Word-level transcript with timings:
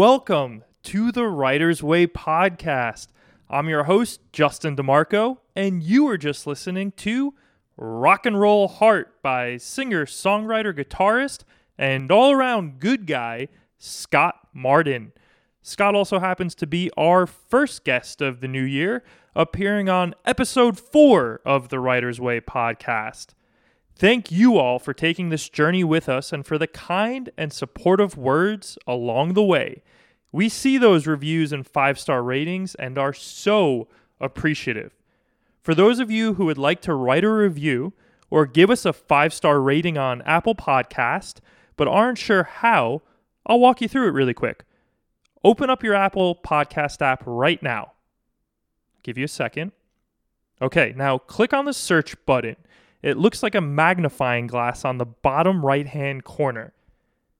welcome 0.00 0.64
to 0.82 1.12
the 1.12 1.26
Writer's 1.26 1.82
Way 1.82 2.06
podcast. 2.06 3.08
I'm 3.52 3.68
your 3.68 3.82
host, 3.82 4.20
Justin 4.32 4.76
DeMarco, 4.76 5.38
and 5.56 5.82
you 5.82 6.06
are 6.06 6.16
just 6.16 6.46
listening 6.46 6.92
to 6.98 7.34
Rock 7.76 8.24
and 8.24 8.38
Roll 8.38 8.68
Heart 8.68 9.20
by 9.22 9.56
singer, 9.56 10.06
songwriter, 10.06 10.72
guitarist, 10.72 11.40
and 11.76 12.12
all 12.12 12.30
around 12.30 12.78
good 12.78 13.08
guy, 13.08 13.48
Scott 13.76 14.36
Martin. 14.54 15.10
Scott 15.62 15.96
also 15.96 16.20
happens 16.20 16.54
to 16.54 16.66
be 16.68 16.92
our 16.96 17.26
first 17.26 17.82
guest 17.82 18.22
of 18.22 18.40
the 18.40 18.46
new 18.46 18.62
year, 18.62 19.02
appearing 19.34 19.88
on 19.88 20.14
episode 20.24 20.78
four 20.78 21.40
of 21.44 21.70
the 21.70 21.80
Writer's 21.80 22.20
Way 22.20 22.40
podcast. 22.40 23.30
Thank 23.96 24.30
you 24.30 24.58
all 24.58 24.78
for 24.78 24.94
taking 24.94 25.30
this 25.30 25.48
journey 25.48 25.82
with 25.82 26.08
us 26.08 26.32
and 26.32 26.46
for 26.46 26.56
the 26.56 26.68
kind 26.68 27.30
and 27.36 27.52
supportive 27.52 28.16
words 28.16 28.78
along 28.86 29.34
the 29.34 29.42
way. 29.42 29.82
We 30.32 30.48
see 30.48 30.78
those 30.78 31.06
reviews 31.06 31.52
and 31.52 31.66
five 31.66 31.98
star 31.98 32.22
ratings 32.22 32.74
and 32.76 32.98
are 32.98 33.12
so 33.12 33.88
appreciative. 34.20 34.94
For 35.62 35.74
those 35.74 35.98
of 35.98 36.10
you 36.10 36.34
who 36.34 36.46
would 36.46 36.58
like 36.58 36.80
to 36.82 36.94
write 36.94 37.24
a 37.24 37.30
review 37.30 37.92
or 38.30 38.46
give 38.46 38.70
us 38.70 38.84
a 38.84 38.92
five 38.92 39.34
star 39.34 39.60
rating 39.60 39.98
on 39.98 40.22
Apple 40.22 40.54
Podcast 40.54 41.40
but 41.76 41.88
aren't 41.88 42.18
sure 42.18 42.44
how, 42.44 43.00
I'll 43.46 43.58
walk 43.58 43.80
you 43.80 43.88
through 43.88 44.08
it 44.08 44.12
really 44.12 44.34
quick. 44.34 44.64
Open 45.42 45.70
up 45.70 45.82
your 45.82 45.94
Apple 45.94 46.36
Podcast 46.36 47.00
app 47.00 47.22
right 47.24 47.62
now. 47.62 47.92
Give 49.02 49.16
you 49.16 49.24
a 49.24 49.28
second. 49.28 49.72
Okay, 50.60 50.92
now 50.94 51.16
click 51.16 51.54
on 51.54 51.64
the 51.64 51.72
search 51.72 52.14
button. 52.26 52.56
It 53.02 53.16
looks 53.16 53.42
like 53.42 53.54
a 53.54 53.62
magnifying 53.62 54.46
glass 54.46 54.84
on 54.84 54.98
the 54.98 55.06
bottom 55.06 55.64
right 55.64 55.86
hand 55.86 56.24
corner. 56.24 56.74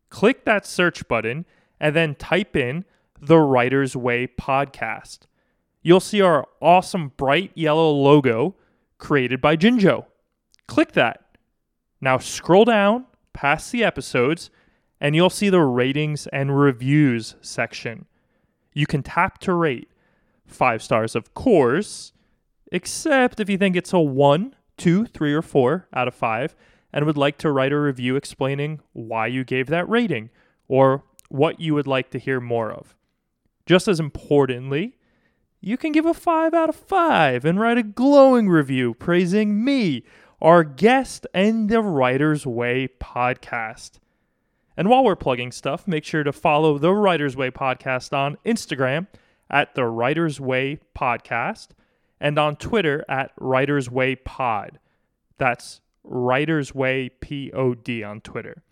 Click 0.08 0.46
that 0.46 0.66
search 0.66 1.06
button 1.06 1.44
and 1.80 1.96
then 1.96 2.14
type 2.14 2.56
in 2.56 2.84
the 3.20 3.38
Writer's 3.38 3.96
Way 3.96 4.26
podcast. 4.26 5.20
You'll 5.82 6.00
see 6.00 6.20
our 6.20 6.46
awesome 6.60 7.12
bright 7.16 7.52
yellow 7.54 7.90
logo 7.90 8.54
created 8.98 9.40
by 9.40 9.56
Jinjo. 9.56 10.04
Click 10.66 10.92
that. 10.92 11.24
Now 12.00 12.18
scroll 12.18 12.64
down 12.64 13.06
past 13.32 13.72
the 13.72 13.82
episodes 13.82 14.50
and 15.00 15.16
you'll 15.16 15.30
see 15.30 15.48
the 15.48 15.62
ratings 15.62 16.26
and 16.28 16.58
reviews 16.58 17.34
section. 17.40 18.06
You 18.74 18.86
can 18.86 19.02
tap 19.02 19.38
to 19.38 19.54
rate 19.54 19.88
five 20.46 20.82
stars, 20.82 21.16
of 21.16 21.32
course, 21.34 22.12
except 22.70 23.40
if 23.40 23.48
you 23.48 23.56
think 23.56 23.76
it's 23.76 23.92
a 23.92 24.00
one, 24.00 24.54
two, 24.76 25.06
three, 25.06 25.32
or 25.32 25.42
four 25.42 25.88
out 25.92 26.08
of 26.08 26.14
five 26.14 26.54
and 26.92 27.04
would 27.06 27.16
like 27.16 27.38
to 27.38 27.50
write 27.50 27.72
a 27.72 27.78
review 27.78 28.16
explaining 28.16 28.80
why 28.92 29.26
you 29.26 29.44
gave 29.44 29.68
that 29.68 29.88
rating 29.88 30.30
or 30.68 31.02
what 31.30 31.60
you 31.60 31.74
would 31.74 31.86
like 31.86 32.10
to 32.10 32.18
hear 32.18 32.40
more 32.40 32.70
of. 32.70 32.94
Just 33.64 33.88
as 33.88 33.98
importantly, 33.98 34.98
you 35.60 35.76
can 35.76 35.92
give 35.92 36.06
a 36.06 36.12
5 36.12 36.52
out 36.52 36.68
of 36.68 36.76
5 36.76 37.44
and 37.44 37.58
write 37.58 37.78
a 37.78 37.82
glowing 37.82 38.48
review 38.48 38.94
praising 38.94 39.64
me, 39.64 40.04
our 40.42 40.64
guest, 40.64 41.26
and 41.32 41.68
the 41.68 41.80
Writer's 41.80 42.46
Way 42.46 42.88
podcast. 43.00 43.98
And 44.76 44.88
while 44.88 45.04
we're 45.04 45.16
plugging 45.16 45.52
stuff, 45.52 45.86
make 45.86 46.04
sure 46.04 46.24
to 46.24 46.32
follow 46.32 46.78
the 46.78 46.92
Writer's 46.92 47.36
Way 47.36 47.50
podcast 47.50 48.12
on 48.12 48.38
Instagram 48.44 49.06
at 49.50 49.74
the 49.74 49.84
Writer's 49.84 50.40
Way 50.40 50.80
podcast 50.96 51.68
and 52.20 52.38
on 52.38 52.56
Twitter 52.56 53.04
at 53.08 53.32
Writer's 53.38 53.90
Way 53.90 54.16
pod. 54.16 54.78
That's 55.38 55.80
Writer's 56.02 56.74
Way 56.74 57.08
P 57.08 57.52
O 57.52 57.74
D 57.74 58.02
on 58.02 58.20
Twitter. 58.20 58.62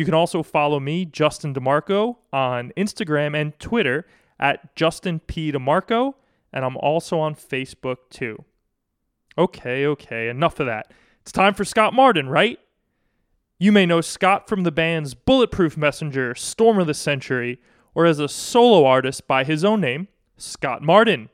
You 0.00 0.06
can 0.06 0.14
also 0.14 0.42
follow 0.42 0.80
me, 0.80 1.04
Justin 1.04 1.52
DeMarco, 1.52 2.16
on 2.32 2.72
Instagram 2.74 3.38
and 3.38 3.52
Twitter 3.58 4.06
at 4.38 4.74
Justin 4.74 5.20
P. 5.20 5.52
DeMarco, 5.52 6.14
and 6.54 6.64
I'm 6.64 6.78
also 6.78 7.18
on 7.18 7.34
Facebook 7.34 7.98
too. 8.08 8.42
Okay, 9.36 9.84
okay, 9.84 10.30
enough 10.30 10.58
of 10.58 10.64
that. 10.64 10.90
It's 11.20 11.32
time 11.32 11.52
for 11.52 11.66
Scott 11.66 11.92
Martin, 11.92 12.30
right? 12.30 12.58
You 13.58 13.72
may 13.72 13.84
know 13.84 14.00
Scott 14.00 14.48
from 14.48 14.62
the 14.62 14.72
bands 14.72 15.12
Bulletproof 15.12 15.76
Messenger, 15.76 16.34
Storm 16.34 16.78
of 16.78 16.86
the 16.86 16.94
Century, 16.94 17.60
or 17.94 18.06
as 18.06 18.18
a 18.18 18.26
solo 18.26 18.86
artist 18.86 19.28
by 19.28 19.44
his 19.44 19.66
own 19.66 19.82
name, 19.82 20.08
Scott 20.38 20.80
Martin. 20.80 21.28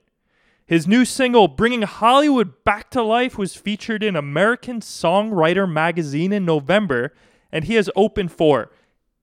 His 0.66 0.88
new 0.88 1.04
single, 1.04 1.46
Bringing 1.46 1.82
Hollywood 1.82 2.64
Back 2.64 2.90
to 2.90 3.02
Life, 3.04 3.38
was 3.38 3.54
featured 3.54 4.02
in 4.02 4.16
American 4.16 4.80
Songwriter 4.80 5.70
magazine 5.70 6.32
in 6.32 6.44
November, 6.44 7.14
and 7.52 7.64
he 7.64 7.74
has 7.74 7.90
opened 7.96 8.32
for 8.32 8.70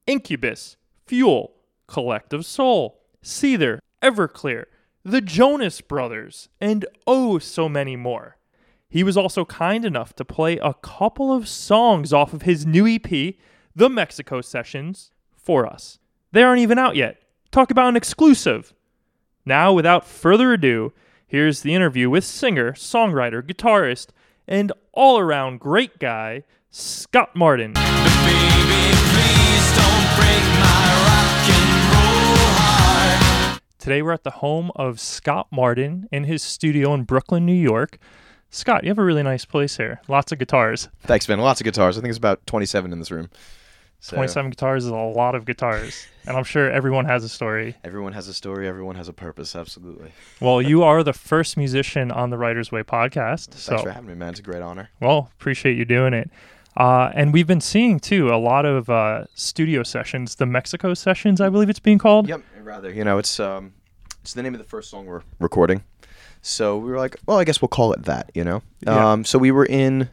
Incubus, 0.07 0.78
Fuel, 1.06 1.53
Collective 1.88 2.45
Soul, 2.45 3.00
Seether, 3.23 3.79
Everclear, 4.01 4.66
the 5.03 5.22
Jonas 5.22 5.81
Brothers, 5.81 6.50
and 6.61 6.85
oh 7.06 7.39
so 7.39 7.67
many 7.67 7.95
more. 7.95 8.38
He 8.89 9.03
was 9.03 9.17
also 9.17 9.44
kind 9.44 9.85
enough 9.85 10.16
to 10.16 10.25
play 10.25 10.57
a 10.57 10.75
couple 10.75 11.34
of 11.34 11.47
songs 11.47 12.13
off 12.13 12.34
of 12.34 12.44
his 12.44 12.66
new 12.66 12.88
EP, 12.88 13.35
The 13.75 13.89
Mexico 13.89 14.40
Sessions, 14.41 15.11
for 15.35 15.66
us. 15.66 16.00
They 16.31 16.44
aren't 16.44 16.61
even 16.61 16.78
out 16.78 16.95
yet. 16.95 17.22
Talk 17.51 17.72
about 17.72 17.90
an 17.90 17.95
exclusive. 17.95 18.73
Now, 19.45 19.73
without 19.73 20.07
further 20.07 20.53
ado, 20.53 20.94
here's 21.25 21.61
the 21.61 21.73
interview 21.73 22.09
with 22.09 22.23
singer, 22.23 22.73
songwriter, 22.73 23.41
guitarist, 23.41 24.09
and 24.47 24.72
all 24.94 25.19
around 25.19 25.59
great 25.59 26.00
guy, 26.00 26.44
Scott 26.69 27.35
Martin. 27.35 27.73
Today 33.83 34.01
we're 34.01 34.13
at 34.13 34.23
the 34.23 34.31
home 34.31 34.71
of 34.77 34.97
Scott 34.97 35.47
Martin 35.51 36.07
in 36.09 36.23
his 36.23 36.41
studio 36.41 36.94
in 36.94 37.03
Brooklyn, 37.03 37.45
New 37.45 37.51
York. 37.51 37.97
Scott, 38.49 38.85
you 38.85 38.89
have 38.89 38.97
a 38.97 39.03
really 39.03 39.23
nice 39.23 39.44
place 39.44 39.75
here. 39.75 39.99
Lots 40.07 40.31
of 40.31 40.39
guitars. 40.39 40.88
Thanks, 41.01 41.27
man. 41.27 41.39
Lots 41.39 41.59
of 41.59 41.66
guitars. 41.66 41.97
I 41.97 41.99
think 42.01 42.07
it's 42.07 42.17
about 42.17 42.47
27 42.47 42.93
in 42.93 42.99
this 42.99 43.11
room. 43.11 43.29
So 43.99 44.16
27 44.16 44.51
guitars 44.51 44.85
is 44.85 44.89
a 44.89 44.95
lot 44.95 45.35
of 45.35 45.43
guitars. 45.43 46.07
And 46.25 46.38
I'm 46.38 46.45
sure 46.45 46.72
everyone 46.72 47.03
has 47.03 47.25
a 47.25 47.29
story. 47.29 47.75
Everyone 47.83 48.13
has 48.13 48.29
a 48.29 48.33
story. 48.33 48.69
Everyone 48.69 48.95
has 48.95 49.09
a 49.09 49.13
purpose. 49.13 49.53
Absolutely. 49.53 50.13
Well, 50.39 50.61
you 50.61 50.83
are 50.83 51.03
the 51.03 51.11
first 51.11 51.57
musician 51.57 52.09
on 52.09 52.29
the 52.29 52.38
Writer's 52.38 52.72
Way 52.72 52.83
podcast. 52.83 53.47
Thanks 53.47 53.63
So, 53.63 53.79
for 53.79 53.91
having 53.91 54.07
me, 54.07 54.16
man. 54.16 54.29
It's 54.29 54.39
a 54.39 54.43
great 54.43 54.61
honor. 54.61 54.91
well, 55.01 55.29
appreciate 55.38 55.77
you 55.77 55.83
doing 55.83 56.13
it. 56.13 56.29
Uh, 56.75 57.11
and 57.13 57.34
we've 57.34 57.47
been 57.47 57.61
seeing, 57.61 58.00
too, 58.00 58.34
a 58.34 58.38
lot 58.38 58.66
of 58.66 58.89
uh, 58.89 59.25
studio 59.35 59.84
sessions, 59.84 60.35
the 60.35 60.45
Mexico 60.45 60.94
sessions, 60.94 61.39
I 61.39 61.50
believe 61.50 61.69
it's 61.69 61.79
being 61.79 62.00
called. 62.00 62.28
Yep. 62.28 62.41
Rather, 62.63 62.91
you 62.91 63.03
know, 63.03 63.17
it's 63.17 63.39
um, 63.39 63.73
it's 64.22 64.34
the 64.34 64.41
name 64.41 64.53
of 64.56 64.59
the 64.59 64.66
first 64.66 64.89
song 64.89 65.06
we're 65.06 65.22
recording. 65.39 65.84
So 66.41 66.78
we 66.78 66.89
were 66.89 66.97
like, 66.97 67.17
well, 67.25 67.39
I 67.39 67.44
guess 67.44 67.61
we'll 67.61 67.69
call 67.69 67.94
it 67.94 68.03
that. 68.03 68.31
You 68.34 68.44
know. 68.44 68.61
Yeah. 68.81 69.11
Um, 69.11 69.25
so 69.25 69.38
we 69.38 69.51
were 69.51 69.66
in, 69.66 70.09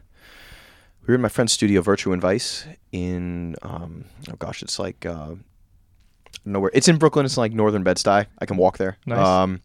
we 1.01 1.07
were 1.07 1.15
in 1.15 1.21
my 1.21 1.29
friend's 1.29 1.53
studio, 1.53 1.81
Virtue 1.81 2.11
and 2.11 2.21
Vice, 2.21 2.65
in 2.91 3.55
um, 3.61 4.05
oh 4.29 4.35
gosh, 4.35 4.61
it's 4.61 4.79
like 4.79 5.05
uh, 5.05 5.35
nowhere. 6.45 6.71
It's 6.73 6.87
in 6.87 6.97
Brooklyn. 6.97 7.25
It's 7.25 7.37
like 7.37 7.53
northern 7.53 7.83
Bed 7.83 7.97
Stuy. 7.97 8.25
I 8.39 8.45
can 8.45 8.57
walk 8.57 8.77
there. 8.77 8.97
Nice. 9.05 9.25
Um, 9.25 9.61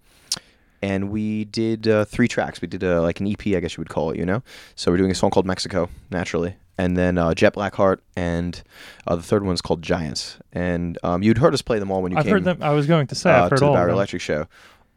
and 0.82 1.10
we 1.10 1.44
did 1.46 1.88
uh, 1.88 2.04
three 2.04 2.28
tracks. 2.28 2.60
We 2.60 2.68
did 2.68 2.84
uh, 2.84 3.02
like 3.02 3.20
an 3.20 3.26
EP, 3.26 3.46
I 3.48 3.60
guess 3.60 3.76
you 3.76 3.80
would 3.80 3.88
call 3.88 4.10
it, 4.10 4.18
you 4.18 4.26
know. 4.26 4.42
So 4.74 4.90
we're 4.90 4.98
doing 4.98 5.10
a 5.10 5.14
song 5.14 5.30
called 5.30 5.46
Mexico, 5.46 5.88
naturally, 6.10 6.54
and 6.78 6.96
then 6.96 7.18
uh, 7.18 7.34
Jet 7.34 7.54
Blackheart, 7.54 7.98
and 8.16 8.62
uh, 9.06 9.16
the 9.16 9.22
third 9.22 9.44
one's 9.44 9.62
called 9.62 9.82
Giants. 9.82 10.38
And 10.52 10.98
um, 11.02 11.22
you'd 11.22 11.38
heard 11.38 11.54
us 11.54 11.62
play 11.62 11.78
them 11.78 11.90
all 11.90 12.02
when 12.02 12.12
you 12.12 12.18
I've 12.18 12.24
came 12.24 12.32
heard 12.32 12.44
them. 12.44 12.58
I 12.62 12.70
was 12.70 12.86
going 12.86 13.06
to 13.08 13.14
say, 13.14 13.30
uh, 13.30 13.44
I've 13.44 13.50
heard 13.50 13.58
to 13.58 13.60
the 13.60 13.66
all 13.66 13.74
Barry. 13.74 13.92
Electric 13.92 14.22
show. 14.22 14.46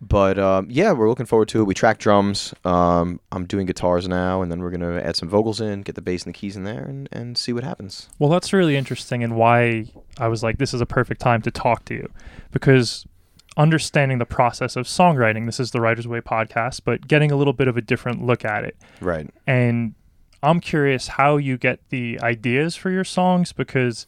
But 0.01 0.39
um, 0.39 0.67
yeah, 0.69 0.93
we're 0.93 1.09
looking 1.09 1.25
forward 1.25 1.49
to 1.49 1.59
it. 1.61 1.65
We 1.65 1.73
track 1.73 1.97
drums. 1.97 2.53
Um, 2.63 3.19
I'm 3.33 3.45
doing 3.45 3.65
guitars 3.65 4.07
now, 4.07 4.41
and 4.41 4.49
then 4.49 4.61
we're 4.61 4.71
gonna 4.71 4.99
add 5.01 5.17
some 5.17 5.27
vocals 5.27 5.59
in, 5.59 5.81
get 5.81 5.95
the 5.95 6.01
bass 6.01 6.23
and 6.23 6.33
the 6.33 6.37
keys 6.37 6.55
in 6.55 6.63
there, 6.63 6.85
and, 6.85 7.09
and 7.11 7.37
see 7.37 7.51
what 7.51 7.65
happens. 7.65 8.07
Well, 8.17 8.29
that's 8.29 8.53
really 8.53 8.77
interesting, 8.77 9.25
and 9.25 9.35
why 9.35 9.91
I 10.17 10.29
was 10.29 10.41
like, 10.41 10.57
this 10.57 10.73
is 10.73 10.79
a 10.79 10.85
perfect 10.85 11.19
time 11.19 11.41
to 11.41 11.51
talk 11.51 11.83
to 11.85 11.93
you 11.93 12.09
because 12.51 13.05
understanding 13.57 14.19
the 14.19 14.25
process 14.25 14.77
of 14.77 14.85
songwriting, 14.85 15.45
this 15.45 15.59
is 15.59 15.71
the 15.71 15.81
Writer's 15.81 16.07
Way 16.07 16.21
podcast, 16.21 16.81
but 16.85 17.05
getting 17.05 17.29
a 17.29 17.35
little 17.35 17.51
bit 17.51 17.67
of 17.67 17.75
a 17.75 17.81
different 17.81 18.23
look 18.23 18.45
at 18.45 18.63
it. 18.63 18.77
Right. 19.01 19.29
And 19.45 19.95
I'm 20.41 20.59
curious 20.59 21.07
how 21.09 21.37
you 21.37 21.57
get 21.57 21.79
the 21.89 22.19
ideas 22.21 22.75
for 22.75 22.89
your 22.89 23.03
songs 23.03 23.51
because 23.51 24.07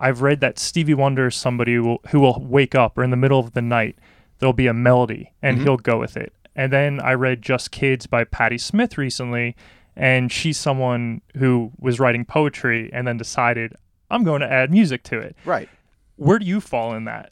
I've 0.00 0.22
read 0.22 0.40
that 0.40 0.58
Stevie 0.58 0.94
Wonder 0.94 1.26
is 1.28 1.36
somebody 1.36 1.74
who 1.74 1.82
will, 1.84 2.00
who 2.10 2.20
will 2.20 2.44
wake 2.44 2.74
up 2.74 2.96
or 2.98 3.04
in 3.04 3.10
the 3.10 3.16
middle 3.16 3.38
of 3.40 3.52
the 3.52 3.62
night, 3.62 3.96
there'll 4.38 4.52
be 4.52 4.66
a 4.66 4.74
melody 4.74 5.32
and 5.42 5.58
Mhm. 5.58 5.62
he'll 5.62 5.76
go 5.76 5.98
with 5.98 6.16
it. 6.16 6.32
And 6.56 6.72
then 6.72 7.00
I 7.00 7.12
read 7.14 7.42
Just 7.42 7.70
Kids 7.70 8.06
by 8.06 8.24
Patti 8.24 8.58
Smith 8.58 8.98
recently, 8.98 9.54
and 9.94 10.30
she's 10.32 10.58
someone 10.58 11.20
who 11.36 11.70
was 11.78 12.00
writing 12.00 12.24
poetry 12.24 12.90
and 12.92 13.06
then 13.06 13.16
decided, 13.16 13.74
I'm 14.10 14.24
going 14.24 14.40
to 14.40 14.50
add 14.52 14.70
music 14.70 15.02
to 15.04 15.18
it. 15.20 15.36
Right. 15.44 15.68
Where 16.16 16.38
do 16.40 16.46
you 16.46 16.60
fall 16.60 16.94
in 16.94 17.04
that? 17.04 17.30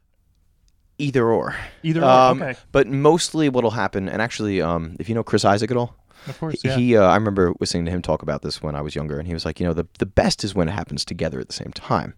Either 0.99 1.27
or. 1.29 1.57
Either 1.83 2.05
Um, 2.05 2.43
or. 2.43 2.47
Okay. 2.51 2.59
But 2.73 2.87
mostly 2.87 3.49
what'll 3.49 3.73
happen, 3.73 4.09
and 4.09 4.23
actually, 4.23 4.61
um, 4.63 4.97
if 5.01 5.09
you 5.09 5.15
know 5.15 5.23
Chris 5.25 5.45
Isaak 5.45 5.71
at 5.71 5.77
all, 5.77 5.97
Of 6.27 6.39
course. 6.39 6.63
he, 6.63 6.69
Yeah. 6.69 6.77
he 6.77 6.97
uh, 6.97 7.03
I 7.05 7.15
remember 7.15 7.53
listening 7.61 7.85
to 7.87 7.91
him 7.91 8.03
talk 8.03 8.23
about 8.23 8.43
this 8.43 8.63
when 8.63 8.75
I 8.75 8.81
was 8.81 8.95
younger, 8.95 9.19
and 9.19 9.27
he 9.27 9.35
was 9.35 9.45
like, 9.45 9.61
you 9.61 9.67
know, 9.67 9.73
the 9.73 9.87
the 9.99 10.07
best 10.07 10.45
is 10.45 10.55
when 10.55 10.69
it 10.69 10.73
happens 10.73 11.05
together 11.05 11.41
at 11.41 11.49
the 11.49 11.55
same 11.55 11.73
time. 11.73 12.15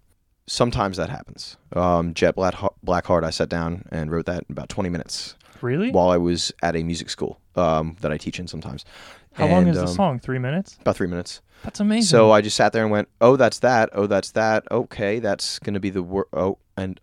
Sometimes 0.46 0.96
that 0.96 1.10
happens. 1.10 1.56
Um, 1.75 2.14
Jet 2.14 2.34
Black, 2.34 2.55
Blackheart, 2.84 3.22
I 3.22 3.31
sat 3.31 3.49
down 3.50 3.84
and 3.93 4.10
wrote 4.10 4.25
that 4.26 4.44
in 4.49 4.52
about 4.52 4.70
20 4.70 4.88
minutes 4.88 5.34
really? 5.60 5.90
while 5.90 6.08
I 6.08 6.16
was 6.16 6.52
at 6.62 6.75
a 6.75 6.82
music 6.82 7.10
school 7.10 7.38
um, 7.55 7.96
that 8.00 8.10
I 8.12 8.16
teach 8.16 8.40
in 8.40 8.49
sometimes. 8.49 8.87
How 9.34 9.46
long 9.46 9.64
And, 9.64 9.70
is 9.72 9.76
the 9.76 9.82
um, 9.82 9.94
song? 9.94 10.19
Three 10.19 10.38
minutes? 10.38 10.78
About 10.81 10.96
three 10.96 11.06
minutes. 11.06 11.43
That's 11.64 11.81
amazing. 11.81 12.06
So 12.08 12.31
I 12.31 12.40
just 12.40 12.56
sat 12.56 12.72
there 12.72 12.82
and 12.82 12.90
went, 12.90 13.08
"Oh, 13.20 13.37
that's 13.37 13.58
that. 13.58 13.90
Oh, 13.93 14.06
that's 14.06 14.31
that. 14.32 14.64
Okay, 14.70 15.19
that's 15.19 15.58
gonna 15.58 15.81
be 15.81 15.90
the 15.90 16.02
word." 16.02 16.26
Oh, 16.32 16.56
and 16.76 16.99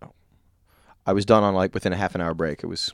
I 1.06 1.12
was 1.12 1.24
done 1.24 1.44
on 1.44 1.54
like 1.54 1.72
within 1.72 1.92
a 1.92 1.96
half 1.96 2.14
an 2.14 2.20
hour 2.20 2.34
break. 2.34 2.64
It 2.64 2.66
was 2.66 2.92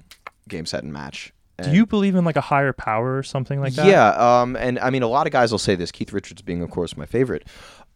game, 0.48 0.66
set, 0.66 0.82
and 0.82 0.92
match. 0.92 1.32
Do 1.60 1.70
you 1.70 1.86
believe 1.86 2.14
in 2.14 2.24
like 2.24 2.36
a 2.36 2.40
higher 2.40 2.72
power 2.72 3.16
or 3.16 3.22
something 3.22 3.60
like 3.60 3.74
that? 3.74 3.86
Yeah. 3.86 4.08
Um. 4.10 4.56
And 4.56 4.78
I 4.78 4.90
mean, 4.90 5.02
a 5.02 5.08
lot 5.08 5.26
of 5.26 5.32
guys 5.32 5.50
will 5.50 5.58
say 5.58 5.74
this. 5.74 5.92
Keith 5.92 6.12
Richards 6.12 6.42
being, 6.42 6.62
of 6.62 6.70
course, 6.70 6.96
my 6.96 7.06
favorite. 7.06 7.46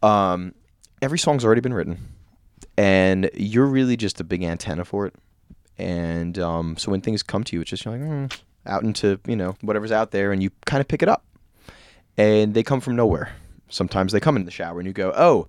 Um, 0.03 0.53
every 1.01 1.19
song's 1.19 1.43
already 1.43 1.61
been 1.61 1.73
written, 1.73 1.97
and 2.77 3.29
you're 3.33 3.65
really 3.65 3.97
just 3.97 4.19
a 4.19 4.23
big 4.23 4.43
antenna 4.43 4.85
for 4.85 5.07
it. 5.07 5.15
And 5.77 6.37
um, 6.39 6.77
so 6.77 6.91
when 6.91 7.01
things 7.01 7.23
come 7.23 7.43
to 7.45 7.55
you, 7.55 7.61
it's 7.61 7.69
just 7.69 7.85
you're 7.85 7.97
like 7.97 8.07
mm, 8.07 8.39
out 8.65 8.83
into 8.83 9.19
you 9.27 9.35
know 9.35 9.55
whatever's 9.61 9.91
out 9.91 10.11
there, 10.11 10.31
and 10.31 10.41
you 10.41 10.51
kind 10.65 10.81
of 10.81 10.87
pick 10.87 11.01
it 11.01 11.09
up. 11.09 11.23
And 12.17 12.53
they 12.53 12.63
come 12.63 12.81
from 12.81 12.95
nowhere. 12.95 13.31
Sometimes 13.69 14.11
they 14.11 14.19
come 14.19 14.35
in 14.35 14.45
the 14.45 14.51
shower, 14.51 14.79
and 14.79 14.87
you 14.87 14.93
go, 14.93 15.13
"Oh, 15.15 15.47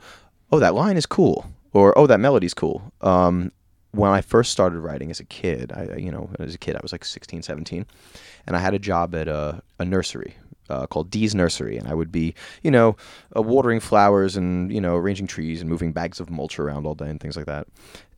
oh, 0.53 0.59
that 0.59 0.75
line 0.75 0.97
is 0.97 1.07
cool," 1.07 1.47
or 1.73 1.97
"Oh, 1.99 2.07
that 2.07 2.21
melody's 2.21 2.55
cool." 2.55 2.93
Um, 3.01 3.53
when 3.93 4.11
I 4.11 4.21
first 4.21 4.53
started 4.53 4.81
writing 4.81 5.11
as 5.11 5.21
a 5.21 5.25
kid, 5.25 5.73
I 5.73 5.97
you 5.97 6.11
know 6.11 6.31
as 6.39 6.55
a 6.55 6.59
kid 6.59 6.77
I 6.77 6.81
was 6.83 6.93
like 6.93 7.05
16, 7.05 7.43
17, 7.43 7.87
and 8.47 8.57
I 8.57 8.61
had 8.61 8.75
a 8.75 8.79
job 8.79 9.15
at 9.15 9.29
a, 9.29 9.63
a 9.79 9.85
nursery 9.85 10.37
uh, 10.69 10.87
called 10.87 11.11
Dee's 11.11 11.35
Nursery, 11.35 11.77
and 11.77 11.89
I 11.89 11.95
would 11.95 12.13
be 12.13 12.35
you 12.63 12.71
know 12.71 12.97
uh, 13.37 13.43
watering 13.43 13.81
flowers 13.81 14.37
and 14.37 14.73
you 14.73 14.81
know 14.81 14.97
arranging 14.97 15.27
trees 15.27 15.61
and 15.61 15.71
moving 15.71 15.93
bags 15.93 16.21
of 16.21 16.31
mulch 16.31 16.59
around 16.59 16.87
all 16.87 16.95
day 16.95 17.09
and 17.09 17.21
things 17.21 17.37
like 17.37 17.47
that. 17.47 17.67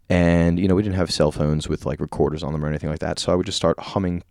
And 0.08 0.58
you 0.58 0.67
know 0.67 0.75
we 0.75 0.82
didn't 0.82 0.96
have 0.96 1.12
cell 1.12 1.32
phones 1.32 1.69
with 1.69 1.87
like 1.87 2.00
recorders 2.00 2.43
on 2.43 2.52
them 2.52 2.64
or 2.64 2.69
anything 2.69 2.90
like 2.90 3.00
that, 3.00 3.19
so 3.19 3.32
I 3.32 3.34
would 3.37 3.46
just 3.46 3.58
start 3.58 3.78
humming 3.78 4.22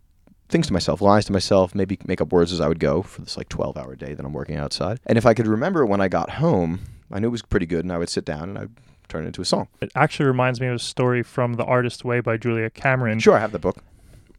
things 0.50 0.66
to 0.66 0.72
myself, 0.72 1.00
lines 1.00 1.26
to 1.26 1.32
myself, 1.32 1.74
maybe 1.74 1.96
make 2.06 2.20
up 2.20 2.32
words 2.32 2.52
as 2.52 2.60
I 2.60 2.66
would 2.68 2.80
go 2.80 3.02
for 3.02 3.22
this 3.22 3.36
like 3.36 3.48
12 3.48 3.76
hour 3.76 3.94
day 3.94 4.14
that 4.14 4.26
I'm 4.26 4.32
working 4.32 4.56
outside. 4.56 4.98
And 5.06 5.16
if 5.16 5.24
I 5.24 5.32
could 5.32 5.46
remember 5.46 5.86
when 5.86 6.00
I 6.00 6.08
got 6.08 6.28
home, 6.28 6.80
I 7.10 7.20
knew 7.20 7.28
it 7.28 7.30
was 7.30 7.42
pretty 7.42 7.66
good, 7.66 7.84
and 7.84 7.92
I 7.92 7.98
would 7.98 8.08
sit 8.08 8.24
down 8.24 8.50
and 8.50 8.58
I'd 8.58 8.70
turn 9.10 9.24
it 9.24 9.28
into 9.28 9.42
a 9.42 9.44
song. 9.44 9.68
It 9.80 9.90
actually 9.94 10.26
reminds 10.26 10.60
me 10.60 10.68
of 10.68 10.76
a 10.76 10.78
story 10.78 11.22
from 11.22 11.54
The 11.54 11.64
Artist 11.64 12.04
Way 12.04 12.20
by 12.20 12.36
Julia 12.36 12.70
Cameron. 12.70 13.18
Sure, 13.18 13.34
I 13.36 13.40
have 13.40 13.52
the 13.52 13.58
book. 13.58 13.78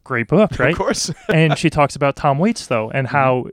Great 0.04 0.26
book, 0.28 0.56
right? 0.58 0.72
Of 0.72 0.78
course. 0.78 1.12
and 1.28 1.56
she 1.56 1.70
talks 1.70 1.94
about 1.96 2.16
Tom 2.16 2.38
Waits 2.38 2.66
though, 2.66 2.90
and 2.90 3.06
Mm-hmm. 3.06 3.16
how 3.16 3.46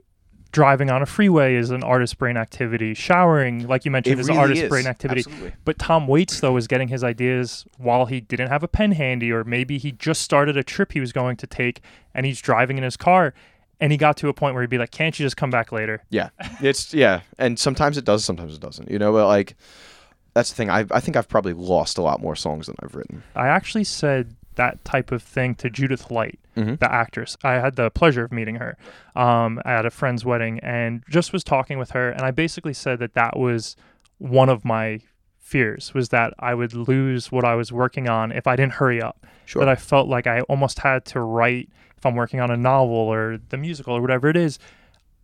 driving 0.52 0.90
on 0.90 1.00
a 1.00 1.06
freeway 1.06 1.54
is 1.54 1.70
an 1.70 1.84
artist 1.84 2.18
brain 2.18 2.36
activity. 2.36 2.92
Showering, 2.92 3.68
like 3.68 3.84
you 3.84 3.90
mentioned, 3.92 4.18
It 4.18 4.22
is 4.22 4.26
really 4.26 4.38
an 4.38 4.42
artist 4.42 4.62
is. 4.64 4.68
brain 4.68 4.86
activity. 4.88 5.20
Absolutely. 5.20 5.52
But 5.64 5.78
Tom 5.78 6.08
Waits 6.08 6.40
though 6.40 6.56
is 6.56 6.66
getting 6.66 6.88
his 6.88 7.04
ideas 7.04 7.64
while 7.78 8.06
he 8.06 8.20
didn't 8.20 8.48
have 8.48 8.64
a 8.64 8.68
pen 8.68 8.90
handy, 8.92 9.30
or 9.30 9.44
maybe 9.44 9.78
he 9.78 9.92
just 9.92 10.22
started 10.22 10.56
a 10.56 10.64
trip 10.64 10.90
he 10.92 10.98
was 10.98 11.12
going 11.12 11.36
to 11.36 11.46
take, 11.46 11.80
and 12.14 12.26
he's 12.26 12.40
driving 12.40 12.78
in 12.78 12.82
his 12.84 12.96
car. 12.96 13.32
And 13.82 13.92
he 13.92 13.96
got 13.96 14.16
to 14.18 14.28
a 14.28 14.34
point 14.34 14.54
where 14.54 14.62
he'd 14.62 14.68
be 14.68 14.76
like, 14.76 14.90
"Can't 14.90 15.18
you 15.18 15.24
just 15.24 15.38
come 15.38 15.48
back 15.50 15.72
later?" 15.72 16.02
Yeah, 16.10 16.28
it's 16.60 16.92
yeah, 16.92 17.20
and 17.38 17.58
sometimes 17.58 17.96
it 17.96 18.04
does, 18.04 18.24
sometimes 18.26 18.54
it 18.54 18.60
doesn't. 18.60 18.90
You 18.90 18.98
know, 18.98 19.10
but 19.12 19.26
like 19.26 19.54
that's 20.34 20.50
the 20.50 20.56
thing. 20.56 20.70
I 20.70 20.86
I 20.90 21.00
think 21.00 21.16
I've 21.16 21.28
probably 21.28 21.52
lost 21.52 21.98
a 21.98 22.02
lot 22.02 22.20
more 22.20 22.36
songs 22.36 22.66
than 22.66 22.76
I've 22.82 22.94
written. 22.94 23.22
I 23.34 23.48
actually 23.48 23.84
said 23.84 24.36
that 24.56 24.84
type 24.84 25.12
of 25.12 25.22
thing 25.22 25.54
to 25.54 25.70
Judith 25.70 26.10
Light, 26.10 26.38
Mhm. 26.56 26.78
the 26.80 26.92
actress. 26.92 27.36
I 27.42 27.54
had 27.54 27.76
the 27.76 27.90
pleasure 27.90 28.24
of 28.24 28.32
meeting 28.32 28.56
her 28.56 28.76
um, 29.14 29.60
at 29.64 29.86
a 29.86 29.90
friend's 29.90 30.24
wedding 30.24 30.58
and 30.60 31.02
just 31.08 31.32
was 31.32 31.44
talking 31.44 31.78
with 31.78 31.92
her. 31.92 32.10
And 32.10 32.22
I 32.22 32.30
basically 32.32 32.74
said 32.74 32.98
that 32.98 33.14
that 33.14 33.38
was 33.38 33.76
one 34.18 34.48
of 34.48 34.64
my 34.64 35.00
fears 35.38 35.94
was 35.94 36.10
that 36.10 36.34
I 36.38 36.54
would 36.54 36.74
lose 36.74 37.32
what 37.32 37.44
I 37.44 37.54
was 37.54 37.72
working 37.72 38.08
on 38.08 38.32
if 38.32 38.46
I 38.46 38.54
didn't 38.56 38.74
hurry 38.74 39.00
up. 39.00 39.24
Sure. 39.46 39.60
That 39.60 39.68
I 39.68 39.76
felt 39.76 40.08
like 40.08 40.26
I 40.26 40.42
almost 40.42 40.80
had 40.80 41.04
to 41.06 41.20
write, 41.20 41.70
if 41.96 42.04
I'm 42.04 42.14
working 42.14 42.40
on 42.40 42.50
a 42.50 42.56
novel 42.56 42.94
or 42.96 43.38
the 43.48 43.56
musical 43.56 43.96
or 43.96 44.00
whatever 44.00 44.28
it 44.28 44.36
is, 44.36 44.58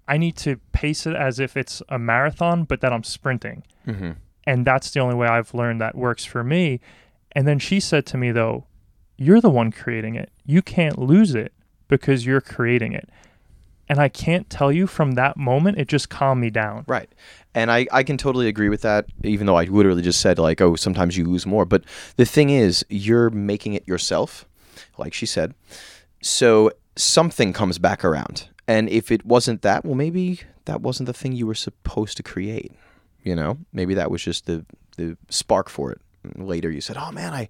I 0.08 0.16
need 0.18 0.36
to 0.38 0.56
pace 0.72 1.06
it 1.06 1.14
as 1.14 1.38
if 1.40 1.56
it's 1.56 1.82
a 1.88 1.98
marathon, 1.98 2.64
but 2.64 2.80
that 2.80 2.92
I'm 2.92 3.04
sprinting 3.04 3.64
mm-hmm. 3.86 4.12
And 4.46 4.64
that's 4.64 4.90
the 4.90 5.00
only 5.00 5.16
way 5.16 5.26
I've 5.26 5.52
learned 5.54 5.80
that 5.80 5.96
works 5.96 6.24
for 6.24 6.44
me. 6.44 6.80
And 7.32 7.46
then 7.46 7.58
she 7.58 7.80
said 7.80 8.06
to 8.06 8.16
me 8.16 8.30
though, 8.30 8.64
you're 9.16 9.40
the 9.40 9.50
one 9.50 9.72
creating 9.72 10.14
it. 10.14 10.30
You 10.44 10.62
can't 10.62 10.98
lose 10.98 11.34
it 11.34 11.52
because 11.88 12.24
you're 12.24 12.40
creating 12.40 12.92
it. 12.92 13.08
And 13.88 13.98
I 13.98 14.08
can't 14.08 14.50
tell 14.50 14.72
you 14.72 14.86
from 14.86 15.12
that 15.12 15.36
moment 15.36 15.78
it 15.78 15.88
just 15.88 16.08
calmed 16.08 16.40
me 16.40 16.50
down. 16.50 16.84
Right. 16.88 17.08
And 17.54 17.70
I, 17.70 17.86
I 17.92 18.02
can 18.02 18.18
totally 18.18 18.48
agree 18.48 18.68
with 18.68 18.82
that, 18.82 19.06
even 19.22 19.46
though 19.46 19.56
I 19.56 19.64
literally 19.64 20.02
just 20.02 20.20
said, 20.20 20.38
like, 20.38 20.60
oh, 20.60 20.76
sometimes 20.76 21.16
you 21.16 21.24
lose 21.24 21.46
more. 21.46 21.64
But 21.64 21.84
the 22.16 22.26
thing 22.26 22.50
is, 22.50 22.84
you're 22.88 23.30
making 23.30 23.74
it 23.74 23.86
yourself, 23.88 24.44
like 24.98 25.14
she 25.14 25.24
said. 25.24 25.54
So 26.20 26.72
something 26.96 27.52
comes 27.52 27.78
back 27.78 28.04
around. 28.04 28.48
And 28.68 28.88
if 28.88 29.10
it 29.10 29.24
wasn't 29.24 29.62
that, 29.62 29.84
well, 29.84 29.94
maybe 29.94 30.40
that 30.64 30.80
wasn't 30.80 31.06
the 31.06 31.12
thing 31.12 31.32
you 31.32 31.46
were 31.46 31.54
supposed 31.54 32.16
to 32.16 32.22
create. 32.22 32.72
You 33.26 33.34
know, 33.34 33.58
maybe 33.72 33.94
that 33.94 34.08
was 34.08 34.22
just 34.22 34.46
the, 34.46 34.64
the 34.96 35.16
spark 35.30 35.68
for 35.68 35.90
it. 35.90 36.00
And 36.22 36.46
later 36.46 36.70
you 36.70 36.80
said, 36.80 36.96
oh, 36.96 37.10
man, 37.10 37.34
I, 37.34 37.48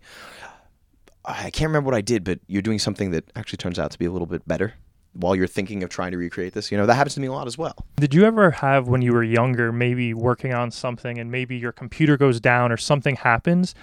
I 1.22 1.50
can't 1.50 1.68
remember 1.68 1.90
what 1.90 1.94
I 1.94 2.00
did, 2.00 2.24
but 2.24 2.40
you're 2.46 2.62
doing 2.62 2.78
something 2.78 3.10
that 3.10 3.30
actually 3.36 3.58
turns 3.58 3.78
out 3.78 3.90
to 3.90 3.98
be 3.98 4.06
a 4.06 4.10
little 4.10 4.26
bit 4.26 4.48
better 4.48 4.72
while 5.12 5.36
you're 5.36 5.46
thinking 5.46 5.82
of 5.82 5.90
trying 5.90 6.12
to 6.12 6.16
recreate 6.16 6.54
this. 6.54 6.72
You 6.72 6.78
know, 6.78 6.86
that 6.86 6.94
happens 6.94 7.12
to 7.16 7.20
me 7.20 7.26
a 7.26 7.32
lot 7.32 7.46
as 7.46 7.58
well. 7.58 7.74
Did 7.96 8.14
you 8.14 8.24
ever 8.24 8.52
have 8.52 8.88
when 8.88 9.02
you 9.02 9.12
were 9.12 9.22
younger, 9.22 9.70
maybe 9.70 10.14
working 10.14 10.54
on 10.54 10.70
something 10.70 11.18
and 11.18 11.30
maybe 11.30 11.58
your 11.58 11.72
computer 11.72 12.16
goes 12.16 12.40
down 12.40 12.72
or 12.72 12.78
something 12.78 13.16
happens? 13.16 13.74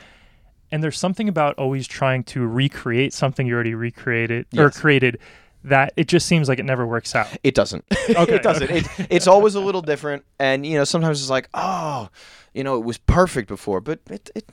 And 0.72 0.84
there's 0.84 0.98
something 0.98 1.30
about 1.30 1.60
always 1.60 1.88
trying 1.88 2.24
to 2.24 2.48
recreate 2.48 3.14
something 3.14 3.46
you 3.46 3.54
already 3.54 3.76
recreated 3.76 4.48
or 4.58 4.72
created 4.72 5.20
that 5.64 5.94
it 5.96 6.08
just 6.08 6.28
seems 6.28 6.50
like 6.50 6.60
it 6.60 6.66
never 6.66 6.86
works 6.86 7.16
out. 7.16 7.28
It 7.44 7.56
doesn't. 7.56 7.86
Okay, 8.10 8.36
it 8.36 8.44
doesn't. 8.44 8.64
okay. 8.64 8.80
It, 8.80 9.08
it's 9.10 9.28
always 9.28 9.56
a 9.56 9.60
little 9.60 9.82
different, 9.82 10.24
and 10.40 10.66
you 10.66 10.78
know 10.78 10.84
sometimes 10.84 11.22
it's 11.22 11.30
like, 11.30 11.50
oh, 11.54 12.10
you 12.54 12.64
know, 12.64 12.78
it 12.78 12.84
was 12.84 12.98
perfect 12.98 13.48
before, 13.48 13.82
but 13.82 14.00
it 14.10 14.30
it 14.36 14.46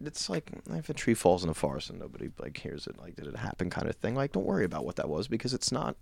it's 0.00 0.30
like 0.30 0.50
if 0.70 0.88
a 0.88 0.94
tree 0.94 1.14
falls 1.14 1.44
in 1.44 1.50
a 1.50 1.54
forest 1.54 1.90
and 1.90 1.98
nobody 1.98 2.30
like 2.38 2.56
hears 2.56 2.86
it, 2.86 2.98
like 2.98 3.16
did 3.16 3.26
it 3.26 3.36
happen, 3.36 3.68
kind 3.70 3.88
of 3.88 3.96
thing. 3.96 4.14
Like 4.14 4.32
don't 4.32 4.46
worry 4.46 4.64
about 4.64 4.84
what 4.84 4.96
that 4.96 5.08
was 5.08 5.28
because 5.28 5.52
it's 5.54 5.72
not 5.72 5.96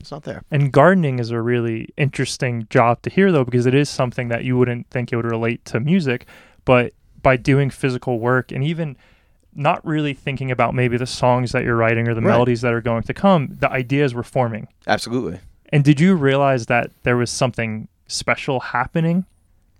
it's 0.00 0.10
not 0.10 0.24
there. 0.24 0.42
And 0.50 0.72
gardening 0.72 1.18
is 1.18 1.30
a 1.30 1.40
really 1.40 1.90
interesting 1.96 2.66
job 2.70 3.02
to 3.02 3.10
hear, 3.10 3.30
though, 3.30 3.44
because 3.44 3.66
it 3.66 3.74
is 3.74 3.90
something 3.90 4.28
that 4.28 4.44
you 4.44 4.56
wouldn't 4.56 4.88
think 4.88 5.12
it 5.12 5.16
would 5.16 5.26
relate 5.26 5.64
to 5.66 5.78
music. 5.78 6.26
But 6.64 6.94
by 7.22 7.36
doing 7.36 7.68
physical 7.68 8.18
work 8.18 8.50
and 8.50 8.64
even 8.64 8.96
not 9.54 9.84
really 9.84 10.14
thinking 10.14 10.50
about 10.50 10.74
maybe 10.74 10.96
the 10.96 11.06
songs 11.06 11.52
that 11.52 11.64
you're 11.64 11.76
writing 11.76 12.08
or 12.08 12.14
the 12.14 12.20
Right. 12.20 12.28
melodies 12.32 12.60
that 12.60 12.72
are 12.72 12.80
going 12.80 13.02
to 13.04 13.14
come, 13.14 13.56
the 13.60 13.70
ideas 13.70 14.14
were 14.14 14.22
forming. 14.22 14.68
Absolutely. 14.86 15.40
And 15.72 15.84
did 15.84 16.00
you 16.00 16.14
realize 16.16 16.66
that 16.66 16.90
there 17.02 17.16
was 17.16 17.30
something 17.30 17.88
special 18.06 18.60
happening? 18.60 19.24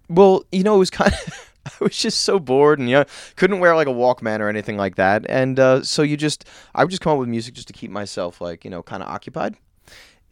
Well, 0.08 0.44
you 0.52 0.62
know, 0.62 0.76
it 0.76 0.78
was 0.78 0.90
kind 0.90 1.12
of. 1.12 1.46
I 1.66 1.84
was 1.84 1.96
just 1.98 2.20
so 2.20 2.38
bored 2.38 2.78
and 2.78 2.88
you 2.88 2.96
know, 2.96 3.04
couldn't 3.36 3.60
wear 3.60 3.76
like 3.76 3.86
a 3.86 3.90
Walkman 3.92 4.40
or 4.40 4.48
anything 4.48 4.78
like 4.78 4.96
that, 4.96 5.26
and 5.28 5.60
uh, 5.60 5.82
so 5.82 6.00
you 6.00 6.16
just 6.16 6.46
I 6.74 6.82
would 6.82 6.90
just 6.90 7.02
come 7.02 7.12
up 7.12 7.18
with 7.18 7.28
music 7.28 7.52
just 7.52 7.66
to 7.68 7.74
keep 7.74 7.90
myself 7.90 8.40
like 8.40 8.64
you 8.64 8.70
know 8.70 8.82
kind 8.82 9.02
of 9.02 9.10
occupied. 9.10 9.56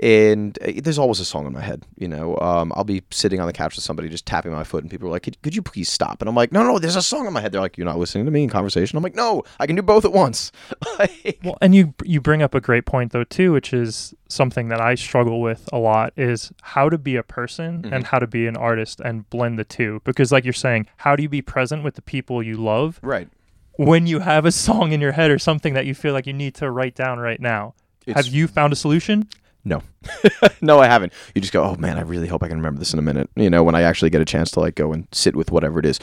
And 0.01 0.57
uh, 0.63 0.73
there's 0.83 0.99
always 0.99 1.19
a 1.19 1.25
song 1.25 1.47
in 1.47 1.53
my 1.53 1.61
head, 1.61 1.85
you 1.97 2.07
know. 2.07 2.39
Um, 2.39 2.73
I'll 2.77 2.85
be 2.85 3.03
sitting 3.11 3.41
on 3.41 3.47
the 3.49 3.53
couch 3.53 3.75
with 3.75 3.83
somebody 3.83 4.09
just 4.09 4.27
tapping 4.27 4.53
my 4.53 4.63
foot, 4.63 4.85
and 4.85 4.91
people 4.91 5.09
are 5.09 5.11
like, 5.11 5.25
could, 5.25 5.41
"Could 5.43 5.57
you 5.57 5.63
please 5.63 5.89
stop?" 5.91 6.23
And 6.23 6.29
I'm 6.29 6.37
like, 6.37 6.53
"No, 6.53 6.63
no, 6.63 6.79
there's 6.79 6.95
a 6.95 7.03
song 7.03 7.27
in 7.27 7.33
my 7.33 7.41
head." 7.41 7.51
They're 7.51 7.61
like, 7.61 7.77
"You're 7.77 7.85
not 7.85 7.99
listening 7.99 8.25
to 8.27 8.31
me 8.31 8.45
in 8.45 8.49
conversation." 8.49 8.97
I'm 8.97 9.03
like, 9.03 9.17
"No, 9.17 9.43
I 9.59 9.67
can 9.67 9.75
do 9.75 9.83
both 9.83 10.05
at 10.05 10.13
once." 10.13 10.53
Like- 10.99 11.41
Well, 11.45 11.59
and 11.61 11.75
you 11.75 11.95
you 12.05 12.21
bring 12.21 12.43
up 12.43 12.55
a 12.55 12.61
great 12.61 12.85
point 12.87 13.13
though 13.13 13.25
too, 13.25 13.53
which 13.53 13.73
is 13.73 14.15
something 14.29 14.69
that 14.69 14.81
I 14.81 14.95
struggle 14.95 15.41
with 15.41 15.69
a 15.73 15.79
lot 15.79 16.13
is 16.17 16.53
how 16.63 16.89
to 16.89 16.99
be 16.99 17.17
a 17.17 17.23
person 17.23 17.89
and 17.93 18.05
how 18.07 18.19
to 18.19 18.27
be 18.27 18.47
an 18.47 18.57
artist 18.57 19.01
and 19.01 19.29
blend 19.31 19.59
the 19.59 19.65
two. 19.65 20.01
Because 20.05 20.31
like 20.33 20.45
you're 20.45 20.53
saying, 20.53 20.87
how 20.99 21.17
do 21.17 21.23
you 21.23 21.29
be 21.29 21.43
present 21.43 21.83
with 21.85 21.95
the 21.95 22.03
people 22.03 22.43
you 22.43 22.57
love 22.57 22.99
right. 23.03 23.29
when 23.77 24.07
you 24.07 24.21
have 24.21 24.45
a 24.45 24.53
song 24.53 24.93
in 24.93 25.01
your 25.01 25.13
head 25.13 25.31
or 25.31 25.39
something 25.39 25.75
that 25.75 25.87
you 25.87 25.95
feel 25.95 26.13
like 26.13 26.27
you 26.27 26.33
need 26.33 26.55
to 26.57 26.71
write 26.71 26.95
down 26.95 27.19
right 27.19 27.41
now? 27.41 27.75
It's- 28.07 28.25
have 28.27 28.33
you 28.35 28.47
found 28.49 28.73
a 28.73 28.77
solution? 28.77 29.29
No, 29.69 29.83
no, 30.63 30.79
I 30.79 30.87
haven't. 30.87 31.13
You 31.35 31.43
just 31.43 31.53
go, 31.53 31.63
oh 31.63 31.77
man, 31.77 31.99
I 31.99 32.01
really 32.01 32.27
hope 32.27 32.43
I 32.43 32.49
can 32.49 32.57
remember 32.57 32.79
this 32.79 32.95
in 32.95 32.99
a 32.99 33.03
minute. 33.03 33.29
You 33.37 33.51
know, 33.51 33.63
when 33.63 33.75
I 33.75 33.83
actually 33.83 34.09
get 34.09 34.23
a 34.23 34.25
chance 34.25 34.51
to 34.53 34.61
like 34.61 34.75
go 34.75 34.95
and 34.95 35.07
sit 35.13 35.37
with 35.37 35.51
whatever 35.51 35.79
it 35.79 35.85
is. 35.85 36.01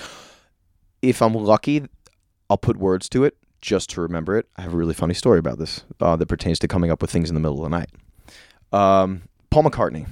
If 1.01 1.19
I'm 1.19 1.34
lucky, 1.34 1.84
I'll 2.48 2.57
put 2.57 2.77
words 2.77 3.10
to 3.10 3.24
it 3.24 3.36
just 3.62 3.89
to 3.91 4.01
remember 4.01 4.38
it. 4.38 4.48
I 4.55 4.62
have 4.62 4.74
a 4.74 4.77
really 4.77 4.93
funny 4.93 5.15
story 5.15 5.39
about 5.39 5.57
this 5.57 5.84
uh, 6.00 6.15
that 6.15 6.27
pertains 6.27 6.60
to 6.60 6.67
coming 6.67 6.91
up 6.91 7.01
with 7.01 7.10
things 7.10 7.29
in 7.29 7.34
the 7.34 7.39
middle 7.39 7.65
of 7.65 7.72
the 7.72 7.75
night. 7.75 7.89
Um, 8.72 9.24
Paul 9.50 9.63
McCartney, 9.63 10.07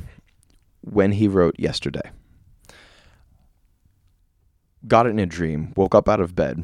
when 0.82 1.12
he 1.12 1.28
wrote 1.28 1.56
Yesterday, 1.60 2.10
got 4.88 5.06
it 5.06 5.10
in 5.10 5.20
a 5.20 5.28
dream, 5.28 5.74
woke 5.76 5.94
up 5.94 6.10
out 6.10 6.20
of 6.20 6.36
bed, 6.36 6.64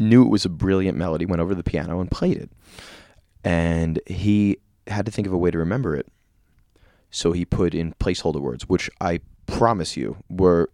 knew 0.00 0.22
it 0.22 0.30
was 0.30 0.44
a 0.44 0.48
brilliant 0.48 0.96
melody, 0.96 1.26
went 1.26 1.42
over 1.42 1.50
to 1.50 1.56
the 1.56 1.64
piano 1.64 1.98
and 2.00 2.08
played 2.08 2.36
it. 2.36 2.50
And 3.44 4.00
he 4.06 4.58
had 4.86 5.06
to 5.06 5.12
think 5.12 5.26
of 5.26 5.32
a 5.32 5.38
way 5.38 5.50
to 5.50 5.58
remember 5.58 5.94
it. 5.96 6.06
So 7.10 7.32
he 7.32 7.44
put 7.44 7.74
in 7.74 7.94
placeholder 8.00 8.40
words, 8.40 8.68
which 8.68 8.88
I 9.00 9.20
promise 9.46 9.96
you 9.96 10.16
were 10.30 10.70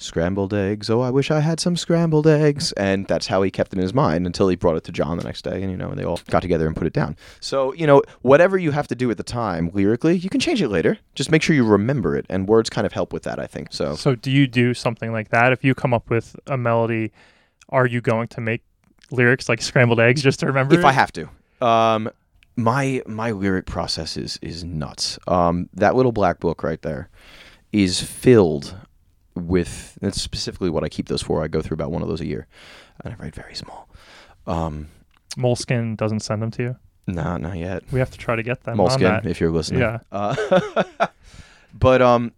scrambled 0.00 0.54
eggs. 0.54 0.88
Oh, 0.88 1.00
I 1.00 1.10
wish 1.10 1.30
I 1.30 1.40
had 1.40 1.58
some 1.58 1.76
scrambled 1.76 2.26
eggs. 2.26 2.72
And 2.72 3.06
that's 3.06 3.26
how 3.26 3.42
he 3.42 3.50
kept 3.50 3.72
it 3.72 3.76
in 3.78 3.82
his 3.82 3.92
mind 3.92 4.26
until 4.26 4.48
he 4.48 4.54
brought 4.54 4.76
it 4.76 4.84
to 4.84 4.92
John 4.92 5.18
the 5.18 5.24
next 5.24 5.42
day. 5.42 5.60
And, 5.62 5.70
you 5.70 5.76
know, 5.76 5.88
and 5.90 5.98
they 5.98 6.04
all 6.04 6.20
got 6.30 6.40
together 6.40 6.66
and 6.66 6.76
put 6.76 6.86
it 6.86 6.92
down. 6.92 7.16
So, 7.40 7.72
you 7.74 7.86
know, 7.86 8.02
whatever 8.22 8.56
you 8.56 8.70
have 8.70 8.86
to 8.88 8.94
do 8.94 9.10
at 9.10 9.16
the 9.16 9.22
time 9.24 9.70
lyrically, 9.74 10.16
you 10.16 10.30
can 10.30 10.40
change 10.40 10.62
it 10.62 10.68
later. 10.68 10.98
Just 11.14 11.30
make 11.30 11.42
sure 11.42 11.56
you 11.56 11.64
remember 11.64 12.14
it. 12.16 12.26
And 12.28 12.46
words 12.48 12.70
kind 12.70 12.86
of 12.86 12.92
help 12.92 13.12
with 13.12 13.24
that, 13.24 13.40
I 13.40 13.46
think. 13.46 13.72
So, 13.72 13.96
So 13.96 14.14
do 14.14 14.30
you 14.30 14.46
do 14.46 14.72
something 14.74 15.10
like 15.10 15.30
that? 15.30 15.52
If 15.52 15.64
you 15.64 15.74
come 15.74 15.92
up 15.92 16.10
with 16.10 16.36
a 16.46 16.56
melody, 16.56 17.10
are 17.70 17.86
you 17.86 18.00
going 18.00 18.28
to 18.28 18.40
make 18.40 18.62
lyrics 19.10 19.48
like 19.48 19.60
scrambled 19.60 20.00
eggs 20.00 20.22
just 20.22 20.40
to 20.40 20.46
remember? 20.46 20.78
if 20.78 20.84
I 20.84 20.92
have 20.92 21.12
to. 21.12 21.28
Um, 21.66 22.08
my 22.58 23.00
my 23.06 23.30
lyric 23.30 23.66
process 23.66 24.16
is 24.16 24.38
is 24.42 24.64
nuts. 24.64 25.18
Um, 25.28 25.68
that 25.74 25.94
little 25.94 26.12
black 26.12 26.40
book 26.40 26.62
right 26.64 26.82
there 26.82 27.08
is 27.72 28.02
filled 28.02 28.76
with. 29.34 29.96
That's 30.00 30.20
specifically 30.20 30.68
what 30.68 30.82
I 30.82 30.88
keep 30.88 31.06
those 31.08 31.22
for. 31.22 31.42
I 31.42 31.48
go 31.48 31.62
through 31.62 31.76
about 31.76 31.92
one 31.92 32.02
of 32.02 32.08
those 32.08 32.20
a 32.20 32.26
year, 32.26 32.48
and 33.04 33.14
I 33.14 33.16
write 33.22 33.34
very 33.34 33.54
small. 33.54 33.88
Um, 34.46 34.88
Moleskine 35.36 35.96
doesn't 35.96 36.20
send 36.20 36.42
them 36.42 36.50
to 36.52 36.62
you. 36.62 36.76
no, 37.06 37.36
not 37.36 37.56
yet. 37.56 37.84
We 37.92 38.00
have 38.00 38.10
to 38.10 38.18
try 38.18 38.34
to 38.34 38.42
get 38.42 38.64
them 38.64 38.76
Moleskine, 38.76 39.24
if 39.26 39.40
you're 39.40 39.52
listening. 39.52 39.80
Yeah. 39.80 40.00
Uh, 40.10 40.74
but 41.74 42.02
um, 42.02 42.32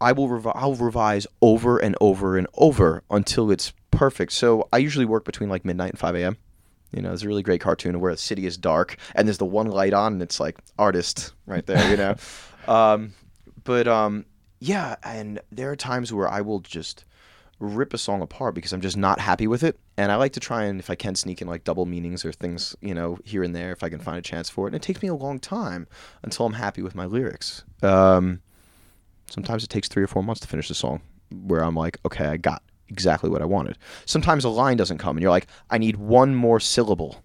I 0.00 0.12
will 0.12 0.28
revi- 0.28 0.52
I'll 0.54 0.76
revise 0.76 1.26
over 1.42 1.78
and 1.78 1.96
over 2.00 2.38
and 2.38 2.46
over 2.54 3.02
until 3.10 3.50
it's 3.50 3.72
perfect. 3.90 4.32
So 4.32 4.68
I 4.72 4.78
usually 4.78 5.04
work 5.04 5.24
between 5.24 5.48
like 5.48 5.64
midnight 5.64 5.90
and 5.90 5.98
5 5.98 6.14
a.m. 6.14 6.36
You 6.92 7.02
know, 7.02 7.08
there's 7.08 7.22
a 7.22 7.28
really 7.28 7.42
great 7.42 7.60
cartoon 7.60 8.00
where 8.00 8.12
the 8.12 8.18
city 8.18 8.46
is 8.46 8.56
dark 8.56 8.96
and 9.14 9.28
there's 9.28 9.38
the 9.38 9.44
one 9.44 9.66
light 9.66 9.92
on 9.92 10.14
and 10.14 10.22
it's 10.22 10.40
like 10.40 10.58
artist 10.78 11.32
right 11.46 11.64
there, 11.66 11.90
you 11.90 11.96
know. 11.96 12.14
um, 12.72 13.12
but 13.64 13.86
um, 13.86 14.24
yeah, 14.60 14.96
and 15.02 15.40
there 15.52 15.70
are 15.70 15.76
times 15.76 16.12
where 16.12 16.28
I 16.28 16.40
will 16.40 16.60
just 16.60 17.04
rip 17.60 17.92
a 17.92 17.98
song 17.98 18.22
apart 18.22 18.54
because 18.54 18.72
I'm 18.72 18.80
just 18.80 18.96
not 18.96 19.18
happy 19.18 19.46
with 19.46 19.62
it. 19.62 19.78
And 19.96 20.12
I 20.12 20.16
like 20.16 20.32
to 20.34 20.40
try 20.40 20.64
and, 20.64 20.78
if 20.78 20.90
I 20.90 20.94
can, 20.94 21.14
sneak 21.14 21.42
in 21.42 21.48
like 21.48 21.64
double 21.64 21.86
meanings 21.86 22.24
or 22.24 22.32
things, 22.32 22.76
you 22.80 22.94
know, 22.94 23.18
here 23.24 23.42
and 23.42 23.54
there 23.54 23.72
if 23.72 23.82
I 23.82 23.88
can 23.88 23.98
find 23.98 24.16
a 24.16 24.22
chance 24.22 24.48
for 24.48 24.66
it. 24.66 24.70
And 24.70 24.76
it 24.76 24.82
takes 24.82 25.02
me 25.02 25.08
a 25.08 25.14
long 25.14 25.38
time 25.40 25.86
until 26.22 26.46
I'm 26.46 26.54
happy 26.54 26.82
with 26.82 26.94
my 26.94 27.04
lyrics. 27.04 27.64
Um, 27.82 28.40
sometimes 29.28 29.64
it 29.64 29.70
takes 29.70 29.88
three 29.88 30.02
or 30.02 30.06
four 30.06 30.22
months 30.22 30.40
to 30.42 30.48
finish 30.48 30.70
a 30.70 30.74
song 30.74 31.02
where 31.30 31.62
I'm 31.64 31.74
like, 31.74 31.98
okay, 32.06 32.26
I 32.26 32.36
got 32.36 32.62
exactly 32.88 33.30
what 33.30 33.42
I 33.42 33.44
wanted. 33.44 33.78
Sometimes 34.06 34.44
a 34.44 34.48
line 34.48 34.76
doesn't 34.76 34.98
come 34.98 35.16
and 35.16 35.22
you're 35.22 35.30
like, 35.30 35.46
I 35.70 35.78
need 35.78 35.96
one 35.96 36.34
more 36.34 36.60
syllable. 36.60 37.22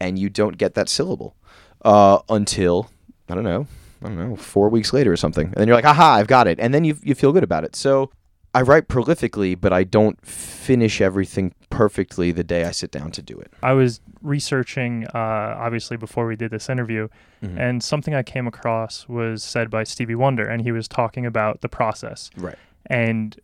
And 0.00 0.18
you 0.18 0.28
don't 0.28 0.58
get 0.58 0.74
that 0.74 0.88
syllable 0.88 1.36
uh, 1.82 2.18
until, 2.28 2.90
I 3.28 3.34
don't 3.34 3.44
know, 3.44 3.66
I 4.02 4.08
don't 4.08 4.18
know, 4.18 4.36
four 4.36 4.68
weeks 4.68 4.92
later 4.92 5.10
or 5.12 5.16
something. 5.16 5.46
And 5.46 5.54
then 5.54 5.66
you're 5.68 5.76
like, 5.76 5.86
aha, 5.86 6.14
I've 6.14 6.26
got 6.26 6.46
it. 6.46 6.60
And 6.60 6.74
then 6.74 6.84
you, 6.84 6.98
you 7.02 7.14
feel 7.14 7.32
good 7.32 7.42
about 7.44 7.64
it. 7.64 7.74
So 7.74 8.10
I 8.54 8.60
write 8.62 8.88
prolifically, 8.88 9.58
but 9.58 9.72
I 9.72 9.84
don't 9.84 10.20
finish 10.24 11.00
everything 11.00 11.54
perfectly 11.70 12.30
the 12.32 12.44
day 12.44 12.64
I 12.64 12.70
sit 12.72 12.90
down 12.90 13.10
to 13.12 13.22
do 13.22 13.38
it. 13.38 13.52
I 13.62 13.72
was 13.72 14.00
researching, 14.22 15.06
uh, 15.14 15.56
obviously, 15.58 15.96
before 15.96 16.26
we 16.26 16.36
did 16.36 16.50
this 16.50 16.68
interview, 16.68 17.08
Mhm. 17.42 17.58
and 17.58 17.82
something 17.82 18.14
I 18.14 18.22
came 18.22 18.46
across 18.46 19.08
was 19.08 19.42
said 19.42 19.70
by 19.70 19.84
Stevie 19.84 20.14
Wonder, 20.14 20.44
and 20.46 20.62
he 20.62 20.72
was 20.72 20.88
talking 20.88 21.26
about 21.26 21.60
the 21.60 21.68
process, 21.68 22.30
Right. 22.36 22.56
and 22.86 23.38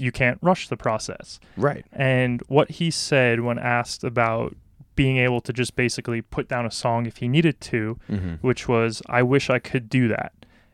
you 0.00 0.10
can't 0.12 0.38
rush 0.42 0.68
the 0.68 0.76
process. 0.76 1.38
Right. 1.56 1.84
And 1.92 2.42
what 2.48 2.70
he 2.72 2.90
said 2.90 3.40
when 3.40 3.58
asked 3.58 4.02
about 4.04 4.56
being 4.96 5.18
able 5.18 5.40
to 5.42 5.52
just 5.52 5.76
basically 5.76 6.20
put 6.22 6.48
down 6.48 6.66
a 6.66 6.70
song 6.70 7.06
if 7.06 7.18
he 7.18 7.28
needed 7.28 7.60
to, 7.62 7.98
Mm-hmm. 8.10 8.34
which 8.46 8.68
was, 8.68 9.02
I 9.08 9.22
wish 9.22 9.48
I 9.50 9.58
could 9.58 9.88
do 9.88 10.08
that. 10.08 10.32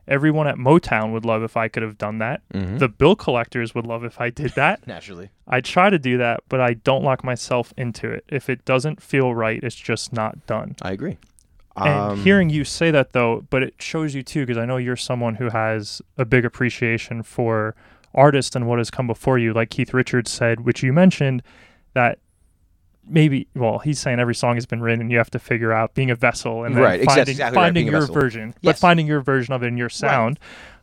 Everyone 0.09 0.47
at 0.47 0.55
Motown 0.57 1.13
would 1.13 1.25
love 1.25 1.43
if 1.43 1.57
I 1.57 1.67
could 1.69 1.83
have 1.83 1.99
done 1.99 2.19
that. 2.19 2.41
Mm-hmm. 2.55 2.79
The 2.79 2.89
bill 2.89 3.17
collectors 3.17 3.75
would 3.75 3.87
love 3.87 4.05
if 4.05 4.21
I 4.21 4.31
did 4.31 4.53
that. 4.53 4.87
Naturally. 4.95 5.31
I 5.49 5.61
try 5.61 5.91
to 5.91 5.99
do 5.99 6.17
that, 6.19 6.41
but 6.49 6.61
I 6.61 6.75
don't 6.75 7.03
lock 7.03 7.25
myself 7.25 7.75
into 7.77 8.09
it. 8.11 8.25
If 8.29 8.49
it 8.49 8.65
doesn't 8.65 9.03
feel 9.03 9.35
right, 9.35 9.61
it's 9.63 9.75
just 9.75 10.13
not 10.13 10.47
done. 10.47 10.77
I 10.83 10.93
agree. 10.93 11.19
And 11.77 11.89
Um, 12.13 12.25
hearing 12.25 12.49
you 12.51 12.65
say 12.65 12.91
that 12.93 13.13
though, 13.13 13.45
but 13.51 13.63
it 13.63 13.75
shows 13.81 14.15
you 14.15 14.23
too, 14.23 14.47
because 14.47 14.57
I 14.59 14.65
know 14.65 14.77
you're 14.79 14.97
someone 14.97 15.35
who 15.35 15.51
has 15.51 16.01
a 16.17 16.25
big 16.25 16.45
appreciation 16.45 17.23
for 17.23 17.75
artists 18.17 18.57
and 18.57 18.67
what 18.67 18.79
has 18.79 18.91
come 18.91 19.07
before 19.07 19.39
you. 19.39 19.53
Like 19.53 19.71
Keith 19.71 19.93
Richards 19.95 20.31
said, 20.31 20.61
which 20.61 20.83
you 20.83 20.93
mentioned, 20.93 21.43
that 21.95 22.19
maybe 23.09 23.47
well, 23.55 23.79
he's 23.79 23.99
saying 23.99 24.19
every 24.19 24.35
song 24.35 24.57
has 24.57 24.67
been 24.67 24.81
written, 24.81 25.01
and 25.01 25.11
you 25.11 25.19
have 25.19 25.31
to 25.31 25.39
figure 25.39 25.73
out 25.73 25.95
being 25.95 26.11
a 26.11 26.15
vessel 26.17 26.65
and 26.65 26.77
Right, 26.77 27.05
finding, 27.05 27.29
exactly 27.29 27.57
right, 27.57 27.65
finding 27.67 27.89
a 27.89 27.93
your 27.93 28.07
version, 28.07 28.55
but 28.63 28.79
finding 28.79 29.07
your 29.07 29.21
version 29.21 29.55
of 29.55 29.63
it 29.63 29.67
in 29.67 29.77
your 29.77 29.89
sound. 29.89 30.39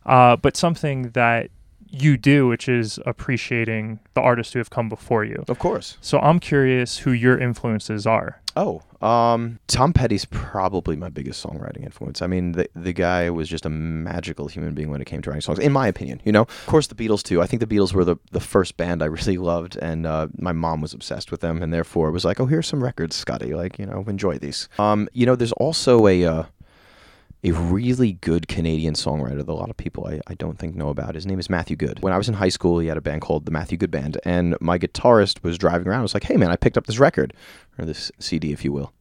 Uh, 0.06 0.36
but 0.36 0.56
something 0.56 1.10
that 1.10 1.50
you 1.88 2.16
do, 2.16 2.48
which 2.48 2.68
is 2.68 2.98
appreciating 3.06 4.00
the 4.14 4.20
artists 4.20 4.52
who 4.52 4.58
have 4.58 4.70
come 4.70 4.88
before 4.88 5.24
you. 5.24 5.44
Of 5.48 5.58
course. 5.58 5.96
So 6.00 6.18
I'm 6.18 6.40
curious 6.40 6.98
who 6.98 7.12
your 7.12 7.38
influences 7.38 8.06
are. 8.06 8.40
Oh, 8.56 8.82
um, 9.04 9.58
Tom 9.66 9.92
Petty's 9.92 10.24
probably 10.24 10.96
my 10.96 11.10
biggest 11.10 11.44
songwriting 11.44 11.84
influence. 11.84 12.22
I 12.22 12.26
mean, 12.26 12.52
the 12.52 12.68
the 12.74 12.94
guy 12.94 13.28
was 13.28 13.48
just 13.48 13.66
a 13.66 13.68
magical 13.68 14.48
human 14.48 14.72
being 14.72 14.90
when 14.90 15.02
it 15.02 15.04
came 15.04 15.20
to 15.22 15.30
writing 15.30 15.42
songs, 15.42 15.58
in 15.58 15.72
my 15.72 15.86
opinion. 15.86 16.22
You 16.24 16.32
know, 16.32 16.42
of 16.42 16.66
course, 16.66 16.86
the 16.86 16.94
Beatles 16.94 17.22
too. 17.22 17.42
I 17.42 17.46
think 17.46 17.60
the 17.60 17.66
Beatles 17.66 17.92
were 17.92 18.04
the 18.04 18.16
the 18.32 18.40
first 18.40 18.78
band 18.78 19.02
I 19.02 19.06
really 19.14 19.36
loved, 19.36 19.76
and 19.76 20.06
uh, 20.06 20.28
my 20.38 20.52
mom 20.52 20.80
was 20.80 20.94
obsessed 20.94 21.30
with 21.30 21.40
them, 21.40 21.62
and 21.62 21.72
therefore 21.72 22.10
was 22.10 22.24
like, 22.24 22.40
"Oh, 22.40 22.46
here's 22.46 22.66
some 22.66 22.82
records, 22.82 23.14
Scotty. 23.14 23.54
Like, 23.54 23.78
you 23.78 23.84
know, 23.84 24.04
enjoy 24.08 24.38
these." 24.38 24.68
Um, 24.78 25.08
you 25.12 25.26
know, 25.26 25.36
there's 25.36 25.52
also 25.52 26.06
a 26.06 26.24
uh, 26.24 26.44
a 27.44 27.50
really 27.52 28.14
good 28.14 28.48
Canadian 28.48 28.94
songwriter 28.94 29.36
that 29.36 29.48
a 29.48 29.52
lot 29.52 29.68
of 29.68 29.76
people 29.76 30.06
I, 30.06 30.20
I 30.26 30.34
don't 30.34 30.58
think 30.58 30.74
know 30.74 30.88
about. 30.88 31.14
His 31.14 31.26
name 31.26 31.38
is 31.38 31.50
Matthew 31.50 31.76
Good. 31.76 32.02
When 32.02 32.12
I 32.12 32.16
was 32.16 32.28
in 32.28 32.34
high 32.34 32.48
school, 32.48 32.78
he 32.78 32.88
had 32.88 32.96
a 32.96 33.02
band 33.02 33.20
called 33.20 33.44
the 33.44 33.50
Matthew 33.50 33.76
Good 33.76 33.90
Band, 33.90 34.18
and 34.24 34.56
my 34.60 34.78
guitarist 34.78 35.42
was 35.42 35.58
driving 35.58 35.86
around. 35.86 36.00
I 36.00 36.02
was 36.02 36.14
like, 36.14 36.24
"Hey, 36.24 36.36
man, 36.36 36.50
I 36.50 36.56
picked 36.56 36.78
up 36.78 36.86
this 36.86 36.98
record, 36.98 37.34
or 37.78 37.84
this 37.84 38.10
CD, 38.18 38.52
if 38.52 38.64
you 38.64 38.72
will." 38.72 38.92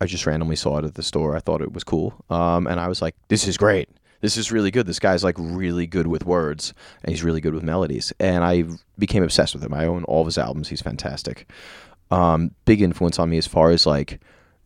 I 0.00 0.06
just 0.06 0.26
randomly 0.26 0.56
saw 0.56 0.78
it 0.78 0.84
at 0.84 0.94
the 0.94 1.02
store. 1.02 1.36
I 1.36 1.40
thought 1.40 1.62
it 1.62 1.72
was 1.72 1.84
cool, 1.84 2.14
um, 2.28 2.66
and 2.66 2.80
I 2.80 2.88
was 2.88 3.00
like, 3.00 3.14
"This 3.28 3.46
is 3.46 3.56
great. 3.56 3.88
This 4.20 4.36
is 4.36 4.50
really 4.50 4.72
good. 4.72 4.86
This 4.86 4.98
guy's 4.98 5.22
like 5.22 5.36
really 5.38 5.86
good 5.86 6.08
with 6.08 6.26
words, 6.26 6.74
and 7.04 7.12
he's 7.12 7.22
really 7.22 7.40
good 7.40 7.54
with 7.54 7.62
melodies." 7.62 8.12
And 8.18 8.42
I 8.42 8.64
became 8.98 9.22
obsessed 9.22 9.54
with 9.54 9.62
him. 9.62 9.72
I 9.72 9.86
own 9.86 10.02
all 10.04 10.22
of 10.22 10.26
his 10.26 10.38
albums. 10.38 10.68
He's 10.68 10.82
fantastic. 10.82 11.48
Um, 12.10 12.50
big 12.64 12.82
influence 12.82 13.18
on 13.20 13.30
me 13.30 13.38
as 13.38 13.46
far 13.46 13.70
as 13.70 13.86
like 13.86 14.20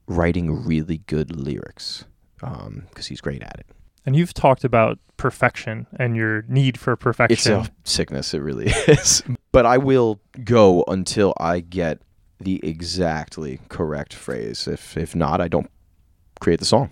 writing 0.06 0.64
really 0.64 0.98
good 1.06 1.36
lyrics, 1.36 2.04
Um, 2.42 2.85
because 2.88 3.06
he's 3.06 3.20
great 3.20 3.42
at 3.42 3.56
it. 3.59 3.66
And 4.06 4.16
you've 4.16 4.35
talked 4.35 4.64
about 4.64 4.99
perfection 5.16 5.87
and 5.99 6.16
your 6.16 6.42
need 6.49 6.78
for 6.78 6.97
perfection. 6.97 7.61
It's 7.61 7.68
a 7.68 7.70
sickness. 7.85 8.32
It 8.32 8.40
really 8.40 8.66
is. 8.88 9.23
But 9.52 9.66
I 9.66 9.78
will 9.78 10.20
go 10.44 10.85
until 10.88 11.35
I 11.38 11.61
get 11.61 12.00
the 12.38 12.61
exactly 12.66 13.61
correct 13.68 14.14
phrase. 14.14 14.66
If 14.66 14.97
if 14.97 15.14
not, 15.14 15.40
I 15.40 15.49
don't 15.49 15.70
create 16.40 16.59
the 16.59 16.64
song. 16.64 16.90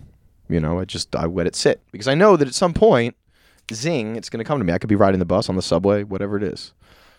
You 0.48 0.60
know, 0.60 0.78
I 0.78 0.84
just 0.84 1.14
I 1.16 1.24
let 1.24 1.46
it 1.46 1.56
sit 1.56 1.80
because 1.90 2.08
I 2.08 2.14
know 2.14 2.36
that 2.36 2.46
at 2.48 2.54
some 2.54 2.74
point, 2.74 3.16
zing, 3.72 4.16
it's 4.16 4.28
going 4.28 4.38
to 4.38 4.44
come 4.44 4.58
to 4.58 4.64
me. 4.64 4.72
I 4.72 4.78
could 4.78 4.88
be 4.88 4.96
riding 4.96 5.18
the 5.18 5.24
bus 5.26 5.48
on 5.48 5.56
the 5.56 5.62
subway, 5.62 6.02
whatever 6.02 6.36
it 6.36 6.42
is. 6.42 6.72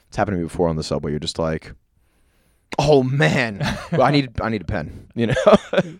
It's 0.07 0.17
happened 0.17 0.35
to 0.35 0.39
me 0.39 0.45
before 0.45 0.69
on 0.69 0.75
the 0.75 0.83
subway. 0.83 1.11
You're 1.11 1.19
just 1.19 1.39
like, 1.39 1.73
oh 2.77 3.03
man, 3.03 3.59
well, 3.91 4.03
I 4.03 4.11
need 4.11 4.39
I 4.41 4.49
need 4.49 4.61
a 4.61 4.65
pen. 4.65 5.07
You 5.15 5.27
know. 5.27 5.35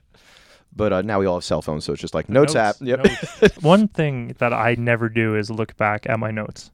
But 0.79 0.93
uh, 0.93 1.01
now 1.03 1.19
we 1.19 1.25
all 1.25 1.35
have 1.35 1.43
cell 1.43 1.61
phones, 1.61 1.83
so 1.83 1.91
it's 1.93 2.01
just 2.01 2.13
like 2.15 2.29
notes, 2.29 2.55
app. 2.55 2.77
Yep. 2.79 3.03
notes. 3.03 3.55
One 3.61 3.87
thing 3.89 4.33
that 4.39 4.53
I 4.53 4.75
never 4.79 5.09
do 5.09 5.35
is 5.35 5.51
look 5.51 5.75
back 5.75 6.07
at 6.09 6.17
my 6.19 6.31
notes. 6.31 6.71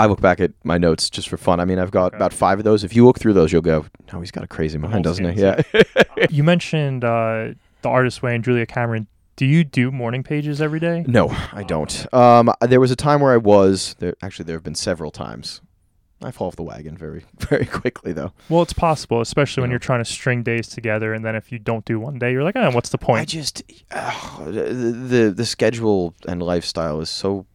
I 0.00 0.06
look 0.06 0.20
back 0.20 0.40
at 0.40 0.52
my 0.64 0.78
notes 0.78 1.08
just 1.08 1.28
for 1.28 1.36
fun. 1.36 1.60
I 1.60 1.64
mean, 1.64 1.78
I've 1.78 1.90
got 1.92 2.06
Okay. 2.08 2.16
about 2.16 2.32
five 2.32 2.58
of 2.58 2.64
those. 2.64 2.82
If 2.84 2.96
you 2.96 3.04
look 3.06 3.18
through 3.20 3.34
those, 3.34 3.52
you'll 3.52 3.62
go, 3.62 3.86
"No, 4.12 4.18
he's 4.20 4.30
got 4.32 4.42
a 4.42 4.48
crazy 4.48 4.78
mind, 4.78 5.04
doesn't 5.04 5.24
he?" 5.36 5.40
Yeah. 5.40 5.62
You 6.30 6.42
mentioned 6.42 7.02
uh, 7.04 7.54
the 7.82 7.88
artist 7.88 8.22
way 8.22 8.34
and 8.34 8.42
Julia 8.44 8.66
Cameron. 8.66 9.06
Do 9.36 9.46
you 9.46 9.62
do 9.64 9.90
morning 9.90 10.22
pages 10.22 10.60
every 10.60 10.80
day? 10.80 11.04
no, 11.06 11.28
I 11.52 11.62
don't. 11.62 12.12
Um, 12.12 12.50
there 12.60 12.80
was 12.80 12.90
a 12.90 12.96
time 12.96 13.20
where 13.20 13.32
I 13.32 13.38
was. 13.38 13.94
There 14.00 14.14
actually, 14.22 14.44
there 14.46 14.56
have 14.56 14.64
been 14.64 14.74
several 14.74 15.10
times. 15.10 15.60
I 16.22 16.30
fall 16.30 16.48
off 16.48 16.56
the 16.56 16.62
wagon 16.62 16.96
very, 16.96 17.24
very 17.38 17.64
quickly, 17.66 18.12
though. 18.12 18.32
Well, 18.48 18.62
it's 18.62 18.72
possible, 18.74 19.20
especially 19.20 19.62
when 19.62 19.70
Yeah. 19.70 19.74
you're 19.74 19.78
trying 19.80 20.00
to 20.00 20.10
string 20.10 20.42
days 20.42 20.68
together, 20.68 21.14
and 21.14 21.24
then 21.24 21.34
if 21.34 21.50
you 21.50 21.58
don't 21.58 21.84
do 21.84 21.98
one 21.98 22.18
day, 22.18 22.32
you're 22.32 22.44
like, 22.44 22.56
oh, 22.56 22.70
what's 22.72 22.90
the 22.90 22.98
point? 22.98 23.22
I 23.22 23.24
just 23.24 23.62
the, 23.90 24.72
the 25.08 25.32
the 25.34 25.46
schedule 25.46 26.14
and 26.28 26.42
lifestyle 26.42 27.00
is 27.00 27.10
so 27.10 27.46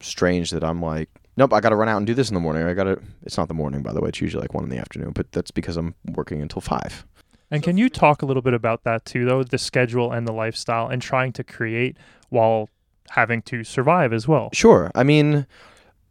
strange 0.00 0.50
that 0.50 0.64
I'm 0.64 0.80
like, 0.80 1.08
nope, 1.36 1.52
I 1.52 1.60
got 1.60 1.70
to 1.70 1.76
run 1.76 1.88
out 1.88 1.98
and 1.98 2.06
do 2.06 2.14
this 2.14 2.28
in 2.30 2.34
the 2.34 2.40
morning. 2.40 2.62
I 2.64 2.74
got 2.74 2.84
to. 2.84 3.00
It's 3.22 3.36
not 3.36 3.48
the 3.48 3.54
morning, 3.54 3.82
by 3.82 3.92
the 3.92 4.00
way. 4.00 4.08
It's 4.08 4.20
usually 4.20 4.40
like 4.42 4.54
one 4.54 4.64
in 4.64 4.70
the 4.70 4.78
afternoon, 4.78 5.12
but 5.12 5.30
that's 5.32 5.50
because 5.50 5.76
I'm 5.76 5.94
working 6.14 6.40
until 6.42 6.60
five. 6.62 7.04
And 7.50 7.62
can 7.62 7.76
you 7.78 7.88
talk 7.88 8.22
a 8.22 8.26
little 8.26 8.42
bit 8.42 8.54
about 8.54 8.82
that 8.84 9.04
too, 9.04 9.24
though, 9.24 9.44
the 9.44 9.58
schedule 9.58 10.10
and 10.10 10.26
the 10.26 10.32
lifestyle, 10.32 10.88
and 10.88 11.00
trying 11.00 11.32
to 11.34 11.44
create 11.44 11.96
while 12.28 12.68
having 13.10 13.40
to 13.40 13.62
survive 13.62 14.12
as 14.12 14.26
well. 14.26 14.50
Sure. 14.52 14.90
I 14.96 15.04
mean, 15.04 15.46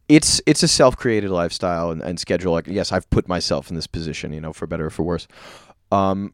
it's 0.07 0.41
it's 0.45 0.63
a 0.63 0.67
self-created 0.67 1.29
lifestyle 1.29 1.91
and, 1.91 2.01
and 2.01 2.19
schedule. 2.19 2.53
Like, 2.53 2.67
yes, 2.67 2.91
I've 2.91 3.09
put 3.09 3.27
myself 3.27 3.69
in 3.69 3.75
this 3.75 3.87
position, 3.87 4.33
you 4.33 4.41
know, 4.41 4.53
for 4.53 4.67
better 4.67 4.87
or 4.87 4.89
for 4.89 5.03
worse. 5.03 5.27
Um, 5.91 6.33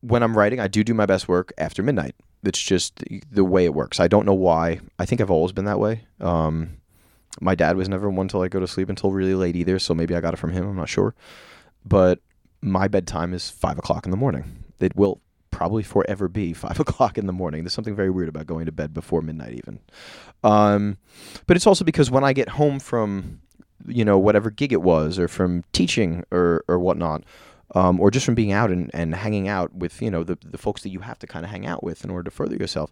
when 0.00 0.22
I'm 0.22 0.36
writing, 0.36 0.60
I 0.60 0.68
do 0.68 0.84
do 0.84 0.92
my 0.94 1.06
best 1.06 1.28
work 1.28 1.52
after 1.56 1.82
midnight. 1.82 2.14
It's 2.42 2.60
just 2.62 2.96
the- 2.96 3.22
the 3.30 3.44
way 3.44 3.64
it 3.64 3.74
works. 3.74 4.00
I 4.00 4.08
don't 4.08 4.26
know 4.26 4.34
why. 4.34 4.80
I 4.98 5.06
think 5.06 5.20
I've 5.20 5.30
always 5.30 5.52
been 5.52 5.64
that 5.64 5.80
way. 5.80 6.04
Um, 6.20 6.76
my 7.40 7.54
dad 7.54 7.76
was 7.76 7.88
never 7.88 8.10
one 8.10 8.28
to 8.28 8.38
like 8.38 8.50
go 8.52 8.60
to 8.60 8.66
sleep 8.68 8.88
until 8.90 9.10
really 9.12 9.34
late 9.34 9.56
either, 9.56 9.78
so 9.78 9.94
maybe 9.94 10.14
I 10.14 10.20
got 10.20 10.34
it 10.34 10.38
from 10.38 10.52
him. 10.52 10.68
I'm 10.68 10.76
not 10.76 10.88
sure, 10.90 11.14
but 11.84 12.20
my 12.60 12.86
bedtime 12.86 13.32
is 13.32 13.48
five 13.50 13.78
o'clock 13.78 14.04
in 14.04 14.10
the 14.10 14.16
morning. 14.16 14.64
It 14.78 14.94
will 14.94 15.20
probably 15.54 15.84
forever 15.84 16.26
be 16.28 16.52
five 16.52 16.80
o'clock 16.84 17.16
in 17.16 17.26
the 17.26 17.32
morning. 17.32 17.62
There's 17.62 17.72
something 17.72 17.94
very 17.94 18.10
weird 18.10 18.28
about 18.28 18.46
going 18.46 18.66
to 18.66 18.72
bed 18.72 18.92
before 18.92 19.22
midnight, 19.22 19.54
even. 19.54 19.78
Um, 20.42 20.98
but 21.46 21.56
it's 21.56 21.66
also 21.66 21.84
because 21.84 22.10
when 22.10 22.24
I 22.24 22.32
get 22.32 22.50
home 22.50 22.80
from, 22.80 23.40
you 23.86 24.04
know, 24.04 24.18
whatever 24.18 24.50
gig 24.50 24.72
it 24.72 24.82
was, 24.82 25.18
or 25.18 25.28
from 25.28 25.62
teaching 25.72 26.24
or 26.32 26.64
or 26.66 26.78
whatnot, 26.78 27.22
um, 27.74 28.00
or 28.00 28.10
just 28.10 28.26
from 28.26 28.34
being 28.34 28.52
out 28.52 28.70
and, 28.70 28.90
and 28.92 29.14
hanging 29.14 29.46
out 29.46 29.72
with, 29.74 30.02
you 30.02 30.10
know, 30.10 30.24
the 30.24 30.36
the 30.44 30.58
folks 30.58 30.82
that 30.82 30.88
you 30.88 31.00
have 31.00 31.18
to 31.20 31.26
kind 31.26 31.44
of 31.44 31.50
hang 31.50 31.66
out 31.66 31.84
with 31.84 32.04
in 32.04 32.10
order 32.10 32.24
to 32.24 32.34
further 32.34 32.56
yourself, 32.56 32.90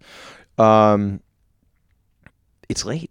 um, 0.58 1.20
it's 2.68 2.84
late. 2.84 3.10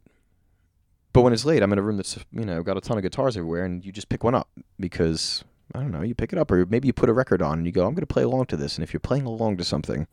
But 1.13 1.23
when 1.23 1.33
it's 1.33 1.43
late, 1.43 1.61
I'm 1.61 1.73
in 1.73 1.79
a 1.79 1.81
room 1.81 1.97
that's 1.97 2.17
you 2.31 2.45
know 2.45 2.63
got 2.63 2.77
a 2.77 2.81
ton 2.81 2.97
of 2.97 3.03
guitars 3.03 3.35
everywhere, 3.35 3.65
and 3.65 3.83
you 3.83 3.91
just 3.91 4.07
pick 4.07 4.23
one 4.23 4.33
up 4.33 4.49
because 4.79 5.43
I 5.73 5.79
don't 5.79 5.91
know, 5.91 6.01
you 6.01 6.15
pick 6.15 6.33
it 6.33 6.39
up, 6.39 6.51
or 6.51 6.65
maybe 6.65 6.87
you 6.87 6.93
put 6.93 7.09
a 7.09 7.13
record 7.13 7.41
on 7.41 7.57
and 7.57 7.65
you 7.65 7.71
go, 7.71 7.85
I'm 7.85 7.93
going 7.93 8.01
to 8.01 8.07
play 8.07 8.23
along 8.23 8.47
to 8.47 8.57
this. 8.57 8.75
And 8.75 8.83
if 8.83 8.93
you're 8.93 8.99
playing 8.99 9.25
along 9.25 9.57
to 9.57 9.63
something, 9.63 10.07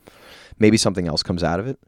maybe 0.59 0.77
something 0.77 1.09
else 1.09 1.23
comes 1.23 1.43
out 1.43 1.61
of 1.61 1.67
it. 1.67 1.79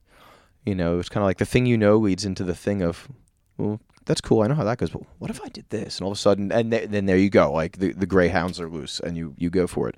You 0.66 0.74
know, 0.74 0.98
it's 0.98 1.08
kind 1.08 1.22
of 1.22 1.26
like 1.26 1.38
the 1.38 1.46
thing 1.46 1.66
you 1.66 1.78
know 1.78 1.96
leads 1.96 2.24
into 2.24 2.44
the 2.44 2.54
thing 2.54 2.82
of, 2.82 3.08
well, 3.56 3.80
that's 4.06 4.20
cool. 4.20 4.42
I 4.42 4.46
know 4.46 4.54
how 4.54 4.64
that 4.64 4.78
goes. 4.78 4.90
But 4.90 5.02
what 5.18 5.30
if 5.30 5.40
I 5.42 5.48
did 5.48 5.68
this? 5.70 5.98
And 5.98 6.04
all 6.04 6.12
of 6.12 6.18
a 6.18 6.20
sudden, 6.20 6.50
and 6.50 6.70
th- 6.70 6.88
then 6.90 7.06
there 7.06 7.16
you 7.16 7.30
go. 7.30 7.52
Like 7.52 7.78
the, 7.78 7.92
the 7.92 8.06
greyhounds 8.06 8.60
are 8.60 8.68
loose, 8.68 8.98
and 9.00 9.16
you 9.16 9.34
you 9.38 9.50
go 9.50 9.66
for 9.66 9.88
it. 9.88 9.96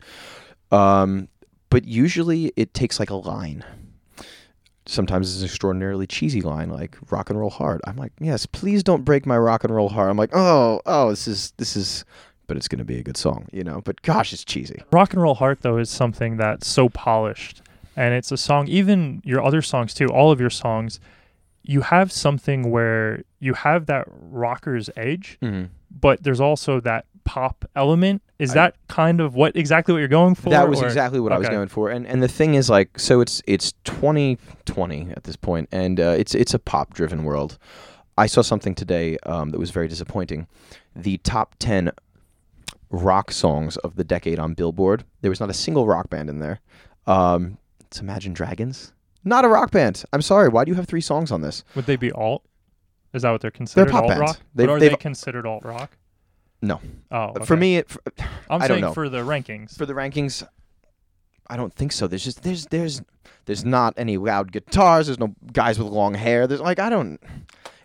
Um, 0.70 1.28
but 1.70 1.84
usually 1.84 2.52
it 2.56 2.74
takes 2.74 3.00
like 3.00 3.10
a 3.10 3.14
line. 3.14 3.64
Sometimes 4.84 5.32
it's 5.32 5.40
an 5.40 5.46
extraordinarily 5.46 6.06
cheesy 6.06 6.42
line, 6.42 6.68
like 6.68 6.98
"rock 7.10 7.30
and 7.30 7.38
roll 7.38 7.50
hard." 7.50 7.80
I'm 7.86 7.96
like, 7.96 8.12
yes, 8.20 8.44
please 8.44 8.82
don't 8.82 9.04
break 9.04 9.24
my 9.24 9.38
rock 9.38 9.64
and 9.64 9.74
roll 9.74 9.88
heart. 9.88 10.10
I'm 10.10 10.18
like, 10.18 10.34
oh, 10.34 10.80
oh, 10.84 11.10
this 11.10 11.28
is 11.28 11.52
this 11.56 11.76
is, 11.76 12.04
but 12.46 12.56
it's 12.56 12.68
gonna 12.68 12.84
be 12.84 12.98
a 12.98 13.02
good 13.02 13.16
song, 13.16 13.46
you 13.52 13.64
know. 13.64 13.80
But 13.84 14.02
gosh, 14.02 14.32
it's 14.32 14.44
cheesy. 14.44 14.82
Rock 14.92 15.12
and 15.12 15.22
Roll 15.22 15.34
Heart, 15.34 15.60
though, 15.62 15.78
is 15.78 15.90
something 15.90 16.36
that's 16.36 16.66
so 16.66 16.88
polished. 16.88 17.62
And 17.96 18.14
it's 18.14 18.32
a 18.32 18.36
song, 18.36 18.68
even 18.68 19.20
your 19.24 19.44
other 19.44 19.60
songs, 19.62 19.92
too, 19.92 20.06
all 20.08 20.30
of 20.32 20.40
your 20.40 20.48
songs, 20.50 20.98
you 21.62 21.82
have 21.82 22.10
something 22.10 22.70
where 22.70 23.22
you 23.38 23.54
have 23.54 23.86
that 23.86 24.06
rocker's 24.08 24.88
edge, 24.96 25.38
Mm-hmm. 25.42 25.66
but 26.00 26.22
there's 26.22 26.40
also 26.40 26.80
that 26.80 27.04
pop 27.24 27.64
element. 27.76 28.22
Is 28.38 28.50
I- 28.52 28.54
that 28.54 28.76
kind 28.88 29.20
of 29.20 29.34
what 29.36 29.54
exactly 29.56 29.92
what 29.92 29.98
you're 30.00 30.08
going 30.08 30.34
for? 30.34 30.50
That 30.50 30.68
was 30.68 30.82
or- 30.82 30.86
exactly 30.86 31.20
what 31.20 31.32
I 31.32 31.38
was 31.38 31.48
going 31.48 31.68
for, 31.68 31.90
and 31.90 32.04
and 32.06 32.20
the 32.22 32.28
thing 32.28 32.54
is, 32.54 32.68
like, 32.70 32.98
so 32.98 33.20
it's 33.20 33.40
it's 33.46 33.72
2020 33.84 35.10
at 35.16 35.24
this 35.24 35.36
point, 35.36 35.68
and 35.72 36.00
uh, 36.00 36.14
it's 36.18 36.34
it's 36.34 36.54
a 36.54 36.58
pop 36.58 36.94
driven 36.94 37.24
world. 37.24 37.58
I 38.18 38.26
saw 38.26 38.42
something 38.42 38.74
today 38.74 39.16
um, 39.24 39.50
that 39.50 39.58
was 39.58 39.70
very 39.70 39.88
disappointing. 39.88 40.46
The 40.94 41.18
top 41.18 41.54
10 41.58 41.90
rock 42.92 43.32
songs 43.32 43.76
of 43.78 43.96
the 43.96 44.04
decade 44.04 44.38
on 44.38 44.54
Billboard. 44.54 45.04
There 45.22 45.30
was 45.30 45.40
not 45.40 45.50
a 45.50 45.54
single 45.54 45.86
rock 45.86 46.08
band 46.10 46.28
in 46.30 46.38
there. 46.38 46.60
Um, 47.06 47.58
it's 47.80 48.00
Imagine 48.00 48.32
Dragons, 48.32 48.92
not 49.24 49.44
a 49.44 49.48
rock 49.48 49.70
band. 49.72 50.04
I'm 50.12 50.22
sorry. 50.22 50.48
Why 50.48 50.64
do 50.64 50.70
you 50.70 50.76
have 50.76 50.86
three 50.86 51.00
songs 51.00 51.32
on 51.32 51.40
this? 51.40 51.64
Would 51.74 51.86
they 51.86 51.96
be 51.96 52.12
alt? 52.12 52.44
Is 53.12 53.22
that 53.22 53.30
what 53.30 53.40
they're 53.40 53.50
considered? 53.50 53.86
They're 53.86 53.92
pop 53.92 54.02
alt 54.04 54.08
bands. 54.10 54.20
rock? 54.20 54.40
They've- 54.54 54.66
but 54.68 54.72
are 54.74 54.78
they've- 54.80 54.98
considered 54.98 55.46
alt 55.46 55.64
rock? 55.64 55.96
No. 56.64 56.80
Oh, 57.10 57.32
For 57.44 57.54
okay. 57.54 57.56
me, 57.56 57.76
it, 57.78 57.88
for, 57.90 58.00
I'm 58.48 58.62
I 58.62 58.68
don't 58.68 58.76
saying 58.76 58.80
know. 58.82 58.94
for 58.94 59.08
the 59.08 59.18
rankings. 59.18 59.76
for 59.76 59.84
the 59.84 59.94
rankings, 59.94 60.46
I 61.48 61.56
don't 61.56 61.74
think 61.74 61.90
so. 61.90 62.06
There's 62.06 62.22
just 62.22 62.44
there's 62.44 62.66
there's 62.66 63.02
there's 63.46 63.64
not 63.64 63.94
any 63.96 64.16
loud 64.16 64.52
guitars. 64.52 65.06
There's 65.08 65.18
no 65.18 65.34
guys 65.52 65.76
with 65.78 65.88
long 65.88 66.14
hair. 66.14 66.46
There's 66.46 66.60
like 66.60 66.78
I 66.78 66.88
don't. 66.88 67.20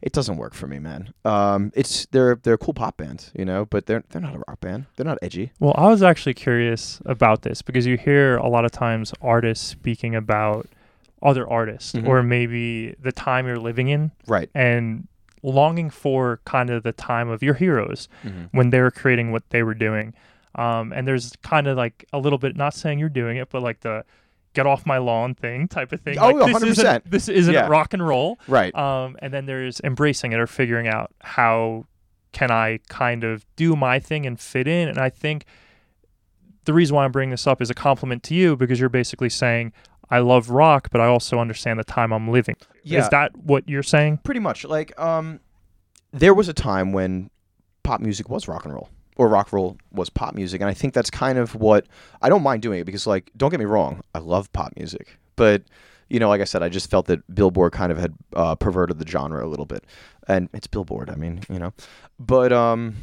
It 0.02 0.14
doesn't 0.14 0.38
work 0.38 0.54
for 0.54 0.68
me, 0.68 0.80
man. 0.80 1.14
Um, 1.26 1.72
it's 1.76 2.06
they're 2.08 2.36
they're 2.36 2.58
cool 2.58 2.74
pop 2.74 2.98
band, 2.98 3.32
you 3.34 3.46
know, 3.46 3.66
but 3.66 3.86
they're 3.88 4.04
they're 4.10 4.22
not 4.22 4.36
a 4.36 4.40
rock 4.48 4.60
band. 4.62 4.86
They're 4.96 5.06
not 5.06 5.18
edgy. 5.22 5.52
Well, 5.60 5.74
I 5.78 5.88
was 5.88 6.04
actually 6.04 6.36
curious 6.36 7.02
about 7.06 7.42
this 7.42 7.62
because 7.62 7.86
you 7.86 7.98
hear 7.98 8.38
a 8.38 8.48
lot 8.48 8.64
of 8.66 8.72
times 8.72 9.14
artists 9.22 9.66
speaking 9.68 10.16
about 10.16 10.68
other 11.24 11.50
artists 11.50 11.94
Mhm. 11.94 12.08
or 12.08 12.22
maybe 12.22 12.94
the 13.02 13.12
time 13.12 13.48
you're 13.48 13.58
living 13.58 13.88
in 13.88 14.12
Right. 14.28 14.50
and 14.54 15.08
longing 15.42 15.90
for 15.90 16.40
kind 16.46 16.70
of 16.70 16.84
the 16.84 16.92
time 16.92 17.28
of 17.30 17.42
your 17.42 17.56
heroes 17.56 18.08
Mm-hmm. 18.24 18.44
when 18.52 18.70
they 18.70 18.80
were 18.82 18.92
creating 18.92 19.32
what 19.32 19.50
they 19.50 19.64
were 19.64 19.74
doing. 19.74 20.14
Um, 20.56 20.92
and 20.94 21.08
there's 21.08 21.34
kind 21.42 21.66
of 21.68 21.76
like 21.78 22.06
a 22.14 22.20
little 22.20 22.38
bit, 22.38 22.56
not 22.56 22.74
saying 22.76 23.00
you're 23.00 23.10
doing 23.10 23.38
it, 23.38 23.50
but 23.50 23.64
like 23.64 23.80
the 23.82 24.04
get 24.54 24.66
off 24.66 24.86
my 24.86 24.98
lawn 24.98 25.36
thing 25.36 25.68
type 25.68 25.92
of 25.92 26.02
thing. 26.02 26.18
Oh, 26.18 26.30
like, 26.32 26.54
this 26.54 26.64
100%. 26.64 26.70
isn't, 26.72 27.12
this 27.12 27.30
isn't 27.30 27.54
Yeah. 27.54 27.68
rock 27.68 27.94
and 27.94 28.06
roll. 28.06 28.40
Right. 28.48 28.74
Um, 28.76 29.16
and 29.20 29.34
then 29.34 29.46
there's 29.46 29.80
embracing 29.82 30.32
it 30.32 30.40
or 30.40 30.48
figuring 30.48 30.88
out 30.88 31.12
how 31.22 31.86
can 32.32 32.50
I 32.52 32.80
kind 32.90 33.24
of 33.24 33.46
do 33.56 33.76
my 33.76 34.00
thing 34.00 34.26
and 34.26 34.40
fit 34.40 34.68
in. 34.68 34.88
And 34.88 34.98
I 34.98 35.10
think 35.10 35.46
the 36.66 36.74
reason 36.74 36.96
why 36.96 37.06
I'm 37.06 37.12
bringing 37.12 37.32
this 37.32 37.48
up 37.48 37.62
is 37.62 37.70
a 37.70 37.74
compliment 37.74 38.24
to 38.24 38.34
you 38.36 38.56
because 38.56 38.80
you're 38.80 38.90
basically 38.90 39.30
saying 39.30 39.74
I 40.10 40.20
love 40.20 40.50
rock, 40.50 40.90
but 40.92 41.02
I 41.02 41.06
also 41.06 41.40
understand 41.40 41.80
the 41.80 41.84
time 41.84 42.12
I'm 42.12 42.30
living. 42.30 42.56
Yeah. 42.84 43.00
Is 43.02 43.10
that 43.10 43.36
what 43.38 43.68
you're 43.70 43.84
saying? 43.84 44.18
Pretty 44.24 44.40
much. 44.40 44.64
Like 44.66 44.98
um, 45.00 45.40
there 46.12 46.34
was 46.34 46.48
a 46.48 46.54
time 46.54 46.94
when 46.94 47.30
pop 47.84 48.02
music 48.02 48.30
was 48.30 48.48
rock 48.48 48.66
and 48.66 48.74
roll. 48.74 48.90
Or 49.18 49.28
rock 49.28 49.48
and 49.48 49.54
roll 49.54 49.78
was 49.92 50.10
pop 50.10 50.36
music, 50.36 50.62
and 50.62 50.70
I 50.70 50.74
think 50.74 50.94
that's 50.94 51.10
kind 51.10 51.38
of 51.38 51.56
what 51.56 51.88
I 52.22 52.30
don't 52.30 52.44
mind 52.44 52.62
doing 52.62 52.80
it 52.80 52.86
because, 52.86 53.08
like, 53.08 53.32
don't 53.36 53.50
get 53.50 53.60
me 53.60 53.66
wrong, 53.66 54.02
I 54.14 54.20
love 54.20 54.52
pop 54.54 54.74
music, 54.78 55.18
but 55.36 55.64
you 56.10 56.20
know, 56.20 56.30
like 56.30 56.42
I 56.42 56.46
said, 56.46 56.64
I 56.64 56.70
just 56.70 56.90
felt 56.90 57.08
that 57.08 57.34
Billboard 57.34 57.74
kind 57.74 57.92
of 57.92 57.98
had 57.98 58.14
uh, 58.34 58.56
perverted 58.56 59.00
the 59.00 59.08
genre 59.08 59.46
a 59.46 59.50
little 59.50 59.66
bit, 59.66 59.84
and 60.28 60.50
it's 60.54 60.68
Billboard. 60.68 61.10
I 61.10 61.16
mean, 61.16 61.42
you 61.50 61.60
know, 61.60 61.74
but 62.20 62.54
um, 62.54 62.96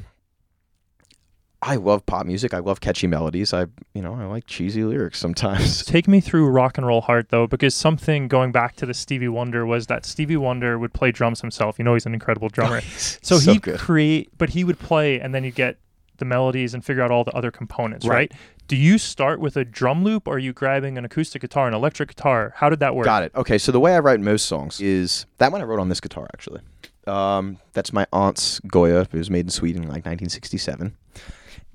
I 1.65 1.77
love 1.77 2.05
pop 2.05 2.27
music. 2.27 2.53
I 2.53 2.59
love 2.59 2.81
catchy 2.81 3.07
melodies. 3.07 3.55
I, 3.55 3.67
you 3.95 4.03
know, 4.03 4.15
I 4.15 4.25
like 4.25 4.47
cheesy 4.47 4.85
lyrics 4.85 5.19
sometimes. 5.19 5.83
Take 5.87 6.07
me 6.07 6.21
through 6.21 6.49
rock 6.49 6.77
and 6.77 6.87
roll 6.87 7.01
heart 7.01 7.31
though, 7.31 7.47
because 7.47 7.75
something 7.75 8.29
going 8.29 8.53
back 8.53 8.77
to 8.77 8.87
the 8.87 8.93
Stevie 8.93 9.29
Wonder 9.29 9.65
was 9.65 9.87
that 9.87 10.05
Stevie 10.05 10.37
Wonder 10.37 10.79
would 10.79 10.93
play 10.93 11.11
drums 11.11 11.41
himself. 11.41 11.79
You 11.79 11.85
know, 11.85 11.95
he's 11.95 12.05
an 12.05 12.13
incredible 12.13 12.51
drummer. 12.51 12.81
so, 12.97 13.39
so 13.39 13.53
he'd 13.53 13.63
create, 13.79 14.31
but 14.37 14.51
he 14.51 14.63
would 14.63 14.79
play, 14.79 15.21
and 15.21 15.35
then 15.35 15.43
you 15.43 15.51
get 15.51 15.79
the 16.19 16.25
melodies 16.25 16.75
and 16.75 16.85
figure 16.85 17.03
out 17.03 17.11
all 17.11 17.25
the 17.25 17.33
other 17.33 17.51
components, 17.51 18.07
right? 18.07 18.31
Right. 18.31 18.33
Do 18.67 18.77
you 18.77 18.99
start 18.99 19.41
with 19.41 19.57
a 19.57 19.65
drum 19.65 20.05
loop, 20.05 20.27
or 20.27 20.37
are 20.37 20.39
you 20.39 20.53
grabbing 20.53 20.97
an 20.97 21.05
acoustic 21.05 21.43
guitar, 21.43 21.69
an 21.69 21.75
electric 21.75 22.11
guitar? 22.11 22.55
How 22.57 22.71
did 22.71 22.81
that 22.81 22.95
work? 22.95 23.05
Got 23.05 23.23
it. 23.25 23.33
Okay, 23.35 23.59
so 23.59 23.73
the 23.73 23.81
way 23.81 23.95
I 23.95 23.99
write 23.99 24.21
most 24.21 24.47
songs 24.47 24.81
is 24.81 25.27
that 25.39 25.53
one 25.53 25.61
I 25.61 25.65
wrote 25.65 25.81
on 25.81 25.89
this 25.89 26.01
guitar 26.01 26.27
actually. 26.33 26.61
Um, 27.07 27.59
that's 27.75 27.93
my 27.93 28.07
aunt's 28.13 28.61
Goya. 28.61 29.03
It 29.03 29.13
was 29.13 29.29
made 29.31 29.45
in 29.47 29.51
Sweden 29.51 29.83
in 29.83 29.89
like 29.89 30.07
1967, 30.07 30.97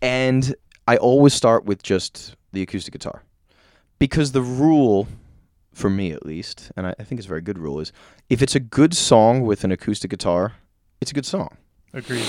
and 0.01 0.55
I 0.87 0.97
always 0.97 1.33
start 1.33 1.65
with 1.65 1.83
just 1.83 2.35
the 2.51 2.63
acoustic 2.63 2.93
guitar 2.93 3.21
because 3.99 4.31
the 4.31 4.41
rule, 4.41 5.07
for 5.71 5.89
me 5.89 6.11
at 6.11 6.25
least, 6.25 6.71
and 6.75 6.87
I, 6.87 6.95
I 6.97 7.03
think 7.03 7.19
it's 7.19 7.27
a 7.27 7.29
very 7.29 7.41
good 7.41 7.59
rule, 7.59 7.79
is 7.79 7.91
if 8.29 8.41
it's 8.41 8.55
a 8.55 8.59
good 8.59 8.95
song 8.95 9.41
with 9.43 9.63
an 9.63 9.71
acoustic 9.71 10.09
guitar, 10.09 10.53
it's 10.99 11.11
a 11.11 11.13
good 11.13 11.25
song. 11.27 11.57
Agreed. 11.93 12.25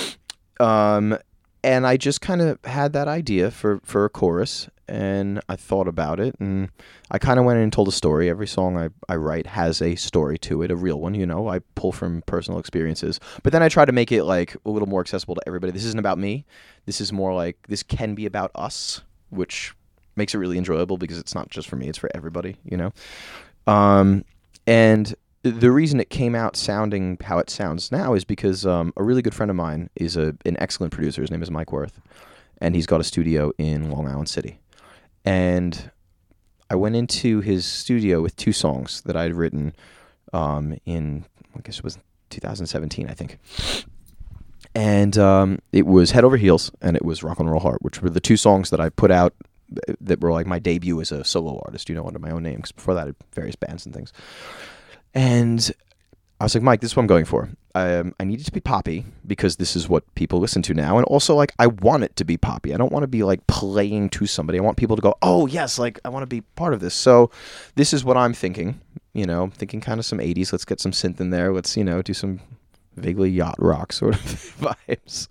Um, 0.58 1.16
and 1.62 1.86
I 1.86 1.96
just 1.96 2.20
kind 2.20 2.40
of 2.40 2.58
had 2.64 2.92
that 2.94 3.08
idea 3.08 3.50
for, 3.50 3.80
for 3.84 4.04
a 4.04 4.08
chorus, 4.08 4.68
and 4.88 5.40
I 5.48 5.56
thought 5.56 5.86
about 5.86 6.18
it, 6.18 6.34
and 6.40 6.70
I 7.10 7.18
kind 7.18 7.38
of 7.38 7.44
went 7.44 7.58
in 7.58 7.64
and 7.64 7.72
told 7.72 7.88
a 7.88 7.92
story. 7.92 8.28
Every 8.28 8.46
song 8.46 8.76
I, 8.76 8.88
I 9.08 9.16
write 9.16 9.46
has 9.46 9.80
a 9.80 9.94
story 9.94 10.38
to 10.38 10.62
it, 10.62 10.70
a 10.70 10.76
real 10.76 11.00
one, 11.00 11.14
you 11.14 11.26
know. 11.26 11.48
I 11.48 11.60
pull 11.74 11.92
from 11.92 12.22
personal 12.22 12.58
experiences, 12.58 13.20
but 13.42 13.52
then 13.52 13.62
I 13.62 13.68
try 13.68 13.84
to 13.84 13.92
make 13.92 14.10
it 14.10 14.24
like 14.24 14.56
a 14.64 14.70
little 14.70 14.88
more 14.88 15.00
accessible 15.00 15.34
to 15.36 15.42
everybody. 15.46 15.72
This 15.72 15.84
isn't 15.84 15.98
about 15.98 16.18
me. 16.18 16.44
This 16.86 17.00
is 17.00 17.12
more 17.12 17.34
like 17.34 17.58
this 17.68 17.82
can 17.82 18.14
be 18.14 18.26
about 18.26 18.50
us, 18.54 19.02
which 19.28 19.74
makes 20.16 20.34
it 20.34 20.38
really 20.38 20.58
enjoyable 20.58 20.98
because 20.98 21.18
it's 21.18 21.34
not 21.34 21.50
just 21.50 21.68
for 21.68 21.76
me; 21.76 21.88
it's 21.88 21.98
for 21.98 22.10
everybody, 22.14 22.56
you 22.64 22.76
know. 22.76 22.92
Um, 23.66 24.24
and 24.66 25.14
the 25.42 25.70
reason 25.70 26.00
it 26.00 26.10
came 26.10 26.34
out 26.34 26.56
sounding 26.56 27.16
how 27.22 27.38
it 27.38 27.48
sounds 27.48 27.90
now 27.90 28.14
is 28.14 28.24
because 28.24 28.66
um, 28.66 28.92
a 28.96 29.02
really 29.02 29.22
good 29.22 29.34
friend 29.34 29.50
of 29.50 29.56
mine 29.56 29.88
is 29.96 30.16
a 30.16 30.36
an 30.44 30.56
excellent 30.58 30.92
producer. 30.92 31.22
His 31.22 31.30
name 31.30 31.42
is 31.42 31.50
Mike 31.50 31.72
Worth, 31.72 32.00
and 32.60 32.74
he's 32.74 32.86
got 32.86 33.00
a 33.00 33.04
studio 33.04 33.52
in 33.58 33.90
Long 33.90 34.06
Island 34.06 34.28
City. 34.28 34.60
And 35.24 35.90
I 36.68 36.74
went 36.76 36.96
into 36.96 37.40
his 37.40 37.64
studio 37.64 38.20
with 38.20 38.36
two 38.36 38.52
songs 38.52 39.02
that 39.02 39.16
I'd 39.16 39.34
written 39.34 39.74
um, 40.32 40.78
in, 40.86 41.24
I 41.56 41.60
guess 41.60 41.78
it 41.78 41.84
was 41.84 41.98
2017, 42.30 43.08
I 43.08 43.14
think. 43.14 43.38
And 44.74 45.18
um, 45.18 45.58
it 45.72 45.84
was 45.84 46.12
Head 46.12 46.22
Over 46.22 46.36
Heels 46.36 46.70
and 46.80 46.96
it 46.96 47.04
was 47.04 47.24
Rock 47.24 47.40
and 47.40 47.50
Roll 47.50 47.60
Heart, 47.60 47.82
which 47.82 48.00
were 48.00 48.08
the 48.08 48.20
two 48.20 48.36
songs 48.36 48.70
that 48.70 48.80
I 48.80 48.88
put 48.88 49.10
out 49.10 49.34
that 50.00 50.20
were 50.20 50.32
like 50.32 50.46
my 50.46 50.58
debut 50.58 51.00
as 51.00 51.10
a 51.12 51.24
solo 51.24 51.60
artist, 51.64 51.88
you 51.88 51.94
know, 51.94 52.06
under 52.06 52.18
my 52.18 52.30
own 52.30 52.44
name. 52.44 52.56
Because 52.56 52.72
before 52.72 52.94
that, 52.94 53.02
I 53.02 53.06
had 53.06 53.16
various 53.32 53.56
bands 53.56 53.84
and 53.84 53.94
things. 53.94 54.12
And 55.14 55.70
I 56.40 56.44
was 56.44 56.54
like, 56.54 56.62
Mike, 56.62 56.80
this 56.80 56.92
is 56.92 56.96
what 56.96 57.02
I'm 57.02 57.08
going 57.08 57.24
for. 57.24 57.50
Um, 57.74 58.14
I 58.18 58.24
need 58.24 58.40
it 58.40 58.44
to 58.44 58.52
be 58.52 58.60
poppy 58.60 59.04
because 59.26 59.56
this 59.56 59.76
is 59.76 59.88
what 59.88 60.12
people 60.16 60.40
listen 60.40 60.60
to 60.62 60.74
now, 60.74 60.96
and 60.98 61.04
also 61.06 61.36
like 61.36 61.52
I 61.60 61.68
want 61.68 62.02
it 62.02 62.16
to 62.16 62.24
be 62.24 62.36
poppy. 62.36 62.74
I 62.74 62.76
don't 62.76 62.90
want 62.90 63.04
to 63.04 63.08
be 63.08 63.22
like 63.22 63.46
playing 63.46 64.10
to 64.10 64.26
somebody. 64.26 64.58
I 64.58 64.62
want 64.62 64.76
people 64.76 64.96
to 64.96 65.02
go, 65.02 65.14
oh 65.22 65.46
yes, 65.46 65.78
like 65.78 66.00
I 66.04 66.08
want 66.08 66.24
to 66.24 66.26
be 66.26 66.40
part 66.40 66.74
of 66.74 66.80
this. 66.80 66.94
So 66.94 67.30
this 67.76 67.92
is 67.92 68.04
what 68.04 68.16
I'm 68.16 68.34
thinking. 68.34 68.80
You 69.12 69.24
know, 69.24 69.44
I'm 69.44 69.50
thinking 69.52 69.80
kind 69.80 70.00
of 70.00 70.06
some 70.06 70.18
'80s. 70.18 70.50
Let's 70.50 70.64
get 70.64 70.80
some 70.80 70.90
synth 70.90 71.20
in 71.20 71.30
there. 71.30 71.52
Let's 71.52 71.76
you 71.76 71.84
know 71.84 72.02
do 72.02 72.12
some 72.12 72.40
vaguely 72.96 73.30
yacht 73.30 73.56
rock 73.58 73.92
sort 73.92 74.14
of 74.14 74.20
vibes. 74.20 75.28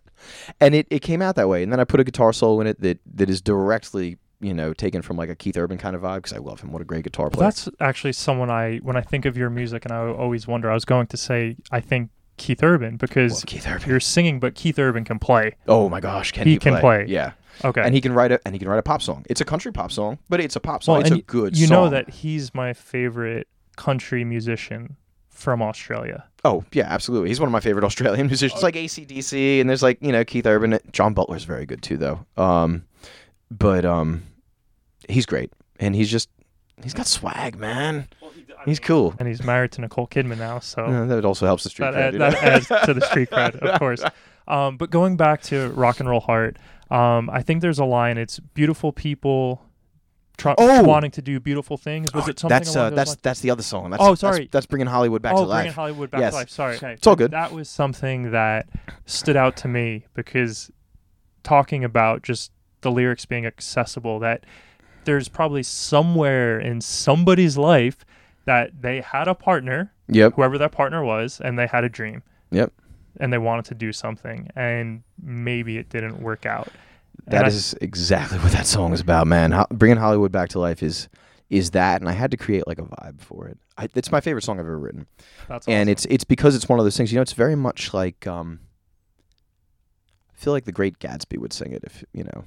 And 0.60 0.76
it, 0.76 0.88
it 0.90 1.00
came 1.00 1.22
out 1.22 1.36
that 1.36 1.50
way. 1.50 1.64
And 1.64 1.72
then 1.72 1.80
I 1.80 1.84
put 1.84 2.00
a 2.00 2.04
guitar 2.04 2.34
solo 2.34 2.62
in 2.62 2.68
it 2.68 2.82
that, 2.82 3.00
that 3.16 3.30
is 3.30 3.42
directly, 3.42 4.18
you 4.42 4.54
know, 4.54 4.74
taken 4.74 5.02
from 5.02 5.18
like 5.18 5.30
a 5.30 5.36
Keith 5.36 5.58
Urban 5.58 5.78
kind 5.78 5.96
of 5.96 6.02
vibe 6.02 6.18
because 6.18 6.34
I 6.34 6.38
love 6.38 6.62
him. 6.62 6.72
What 6.72 6.82
a 6.82 6.86
great 6.86 7.04
guitar 7.04 7.30
player. 7.30 7.48
That's 7.48 7.68
actually 7.80 8.14
someone 8.14 8.50
I, 8.50 8.78
when 8.78 8.96
I 8.96 9.02
think 9.02 9.26
of 9.26 9.36
your 9.38 9.50
music, 9.50 9.86
and 9.86 9.92
I 9.94 10.08
always 10.08 10.48
wonder, 10.48 10.70
I 10.72 10.74
was 10.74 10.86
going 10.86 11.08
to 11.08 11.18
say, 11.18 11.58
I 11.72 11.82
think 11.82 12.10
Keith 12.38 12.64
Urban 12.64 12.96
because 12.98 13.34
Love 13.34 13.46
Keith 13.48 13.68
Urban. 13.68 13.90
you're 13.90 14.00
singing, 14.00 14.40
but 14.40 14.56
Keith 14.56 14.80
Urban 14.80 15.04
can 15.04 15.20
play. 15.20 15.56
Oh 15.68 15.90
my 15.90 16.00
gosh, 16.00 16.32
can 16.32 16.46
He 16.48 16.54
he, 16.54 16.58
can 16.60 16.78
play. 16.80 17.06
Yeah, 17.08 17.34
Okay. 17.66 17.82
and 17.82 17.94
he 17.94 18.00
can 18.00 18.14
write 18.14 18.32
a 18.32 18.40
and 18.46 18.56
he 18.56 18.60
can 18.60 18.70
write 18.70 18.80
a 18.80 18.84
pop 18.84 19.02
song. 19.02 19.26
It's 19.30 19.42
a 19.42 19.46
country 19.46 19.74
pop 19.74 19.92
song, 19.92 20.20
but 20.30 20.40
it's 20.40 20.56
a 20.56 20.62
pop 20.62 20.84
song. 20.84 20.94
well, 21.00 21.02
it's 21.02 21.12
a 21.12 21.22
good. 21.22 21.58
you 21.58 21.68
song. 21.68 21.76
know 21.76 21.90
that 21.90 22.10
he's 22.10 22.56
my 22.56 22.72
favorite 22.74 23.48
country 23.76 24.24
musician 24.24 24.96
from 25.28 25.62
Australia. 25.62 26.24
Oh 26.46 26.64
yeah, 26.72 26.86
absolutely. 26.88 27.28
He's 27.28 27.42
one 27.42 27.48
of 27.48 27.52
my 27.52 27.60
favorite 27.60 27.84
Australian 27.90 28.28
musicians, 28.28 28.64
like 28.64 28.76
ACDC, 28.76 29.60
and 29.60 29.70
there's 29.70 29.84
like 29.84 29.98
you 30.02 30.14
know 30.14 30.24
Keith 30.24 30.46
Urban. 30.46 30.80
John 30.94 31.14
Butler's 31.14 31.44
very 31.44 31.66
good 31.66 31.82
too, 31.84 31.98
though. 31.98 32.26
Um, 32.38 32.86
but 33.52 33.84
um, 33.84 34.24
he's 35.10 35.26
great, 35.26 35.52
and 35.80 35.96
he's 35.96 36.10
just 36.10 36.30
he's 36.84 36.94
got 36.94 37.08
swag, 37.08 37.58
man. 37.58 38.08
He's 38.66 38.80
cool. 38.80 39.16
And 39.20 39.28
he's 39.28 39.44
married 39.44 39.72
to 39.74 39.82
Nicole 39.82 40.08
Kidman 40.08 40.38
now, 40.38 40.60
so 40.60 40.84
Uh, 40.86 41.06
that 41.06 41.26
also 41.26 41.46
helps 41.46 41.64
the 41.64 41.70
street 41.70 41.92
that, 41.92 41.96
cred, 41.96 42.08
add, 42.08 42.14
you 42.14 42.20
know? 42.20 42.30
that 42.32 42.44
adds 42.44 42.86
to 42.86 42.94
the 42.94 43.02
street 43.02 43.30
cred, 43.30 43.56
of 43.56 43.80
course. 43.80 44.04
Um, 44.48 44.76
but 44.78 44.90
going 44.90 45.16
back 45.18 45.42
to 45.44 45.70
Rock 45.72 46.00
and 46.02 46.10
Roll 46.10 46.20
Heart, 46.20 46.58
um, 46.92 47.30
I 47.30 47.42
think 47.42 47.62
there's 47.62 47.80
a 47.80 47.86
line. 47.86 48.18
It's 48.18 48.40
beautiful 48.40 48.92
people 48.92 49.62
tr- 50.38 50.50
Oh! 50.58 50.84
wanting 50.84 51.12
to 51.12 51.22
do 51.22 51.40
beautiful 51.40 51.78
things. 51.78 52.14
Was 52.14 52.28
it 52.28 52.38
something 52.40 52.50
that's 52.58 52.76
along 52.76 52.88
uh, 52.88 52.90
those 52.90 52.96
that's 52.98 53.10
lines? 53.12 53.20
that's 53.24 53.40
the 53.42 53.52
other 53.52 53.64
song. 53.64 53.92
That's, 53.92 54.04
Oh, 54.04 54.16
sorry. 54.16 54.50
That's, 54.52 54.66
bringing 54.66 54.88
Hollywood 54.88 55.22
back 55.22 55.36
oh, 55.36 55.44
to 55.44 55.44
life. 55.44 55.58
bringing 55.64 55.74
Hollywood 55.74 56.12
back 56.12 56.22
Yes. 56.22 56.34
to 56.34 56.38
life. 56.40 56.50
Sorry, 56.50 56.76
okay. 56.76 56.94
It's 56.94 57.08
all 57.08 57.16
good. 57.16 57.32
That 57.32 57.54
was 57.54 57.70
something 57.70 58.32
that 58.32 58.68
stood 59.06 59.38
out 59.38 59.56
to 59.58 59.68
me 59.70 60.06
because 60.16 60.70
talking 61.44 61.84
about 61.86 62.24
just 62.24 62.52
the 62.82 62.92
lyrics 62.92 63.26
being 63.26 63.46
accessible. 63.46 64.20
That 64.20 64.46
there's 65.10 65.28
probably 65.28 65.64
somewhere 65.64 66.60
in 66.60 66.80
somebody's 66.82 67.58
life 67.58 68.06
that 68.46 68.82
they 68.82 69.02
had 69.02 69.28
a 69.28 69.34
partner, 69.34 69.92
Yep. 70.08 70.34
whoever 70.36 70.58
that 70.60 70.72
partner 70.72 71.04
was, 71.04 71.42
and 71.44 71.58
they 71.58 71.66
had 71.68 71.84
a 71.84 71.90
dream. 71.90 72.22
Yep. 72.52 72.72
And 73.20 73.34
they 73.34 73.40
wanted 73.40 73.66
to 73.66 73.76
do 73.76 73.92
something, 73.92 74.50
and 74.56 75.02
maybe 75.22 75.78
it 75.80 75.90
didn't 75.90 76.22
work 76.22 76.46
out. 76.46 76.68
And 77.26 77.34
That 77.34 77.46
I- 77.46 77.48
is 77.48 77.76
exactly 77.82 78.38
what 78.40 78.52
that 78.52 78.68
song 78.68 78.94
is 78.94 79.02
about, 79.02 79.26
man. 79.26 79.52
Ho- 79.52 79.66
bringing 79.72 79.98
Hollywood 79.98 80.32
back 80.32 80.50
to 80.50 80.60
life 80.60 80.84
is 80.84 81.10
is 81.50 81.72
that, 81.72 82.00
and 82.00 82.08
I 82.08 82.14
had 82.14 82.30
to 82.30 82.38
create 82.38 82.68
like 82.68 82.78
a 82.78 82.84
vibe 82.84 83.20
for 83.22 83.48
it. 83.48 83.58
I, 83.76 83.90
it's 83.96 84.12
my 84.12 84.22
favorite 84.22 84.44
song 84.44 84.60
I've 84.60 84.66
ever 84.68 84.78
written, 84.78 85.08
That's 85.48 85.68
and 85.68 85.90
awesome. 85.90 85.92
it's 85.92 86.06
it's 86.06 86.24
because 86.24 86.56
it's 86.56 86.70
one 86.70 86.78
of 86.78 86.86
those 86.86 86.96
things. 86.96 87.12
You 87.12 87.16
know, 87.16 87.24
it's 87.24 87.34
very 87.34 87.56
much 87.56 87.92
like 87.94 88.28
um. 88.28 88.60
I 90.32 90.36
feel 90.42 90.54
like 90.54 90.66
the 90.66 90.72
Great 90.72 91.00
Gatsby 91.00 91.38
would 91.40 91.52
sing 91.52 91.72
it 91.74 91.84
if 91.84 92.04
you 92.14 92.24
know 92.24 92.44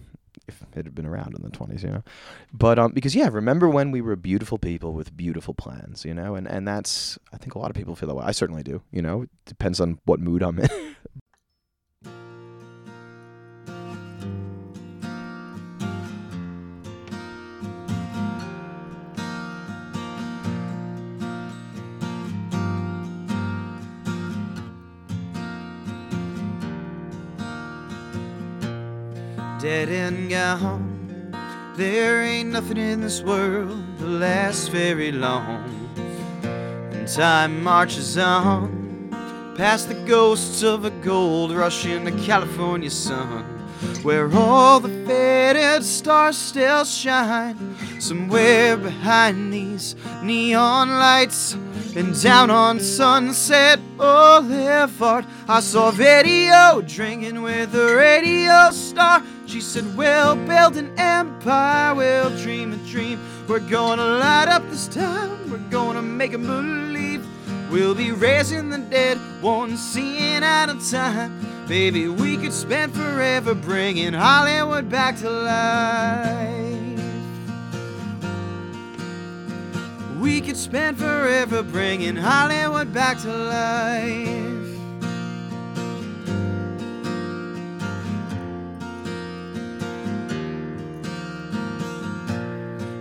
if 0.48 0.62
it 0.62 0.68
had 0.74 0.94
been 0.94 1.07
around 1.07 1.35
in 1.35 1.42
the 1.42 1.50
twenties, 1.50 1.83
you 1.83 1.90
know. 1.90 2.02
But 2.52 2.78
um, 2.78 2.92
because 2.92 3.14
yeah, 3.14 3.28
remember 3.31 3.68
when 3.68 3.90
we 3.90 4.00
were 4.00 4.16
beautiful 4.16 4.59
people 4.59 4.92
with 4.92 5.16
beautiful 5.16 5.55
plans, 5.55 6.05
you 6.05 6.14
know, 6.14 6.35
and 6.35 6.46
and 6.46 6.66
that's 6.66 7.18
I 7.33 7.37
think 7.37 7.55
a 7.55 7.59
lot 7.59 7.70
of 7.70 7.76
people 7.76 7.96
feel 7.96 8.09
that 8.09 8.14
way. 8.14 8.24
I 8.24 8.33
certainly 8.33 8.62
do. 8.62 8.83
You 8.90 9.02
know, 9.02 9.22
it 9.22 9.31
depends 9.46 9.81
on 9.81 9.98
what 10.05 10.20
mood 10.20 10.42
I'm 10.42 10.59
in. 10.59 10.68
and 29.88 30.31
gone. 30.31 31.35
There 31.77 32.23
ain't 32.23 32.51
nothing 32.51 32.77
in 32.77 33.01
this 33.01 33.23
world 33.23 33.83
that 33.99 34.07
lasts 34.07 34.68
very 34.68 35.11
long. 35.11 35.64
And 36.92 37.09
time 37.09 37.62
marches 37.62 38.18
on, 38.18 39.09
past 39.57 39.88
the 39.88 39.95
ghosts 40.07 40.62
of 40.62 40.85
a 40.85 40.90
gold 40.90 41.53
rush 41.53 41.87
in 41.87 42.05
the 42.05 42.12
California 42.25 42.90
sun, 42.90 43.45
where 44.03 44.31
all 44.35 44.81
the 44.81 44.90
faded 45.07 45.83
stars 45.85 46.37
still 46.37 46.85
shine. 46.85 47.77
Somewhere 47.99 48.77
behind 48.77 49.53
these 49.53 49.97
neon 50.23 50.90
lights. 50.90 51.57
And 51.94 52.18
down 52.22 52.48
on 52.48 52.81
Sunset 52.81 53.78
oh, 54.00 54.40
Boulevard, 54.40 55.26
I 55.46 55.61
saw 55.61 55.90
video 55.90 56.81
drinking 56.81 57.42
with 57.42 57.74
a 57.74 57.94
radio 57.94 58.70
star. 58.70 59.22
She 59.44 59.61
said, 59.61 59.94
We'll 59.94 60.37
build 60.46 60.78
an 60.78 60.98
empire, 60.98 61.94
we'll 61.94 62.35
dream 62.38 62.72
a 62.72 62.76
dream. 62.90 63.20
We're 63.46 63.61
gonna 63.61 64.07
light 64.07 64.48
up 64.48 64.66
this 64.70 64.88
town, 64.88 65.50
we're 65.50 65.68
gonna 65.68 66.00
make 66.00 66.33
'em 66.33 66.46
believe. 66.46 67.26
We'll 67.70 67.94
be 67.94 68.11
raising 68.11 68.70
the 68.70 68.78
dead, 68.78 69.18
one 69.42 69.76
scene 69.76 70.42
at 70.42 70.70
a 70.70 70.90
time. 70.90 71.66
Baby, 71.68 72.09
we 72.09 72.38
could 72.38 72.55
spend 72.55 72.94
forever 72.94 73.55
bringing 73.55 74.14
Hollywood 74.14 74.88
back 74.88 75.18
to 75.18 75.28
life. 75.28 76.82
We 80.22 80.40
could 80.40 80.56
spend 80.56 80.98
forever 80.98 81.64
bringing 81.64 82.14
Hollywood 82.14 82.94
back 82.94 83.18
to 83.22 83.28
life. 83.28 84.68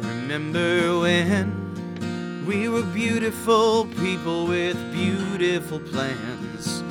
Remember 0.03 0.97
when 1.01 2.45
we 2.47 2.67
were 2.67 2.81
beautiful 2.81 3.85
people 3.99 4.47
with 4.47 4.75
beautiful 4.91 5.79
plans? 5.79 6.81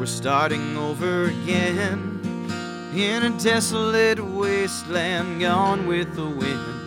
We're 0.00 0.06
starting 0.06 0.78
over 0.78 1.24
again 1.24 2.22
in 2.96 3.22
a 3.22 3.38
desolate 3.38 4.18
wasteland 4.18 5.42
gone 5.42 5.86
with 5.86 6.16
the 6.16 6.24
wind 6.24 6.83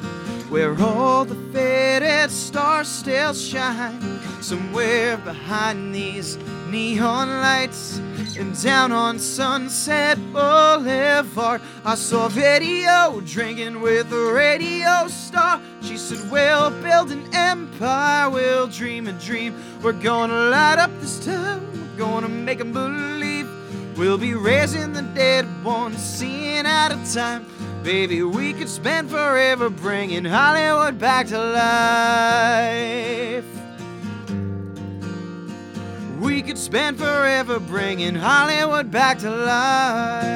where 0.49 0.79
all 0.81 1.25
the 1.25 1.35
faded 1.51 2.31
stars 2.31 2.87
still 2.87 3.33
shine. 3.33 4.01
Somewhere 4.41 5.17
behind 5.17 5.93
these 5.93 6.37
neon 6.69 7.27
lights 7.27 7.97
and 8.37 8.61
down 8.61 8.91
on 8.91 9.17
sunset 9.17 10.17
boulevard 10.33 11.61
i 11.85 11.95
saw 11.95 12.27
video 12.27 13.21
drinking 13.21 13.81
with 13.81 14.11
a 14.11 14.33
radio 14.33 15.07
star. 15.07 15.61
She 15.81 15.97
said 15.97 16.29
we'll 16.31 16.69
build 16.81 17.11
an 17.11 17.27
empire 17.33 18.29
we'll 18.29 18.67
dream 18.67 19.07
a 19.07 19.13
dream. 19.13 19.55
We're 19.81 19.93
gonna 19.93 20.49
light 20.49 20.77
up 20.77 20.91
this 21.01 21.23
town 21.25 21.65
we're 21.73 21.97
gonna 21.97 22.29
make 22.29 22.59
'em 22.59 22.71
believe. 22.71 23.49
We'll 23.97 24.19
be 24.19 24.35
raising 24.35 24.93
the 24.93 25.01
dead 25.01 25.45
one 25.63 25.97
scene 25.97 26.65
at 26.65 26.91
a 26.91 27.13
time 27.13 27.45
Baby, 27.87 28.21
we 28.21 28.51
could 28.51 28.67
spend 28.67 29.09
forever 29.09 29.69
bringing 29.69 30.25
Hollywood 30.25 30.99
back 30.99 31.27
to 31.27 31.39
life. 31.39 33.45
We 36.19 36.41
could 36.41 36.57
spend 36.57 36.97
forever 36.97 37.61
bringing 37.61 38.13
Hollywood 38.13 38.91
back 38.91 39.19
to 39.19 39.29
life. 39.29 40.27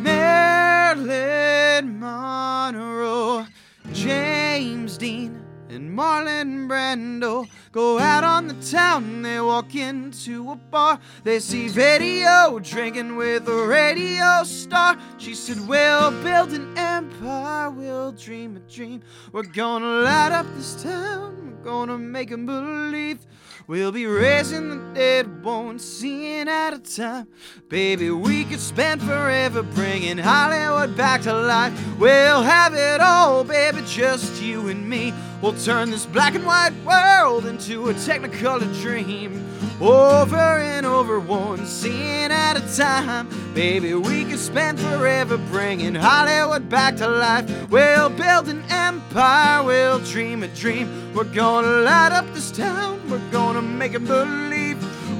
Marilyn 0.00 2.00
Monroe, 2.00 3.46
James 3.92 4.96
Dean, 4.96 5.43
and 5.74 5.98
Marlon 5.98 6.68
Brando 6.68 7.48
go 7.72 7.98
out 7.98 8.22
on 8.22 8.46
the 8.46 8.54
town. 8.54 9.22
They 9.22 9.40
walk 9.40 9.74
into 9.74 10.52
a 10.52 10.56
bar. 10.56 11.00
They 11.24 11.40
see 11.40 11.68
video 11.68 12.58
drinking 12.60 13.16
with 13.16 13.48
a 13.48 13.66
radio 13.66 14.44
star. 14.44 14.96
She 15.18 15.34
said, 15.34 15.58
We'll 15.68 16.10
build 16.22 16.52
an 16.52 16.78
empire. 16.78 17.70
We'll 17.70 18.12
dream 18.12 18.56
a 18.56 18.60
dream. 18.60 19.02
We're 19.32 19.42
gonna 19.42 20.02
light 20.02 20.32
up 20.32 20.46
this 20.54 20.80
town. 20.82 21.56
We're 21.58 21.64
gonna 21.64 21.98
make 21.98 22.30
'em 22.30 22.46
believe. 22.46 23.18
We'll 23.66 23.92
be 23.92 24.04
raising 24.04 24.68
the 24.68 24.94
dead, 24.94 25.42
one 25.42 25.78
scene 25.78 26.48
at 26.48 26.74
a 26.74 26.78
time. 26.78 27.28
Baby, 27.70 28.10
we 28.10 28.44
could 28.44 28.60
spend 28.60 29.00
forever 29.02 29.62
bringing 29.62 30.18
Hollywood 30.18 30.94
back 30.98 31.22
to 31.22 31.32
life. 31.32 31.72
We'll 31.98 32.42
have 32.42 32.74
it 32.74 33.00
all, 33.00 33.42
baby, 33.42 33.80
just 33.86 34.42
you 34.42 34.68
and 34.68 34.86
me. 34.86 35.14
We'll 35.44 35.52
turn 35.52 35.90
this 35.90 36.06
black 36.06 36.34
and 36.34 36.46
white 36.46 36.72
world 36.86 37.44
into 37.44 37.90
a 37.90 37.92
technicolor 37.92 38.80
dream. 38.80 39.46
Over 39.78 40.58
and 40.58 40.86
over, 40.86 41.20
one 41.20 41.66
scene 41.66 42.30
at 42.30 42.56
a 42.56 42.74
time. 42.74 43.28
Baby, 43.52 43.92
we 43.92 44.24
could 44.24 44.38
spend 44.38 44.80
forever 44.80 45.36
bringing 45.36 45.96
Hollywood 45.96 46.70
back 46.70 46.96
to 46.96 47.06
life. 47.06 47.44
We'll 47.68 48.08
build 48.08 48.48
an 48.48 48.64
empire, 48.70 49.62
we'll 49.62 49.98
dream 49.98 50.44
a 50.44 50.48
dream. 50.48 51.12
We're 51.12 51.24
gonna 51.24 51.82
light 51.82 52.12
up 52.12 52.32
this 52.32 52.50
town, 52.50 53.02
we're 53.10 53.30
gonna 53.30 53.60
make 53.60 53.92
it 53.92 54.06
believe. 54.06 54.53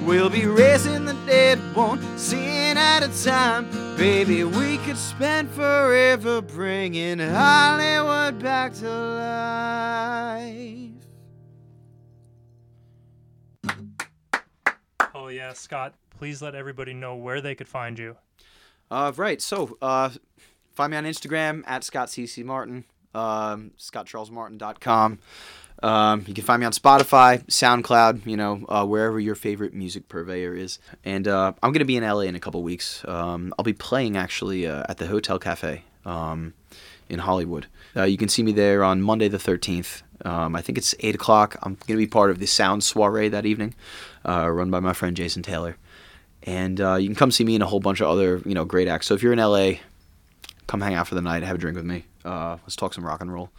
We'll 0.05 0.29
be 0.29 0.45
raising 0.45 1.07
the 1.07 1.15
dead, 1.27 1.59
one 1.75 2.19
scene 2.19 2.77
at 2.77 3.03
a 3.03 3.25
time. 3.25 3.67
Baby, 3.97 4.45
we 4.45 4.77
could 4.79 4.99
spend 4.99 5.51
forever 5.51 6.43
bringing 6.43 7.19
Hollywood 7.19 8.39
back 8.39 8.75
to 8.75 8.91
life. 8.91 10.91
Oh 15.15 15.29
yeah, 15.29 15.55
Scott. 15.55 15.95
Please 16.19 16.43
let 16.43 16.55
everybody 16.55 16.93
know 16.93 17.17
where 17.17 17.41
they 17.41 17.55
could 17.55 17.69
find 17.69 17.99
you. 17.99 18.17
Uh, 18.91 19.11
right. 19.17 19.41
So, 19.41 19.79
uh, 19.81 20.11
find 20.75 20.91
me 20.91 20.99
on 20.99 21.05
Instagram 21.05 21.63
at 21.67 21.83
Scott 21.83 22.09
CC 22.09 22.45
Martin, 22.45 22.85
um, 23.15 23.71
ScottCharlesMartin.com. 23.79 25.19
Um, 25.85 26.25
you 26.27 26.33
can 26.33 26.45
find 26.45 26.61
me 26.61 26.65
on 26.67 26.73
Spotify, 26.73 27.45
SoundCloud, 27.45 28.25
you 28.25 28.39
know, 28.39 28.65
uh, 28.71 28.87
wherever 28.87 29.21
your 29.21 29.35
favorite 29.35 29.75
music 29.75 30.09
purveyor 30.09 30.57
is. 30.57 30.79
And 31.05 31.29
uh, 31.29 31.53
I'm 31.63 31.73
going 31.73 31.81
to 31.81 31.85
be 31.85 31.99
in 31.99 32.03
LA 32.03 32.21
in 32.21 32.35
a 32.35 32.41
couple 32.41 32.63
weeks. 32.63 33.05
Um, 33.07 33.53
I'll 33.59 33.65
be 33.65 33.75
playing 33.75 34.17
actually 34.17 34.67
uh, 34.67 34.85
at 34.89 34.97
the 34.97 35.07
Hotel 35.07 35.39
Cafe 35.39 35.83
um, 36.07 36.55
in 37.11 37.19
Hollywood. 37.19 37.67
Uh, 37.95 38.05
you 38.05 38.17
can 38.17 38.31
see 38.31 38.43
me 38.43 38.51
there 38.51 38.83
on 38.83 39.03
Monday 39.03 39.29
the 39.29 39.37
13th. 39.37 40.01
Um, 40.25 40.57
I 40.57 40.63
think 40.63 40.79
it's 40.79 40.95
8 41.01 41.17
o'clock. 41.17 41.57
I'm 41.63 41.75
going 41.75 41.87
to 41.89 41.97
be 41.99 42.07
part 42.07 42.31
of 42.31 42.39
the 42.39 42.47
Sound 42.47 42.83
Soiree 42.83 43.29
that 43.29 43.45
evening, 43.45 43.75
uh, 44.27 44.49
run 44.49 44.71
by 44.71 44.81
my 44.81 44.95
friend 44.95 45.15
Jason 45.15 45.43
Taylor. 45.43 45.77
And 46.45 46.81
uh, 46.81 46.95
you 46.95 47.09
can 47.09 47.15
come 47.15 47.31
see 47.31 47.45
me 47.45 47.57
and 47.57 47.63
a 47.63 47.67
whole 47.67 47.81
bunch 47.81 48.01
of 48.01 48.09
other, 48.09 48.41
you 48.47 48.55
know, 48.55 48.65
great 48.65 48.89
acts. 48.89 49.07
So 49.07 49.13
if 49.13 49.23
you're 49.23 49.35
in 49.35 49.39
LA, 49.39 49.73
come 50.67 50.81
hang 50.81 50.95
out 50.95 51.09
for 51.09 51.15
the 51.15 51.21
night, 51.21 51.43
have 51.43 51.57
a 51.57 51.59
drink 51.59 51.77
with 51.77 51.85
me. 51.85 52.07
Let's 52.25 52.75
talk 52.75 52.95
some 52.95 53.05
rock 53.05 53.21
and 53.21 53.31
roll. 53.31 53.51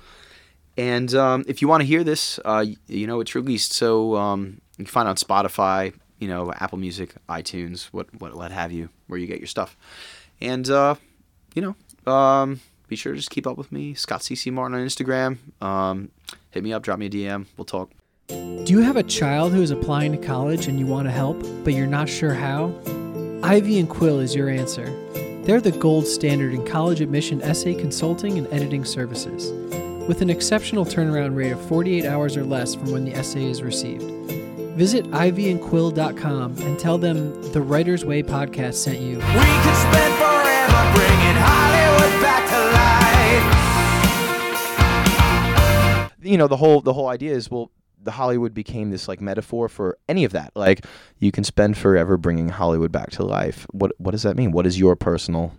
And 0.77 1.13
um, 1.15 1.45
if 1.47 1.61
you 1.61 1.67
want 1.67 1.81
to 1.81 1.87
hear 1.87 2.03
this, 2.03 2.39
uh, 2.43 2.65
you 2.87 3.07
know, 3.07 3.21
it's 3.21 3.35
released. 3.35 3.73
So 3.73 4.15
um, 4.15 4.61
you 4.77 4.85
can 4.85 4.91
find 4.91 5.07
on 5.07 5.15
Spotify, 5.15 5.93
you 6.19 6.27
know, 6.27 6.51
Apple 6.59 6.77
Music, 6.77 7.13
iTunes, 7.29 7.85
what, 7.85 8.07
what, 8.19 8.35
what 8.35 8.51
have 8.51 8.71
you, 8.71 8.89
where 9.07 9.19
you 9.19 9.27
get 9.27 9.39
your 9.39 9.47
stuff. 9.47 9.77
And, 10.41 10.69
uh, 10.69 10.95
you 11.53 11.61
know, 11.61 12.11
um, 12.11 12.59
be 12.87 12.95
sure 12.95 13.13
to 13.13 13.17
just 13.17 13.29
keep 13.29 13.47
up 13.47 13.57
with 13.57 13.71
me, 13.71 13.93
Scott 13.93 14.21
CC 14.21 14.51
Martin 14.51 14.77
on 14.77 14.85
Instagram. 14.85 15.37
Um, 15.61 16.11
hit 16.51 16.63
me 16.63 16.73
up, 16.73 16.83
drop 16.83 16.99
me 16.99 17.07
a 17.07 17.09
DM. 17.09 17.45
We'll 17.57 17.65
talk. 17.65 17.91
Do 18.27 18.65
you 18.67 18.79
have 18.79 18.97
a 18.97 19.03
child 19.03 19.53
who 19.53 19.61
is 19.61 19.71
applying 19.71 20.11
to 20.11 20.17
college 20.17 20.67
and 20.67 20.79
you 20.79 20.87
want 20.87 21.07
to 21.07 21.11
help, 21.11 21.39
but 21.63 21.73
you're 21.73 21.87
not 21.87 22.09
sure 22.09 22.33
how? 22.33 22.73
Ivy 23.43 23.79
and 23.79 23.87
Quill 23.87 24.19
is 24.19 24.33
your 24.35 24.49
answer. 24.49 24.85
They're 25.43 25.61
the 25.61 25.71
gold 25.71 26.07
standard 26.07 26.53
in 26.53 26.65
college 26.65 27.01
admission 27.01 27.41
essay 27.43 27.75
consulting 27.75 28.39
and 28.39 28.47
editing 28.51 28.83
services, 28.83 29.51
with 30.07 30.21
an 30.21 30.29
exceptional 30.29 30.85
turnaround 30.85 31.35
rate 31.35 31.51
of 31.51 31.61
48 31.67 32.05
hours 32.05 32.37
or 32.37 32.43
less 32.43 32.75
from 32.75 32.91
when 32.91 33.05
the 33.05 33.13
essay 33.13 33.45
is 33.45 33.63
received. 33.63 34.03
Visit 34.75 35.05
ivyandquill.com 35.05 36.57
and 36.59 36.79
tell 36.79 36.97
them 36.97 37.41
the 37.53 37.61
Writer's 37.61 38.03
Way 38.03 38.23
podcast 38.23 38.75
sent 38.75 38.99
you. 38.99 39.15
We 39.15 39.23
could 39.23 39.75
spend 39.75 40.13
forever 40.15 40.91
bringing 40.93 41.35
Hollywood 41.37 42.21
back 42.21 42.49
to 42.49 42.57
life. 46.17 46.25
you 46.25 46.37
know 46.37 46.47
the 46.47 46.57
whole 46.57 46.81
the 46.81 46.93
whole 46.93 47.07
idea 47.07 47.33
is 47.33 47.49
well 47.49 47.71
the 48.01 48.11
Hollywood 48.11 48.53
became 48.53 48.91
this 48.91 49.07
like 49.07 49.21
metaphor 49.21 49.67
for 49.69 49.97
any 50.07 50.25
of 50.25 50.33
that. 50.33 50.51
Like 50.55 50.85
you 51.19 51.31
can 51.31 51.43
spend 51.43 51.77
forever 51.77 52.17
bringing 52.17 52.49
Hollywood 52.49 52.91
back 52.91 53.11
to 53.11 53.23
life. 53.23 53.65
What 53.71 53.93
what 53.97 54.11
does 54.11 54.23
that 54.23 54.35
mean? 54.35 54.51
What 54.51 54.67
is 54.67 54.79
your 54.79 54.95
personal 54.95 55.53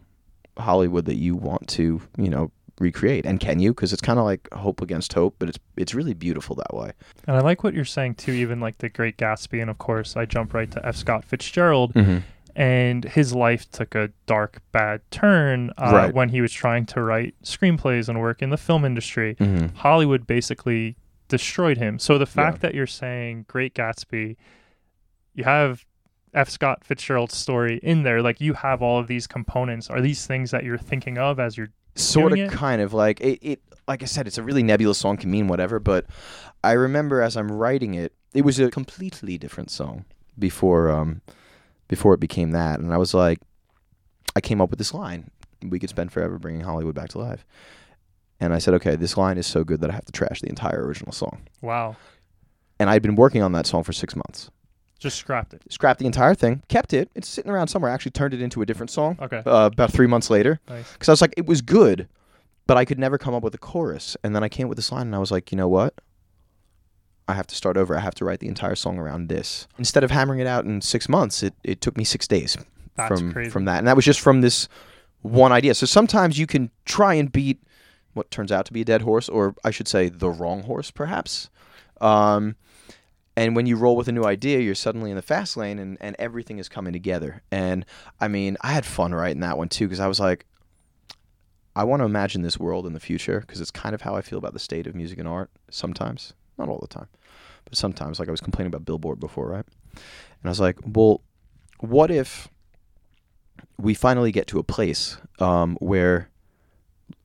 Hollywood 0.59 1.07
that 1.07 1.17
you 1.17 1.35
want 1.35 1.69
to 1.71 2.03
you 2.19 2.29
know 2.29 2.53
recreate? 2.79 3.25
And 3.27 3.41
can 3.41 3.59
you? 3.59 3.73
Because 3.73 3.93
it's 3.93 4.03
kind 4.03 4.19
of 4.19 4.25
like 4.25 4.49
hope 4.53 4.81
against 4.83 5.13
hope, 5.15 5.37
but 5.39 5.49
it's 5.49 5.59
it's 5.77 5.95
really 5.95 6.15
beautiful 6.15 6.55
that 6.57 6.75
way. 6.75 6.93
And 7.27 7.37
I 7.37 7.41
like 7.41 7.63
what 7.65 7.75
you're 7.75 7.85
saying 7.85 8.17
too, 8.17 8.33
even 8.33 8.61
like 8.61 8.79
the 8.79 8.89
Great 8.89 9.17
Gatsby, 9.17 9.61
and 9.61 9.71
of 9.71 9.79
course 9.79 10.17
I 10.17 10.25
jump 10.27 10.53
right 10.55 10.71
to 10.73 10.87
F. 10.87 10.97
Scott 10.97 11.25
Fitzgerald, 11.25 11.95
Mm-hmm. 11.95 12.19
and 12.55 13.05
his 13.05 13.35
life 13.35 13.71
took 13.71 13.95
a 13.95 14.11
dark, 14.27 14.61
bad 14.73 15.01
turn 15.11 15.71
uh, 15.79 15.91
Right. 15.93 16.15
when 16.15 16.29
he 16.31 16.41
was 16.41 16.53
trying 16.53 16.87
to 16.87 17.03
write 17.03 17.35
screenplays 17.43 18.09
and 18.09 18.21
work 18.21 18.41
in 18.43 18.51
the 18.51 18.57
film 18.57 18.85
industry. 18.85 19.35
Mm-hmm. 19.39 19.77
Hollywood 19.77 20.27
basically 20.27 20.97
destroyed 21.29 21.77
him. 21.79 21.99
So 21.99 22.19
the 22.19 22.27
fact 22.27 22.57
Yeah. 22.59 22.61
that 22.69 22.75
you're 22.75 22.87
saying 22.87 23.47
Great 23.49 23.75
Gatsby, 23.75 24.37
you 25.35 25.45
have 25.45 25.85
F. 26.35 26.49
Scott 26.51 26.85
Fitzgerald's 26.85 27.35
story 27.35 27.79
in 27.83 28.03
there. 28.05 28.23
Like 28.23 28.41
you 28.41 28.53
have 28.55 28.83
all 28.83 28.99
of 28.99 29.07
these 29.07 29.27
components. 29.27 29.89
Are 29.91 30.01
these 30.01 30.27
things 30.27 30.51
that 30.51 30.65
you're 30.65 30.79
thinking 30.79 31.19
of 31.19 31.41
as 31.41 31.57
you're 31.57 31.71
sort 31.99 32.39
of 32.39 32.51
kind 32.51 32.81
of 32.83 32.93
like 32.93 33.21
it, 33.21 33.39
it 33.43 33.61
like 33.89 34.03
i 34.03 34.07
said 34.07 34.27
it's 34.27 34.39
a 34.39 34.43
really 34.43 34.63
nebulous 34.63 34.99
song 34.99 35.17
can 35.17 35.31
mean 35.31 35.49
whatever 35.49 35.79
but 35.79 36.07
i 36.63 36.73
remember 36.73 37.21
as 37.23 37.37
i'm 37.37 37.51
writing 37.51 37.95
it 37.95 38.13
it 38.35 38.45
was 38.45 38.59
a 38.59 38.71
completely 38.71 39.39
different 39.39 39.71
song 39.71 40.05
before 40.39 40.91
um 40.91 41.21
before 41.89 42.13
it 42.15 42.21
became 42.21 42.51
that 42.51 42.79
and 42.79 42.93
i 42.93 42.97
was 42.97 43.15
like 43.15 43.39
i 44.35 44.41
came 44.41 44.61
up 44.61 44.71
with 44.71 44.79
this 44.79 44.93
line 44.93 45.31
we 45.63 45.79
could 45.79 45.89
spend 45.91 46.13
forever 46.13 46.39
bringing 46.39 46.61
hollywood 46.61 46.95
back 46.95 47.09
to 47.09 47.19
life 47.19 47.47
and 48.41 48.53
i 48.53 48.59
said 48.59 48.75
okay 48.75 48.97
this 48.97 49.17
line 49.17 49.39
is 49.39 49.47
so 49.47 49.65
good 49.65 49.81
that 49.81 49.91
i 49.91 49.95
have 49.95 50.05
to 50.05 50.13
trash 50.13 50.41
the 50.41 50.49
entire 50.49 50.85
original 50.85 51.13
song. 51.13 51.47
Wow, 51.63 51.97
and 52.79 52.91
i'd 52.91 53.03
been 53.03 53.17
working 53.17 53.43
on 53.43 53.53
that 53.53 53.67
song 53.67 53.83
for 53.83 53.93
six 53.93 54.15
months 54.15 54.51
just 54.99 55.17
scrapped 55.19 55.53
it. 55.55 55.63
scrapped 55.71 56.01
the 56.01 56.07
entire 56.07 56.35
thing 56.35 56.63
kept 56.69 56.93
it 56.95 57.11
it's 57.15 57.29
sitting 57.29 57.51
around 57.51 57.69
somewhere 57.69 57.91
I 57.91 57.95
actually 57.95 58.13
turned 58.13 58.33
it 58.35 58.41
into 58.41 58.63
a 58.63 58.67
different 58.67 58.91
song 58.91 59.19
Okay, 59.21 59.43
uh, 59.45 59.67
about 59.73 59.93
three 59.93 60.07
months 60.07 60.31
later 60.31 60.59
nice. 60.69 60.91
because 60.93 61.09
I 61.09 61.13
was 61.13 61.21
like, 61.21 61.35
it 61.37 61.47
was 61.47 61.61
good, 61.61 62.09
but 62.67 62.77
I 62.77 62.85
could 62.85 62.99
never 62.99 63.19
come 63.19 63.35
up 63.35 63.43
with 63.43 63.55
a 63.55 63.59
chorus. 63.59 64.17
And 64.25 64.35
then 64.35 64.43
I 64.43 64.49
came 64.49 64.67
up 64.67 64.71
with 64.71 64.79
this 64.79 64.91
line, 64.91 65.07
and 65.07 65.15
I 65.15 65.19
was 65.19 65.31
like, 65.31 65.53
you 65.53 65.57
know 65.57 65.69
what? 65.69 65.95
I 67.29 67.35
have 67.35 67.47
to 67.49 67.55
start 67.55 67.77
over. 67.77 67.97
I 67.97 68.01
have 68.01 68.15
to 68.17 68.25
write 68.25 68.41
the 68.41 68.49
entire 68.49 68.75
song 68.77 68.99
around 68.99 69.29
this. 69.29 69.67
Instead 69.79 70.03
of 70.05 70.11
hammering 70.11 70.41
it 70.41 70.47
out 70.47 70.65
in 70.65 70.81
six 70.81 71.09
months, 71.09 71.43
it, 71.43 71.55
it 71.65 71.81
took 71.81 71.97
me 71.97 72.05
six 72.05 72.27
days 72.29 72.57
That's 72.95 73.09
from 73.21 73.33
crazy. 73.33 73.51
from 73.51 73.65
that, 73.67 73.79
and 73.79 73.87
that 73.89 73.97
was 73.97 74.05
just 74.05 74.21
from 74.21 74.41
this 74.41 74.69
one 75.23 75.53
idea. 75.53 75.75
So 75.75 75.87
sometimes 75.87 76.39
you 76.39 76.47
can 76.47 76.71
try 76.85 77.15
and 77.15 77.31
beat 77.31 77.61
what 78.15 78.31
turns 78.31 78.51
out 78.51 78.65
to 78.67 78.73
be 78.73 78.81
a 78.81 78.85
dead 78.85 79.03
horse, 79.03 79.29
or 79.29 79.55
I 79.65 79.71
should 79.71 79.89
say, 79.89 80.09
the 80.09 80.31
wrong 80.31 80.63
horse, 80.63 80.91
perhaps. 80.91 81.51
Um, 82.01 82.57
and 83.37 83.55
when 83.55 83.67
you 83.67 83.77
roll 83.77 83.97
with 83.97 84.09
a 84.09 84.13
new 84.13 84.25
idea, 84.25 84.61
you're 84.61 84.75
suddenly 84.75 85.11
in 85.11 85.17
the 85.17 85.23
fast 85.23 85.57
lane, 85.57 85.79
and, 85.79 85.99
and 86.01 86.17
everything 86.19 86.59
is 86.59 86.69
coming 86.69 86.93
together. 86.93 87.43
And 87.51 87.85
I 88.21 88.29
mean, 88.29 88.57
I 88.63 88.73
had 88.73 88.87
fun 88.87 89.15
writing 89.15 89.41
that 89.41 89.59
one 89.59 89.69
too, 89.69 89.87
because 89.87 90.01
I 90.01 90.09
was 90.09 90.19
like, 90.19 90.47
I 91.75 91.85
want 91.85 92.01
to 92.01 92.05
imagine 92.07 92.41
this 92.41 92.59
world 92.59 92.87
in 92.87 92.95
the 92.95 93.01
future, 93.01 93.41
because 93.41 93.61
it's 93.61 93.71
kind 93.71 93.95
of 93.95 94.01
how 94.01 94.17
I 94.17 94.23
feel 94.23 94.39
about 94.39 94.55
the 94.55 94.59
state 94.59 94.87
of 94.87 94.95
music 94.95 95.19
and 95.19 95.29
art 95.29 95.51
sometimes. 95.71 96.33
Not 96.59 96.71
all 96.71 96.79
the 96.81 96.87
time, 96.87 97.09
but 97.67 97.77
sometimes. 97.77 98.19
Like 98.19 98.29
I 98.29 98.31
was 98.31 98.41
complaining 98.41 98.69
about 98.69 98.87
Billboard 98.87 99.21
before, 99.21 99.49
right? 99.51 99.67
And 99.93 100.45
I 100.45 100.49
was 100.49 100.61
like, 100.61 100.79
well, 100.87 101.21
what 101.81 102.11
if 102.11 102.49
we 103.79 103.93
finally 103.93 104.33
get 104.33 104.47
to 104.47 104.59
a 104.59 104.63
place 104.63 105.19
um, 105.39 105.77
where, 105.81 106.31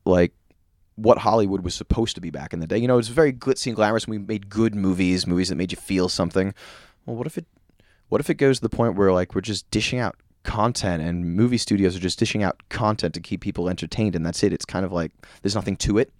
like, 0.04 0.34
what 1.02 1.18
Hollywood 1.18 1.62
was 1.64 1.74
supposed 1.74 2.14
to 2.14 2.20
be 2.20 2.30
back 2.30 2.52
in 2.52 2.60
the 2.60 2.66
day. 2.66 2.78
You 2.78 2.88
know, 2.88 2.94
it 2.94 2.98
was 2.98 3.08
very 3.08 3.32
glitzy 3.32 3.66
and 3.66 3.76
glamorous, 3.76 4.04
and 4.04 4.12
we 4.12 4.18
made 4.18 4.48
good 4.48 4.74
movies, 4.74 5.26
movies 5.26 5.48
that 5.48 5.56
made 5.56 5.72
you 5.72 5.76
feel 5.76 6.08
something. 6.08 6.54
Well, 7.06 7.16
what 7.16 7.26
if 7.26 7.36
it, 7.36 7.46
what 8.08 8.20
if 8.20 8.30
it 8.30 8.34
goes 8.34 8.58
to 8.58 8.62
the 8.62 8.74
point 8.74 8.96
where 8.96 9.12
like 9.12 9.34
we're 9.34 9.40
just 9.40 9.70
dishing 9.70 9.98
out 9.98 10.16
content, 10.44 11.02
and 11.02 11.36
movie 11.36 11.58
studios 11.58 11.96
are 11.96 12.00
just 12.00 12.18
dishing 12.18 12.42
out 12.42 12.62
content 12.68 13.14
to 13.14 13.20
keep 13.20 13.40
people 13.40 13.68
entertained, 13.68 14.14
and 14.14 14.24
that's 14.24 14.42
it. 14.42 14.52
It's 14.52 14.64
kind 14.64 14.84
of 14.84 14.92
like 14.92 15.12
there's 15.42 15.54
nothing 15.54 15.76
to 15.78 15.98
it. 15.98 16.12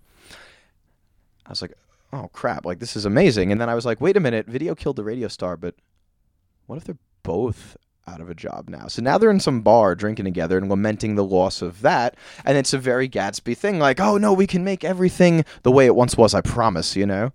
I 1.47 1.51
was 1.51 1.63
like, 1.63 1.73
oh 2.13 2.29
crap, 2.33 2.65
like 2.65 2.79
this 2.79 2.97
is 2.97 3.05
amazing. 3.05 3.53
And 3.53 3.61
then 3.61 3.69
I 3.69 3.75
was 3.75 3.87
like, 3.87 4.01
wait 4.01 4.17
a 4.17 4.21
minute, 4.21 4.47
video 4.47 4.75
killed 4.75 4.97
the 4.97 5.05
radio 5.05 5.29
star, 5.29 5.57
but 5.57 5.75
what 6.67 6.77
if 6.77 6.85
they're 6.85 6.97
both 7.23 7.77
out 8.07 8.21
of 8.21 8.31
a 8.31 8.35
job 8.35 8.69
now? 8.69 8.87
So 8.89 9.03
now 9.03 9.19
they're 9.19 9.31
in 9.31 9.41
some 9.41 9.61
bar 9.61 9.95
drinking 9.95 10.25
together 10.25 10.59
and 10.59 10.69
lamenting 10.69 11.15
the 11.15 11.25
loss 11.25 11.63
of 11.63 11.83
that. 11.83 12.17
And 12.45 12.59
it's 12.59 12.73
a 12.73 12.79
very 12.79 13.09
Gatsby 13.09 13.57
thing, 13.57 13.79
like, 13.79 14.01
oh 14.01 14.19
no, 14.19 14.33
we 14.33 14.47
can 14.47 14.65
make 14.65 14.85
everything 14.85 15.45
the 15.63 15.73
way 15.73 15.87
it 15.87 15.95
once 15.95 16.17
was, 16.17 16.35
I 16.35 16.41
promise, 16.41 16.97
you 16.97 17.07
know? 17.07 17.33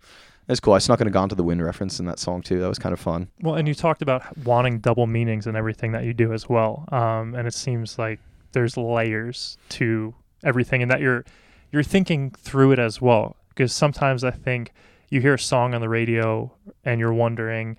It's 0.50 0.62
cool. 0.62 0.74
I 0.74 0.78
snuck 0.78 1.02
in 1.02 1.08
a 1.08 1.12
Gone 1.12 1.28
to 1.28 1.36
the 1.36 1.44
Wind 1.44 1.62
reference 1.62 2.00
in 2.00 2.06
that 2.06 2.20
song 2.20 2.42
too. 2.42 2.60
That 2.60 2.70
was 2.70 2.80
kind 2.80 2.94
of 2.94 3.00
fun. 3.00 3.28
Well, 3.42 3.56
and 3.56 3.68
you 3.68 3.74
talked 3.74 4.02
about 4.02 4.38
wanting 4.46 4.80
double 4.80 5.06
meanings 5.06 5.46
in 5.46 5.58
everything 5.58 5.92
that 5.92 6.06
you 6.06 6.14
do 6.14 6.32
as 6.32 6.48
well. 6.48 6.86
Um, 6.90 7.36
and 7.36 7.48
it 7.48 7.54
seems 7.54 8.00
like 8.00 8.20
there's 8.54 8.78
layers 8.78 9.58
to 9.70 10.16
everything, 10.46 10.82
and 10.82 10.90
that 10.90 11.02
you're 11.02 11.26
you're 11.74 11.84
thinking 11.84 12.32
through 12.32 12.72
it 12.72 12.80
as 12.80 13.02
well. 13.02 13.36
Because 13.50 13.74
sometimes 13.74 14.24
I 14.24 14.32
think 14.32 14.72
you 15.10 15.20
hear 15.20 15.34
a 15.34 15.40
song 15.40 15.74
on 15.74 15.82
the 15.82 15.90
radio 15.90 16.50
and 16.86 17.00
you're 17.00 17.14
wondering, 17.14 17.76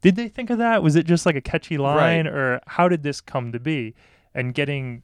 did 0.00 0.16
they 0.16 0.28
think 0.28 0.50
of 0.50 0.58
that? 0.58 0.82
Was 0.82 0.96
it 0.96 1.06
just 1.06 1.26
like 1.26 1.36
a 1.36 1.40
catchy 1.40 1.76
line, 1.78 2.26
or 2.26 2.60
how 2.66 2.88
did 2.88 3.02
this 3.02 3.20
come 3.20 3.52
to 3.52 3.60
be? 3.60 3.94
And 4.34 4.54
getting 4.54 5.02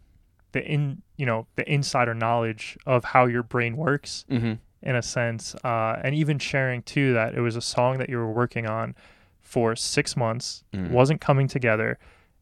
the 0.53 0.65
in 0.65 1.03
you 1.17 1.27
know 1.27 1.47
the 1.57 1.71
insider 1.71 2.15
knowledge 2.15 2.79
of 2.87 3.05
how 3.05 3.27
your 3.27 3.43
brain 3.43 3.77
works 3.77 4.25
Mm-hmm. 4.31 4.55
in 4.83 4.95
a 4.97 5.03
sense, 5.03 5.55
uh, 5.65 6.01
and 6.03 6.15
even 6.15 6.39
sharing 6.39 6.83
too 6.83 7.13
that 7.15 7.35
it 7.35 7.41
was 7.41 7.57
a 7.57 7.61
song 7.61 7.99
that 7.99 8.09
you 8.09 8.17
were 8.19 8.31
working 8.33 8.67
on 8.67 8.95
for 9.41 9.75
six 9.77 10.17
months, 10.17 10.65
Mm. 10.73 10.91
wasn't 10.91 11.21
coming 11.21 11.49
together, 11.49 11.99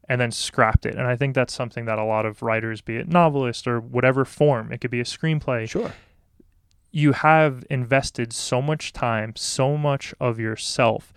and 0.09 0.21
then 0.21 0.31
scrapped 0.31 0.85
it. 0.87 0.95
And 0.95 1.07
I 1.07 1.17
think 1.17 1.35
that's 1.35 1.55
something 1.55 1.85
that 1.87 1.99
a 1.99 2.05
lot 2.05 2.27
of 2.27 2.43
writers, 2.43 2.81
be 2.83 2.97
it 2.97 3.09
novelist 3.09 3.67
or 3.67 3.81
whatever 3.81 4.25
form, 4.25 4.73
it 4.73 4.81
could 4.81 4.91
be 4.91 5.01
a 5.01 5.05
screenplay, 5.05 5.69
Sure. 5.69 5.93
you 6.91 7.13
have 7.13 7.65
invested 7.71 8.33
so 8.33 8.61
much 8.63 8.93
time, 8.93 9.33
so 9.37 9.77
much 9.77 10.15
of 10.21 10.39
yourself 10.39 11.13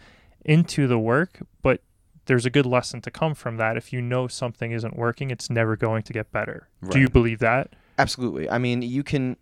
into 0.45 0.88
the 0.88 1.00
work, 1.00 1.39
but 1.62 1.82
there's 2.26 2.45
a 2.45 2.50
good 2.50 2.65
lesson 2.65 3.02
to 3.02 3.12
come 3.12 3.34
from 3.34 3.58
that. 3.58 3.78
If 3.78 3.91
you 3.91 4.02
know 4.02 4.28
something 4.28 4.71
isn't 4.71 4.95
working, 4.95 5.32
it's 5.32 5.50
never 5.50 5.76
going 5.76 6.04
to 6.04 6.13
get 6.13 6.32
better. 6.32 6.69
Do 6.89 7.00
you 7.00 7.10
believe 7.10 7.39
that? 7.39 7.73
Absolutely. 7.97 8.50
I 8.50 8.58
mean, 8.58 8.82
you 8.82 9.04
can 9.04 9.38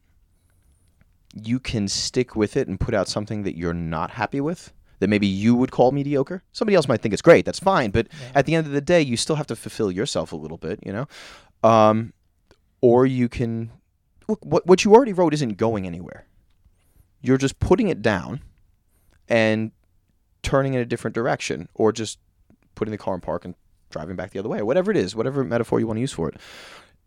you 1.44 1.60
can 1.60 1.88
stick 1.88 2.36
with 2.36 2.56
it 2.56 2.68
and 2.68 2.80
put 2.80 2.94
out 2.94 3.10
something 3.10 3.44
that 3.44 3.58
you're 3.58 3.74
not 3.74 4.12
happy 4.12 4.40
with 4.40 4.72
that 5.00 5.10
maybe 5.10 5.28
you 5.28 5.54
would 5.56 5.72
call 5.72 5.92
mediocre. 5.92 6.42
Somebody 6.54 6.76
else 6.76 6.88
might 6.88 7.02
think 7.02 7.14
it's 7.14 7.22
great. 7.22 7.44
That's 7.46 7.60
fine, 7.60 7.92
but 7.92 8.08
at 8.34 8.46
the 8.46 8.56
end 8.56 8.66
of 8.66 8.72
the 8.72 8.82
day, 8.82 9.02
you 9.02 9.18
still 9.18 9.36
have 9.36 9.48
to 9.48 9.56
fulfill 9.56 9.92
yourself 9.92 10.32
a 10.32 10.38
little 10.38 10.58
bit, 10.58 10.80
you 10.86 10.94
know. 10.94 11.08
Um, 11.64 12.14
or 12.82 13.06
you 13.06 13.28
can 13.28 13.72
look 14.28 14.44
what 14.46 14.66
what 14.66 14.86
you 14.86 14.94
already 14.94 15.14
wrote 15.14 15.34
isn't 15.34 15.58
going 15.58 15.86
anywhere. 15.86 16.28
You're 17.22 17.38
just 17.38 17.60
putting 17.60 17.88
it 17.88 18.02
down 18.02 18.42
and 19.28 19.72
turning 20.46 20.76
in 20.76 20.80
a 20.80 20.86
different 20.86 21.16
direction, 21.16 21.68
or 21.74 21.92
just 21.92 22.20
putting 22.76 22.92
the 22.92 22.98
car 22.98 23.16
in 23.16 23.22
park 23.22 23.44
and 23.44 23.56
driving 23.90 24.16
back 24.16 24.32
the 24.32 24.40
other 24.40 24.50
way, 24.50 24.62
whatever 24.62 24.92
it 24.92 24.98
is, 24.98 25.16
whatever 25.16 25.44
metaphor 25.44 25.80
you 25.80 25.88
want 25.88 25.98
to 25.98 26.02
use 26.02 26.12
for 26.12 26.30
it. 26.30 26.38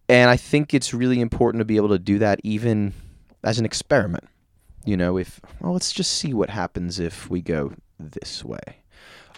And 0.09 0.29
I 0.29 0.37
think 0.37 0.75
it's 0.75 0.93
really 0.93 1.21
important 1.21 1.61
to 1.61 1.65
be 1.65 1.77
able 1.77 1.91
to 1.91 1.99
do 1.99 2.19
that 2.19 2.41
even 2.43 2.95
as 3.45 3.59
an 3.59 3.65
experiment. 3.65 4.25
You 4.85 4.97
know, 4.97 5.19
if 5.19 5.41
well, 5.61 5.73
let's 5.73 5.93
just 5.93 6.13
see 6.15 6.35
what 6.35 6.51
happens 6.51 6.99
if 6.99 7.29
we 7.31 7.43
go 7.43 7.75
this 8.01 8.45
way. 8.45 8.79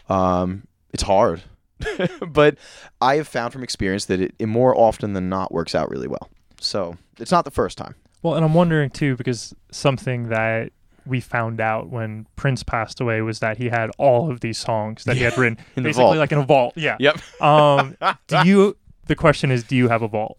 Um, 0.09 0.67
it's 0.93 1.03
hard, 1.03 1.43
but 2.29 2.57
I 3.01 3.17
have 3.17 3.29
found 3.29 3.53
from 3.53 3.63
experience 3.63 4.07
that 4.07 4.21
it, 4.21 4.35
it 4.39 4.47
more 4.47 4.77
often 4.77 5.13
than 5.13 5.29
not 5.29 5.53
works 5.53 5.75
out 5.75 5.91
really 5.91 6.09
well. 6.09 6.29
So 6.61 6.97
it's 7.19 7.33
not 7.33 7.45
the 7.45 7.51
first 7.51 7.77
time. 7.79 7.95
Well, 8.23 8.35
and 8.35 8.45
I'm 8.45 8.55
wondering 8.55 8.91
too 8.91 9.17
because 9.17 9.55
something 9.73 10.29
that 10.29 10.73
we 11.11 11.21
found 11.21 11.61
out 11.61 11.91
when 11.91 12.27
Prince 12.37 12.63
passed 12.63 13.01
away 13.01 13.21
was 13.21 13.41
that 13.41 13.59
he 13.59 13.69
had 13.69 13.91
all 13.99 14.31
of 14.31 14.41
these 14.41 14.57
songs 14.57 15.05
that 15.05 15.17
he 15.17 15.23
had 15.25 15.37
written 15.37 15.59
In 15.77 15.83
the 15.83 15.89
basically 15.91 16.05
vault. 16.05 16.17
like 16.19 16.33
in 16.33 16.39
a 16.39 16.45
vault. 16.47 16.73
Yeah. 16.77 16.97
Yep. 16.99 17.43
Um, 17.43 17.97
do 18.29 18.39
you? 18.47 18.77
The 19.07 19.17
question 19.17 19.51
is, 19.51 19.65
do 19.65 19.77
you 19.77 19.89
have 19.89 20.01
a 20.03 20.09
vault? 20.09 20.39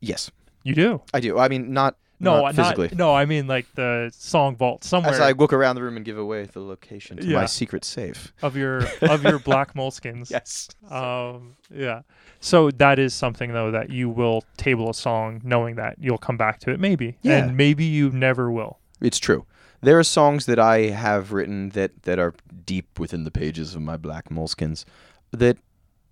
Yes, 0.00 0.30
You 0.62 0.74
do. 0.74 1.02
I 1.12 1.20
do. 1.20 1.38
I 1.38 1.48
mean, 1.48 1.72
not 1.72 1.96
No, 2.20 2.42
not 2.42 2.54
physically. 2.54 2.90
no. 2.94 3.12
I 3.14 3.24
mean 3.24 3.46
like 3.48 3.66
the 3.74 4.10
song 4.14 4.54
vault 4.56 4.84
somewhere 4.84 5.12
As 5.12 5.20
I 5.20 5.32
look 5.32 5.52
around 5.52 5.74
the 5.76 5.82
room 5.82 5.96
and 5.96 6.04
give 6.04 6.16
away 6.18 6.44
the 6.44 6.60
location 6.60 7.16
to 7.16 7.26
Yeah. 7.26 7.38
my 7.40 7.46
secret 7.46 7.84
safe. 7.84 8.32
of 8.42 8.56
your 8.56 8.82
of 9.02 9.24
your 9.24 9.38
black 9.40 9.74
Moleskines. 9.74 10.30
Yes. 10.30 10.68
Um, 10.90 11.56
yeah. 11.74 12.02
So 12.40 12.70
that 12.72 13.00
is 13.00 13.14
something 13.14 13.52
though 13.52 13.72
that 13.72 13.90
you 13.90 14.08
will 14.08 14.44
table 14.56 14.90
a 14.90 14.94
song 14.94 15.40
knowing 15.42 15.74
that 15.76 15.96
you'll 15.98 16.18
come 16.18 16.36
back 16.36 16.60
to 16.60 16.70
it 16.70 16.78
maybe, 16.78 17.18
Yeah. 17.22 17.38
and 17.38 17.56
maybe 17.56 17.84
you 17.84 18.10
never 18.10 18.50
will. 18.52 18.78
It's 19.00 19.18
true. 19.18 19.44
There 19.80 19.98
are 19.98 20.04
songs 20.04 20.46
that 20.46 20.58
I 20.58 20.88
have 20.88 21.32
written 21.32 21.70
that, 21.70 22.02
that 22.02 22.18
are 22.18 22.34
deep 22.64 22.98
within 22.98 23.24
the 23.24 23.30
pages 23.30 23.74
of 23.74 23.82
my 23.82 23.96
black 23.96 24.28
Moleskines 24.28 24.84
that 25.30 25.58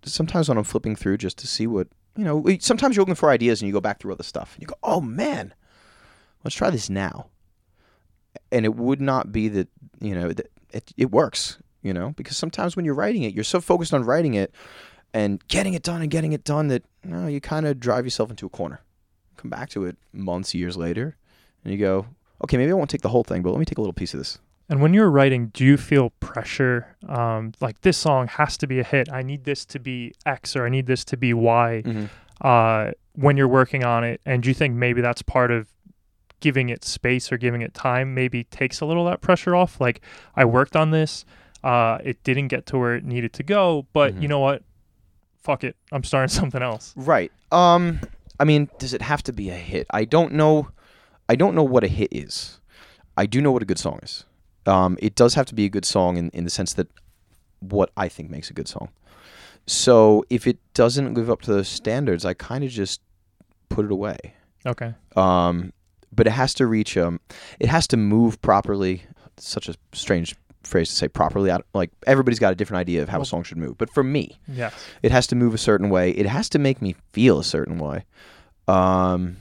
sometimes 0.05 0.49
when 0.49 0.59
I'm 0.59 0.65
flipping 0.65 0.95
through 0.95 1.19
just 1.19 1.39
to 1.39 1.47
see 1.47 1.67
what, 1.67 1.89
you 2.17 2.25
know, 2.25 2.45
sometimes 2.61 2.97
you're 2.97 3.03
looking 3.03 3.15
for 3.15 3.31
ideas 3.31 3.61
and 3.61 3.67
you 3.67 3.73
go 3.73 3.81
back 3.81 4.01
through 4.01 4.13
other 4.13 4.23
stuff 4.23 4.55
and 4.55 4.63
you 4.63 4.69
go, 4.69 4.77
oh 4.83 5.01
man, 5.01 5.53
let's 6.45 6.55
try 6.55 6.71
this 6.71 6.89
now. 6.89 7.27
And 8.53 8.65
it 8.65 8.77
would 8.77 9.01
not 9.01 9.33
be 9.33 9.49
that, 9.49 9.69
you 10.01 10.15
know, 10.15 10.33
that 10.33 10.51
it, 10.71 10.93
it 10.97 11.11
works, 11.11 11.59
you 11.83 11.93
know, 11.93 12.13
because 12.17 12.37
sometimes 12.37 12.77
when 12.77 12.85
you're 12.85 12.95
writing 12.95 13.23
it, 13.23 13.35
you're 13.35 13.45
so 13.45 13.61
focused 13.61 13.93
on 13.93 14.05
writing 14.05 14.35
it 14.35 14.55
and 15.13 15.47
getting 15.49 15.75
it 15.75 15.83
done 15.83 16.03
and 16.03 16.11
getting 16.11 16.33
it 16.33 16.45
done 16.45 16.69
that, 16.69 16.85
no, 17.03 17.27
you 17.27 17.41
kind 17.41 17.67
of 17.67 17.81
drive 17.81 18.05
yourself 18.05 18.31
into 18.31 18.47
a 18.47 18.51
corner. 18.51 18.81
Come 19.37 19.51
back 19.51 19.71
to 19.71 19.85
it 19.85 19.97
months, 20.13 20.55
years 20.55 20.77
later, 20.77 21.17
and 21.65 21.73
you 21.73 21.79
go, 21.79 22.07
okay, 22.45 22.57
maybe 22.57 22.71
I 22.71 22.75
won't 22.75 22.91
take 22.91 23.03
the 23.03 23.09
whole 23.09 23.25
thing, 23.25 23.43
but 23.43 23.51
let 23.51 23.59
me 23.59 23.65
take 23.65 23.79
a 23.79 23.81
little 23.81 23.93
piece 23.93 24.15
of 24.15 24.19
this. 24.21 24.39
And 24.69 24.81
when 24.83 24.93
you're 24.95 25.11
writing, 25.11 25.49
do 25.55 25.65
you 25.65 25.77
feel 25.77 26.11
pressure? 26.21 26.97
Um, 27.09 27.53
like 27.61 27.81
this 27.83 27.97
song 27.97 28.27
has 28.29 28.57
to 28.59 28.67
be 28.67 28.81
a 28.81 28.83
hit. 28.85 29.09
I 29.13 29.23
need 29.23 29.45
this 29.45 29.65
to 29.67 29.79
be 29.79 30.13
X 30.27 30.57
or 30.57 30.67
I 30.67 30.69
need 30.69 30.87
this 30.87 31.05
to 31.05 31.17
be 31.17 31.33
Y. 31.33 31.83
Uh, 32.41 32.91
when 33.15 33.37
you're 33.37 33.49
working 33.49 33.85
on 33.85 34.05
it, 34.05 34.21
and 34.27 34.43
do 34.43 34.49
you 34.51 34.55
think 34.55 34.75
maybe 34.75 35.01
that's 35.01 35.23
part 35.23 35.51
of 35.51 35.69
giving 36.41 36.69
it 36.69 36.85
space 36.85 37.31
or 37.33 37.39
giving 37.39 37.63
it 37.63 37.73
time? 37.75 38.13
Maybe 38.13 38.45
takes 38.45 38.81
a 38.81 38.87
little 38.87 39.07
of 39.07 39.13
that 39.13 39.21
pressure 39.21 39.55
off. 39.55 39.81
Like 39.81 40.01
I 40.35 40.45
worked 40.45 40.77
on 40.77 40.91
this, 40.91 41.25
uh, 41.65 41.99
it 42.05 42.23
didn't 42.25 42.49
get 42.49 42.67
to 42.67 42.79
where 42.79 42.95
it 42.97 43.05
needed 43.05 43.33
to 43.35 43.43
go, 43.43 43.87
but 43.93 44.15
Mhm. 44.17 44.23
you 44.23 44.29
know 44.29 44.41
what? 44.41 44.63
Fuck 45.43 45.63
it, 45.65 45.77
I'm 45.93 46.03
starting 46.05 46.29
something 46.41 46.63
else. 46.63 46.93
Right. 46.97 47.31
Um. 47.53 48.01
I 48.39 48.45
mean, 48.45 48.69
does 48.79 48.93
it 48.93 49.01
have 49.01 49.23
to 49.23 49.33
be 49.33 49.49
a 49.49 49.55
hit? 49.55 49.87
I 49.91 50.05
don't 50.05 50.35
know. 50.35 50.69
I 51.29 51.37
don't 51.37 51.55
know 51.55 51.63
what 51.65 51.85
a 51.85 51.89
hit 51.89 52.09
is. 52.13 52.61
I 53.17 53.27
do 53.27 53.41
know 53.41 53.51
what 53.53 53.63
a 53.63 53.67
good 53.67 53.79
song 53.79 53.99
is. 54.03 54.25
Um. 54.67 54.97
It 55.01 55.15
does 55.15 55.35
have 55.35 55.47
to 55.47 55.55
be 55.55 55.65
a 55.65 55.69
good 55.69 55.85
song 55.85 56.17
in 56.17 56.31
in 56.31 56.45
the 56.45 56.51
sense 56.51 56.73
that 56.75 56.89
what 57.61 57.91
I 57.97 58.09
think 58.09 58.31
makes 58.31 58.51
a 58.51 58.53
good 58.53 58.69
song. 58.69 58.89
So 59.67 60.25
if 60.31 60.47
it 60.47 60.59
doesn't 60.75 61.15
live 61.15 61.31
up 61.31 61.43
to 61.43 61.51
those 61.53 61.69
standards, 61.69 62.25
I 62.25 62.35
kind 62.35 62.63
of 62.65 62.71
just 62.71 63.01
put 63.69 63.85
it 63.85 63.91
away. 63.93 64.19
Okay. 64.65 64.95
Um. 65.17 65.73
But 66.13 66.27
it 66.27 66.31
has 66.33 66.55
to 66.55 66.67
reach. 66.67 66.97
Um. 66.97 67.21
It 67.61 67.69
has 67.69 67.87
to 67.89 67.97
move 67.97 68.41
properly. 68.43 69.03
It's 69.37 69.49
such 69.49 69.69
a 69.69 69.75
strange 69.93 70.35
phrase 70.65 70.89
to 70.89 70.95
say 70.97 71.07
properly. 71.09 71.51
I, 71.51 71.59
like 71.75 71.91
everybody's 72.07 72.39
got 72.41 72.53
a 72.53 72.57
different 72.57 72.81
idea 72.81 73.03
of 73.03 73.09
how 73.09 73.21
a 73.21 73.25
song 73.25 73.43
should 73.45 73.59
move. 73.59 73.79
But 73.79 73.89
for 73.93 74.03
me, 74.03 74.39
Yes. 74.49 74.75
it 75.03 75.13
has 75.13 75.27
to 75.29 75.37
move 75.37 75.55
a 75.55 75.59
certain 75.59 75.91
way. 75.91 76.11
It 76.11 76.27
has 76.27 76.49
to 76.51 76.59
make 76.59 76.83
me 76.83 76.97
feel 77.13 77.39
a 77.39 77.45
certain 77.45 77.79
way. 77.79 78.05
Um, 78.67 79.37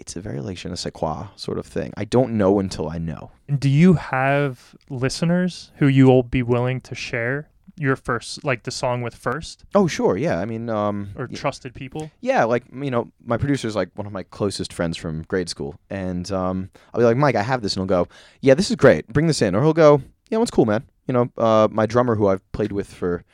it's 0.00 0.16
a 0.16 0.20
very 0.20 0.40
like 0.40 0.56
je 0.56 0.68
ne 0.68 0.74
sais 0.76 0.90
quoi 0.92 1.28
sort 1.36 1.58
of 1.58 1.66
thing. 1.66 1.92
I 1.96 2.04
don't 2.04 2.32
know 2.38 2.58
until 2.58 2.88
I 2.88 2.98
know. 2.98 3.30
Do 3.58 3.68
you 3.68 3.94
have 3.94 4.74
listeners 4.88 5.70
who 5.76 5.86
you 5.86 6.06
will 6.06 6.22
be 6.22 6.42
willing 6.42 6.80
to 6.82 6.94
share 6.94 7.48
your 7.76 7.96
first, 7.96 8.44
like 8.44 8.64
the 8.64 8.70
song 8.70 9.00
with 9.02 9.14
first, 9.14 9.64
Oh, 9.74 9.86
sure, 9.86 10.16
yeah. 10.16 10.38
I 10.40 10.44
mean, 10.44 10.68
um, 10.68 11.10
or 11.16 11.26
y- 11.30 11.34
trusted 11.36 11.72
people? 11.74 12.10
yeah, 12.20 12.44
like 12.44 12.64
you 12.72 12.90
know, 12.90 13.10
my 13.24 13.36
producer's 13.38 13.74
like 13.76 13.88
one 13.94 14.06
of 14.06 14.12
my 14.12 14.22
closest 14.24 14.72
friends 14.72 14.96
from 14.96 15.22
grade 15.28 15.48
school, 15.48 15.74
and 15.88 16.30
um, 16.32 16.68
I'll 16.92 17.00
be 17.00 17.04
like, 17.04 17.16
Mike, 17.16 17.36
I 17.36 17.42
have 17.42 17.62
this, 17.62 17.76
and 17.76 17.80
he'll 17.80 18.04
go, 18.04 18.08
Yeah, 18.40 18.54
this 18.54 18.70
is 18.70 18.76
great. 18.76 19.06
Bring 19.08 19.28
this 19.28 19.40
in, 19.42 19.54
or 19.54 19.62
he'll 19.62 19.72
go, 19.72 20.02
Yeah, 20.30 20.38
what's 20.38 20.50
cool, 20.50 20.66
man. 20.66 20.82
You 21.06 21.14
know, 21.14 21.30
uh, 21.38 21.68
my 21.70 21.86
drummer 21.86 22.16
who 22.16 22.26
I've 22.28 22.44
played 22.52 22.72
with 22.72 22.92
for 22.92 23.24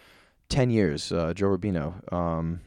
ten 0.49 0.71
years, 0.71 1.11
uh, 1.13 1.33
Joe 1.35 1.49
Rubino. 1.49 1.87
Um, 2.13 2.61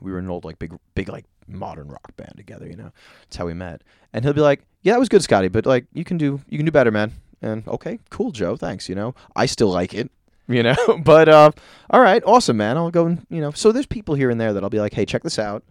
we 0.00 0.10
were 0.10 0.18
an 0.18 0.28
old 0.28 0.44
like 0.44 0.58
big, 0.58 0.72
big 0.96 1.08
like 1.08 1.24
modern 1.46 1.88
rock 1.88 2.16
band 2.16 2.34
together. 2.36 2.66
You 2.66 2.76
know, 2.76 2.92
that's 3.22 3.36
how 3.36 3.46
we 3.46 3.54
met. 3.54 3.82
And 4.12 4.24
he'll 4.24 4.34
be 4.34 4.40
like, 4.40 4.64
"Yeah, 4.82 4.92
that 4.94 4.98
was 5.00 5.08
good, 5.08 5.22
Scotty, 5.22 5.48
but 5.48 5.66
like 5.66 5.86
you 5.92 6.04
can 6.04 6.16
do, 6.18 6.40
you 6.48 6.58
can 6.58 6.66
do 6.66 6.72
better, 6.72 6.90
man." 6.90 7.12
And 7.42 7.66
okay, 7.68 7.98
cool, 8.10 8.30
Joe, 8.30 8.56
thanks. 8.56 8.88
You 8.88 8.94
know, 8.94 9.14
I 9.36 9.46
still 9.46 9.68
like 9.70 9.94
it. 9.94 10.10
You 10.46 10.62
know, 10.62 10.76
but 11.02 11.26
uh, 11.30 11.52
all 11.88 12.02
right, 12.02 12.22
awesome, 12.26 12.58
man. 12.58 12.76
I'll 12.76 12.90
go 12.90 13.06
and 13.06 13.26
you 13.30 13.40
know. 13.40 13.50
So 13.52 13.72
there's 13.72 13.86
people 13.86 14.14
here 14.14 14.28
and 14.28 14.38
there 14.38 14.52
that 14.52 14.62
I'll 14.62 14.68
be 14.68 14.78
like, 14.78 14.92
"Hey, 14.92 15.06
check 15.06 15.22
this 15.22 15.38
out. 15.38 15.64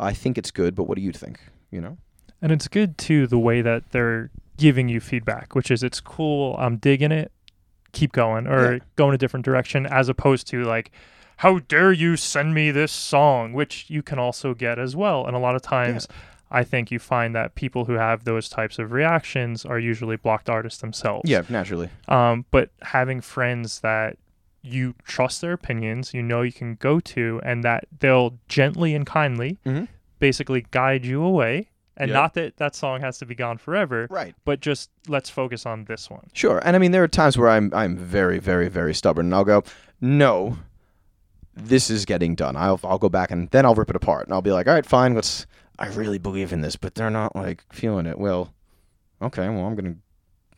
I 0.00 0.12
think 0.12 0.36
it's 0.36 0.50
good, 0.50 0.74
but 0.74 0.88
what 0.88 0.96
do 0.96 1.02
you 1.02 1.12
think?" 1.12 1.38
You 1.70 1.80
know. 1.80 1.98
And 2.42 2.50
it's 2.50 2.66
good 2.66 2.98
too 2.98 3.28
the 3.28 3.38
way 3.38 3.62
that 3.62 3.90
they're 3.92 4.30
giving 4.56 4.88
you 4.88 4.98
feedback, 4.98 5.54
which 5.54 5.70
is 5.70 5.84
it's 5.84 6.00
cool, 6.00 6.56
I'm 6.58 6.78
digging 6.78 7.12
it, 7.12 7.30
keep 7.92 8.10
going, 8.10 8.48
or 8.48 8.72
Yeah. 8.74 8.78
go 8.96 9.08
in 9.08 9.14
a 9.14 9.18
different 9.18 9.44
direction, 9.44 9.86
as 9.86 10.08
opposed 10.08 10.48
to 10.48 10.64
like, 10.64 10.90
how 11.38 11.58
dare 11.60 11.92
you 11.92 12.16
send 12.16 12.54
me 12.54 12.70
this 12.70 12.92
song, 12.92 13.52
which 13.52 13.86
you 13.88 14.02
can 14.02 14.18
also 14.18 14.54
get 14.54 14.78
as 14.78 14.94
well. 14.96 15.26
And 15.26 15.34
a 15.36 15.38
lot 15.38 15.54
of 15.56 15.62
times, 15.62 16.06
I 16.50 16.64
think 16.64 16.90
you 16.90 16.98
find 16.98 17.34
that 17.34 17.54
people 17.54 17.84
who 17.86 17.94
have 17.94 18.24
those 18.24 18.48
types 18.48 18.78
of 18.78 18.90
reactions 18.92 19.64
are 19.66 19.78
usually 19.78 20.16
blocked 20.16 20.48
artists 20.48 20.80
themselves. 20.80 21.28
Yeah, 21.30 21.42
naturally. 21.48 21.90
Um, 22.08 22.44
but 22.50 22.70
having 22.82 23.20
friends 23.20 23.80
that 23.80 24.16
you 24.62 24.94
trust 25.04 25.40
their 25.40 25.52
opinions, 25.52 26.12
you 26.14 26.22
know 26.22 26.42
you 26.42 26.52
can 26.52 26.74
go 26.76 27.00
to, 27.00 27.40
and 27.44 27.62
that 27.64 27.84
they'll 28.00 28.38
gently 28.48 28.94
and 28.94 29.06
kindly 29.06 29.58
Mm-hmm. 29.64 29.84
basically 30.18 30.66
guide 30.70 31.04
you 31.04 31.22
away. 31.22 31.68
And 31.96 32.08
Yeah. 32.10 32.14
not 32.14 32.34
that 32.34 32.56
that 32.58 32.74
song 32.74 33.00
has 33.00 33.18
to 33.18 33.26
be 33.26 33.34
gone 33.34 33.58
forever, 33.58 34.06
Right. 34.10 34.34
but 34.44 34.60
just 34.60 34.90
let's 35.08 35.30
focus 35.30 35.66
on 35.66 35.84
this 35.84 36.08
one. 36.10 36.28
Sure. 36.32 36.60
And 36.64 36.74
I 36.76 36.78
mean, 36.78 36.90
there 36.92 37.02
are 37.04 37.08
times 37.08 37.36
where 37.38 37.48
I'm 37.50 37.72
I'm 37.74 37.96
very, 37.96 38.38
very, 38.38 38.68
very 38.68 38.94
stubborn, 38.94 39.26
and 39.26 39.34
I'll 39.34 39.44
go, 39.44 39.62
no, 40.00 40.58
this 41.58 41.90
is 41.90 42.04
getting 42.04 42.34
done. 42.34 42.56
I'll 42.56 42.80
I'll 42.84 42.98
go 42.98 43.08
back 43.08 43.30
and 43.30 43.50
then 43.50 43.64
I'll 43.64 43.74
rip 43.74 43.90
it 43.90 43.96
apart, 43.96 44.26
and 44.26 44.34
I'll 44.34 44.42
be 44.42 44.52
like, 44.52 44.66
all 44.66 44.74
right, 44.74 44.86
fine. 44.86 45.14
Let's. 45.14 45.46
I 45.78 45.88
really 45.88 46.18
believe 46.18 46.52
in 46.52 46.60
this, 46.60 46.74
but 46.74 46.94
they're 46.96 47.10
not 47.10 47.36
like 47.36 47.62
feeling 47.72 48.06
it. 48.06 48.18
Well, 48.18 48.52
okay. 49.22 49.48
Well, 49.48 49.64
I'm 49.64 49.76
gonna 49.76 49.94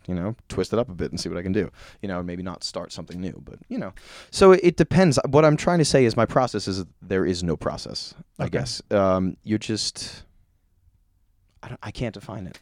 you 0.07 0.15
know 0.15 0.35
twist 0.49 0.73
it 0.73 0.79
up 0.79 0.89
a 0.89 0.95
bit 0.95 1.11
and 1.11 1.21
see 1.21 1.29
what 1.29 1.39
I 1.39 1.43
can 1.43 1.53
do. 1.53 1.71
You 2.03 2.09
know, 2.09 2.23
maybe 2.23 2.43
not 2.43 2.65
start 2.65 2.93
something 2.93 3.21
new, 3.21 3.41
but 3.45 3.59
you 3.69 3.79
know. 3.79 3.93
So 4.31 4.53
it, 4.53 4.61
it 4.63 4.77
depends. 4.77 5.19
What 5.29 5.45
I'm 5.45 5.57
trying 5.57 5.79
to 5.79 5.85
say 5.85 6.05
is 6.05 6.17
my 6.17 6.27
process 6.27 6.67
is 6.69 6.85
there 7.03 7.27
is 7.27 7.43
no 7.43 7.57
process. 7.57 8.15
I 8.39 8.49
guess 8.49 8.81
um, 8.91 9.37
you're 9.45 9.59
just 9.59 10.25
I 11.63 11.69
don't, 11.69 11.81
I 11.83 11.91
can't 11.91 12.15
define 12.15 12.47
it. 12.47 12.59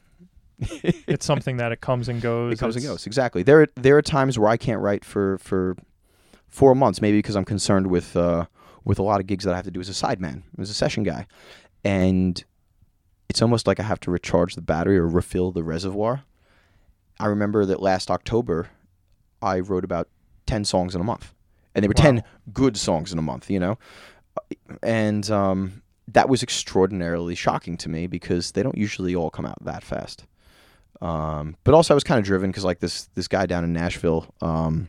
It's 1.07 1.25
something 1.25 1.59
that 1.59 1.71
it 1.71 1.81
comes 1.81 2.09
and 2.09 2.21
goes. 2.21 2.53
It 2.55 2.59
comes 2.59 2.75
and 2.75 2.85
goes. 2.85 3.07
Exactly. 3.07 3.43
There 3.43 3.69
there 3.77 3.97
are 3.97 4.03
times 4.03 4.39
where 4.39 4.49
I 4.49 4.57
can't 4.57 4.81
write 4.81 5.05
for 5.05 5.39
for 5.39 5.77
four 6.49 6.75
months, 6.75 7.01
maybe 7.01 7.19
because 7.19 7.37
I'm 7.37 7.45
concerned 7.45 7.89
with 7.89 8.17
uh, 8.17 8.47
with 8.85 8.99
a 8.99 9.03
lot 9.03 9.21
of 9.21 9.27
gigs 9.27 9.45
that 9.45 9.53
I 9.53 9.57
have 9.57 9.65
to 9.67 9.71
do 9.71 9.81
as 9.81 9.89
a 9.89 9.93
sideman, 9.93 10.43
as 10.59 10.71
a 10.71 10.75
session 10.75 11.03
guy, 11.03 11.27
and 11.85 12.43
it's 13.29 13.43
almost 13.43 13.67
like 13.67 13.79
I 13.79 13.83
have 13.83 14.01
to 14.01 14.11
recharge 14.11 14.55
the 14.55 14.63
battery 14.63 14.99
or 14.99 15.07
refill 15.07 15.53
the 15.53 15.63
reservoir. 15.63 16.25
I 17.21 17.27
remember 17.27 17.67
that 17.67 17.83
last 17.83 18.11
October, 18.11 18.69
I 19.43 19.61
wrote 19.61 19.85
about 19.85 20.09
ten 20.47 20.65
songs 20.65 20.95
in 20.95 21.01
a 21.01 21.05
month, 21.05 21.35
and 21.75 21.83
they 21.83 21.89
were 21.89 21.95
ten 21.95 22.23
good 22.53 22.77
songs 22.77 23.13
in 23.13 23.19
a 23.19 23.23
month. 23.23 23.51
You 23.51 23.61
know, 23.61 23.79
and 24.83 25.31
um, 25.31 25.83
that 26.09 26.29
was 26.29 26.43
extraordinarily 26.43 27.35
shocking 27.35 27.77
to 27.79 27.89
me 27.89 28.07
because 28.07 28.53
they 28.53 28.63
don't 28.63 28.79
usually 28.79 29.15
all 29.15 29.31
come 29.31 29.47
out 29.47 29.63
that 29.65 29.85
fast. 29.85 30.25
Um, 31.01 31.57
but 31.65 31.75
also, 31.75 31.95
I 31.95 31.97
was 31.97 32.05
kind 32.05 32.19
of 32.19 32.25
driven 32.25 32.51
because 32.51 32.65
like 32.65 32.81
this 32.81 33.05
this 33.15 33.29
guy 33.29 33.47
down 33.47 33.65
in 33.65 33.73
Nashville 33.73 34.35
um, 34.41 34.89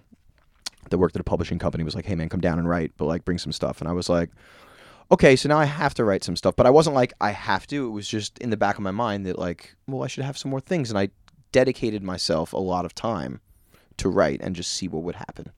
that 0.89 0.97
worked 0.97 1.15
at 1.15 1.21
a 1.21 1.23
publishing 1.23 1.59
company 1.59 1.83
was 1.83 1.95
like, 1.95 2.05
"Hey 2.05 2.15
man, 2.15 2.29
come 2.29 2.41
down 2.41 2.59
and 2.59 2.67
write, 2.69 2.91
but 2.97 3.05
like 3.05 3.25
bring 3.25 3.37
some 3.37 3.51
stuff." 3.51 3.81
And 3.81 3.89
I 3.89 3.93
was 3.93 4.09
like, 4.09 4.29
"Okay, 5.11 5.35
so 5.35 5.49
now 5.49 5.57
I 5.57 5.65
have 5.65 5.93
to 5.95 6.03
write 6.03 6.23
some 6.23 6.35
stuff." 6.35 6.55
But 6.55 6.65
I 6.65 6.69
wasn't 6.69 6.95
like 6.95 7.13
I 7.21 7.31
have 7.31 7.67
to. 7.67 7.87
It 7.87 7.91
was 7.91 8.07
just 8.07 8.37
in 8.39 8.49
the 8.49 8.57
back 8.57 8.75
of 8.75 8.81
my 8.81 8.91
mind 8.91 9.25
that 9.25 9.39
like, 9.39 9.75
well, 9.87 10.03
I 10.03 10.07
should 10.07 10.23
have 10.23 10.37
some 10.37 10.51
more 10.51 10.61
things, 10.61 10.89
and 10.89 10.99
I 10.99 11.09
dedicated 11.51 12.03
myself 12.03 12.53
a 12.53 12.57
lot 12.57 12.85
of 12.85 12.93
time 12.93 13.41
to 13.97 14.09
write 14.09 14.41
and 14.41 14.55
just 14.55 14.71
see 14.71 14.87
what 14.87 15.03
would 15.03 15.15
happen. 15.15 15.51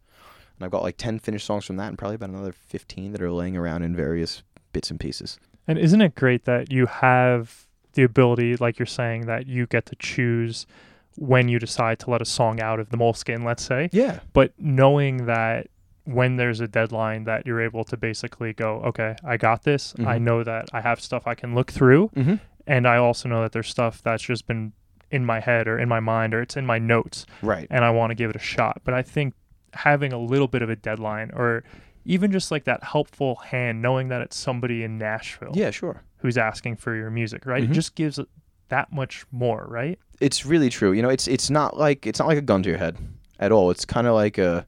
And 0.57 0.65
I've 0.65 0.71
got 0.71 0.83
like 0.83 0.97
ten 0.97 1.19
finished 1.19 1.45
songs 1.45 1.65
from 1.65 1.77
that, 1.77 1.87
and 1.87 1.97
probably 1.97 2.15
about 2.15 2.29
another 2.29 2.53
fifteen 2.53 3.11
that 3.13 3.21
are 3.21 3.31
laying 3.31 3.57
around 3.57 3.83
in 3.83 3.95
various 3.95 4.43
bits 4.73 4.89
and 4.89 4.99
pieces. 4.99 5.39
And 5.67 5.77
isn't 5.77 6.01
it 6.01 6.15
great 6.15 6.45
that 6.45 6.71
you 6.71 6.85
have 6.85 7.67
the 7.93 8.03
ability, 8.03 8.55
like 8.57 8.79
you're 8.79 8.85
saying, 8.85 9.25
that 9.25 9.47
you 9.47 9.67
get 9.67 9.85
to 9.87 9.95
choose 9.95 10.65
when 11.17 11.47
you 11.49 11.59
decide 11.59 11.99
to 11.99 12.09
let 12.09 12.21
a 12.21 12.25
song 12.25 12.59
out 12.61 12.79
of 12.79 12.89
the 12.89 12.97
Moleskine, 12.97 13.43
let's 13.43 13.63
say, 13.63 13.89
Yeah. 13.91 14.19
but 14.33 14.53
knowing 14.57 15.25
that 15.25 15.67
when 16.05 16.37
there's 16.37 16.59
a 16.59 16.67
deadline 16.67 17.25
that 17.25 17.45
you're 17.45 17.61
able 17.61 17.83
to 17.85 17.95
basically 17.97 18.53
go, 18.53 18.77
okay, 18.85 19.15
I 19.23 19.37
got 19.37 19.63
this. 19.63 19.93
I 19.99 20.17
Mhm. 20.17 20.21
know 20.21 20.43
that 20.43 20.69
I 20.73 20.81
have 20.81 20.99
stuff 20.99 21.27
I 21.27 21.35
can 21.35 21.53
look 21.53 21.71
through. 21.71 22.09
Mm-hmm. 22.15 22.35
And 22.65 22.87
I 22.87 22.97
also 22.97 23.29
know 23.29 23.41
that 23.43 23.51
there's 23.51 23.67
stuff 23.69 24.01
that's 24.01 24.23
just 24.23 24.47
been 24.47 24.73
in 25.11 25.25
my 25.25 25.39
head 25.41 25.67
or 25.67 25.77
in 25.77 25.89
my 25.89 25.99
mind 25.99 26.33
or 26.33 26.41
it's 26.41 26.55
in 26.57 26.65
my 26.65 26.79
notes 26.79 27.25
Right. 27.41 27.67
and 27.69 27.83
I 27.85 27.91
want 27.91 28.11
to 28.11 28.15
give 28.15 28.29
it 28.29 28.35
a 28.35 28.39
shot. 28.39 28.81
But 28.83 28.93
I 28.93 29.01
think 29.03 29.33
having 29.73 30.11
a 30.13 30.17
little 30.17 30.47
bit 30.47 30.61
of 30.61 30.69
a 30.69 30.75
deadline 30.75 31.31
or 31.33 31.63
even 32.05 32.31
just 32.31 32.49
like 32.49 32.63
that 32.63 32.83
helpful 32.83 33.35
hand, 33.35 33.81
knowing 33.81 34.07
that 34.07 34.21
it's 34.21 34.35
somebody 34.35 34.83
in 34.83 34.97
Nashville 34.97 35.51
Yeah. 35.53 35.69
Sure. 35.69 36.01
who's 36.17 36.37
asking 36.37 36.77
for 36.77 36.95
your 36.95 37.11
music, 37.11 37.45
right? 37.45 37.63
Mhm. 37.63 37.69
It 37.69 37.73
just 37.73 37.95
gives 37.95 38.19
that 38.69 38.91
much 38.91 39.25
more, 39.31 39.65
right? 39.69 39.99
It's 40.21 40.45
really 40.45 40.69
true. 40.69 40.91
You 40.91 41.01
know, 41.01 41.09
it's 41.09 41.27
it's 41.27 41.49
not 41.49 41.77
like 41.77 42.05
it's 42.07 42.19
not 42.19 42.27
like 42.27 42.37
a 42.37 42.41
gun 42.41 42.63
to 42.63 42.69
your 42.69 42.77
head 42.77 42.97
at 43.39 43.51
all. 43.51 43.71
It's 43.71 43.85
kind 43.85 44.07
of 44.07 44.13
like 44.13 44.37
a 44.37 44.65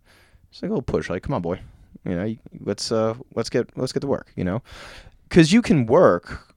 it's 0.51 0.61
like 0.61 0.69
a 0.69 0.73
little 0.73 0.81
push. 0.81 1.09
Like, 1.09 1.23
come 1.23 1.33
on, 1.33 1.41
boy. 1.41 1.59
You 2.05 2.15
know, 2.15 2.35
let's 2.61 2.91
uh 2.91 3.13
let's 3.35 3.49
get 3.49 3.69
let's 3.77 3.93
get 3.93 4.01
to 4.01 4.07
work. 4.07 4.31
You 4.35 4.43
know, 4.43 4.61
because 5.29 5.53
you 5.53 5.61
can 5.61 5.85
work, 5.85 6.53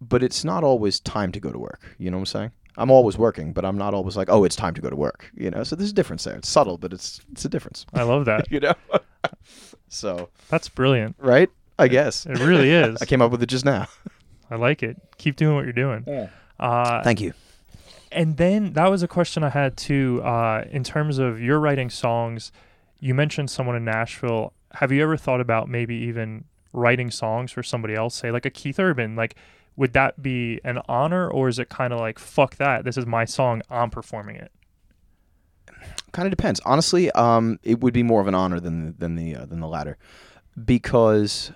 but 0.00 0.22
it's 0.22 0.44
not 0.44 0.64
always 0.64 0.98
time 1.00 1.32
to 1.32 1.40
go 1.40 1.52
to 1.52 1.58
work. 1.58 1.94
You 1.98 2.10
know 2.10 2.16
what 2.16 2.22
I'm 2.22 2.26
saying? 2.26 2.50
I'm 2.76 2.90
always 2.90 3.18
working, 3.18 3.52
but 3.52 3.64
I'm 3.64 3.76
not 3.76 3.94
always 3.94 4.16
like, 4.16 4.30
oh, 4.30 4.44
it's 4.44 4.56
time 4.56 4.74
to 4.74 4.80
go 4.80 4.88
to 4.88 4.96
work. 4.96 5.30
You 5.34 5.50
know, 5.50 5.64
so 5.64 5.76
there's 5.76 5.90
a 5.90 5.94
difference 5.94 6.24
there. 6.24 6.36
It's 6.36 6.48
subtle, 6.48 6.78
but 6.78 6.92
it's 6.92 7.20
it's 7.30 7.44
a 7.44 7.48
difference. 7.48 7.86
I 7.94 8.02
love 8.02 8.24
that. 8.24 8.46
You 8.50 8.60
know, 8.60 8.74
so 9.88 10.28
That's 10.48 10.68
brilliant. 10.68 11.16
right? 11.18 11.50
I 11.78 11.88
guess 11.88 12.26
It 12.26 12.38
really 12.40 12.70
is. 12.84 13.00
I 13.00 13.04
came 13.06 13.22
up 13.22 13.30
with 13.30 13.42
it 13.42 13.46
just 13.48 13.64
now. 13.64 13.86
I 14.50 14.56
like 14.56 14.82
it. 14.82 14.96
Keep 15.18 15.36
doing 15.36 15.54
what 15.54 15.64
you're 15.64 15.72
doing. 15.72 16.28
Uh, 16.58 17.02
Thank 17.02 17.20
you. 17.20 17.32
And 18.12 18.36
then 18.36 18.72
that 18.74 18.88
was 18.88 19.02
a 19.02 19.08
question 19.08 19.44
I 19.44 19.50
had 19.50 19.76
too. 19.76 20.22
Uh, 20.22 20.64
in 20.70 20.84
terms 20.84 21.18
of 21.18 21.40
your 21.40 21.58
writing 21.60 21.90
songs, 21.90 22.52
you 22.98 23.14
mentioned 23.14 23.50
someone 23.50 23.76
in 23.76 23.84
Nashville. 23.84 24.52
Have 24.72 24.92
you 24.92 25.02
ever 25.02 25.16
thought 25.16 25.40
about 25.40 25.68
maybe 25.68 25.94
even 25.94 26.44
writing 26.72 27.10
songs 27.10 27.52
for 27.52 27.62
somebody 27.62 27.94
else? 27.94 28.14
Say 28.14 28.30
like 28.30 28.46
a 28.46 28.50
Keith 28.50 28.78
Urban. 28.78 29.16
Like, 29.16 29.36
would 29.76 29.92
that 29.94 30.22
be 30.22 30.60
an 30.64 30.80
honor, 30.88 31.28
or 31.28 31.48
is 31.48 31.58
it 31.58 31.68
kind 31.68 31.92
of 31.92 32.00
like 32.00 32.18
fuck 32.18 32.56
that? 32.56 32.84
This 32.84 32.96
is 32.96 33.06
my 33.06 33.24
song. 33.24 33.62
I'm 33.70 33.90
performing 33.90 34.36
it. 34.36 34.52
kind 36.12 36.26
of 36.26 36.30
depends. 36.30 36.60
Honestly, 36.64 37.10
um, 37.12 37.58
it 37.62 37.80
would 37.80 37.94
be 37.94 38.02
more 38.02 38.20
of 38.20 38.26
an 38.26 38.34
honor 38.34 38.60
than 38.60 38.96
than 38.98 39.14
the 39.14 39.36
uh, 39.36 39.46
than 39.46 39.60
the 39.60 39.68
latter, 39.68 39.96
because 40.62 41.52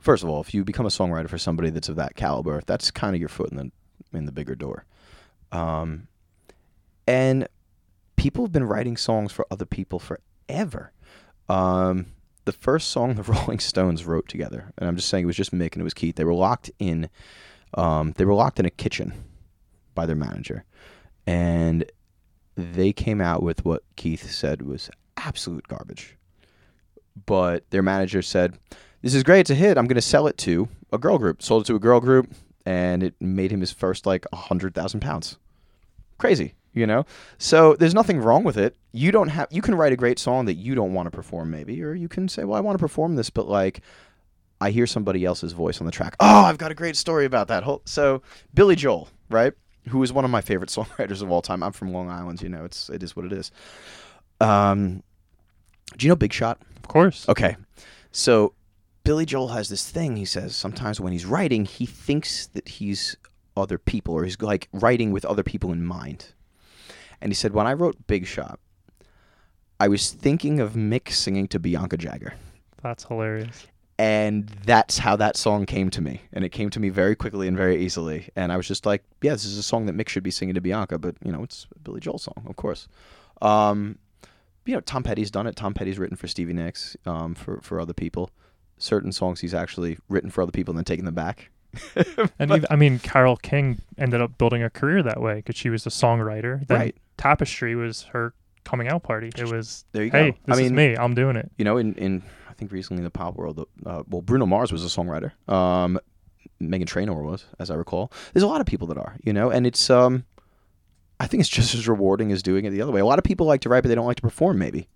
first 0.00 0.22
of 0.22 0.28
all, 0.28 0.40
if 0.40 0.52
you 0.52 0.64
become 0.64 0.86
a 0.86 0.90
songwriter 0.90 1.28
for 1.28 1.38
somebody 1.38 1.70
that's 1.70 1.88
of 1.88 1.96
that 1.96 2.14
caliber, 2.14 2.60
that's 2.66 2.90
kind 2.90 3.14
of 3.14 3.20
your 3.20 3.28
foot 3.28 3.50
in 3.50 3.56
the 3.56 3.70
in 4.16 4.26
the 4.26 4.32
bigger 4.32 4.54
door. 4.54 4.84
Um, 5.54 6.08
and 7.06 7.48
people 8.16 8.44
have 8.44 8.52
been 8.52 8.64
writing 8.64 8.96
songs 8.96 9.32
for 9.32 9.46
other 9.50 9.64
people 9.64 10.00
forever. 10.00 10.92
Um, 11.48 12.06
the 12.44 12.52
first 12.52 12.90
song 12.90 13.14
the 13.14 13.22
Rolling 13.32 13.60
Stones 13.60 14.04
wrote 14.04 14.28
together, 14.28 14.72
and 14.76 14.88
I'm 14.88 14.96
just 14.96 15.08
saying 15.08 15.24
it 15.24 15.26
was 15.26 15.36
just 15.36 15.52
Mick 15.54 15.72
and 15.72 15.80
it 15.80 15.84
was 15.84 15.94
Keith. 15.94 16.16
They 16.16 16.24
were 16.24 16.34
locked 16.34 16.70
in, 16.78 17.08
um, 17.74 18.12
they 18.16 18.24
were 18.24 18.34
locked 18.34 18.58
in 18.58 18.66
a 18.66 18.70
kitchen 18.70 19.12
by 19.94 20.06
their 20.06 20.16
manager, 20.16 20.64
and 21.26 21.84
they 22.56 22.92
came 22.92 23.20
out 23.20 23.42
with 23.42 23.64
what 23.64 23.82
Keith 23.96 24.30
said 24.30 24.62
was 24.62 24.90
absolute 25.16 25.68
garbage. 25.68 26.16
But 27.26 27.70
their 27.70 27.82
manager 27.82 28.22
said, 28.22 28.58
"This 29.02 29.14
is 29.14 29.22
great. 29.22 29.40
It's 29.40 29.50
a 29.50 29.54
hit. 29.54 29.78
I'm 29.78 29.86
going 29.86 29.94
to 29.94 30.02
sell 30.02 30.26
it 30.26 30.36
to 30.38 30.68
a 30.92 30.98
girl 30.98 31.18
group." 31.18 31.42
Sold 31.42 31.62
it 31.62 31.66
to 31.66 31.76
a 31.76 31.80
girl 31.80 32.00
group, 32.00 32.34
and 32.66 33.02
it 33.04 33.14
made 33.20 33.52
him 33.52 33.60
his 33.60 33.70
first 33.70 34.04
like 34.04 34.26
a 34.32 34.36
hundred 34.36 34.74
thousand 34.74 35.00
pounds. 35.00 35.38
Crazy, 36.18 36.54
you 36.72 36.86
know. 36.86 37.04
So 37.38 37.74
there's 37.74 37.94
nothing 37.94 38.18
wrong 38.18 38.44
with 38.44 38.56
it. 38.56 38.76
You 38.92 39.10
don't 39.12 39.28
have. 39.28 39.48
You 39.50 39.62
can 39.62 39.74
write 39.74 39.92
a 39.92 39.96
great 39.96 40.18
song 40.18 40.44
that 40.46 40.54
you 40.54 40.74
don't 40.74 40.94
want 40.94 41.06
to 41.06 41.10
perform, 41.10 41.50
maybe, 41.50 41.82
or 41.82 41.94
you 41.94 42.08
can 42.08 42.28
say, 42.28 42.44
"Well, 42.44 42.56
I 42.56 42.60
want 42.60 42.76
to 42.78 42.82
perform 42.82 43.16
this," 43.16 43.30
but 43.30 43.48
like. 43.48 43.80
I 44.60 44.70
hear 44.70 44.86
somebody 44.86 45.24
else's 45.26 45.52
voice 45.52 45.80
on 45.80 45.84
the 45.84 45.90
track. 45.92 46.14
Oh, 46.20 46.44
I've 46.44 46.56
got 46.58 46.70
a 46.70 46.74
great 46.74 46.96
story 46.96 47.26
about 47.26 47.48
that. 47.48 47.64
Whole- 47.64 47.82
So, 47.84 48.22
Billy 48.54 48.76
Joel, 48.76 49.08
right? 49.28 49.52
who 49.88 50.02
is 50.02 50.10
one 50.12 50.24
of 50.24 50.30
my 50.30 50.40
favorite 50.40 50.70
songwriters 50.76 51.20
of 51.20 51.30
all 51.30 51.42
time. 51.42 51.62
I'm 51.62 51.72
from 51.72 51.92
Long 51.92 52.08
Island, 52.08 52.40
you 52.40 52.48
know, 52.48 52.64
it's 52.64 52.88
it 52.88 53.02
is 53.02 53.14
what 53.16 53.26
it 53.26 53.32
is. 53.32 53.50
Um, 54.40 55.02
do 55.98 56.06
you 56.06 56.08
know 56.08 56.16
Big 56.16 56.32
Shot? 56.32 56.58
Of 56.76 56.88
course. 56.88 57.28
Okay, 57.28 57.56
so 58.12 58.54
Billy 59.02 59.26
Joel 59.26 59.48
has 59.48 59.68
this 59.68 59.90
thing. 59.90 60.16
He 60.16 60.24
says 60.24 60.56
sometimes 60.56 61.00
when 61.00 61.12
he's 61.12 61.26
writing, 61.26 61.64
he 61.66 61.84
thinks 61.84 62.46
that 62.48 62.66
he's 62.68 63.16
other 63.56 63.78
people, 63.78 64.14
or 64.14 64.24
he's 64.24 64.40
like 64.40 64.68
writing 64.72 65.12
with 65.12 65.24
other 65.24 65.42
people 65.42 65.72
in 65.72 65.84
mind. 65.84 66.26
And 67.20 67.30
he 67.30 67.34
said, 67.34 67.52
when 67.52 67.66
I 67.66 67.72
wrote 67.72 68.06
Big 68.06 68.26
Shot, 68.26 68.58
I 69.80 69.88
was 69.88 70.12
thinking 70.12 70.60
of 70.60 70.72
Mick 70.72 71.10
singing 71.10 71.48
to 71.48 71.58
Bianca 71.58 71.96
Jagger. 71.96 72.34
That's 72.82 73.04
hilarious. 73.04 73.66
And 73.98 74.48
that's 74.66 74.98
how 74.98 75.16
that 75.16 75.36
song 75.36 75.66
came 75.66 75.88
to 75.90 76.00
me. 76.00 76.22
And 76.32 76.44
it 76.44 76.50
came 76.50 76.68
to 76.70 76.80
me 76.80 76.88
very 76.88 77.14
quickly 77.14 77.46
and 77.46 77.56
very 77.56 77.82
easily. 77.82 78.28
And 78.34 78.52
I 78.52 78.56
was 78.56 78.66
just 78.66 78.86
like, 78.86 79.04
yeah, 79.22 79.32
this 79.32 79.44
is 79.44 79.56
a 79.56 79.62
song 79.62 79.86
that 79.86 79.96
Mick 79.96 80.08
should 80.08 80.24
be 80.24 80.32
singing 80.32 80.54
to 80.56 80.60
Bianca, 80.60 80.98
but, 80.98 81.14
you 81.24 81.30
know, 81.30 81.42
it's 81.42 81.66
a 81.74 81.78
Billy 81.78 82.00
Joel 82.00 82.18
song, 82.18 82.44
of 82.48 82.56
course. 82.56 82.88
Um, 83.40 83.98
you 84.66 84.74
know, 84.74 84.80
Tom 84.80 85.02
Petty's 85.02 85.30
done 85.30 85.46
it. 85.46 85.54
Tom 85.54 85.74
Petty's 85.74 85.98
written 85.98 86.16
for 86.16 86.26
Stevie 86.26 86.54
Nicks, 86.54 86.96
um, 87.06 87.34
for, 87.34 87.60
for 87.60 87.80
other 87.80 87.92
people. 87.92 88.30
Certain 88.78 89.12
songs 89.12 89.40
he's 89.40 89.54
actually 89.54 89.98
written 90.08 90.30
for 90.30 90.42
other 90.42 90.52
people 90.52 90.72
and 90.72 90.78
then 90.78 90.84
taken 90.84 91.04
them 91.04 91.14
back. 91.14 91.50
And 92.38 92.50
even, 92.50 92.66
I 92.70 92.76
mean, 92.76 92.98
Carole 92.98 93.36
King 93.36 93.80
ended 93.98 94.20
up 94.20 94.36
building 94.38 94.62
a 94.62 94.70
career 94.70 95.02
that 95.02 95.20
way 95.20 95.36
because 95.36 95.56
she 95.56 95.70
was 95.70 95.86
a 95.86 95.90
songwriter. 95.90 96.66
Then 96.66 96.78
Right. 96.78 96.96
Tapestry 97.16 97.74
was 97.76 98.02
her 98.04 98.34
coming 98.64 98.88
out 98.88 99.02
party. 99.02 99.30
It 99.36 99.50
was, 99.50 99.84
There 99.92 100.04
you 100.04 100.10
hey, 100.10 100.30
go. 100.32 100.36
this 100.46 100.58
I 100.58 100.60
is 100.62 100.72
mean, 100.72 100.74
me. 100.76 100.96
I'm 100.96 101.14
doing 101.14 101.36
it. 101.36 101.50
you 101.58 101.64
know, 101.64 101.76
in, 101.76 101.94
in 101.94 102.22
I 102.48 102.52
think 102.54 102.72
recently 102.72 103.00
in 103.00 103.04
the 103.04 103.10
pop 103.10 103.36
world, 103.36 103.66
uh, 103.86 104.02
well, 104.08 104.22
Bruno 104.22 104.46
Mars 104.46 104.72
was 104.72 104.84
a 104.84 104.88
songwriter. 104.88 105.32
Um, 105.52 105.98
Meghan 106.62 106.86
Trainor 106.86 107.22
was, 107.22 107.44
as 107.58 107.70
I 107.70 107.74
recall. 107.74 108.12
There's 108.32 108.42
a 108.44 108.46
lot 108.46 108.60
of 108.60 108.66
people 108.66 108.86
that 108.88 108.96
are, 108.98 109.16
you 109.22 109.32
know, 109.32 109.50
and 109.50 109.66
it's 109.66 109.90
um, 109.90 110.24
I 111.20 111.26
think 111.26 111.40
it's 111.40 111.48
just 111.48 111.74
as 111.74 111.86
rewarding 111.88 112.32
as 112.32 112.42
doing 112.42 112.64
it 112.64 112.70
the 112.70 112.80
other 112.82 112.92
way. 112.92 113.00
A 113.00 113.06
lot 113.06 113.18
of 113.18 113.24
people 113.24 113.46
like 113.46 113.60
to 113.62 113.68
write, 113.68 113.82
but 113.82 113.88
they 113.88 113.94
don't 113.94 114.06
like 114.06 114.16
to 114.16 114.22
perform, 114.22 114.58
maybe. 114.58 114.88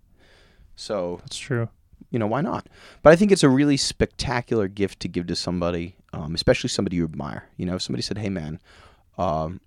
So 0.75 1.17
That's 1.23 1.37
true. 1.37 1.69
You 2.11 2.19
know, 2.19 2.27
why 2.27 2.41
not? 2.41 2.67
But 3.03 3.13
I 3.13 3.15
think 3.15 3.31
it's 3.31 3.43
a 3.43 3.49
really 3.49 3.77
spectacular 3.77 4.67
gift 4.67 4.99
to 5.01 5.07
give 5.07 5.27
to 5.27 5.35
somebody, 5.35 5.95
um, 6.13 6.33
especially 6.35 6.69
somebody 6.69 6.97
you 6.97 7.03
admire. 7.03 7.47
You 7.57 7.65
know, 7.65 7.75
if 7.75 7.81
somebody 7.81 8.01
said, 8.01 8.17
"Hey, 8.17 8.29
man, 8.29 8.59
um, 9.17 9.61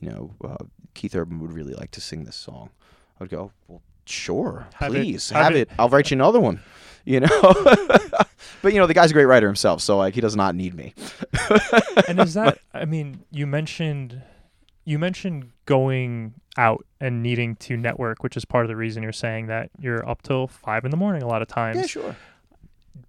you 0.00 0.10
know, 0.10 0.34
uh, 0.44 0.64
Keith 0.94 1.14
Urban 1.16 1.40
would 1.40 1.52
really 1.52 1.74
like 1.74 1.90
to 1.92 2.00
sing 2.00 2.24
this 2.24 2.36
song," 2.36 2.70
I 3.18 3.24
would 3.24 3.30
go, 3.30 3.52
"Well, 3.68 3.82
sure, 4.06 4.66
Have 4.74 4.94
it- 4.94 4.98
please 5.02 5.30
have 5.30 5.44
have, 5.44 5.56
it." 5.56 5.68
it. 5.68 5.70
I'll 5.78 5.88
write 5.88 6.10
you 6.10 6.16
another 6.16 6.40
one." 6.40 6.60
You 7.04 7.20
know, 7.20 7.28
but 8.60 8.74
you 8.74 8.78
know, 8.78 8.86
the 8.86 8.92
guy's 8.92 9.12
a 9.12 9.14
great 9.14 9.24
writer 9.24 9.46
himself, 9.46 9.80
so 9.80 9.96
like 9.96 10.12
he 10.14 10.20
does 10.20 10.36
not 10.36 10.54
need 10.54 10.74
me. 10.74 10.92
and 12.06 12.20
is 12.20 12.34
that, 12.40 12.58
I 12.74 12.84
mean, 12.84 13.24
you 13.30 13.46
mentioned, 13.46 14.20
you 14.84 14.98
mentioned 14.98 15.52
going 15.68 16.32
out 16.56 16.84
and 16.98 17.22
needing 17.22 17.54
to 17.56 17.76
network, 17.76 18.22
which 18.22 18.38
is 18.38 18.46
part 18.46 18.64
of 18.64 18.68
the 18.70 18.76
reason 18.76 19.02
you're 19.02 19.12
saying 19.12 19.48
that 19.48 19.68
you're 19.78 20.08
up 20.08 20.22
till 20.22 20.46
five 20.46 20.86
in 20.86 20.90
the 20.90 20.96
morning 20.96 21.22
a 21.22 21.26
lot 21.26 21.42
of 21.42 21.48
times. 21.48 21.76
Yeah, 21.76 21.86
sure. 21.86 22.16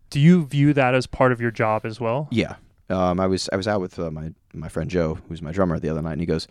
Do 0.10 0.20
you 0.20 0.46
view 0.46 0.74
that 0.74 0.94
as 0.94 1.08
part 1.08 1.32
of 1.32 1.40
your 1.40 1.52
job 1.52 1.86
as 1.86 2.02
well? 2.02 2.28
Yeah. 2.32 2.56
Um, 2.90 3.18
I 3.18 3.28
was 3.28 3.50
I 3.54 3.56
was 3.56 3.66
out 3.66 3.80
with 3.80 3.98
uh, 3.98 4.12
my 4.12 4.34
my 4.54 4.68
friend 4.68 4.90
Joe, 4.90 5.20
who's 5.30 5.42
my 5.42 5.54
drummer, 5.54 5.80
the 5.80 5.88
other 5.88 6.02
night, 6.02 6.14
and 6.14 6.22
he 6.22 6.28
goes, 6.28 6.50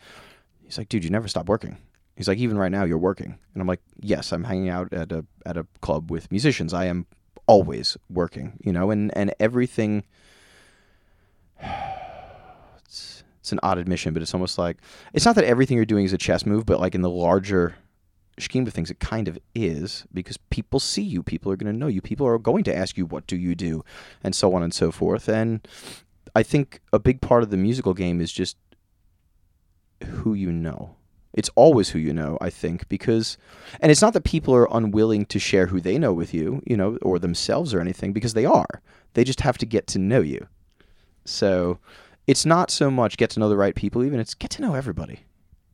he's 0.65 0.79
like, 0.79 0.89
dude, 0.89 1.05
you 1.05 1.11
never 1.11 1.29
stop 1.29 1.47
working. 1.47 1.77
He's 2.17 2.27
like, 2.27 2.39
even 2.39 2.57
right 2.57 2.73
now, 2.73 2.85
you're 2.85 2.97
working, 2.97 3.39
and 3.53 3.61
I'm 3.61 3.69
like, 3.69 3.83
yes, 4.01 4.33
I'm 4.33 4.45
hanging 4.45 4.71
out 4.71 4.91
at 4.93 5.13
a 5.13 5.27
at 5.45 5.59
a 5.59 5.67
club 5.83 6.11
with 6.11 6.31
musicians. 6.31 6.73
I 6.73 6.87
am 6.87 7.07
always 7.47 7.99
working, 8.09 8.55
you 8.65 8.73
know, 8.73 8.91
and 8.91 9.15
and 9.17 9.35
everything. 9.39 10.05
It's 13.49 13.53
an 13.55 13.61
odd 13.63 13.79
admission, 13.79 14.13
but 14.13 14.21
it's 14.21 14.35
almost 14.35 14.59
like 14.59 14.77
it's 15.15 15.25
not 15.25 15.35
that 15.37 15.45
everything 15.45 15.77
you're 15.77 15.87
doing 15.87 16.05
is 16.05 16.13
a 16.13 16.19
chess 16.19 16.45
move, 16.45 16.67
but 16.67 16.81
like 16.81 16.95
in 16.95 17.01
the 17.01 17.09
larger 17.09 17.77
scheme 18.39 18.67
of 18.67 18.75
things, 18.75 18.91
it 18.91 19.01
kind 19.01 19.27
of 19.27 19.39
is 19.55 20.05
because 20.13 20.37
people 20.51 20.79
see 20.79 21.01
you, 21.01 21.23
people 21.23 21.51
are 21.51 21.57
going 21.57 21.73
to 21.73 21.79
know 21.79 21.87
you, 21.87 22.03
people 22.03 22.27
are 22.27 22.39
going 22.39 22.63
to 22.65 22.77
ask 22.77 22.99
you, 22.99 23.07
what 23.07 23.27
do 23.27 23.39
you 23.39 23.55
do, 23.55 23.83
and 24.23 24.35
so 24.35 24.53
on 24.53 24.63
and 24.63 24.75
so 24.75 24.93
forth, 24.93 25.31
and 25.31 25.67
I 26.37 26.43
think 26.43 26.81
a 26.93 26.99
big 26.99 27.23
part 27.23 27.43
of 27.43 27.49
the 27.49 27.57
musical 27.57 27.95
game 27.95 28.21
is 28.21 28.31
just 28.31 28.59
who 30.05 30.35
you 30.35 30.53
know. 30.53 30.97
It's 31.33 31.51
always 31.55 31.89
who 31.89 31.99
you 31.99 32.13
know, 32.13 32.37
I 32.43 32.51
think, 32.51 32.87
because, 32.91 33.39
and 33.81 33.91
it's 33.91 34.03
not 34.03 34.13
that 34.13 34.25
people 34.25 34.55
are 34.55 34.69
unwilling 34.71 35.25
to 35.25 35.39
share 35.39 35.69
who 35.69 35.81
they 35.81 35.97
know 35.97 36.13
with 36.13 36.35
you, 36.35 36.63
you 36.67 36.77
know, 36.77 36.99
or 37.01 37.19
themselves 37.19 37.73
or 37.73 37.81
anything, 37.81 38.13
because 38.13 38.35
they 38.35 38.45
are. 38.45 38.83
They 39.15 39.25
just 39.25 39.41
have 39.41 39.57
to 39.57 39.65
get 39.65 39.87
to 39.89 39.99
know 39.99 40.21
you. 40.21 40.49
So 41.25 41.79
it's 42.29 42.45
not 42.45 42.71
so 42.71 42.91
much 42.91 43.17
get 43.17 43.31
to 43.31 43.41
know 43.41 43.49
the 43.49 43.57
right 43.57 43.75
people, 43.75 44.05
even 44.05 44.21
it's 44.21 44.35
get 44.35 44.51
to 44.53 44.63
know 44.63 44.75
everybody. 44.75 45.21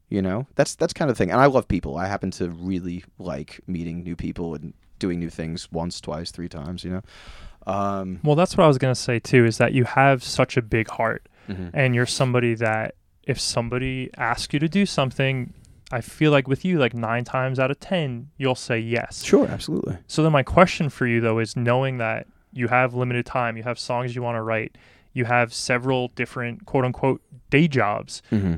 You 0.09 0.23
know, 0.23 0.47
that's 0.55 0.77
that's 0.77 0.93
kind 0.93 1.11
of 1.11 1.17
the 1.17 1.23
thing. 1.23 1.33
And 1.33 1.41
I 1.41 1.47
love 1.47 1.67
people. 1.67 1.99
I 1.99 2.07
happen 2.07 2.31
to 2.33 2.49
really 2.49 3.05
like 3.19 3.61
meeting 3.67 4.05
new 4.05 4.15
people 4.15 4.55
and 4.55 4.73
doing 5.01 5.19
new 5.19 5.31
things 5.31 5.71
once, 5.73 6.01
twice, 6.01 6.31
three 6.31 6.49
times. 6.49 6.85
You 6.85 6.91
know, 6.93 7.73
um, 7.73 8.21
Well, 8.23 8.37
that's 8.37 8.57
what 8.57 8.65
I 8.65 8.69
was 8.69 8.79
going 8.79 8.95
to 8.95 9.01
say 9.01 9.19
too 9.19 9.45
is 9.45 9.59
that 9.59 9.73
you 9.73 9.85
have 9.85 10.23
such 10.23 10.57
a 10.57 10.63
big 10.63 10.89
heart 10.89 11.29
mhm. 11.49 11.71
and 11.75 11.95
you're 11.95 12.07
somebody 12.07 12.55
that 12.55 12.95
if 13.25 13.41
somebody 13.41 14.11
asks 14.17 14.53
you 14.53 14.61
to 14.61 14.69
do 14.69 14.87
something, 14.87 15.53
I 15.91 16.01
feel 16.03 16.31
like 16.31 16.47
with 16.47 16.65
you, 16.65 16.79
like 16.79 16.95
nine 16.95 17.25
times 17.25 17.59
out 17.59 17.73
of 17.73 17.81
10, 17.81 18.31
you'll 18.37 18.55
say 18.55 18.79
yes. 18.79 19.25
sure, 19.25 19.49
absolutely. 19.49 19.99
So 20.07 20.23
then 20.23 20.31
my 20.31 20.45
question 20.45 20.89
for 20.89 21.07
you 21.09 21.21
though 21.21 21.41
is 21.41 21.57
knowing 21.57 21.99
that 21.99 22.29
you 22.53 22.69
have 22.69 22.95
limited 22.95 23.27
time, 23.27 23.57
you 23.57 23.65
have 23.65 23.81
songs 23.81 24.15
you 24.15 24.23
want 24.23 24.37
to 24.37 24.43
write, 24.43 24.77
you 25.15 25.25
have 25.25 25.55
several 25.55 26.09
different 26.09 26.67
quote 26.67 26.85
unquote 26.85 27.23
day 27.49 27.67
jobs. 27.67 28.21
Mm-hmm. 28.31 28.55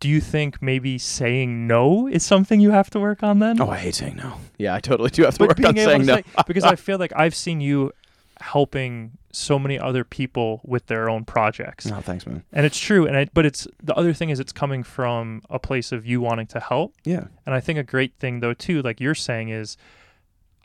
Do 0.00 0.08
you 0.08 0.20
think 0.20 0.60
maybe 0.60 0.98
saying 0.98 1.66
no 1.66 2.08
is 2.08 2.24
something 2.24 2.58
you 2.60 2.70
have 2.70 2.90
to 2.90 2.98
work 3.00 3.22
on 3.22 3.38
then? 3.38 3.60
Oh, 3.60 3.68
I 3.68 3.78
hate 3.78 3.94
saying 3.94 4.16
no. 4.16 4.34
Yeah, 4.58 4.74
I 4.74 4.80
totally 4.80 5.10
do 5.10 5.22
have 5.24 5.34
to 5.34 5.38
but 5.40 5.48
work 5.48 5.68
on 5.68 5.76
saying 5.76 6.06
no. 6.06 6.16
say 6.16 6.24
because 6.46 6.64
I 6.64 6.76
feel 6.76 6.98
like 6.98 7.12
I've 7.14 7.34
seen 7.34 7.60
you 7.60 7.92
helping 8.40 9.12
so 9.30 9.58
many 9.58 9.78
other 9.78 10.02
people 10.04 10.60
with 10.64 10.86
their 10.86 11.08
own 11.08 11.24
projects. 11.24 11.86
No, 11.86 12.00
thanks, 12.00 12.26
man. 12.26 12.42
And 12.52 12.66
it's 12.66 12.78
true 12.78 13.06
and 13.06 13.16
I, 13.16 13.26
but 13.32 13.46
it's 13.46 13.68
the 13.82 13.94
other 13.94 14.12
thing 14.12 14.30
is 14.30 14.40
it's 14.40 14.52
coming 14.52 14.82
from 14.82 15.42
a 15.48 15.58
place 15.58 15.92
of 15.92 16.04
you 16.04 16.20
wanting 16.20 16.46
to 16.48 16.60
help. 16.60 16.94
Yeah. 17.04 17.26
And 17.46 17.54
I 17.54 17.60
think 17.60 17.78
a 17.78 17.84
great 17.84 18.14
thing 18.18 18.40
though 18.40 18.54
too 18.54 18.82
like 18.82 19.00
you're 19.00 19.14
saying 19.14 19.50
is 19.50 19.76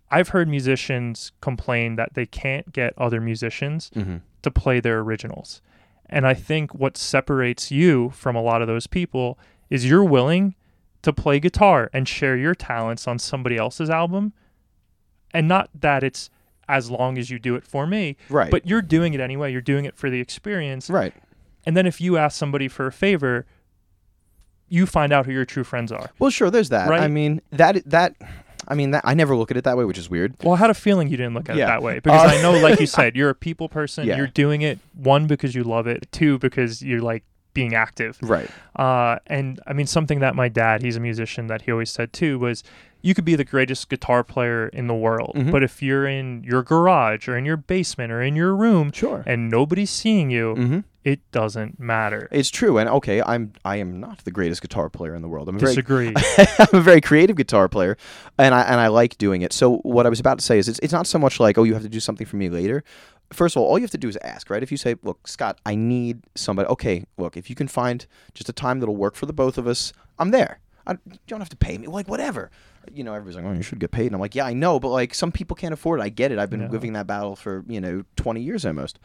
I've 0.10 0.30
heard 0.30 0.48
musicians 0.48 1.32
complain 1.42 1.96
that 1.98 2.14
they 2.16 2.26
can't 2.26 2.72
get 2.74 2.94
other 2.98 3.22
musicians 3.22 3.92
Mm-hmm. 3.96 4.18
To 4.52 4.60
play 4.62 4.80
their 4.80 5.00
originals. 5.00 5.62
And 6.10 6.26
I 6.26 6.34
think 6.34 6.74
what 6.74 6.98
separates 6.98 7.70
you 7.72 8.10
from 8.12 8.36
a 8.36 8.42
lot 8.42 8.62
of 8.62 8.68
those 8.68 8.88
people 8.88 9.38
is 9.70 9.86
you're 9.86 10.04
willing 10.04 10.56
to 11.02 11.12
play 11.14 11.40
guitar 11.40 11.90
and 11.94 12.08
share 12.08 12.36
your 12.38 12.56
talents 12.56 13.08
on 13.08 13.20
somebody 13.20 13.58
else's 13.58 13.90
album. 13.90 14.34
And 15.34 15.48
not 15.48 15.70
that 15.80 16.04
it's 16.04 16.30
as 16.70 16.90
long 16.90 17.18
as 17.18 17.30
you 17.30 17.40
do 17.40 17.56
it 17.56 17.64
for 17.64 17.86
me, 17.88 18.18
Right. 18.30 18.50
but 18.52 18.66
you're 18.68 18.82
doing 18.82 19.14
it 19.14 19.20
anyway. 19.20 19.52
You're 19.52 19.62
doing 19.62 19.86
it 19.86 19.96
for 19.96 20.10
the 20.10 20.20
experience. 20.20 20.90
right. 20.90 21.14
And 21.66 21.76
then 21.76 21.86
if 21.86 22.00
you 22.00 22.16
ask 22.18 22.38
somebody 22.38 22.70
for 22.70 22.88
a 22.88 22.92
favor, 22.94 23.46
you 24.70 24.86
find 24.86 25.12
out 25.12 25.26
who 25.26 25.34
your 25.34 25.44
true 25.46 25.66
friends 25.66 25.92
are. 25.92 26.10
Well, 26.20 26.30
sure. 26.30 26.50
There's 26.50 26.70
that. 26.70 26.90
Right? 26.90 27.02
I 27.02 27.08
mean 27.10 27.42
that 27.52 27.84
that. 27.90 28.16
I 28.68 28.76
mean 28.76 28.92
that. 28.92 29.02
I 29.06 29.14
never 29.14 29.36
look 29.36 29.50
at 29.52 29.58
it 29.58 29.64
that 29.64 29.78
way, 29.78 29.86
which 29.86 29.98
is 29.98 30.10
weird. 30.10 30.36
Well, 30.44 30.54
I 30.54 30.58
had 30.58 30.70
a 30.70 30.74
feeling 30.74 31.08
you 31.08 31.18
didn't 31.18 31.34
look 31.34 31.50
at 31.50 31.56
Yeah. 31.56 31.66
it 31.66 31.68
that 31.68 31.82
way 31.84 31.96
because 32.00 32.22
Uh, 32.22 32.36
I 32.36 32.42
know, 32.42 32.52
like 32.60 32.80
you 32.80 32.86
said, 33.00 33.16
you're 33.16 33.30
a 33.30 33.36
people 33.36 33.70
person. 33.70 34.06
Yeah. 34.06 34.18
You're 34.18 34.28
doing 34.28 34.62
it 34.62 34.80
one 34.94 35.26
because 35.28 35.56
you 35.56 35.64
love 35.64 35.88
it, 35.88 36.08
two 36.12 36.38
because 36.40 36.82
you're 36.82 37.02
like 37.02 37.24
being 37.54 37.74
active. 37.74 38.20
Right. 38.22 38.50
Uh, 38.76 39.18
and 39.28 39.60
I 39.66 39.74
mean, 39.74 39.88
something 39.88 40.20
that 40.20 40.36
my 40.36 40.48
dad, 40.50 40.82
he's 40.84 40.96
a 40.96 41.00
musician, 41.00 41.48
that 41.48 41.64
he 41.64 41.72
always 41.72 41.90
said 41.90 42.14
too 42.14 42.38
was 42.38 42.64
you 43.02 43.14
could 43.14 43.26
be 43.26 43.36
the 43.36 43.44
greatest 43.46 43.90
guitar 43.90 44.24
player 44.24 44.68
in 44.68 44.88
the 44.88 44.96
world, 44.96 45.34
Mhm. 45.36 45.52
but 45.52 45.64
if 45.64 45.82
you're 45.82 46.08
in 46.08 46.44
your 46.44 46.64
garage 46.64 47.28
or 47.28 47.38
in 47.38 47.46
your 47.46 47.58
basement 47.58 48.12
or 48.12 48.22
in 48.22 48.36
your 48.36 48.56
room 48.56 48.92
Sure. 48.92 49.24
and 49.26 49.50
nobody's 49.50 49.90
seeing 49.90 50.30
you, 50.32 50.56
Mm-hmm. 50.58 50.80
it 51.04 51.20
doesn't 51.32 51.80
matter. 51.80 52.28
It's 52.32 52.50
true, 52.50 52.78
and 52.78 52.90
okay, 52.90 53.22
I'm 53.22 53.54
I 53.64 53.78
am 53.78 54.00
not 54.00 54.24
the 54.26 54.32
greatest 54.32 54.62
guitar 54.62 54.90
player 54.90 55.16
in 55.16 55.22
the 55.22 55.30
world. 55.30 55.48
I'm 55.48 55.56
a 55.56 55.60
very 55.60 55.72
Disagree. 55.76 56.14
I'm 56.60 56.68
a 56.74 56.82
very 56.82 57.00
creative 57.02 57.36
guitar 57.38 57.70
player, 57.70 57.96
and 58.38 58.54
I 58.54 58.62
and 58.64 58.80
I 58.82 58.88
like 58.88 59.18
doing 59.18 59.42
it. 59.42 59.54
So 59.54 59.78
what 59.84 60.06
I 60.06 60.10
was 60.10 60.20
about 60.20 60.40
to 60.40 60.44
say 60.46 60.58
is, 60.58 60.68
it's 60.68 60.80
it's 60.80 60.94
not 60.94 61.08
so 61.08 61.18
much 61.20 61.40
like 61.40 61.58
oh 61.58 61.64
you 61.64 61.74
have 61.76 61.84
to 61.84 61.90
do 61.90 62.00
something 62.00 62.28
for 62.28 62.36
me 62.38 62.50
later. 62.50 62.84
First 63.32 63.56
of 63.58 63.62
all, 63.62 63.68
all 63.68 63.78
you 63.78 63.84
have 63.84 63.92
to 63.92 63.98
do 63.98 64.08
is 64.08 64.18
ask, 64.22 64.50
right? 64.50 64.64
If 64.64 64.72
you 64.72 64.78
say, 64.78 64.96
look, 65.04 65.28
Scott, 65.28 65.60
I 65.66 65.76
need 65.76 66.22
somebody. 66.36 66.68
Okay, 66.70 67.04
look, 67.18 67.36
if 67.36 67.50
you 67.50 67.58
can 67.58 67.68
find 67.68 68.06
just 68.34 68.48
a 68.50 68.54
time 68.54 68.80
that'll 68.80 68.96
work 68.96 69.16
for 69.16 69.26
the 69.26 69.34
both 69.34 69.58
of 69.58 69.68
us, 69.68 69.92
I'm 70.18 70.32
there. 70.32 70.60
I, 70.86 70.94
you 70.94 71.20
don't 71.28 71.42
have 71.42 71.50
to 71.50 71.58
pay 71.58 71.78
me, 71.78 71.88
like 71.88 72.08
whatever. 72.08 72.50
You 72.94 73.04
know, 73.04 73.14
everybody's 73.14 73.36
like, 73.36 73.46
oh, 73.46 73.54
you 73.56 73.64
should 73.64 73.80
get 73.80 73.92
paid, 73.92 74.08
and 74.08 74.16
I'm 74.16 74.22
like, 74.22 74.36
yeah, 74.36 74.46
I 74.46 74.54
know, 74.54 74.80
but 74.80 74.90
like 74.90 75.14
some 75.14 75.32
people 75.32 75.56
can't 75.56 75.74
afford 75.74 76.00
it. 76.00 76.04
I 76.04 76.10
get 76.10 76.32
it. 76.32 76.40
I've 76.40 76.50
been 76.50 76.62
Yeah. 76.62 76.70
living 76.70 76.94
that 76.94 77.08
battle 77.08 77.36
for 77.36 77.64
you 77.68 77.80
know 77.82 78.04
20 78.16 78.42
years 78.42 78.66
almost. 78.66 79.00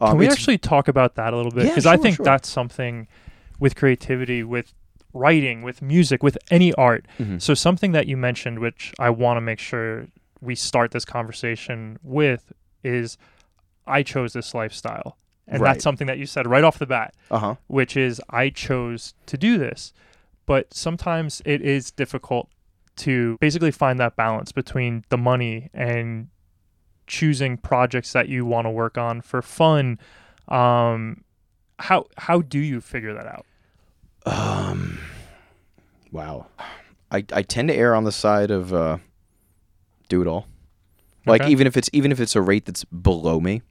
Um, 0.00 0.10
Can 0.10 0.18
we 0.18 0.28
actually 0.28 0.58
talk 0.58 0.88
about 0.88 1.14
that 1.16 1.32
a 1.32 1.36
little 1.36 1.52
bit? 1.52 1.64
Yeah, 1.64 1.70
Because 1.70 1.86
I 1.86 1.96
think 1.96 2.16
sure. 2.16 2.24
that's 2.24 2.48
something 2.48 3.06
with 3.60 3.76
creativity, 3.76 4.42
with 4.42 4.72
writing, 5.14 5.62
with 5.62 5.82
music, 5.82 6.22
with 6.22 6.38
any 6.50 6.72
art. 6.74 7.06
Mhm. 7.20 7.40
So 7.40 7.54
something 7.54 7.92
that 7.92 8.06
you 8.06 8.16
mentioned, 8.16 8.58
which 8.58 8.92
I 8.98 9.10
want 9.10 9.36
to 9.36 9.40
make 9.42 9.58
sure 9.58 10.06
we 10.40 10.54
start 10.54 10.90
this 10.90 11.04
conversation 11.04 11.98
with, 12.02 12.52
is 12.82 13.16
I 13.86 14.02
chose 14.02 14.32
this 14.32 14.54
lifestyle, 14.54 15.16
and 15.46 15.60
Right. 15.60 15.74
that's 15.74 15.84
something 15.84 16.06
that 16.06 16.18
you 16.18 16.26
said 16.26 16.46
right 16.46 16.64
off 16.64 16.78
the 16.78 16.86
bat, 16.86 17.14
uh-huh. 17.30 17.56
which 17.68 17.96
is 17.96 18.20
I 18.30 18.48
chose 18.48 19.14
to 19.26 19.36
do 19.36 19.58
this. 19.58 19.92
But 20.46 20.74
sometimes 20.74 21.42
it 21.44 21.60
is 21.60 21.90
difficult 21.92 22.48
to 22.96 23.38
basically 23.40 23.70
find 23.70 23.98
that 23.98 24.16
balance 24.16 24.52
between 24.52 25.04
the 25.08 25.18
money 25.18 25.70
and 25.72 26.28
choosing 27.06 27.56
projects 27.56 28.12
that 28.12 28.28
you 28.28 28.44
want 28.46 28.66
to 28.66 28.70
work 28.70 28.96
on 28.98 29.20
for 29.20 29.42
fun. 29.42 29.98
Um, 30.48 31.24
how 31.78 32.06
how 32.16 32.42
do 32.42 32.58
you 32.58 32.80
figure 32.80 33.14
that 33.14 33.26
out? 33.26 33.46
Um, 34.26 34.98
wow. 36.12 36.46
I, 37.10 37.24
I 37.32 37.42
tend 37.42 37.68
to 37.68 37.74
err 37.74 37.94
on 37.94 38.04
the 38.04 38.12
side 38.12 38.50
of 38.50 38.72
uh, 38.72 38.98
do 40.08 40.22
it 40.22 40.26
all. 40.28 40.46
Like 41.26 41.42
Okay. 41.42 41.50
even 41.50 41.66
if 41.66 41.76
it's 41.76 41.90
even 41.92 42.12
if 42.12 42.20
it's 42.20 42.34
a 42.36 42.40
rate 42.40 42.64
that's 42.66 42.84
below 42.84 43.40
me, 43.40 43.62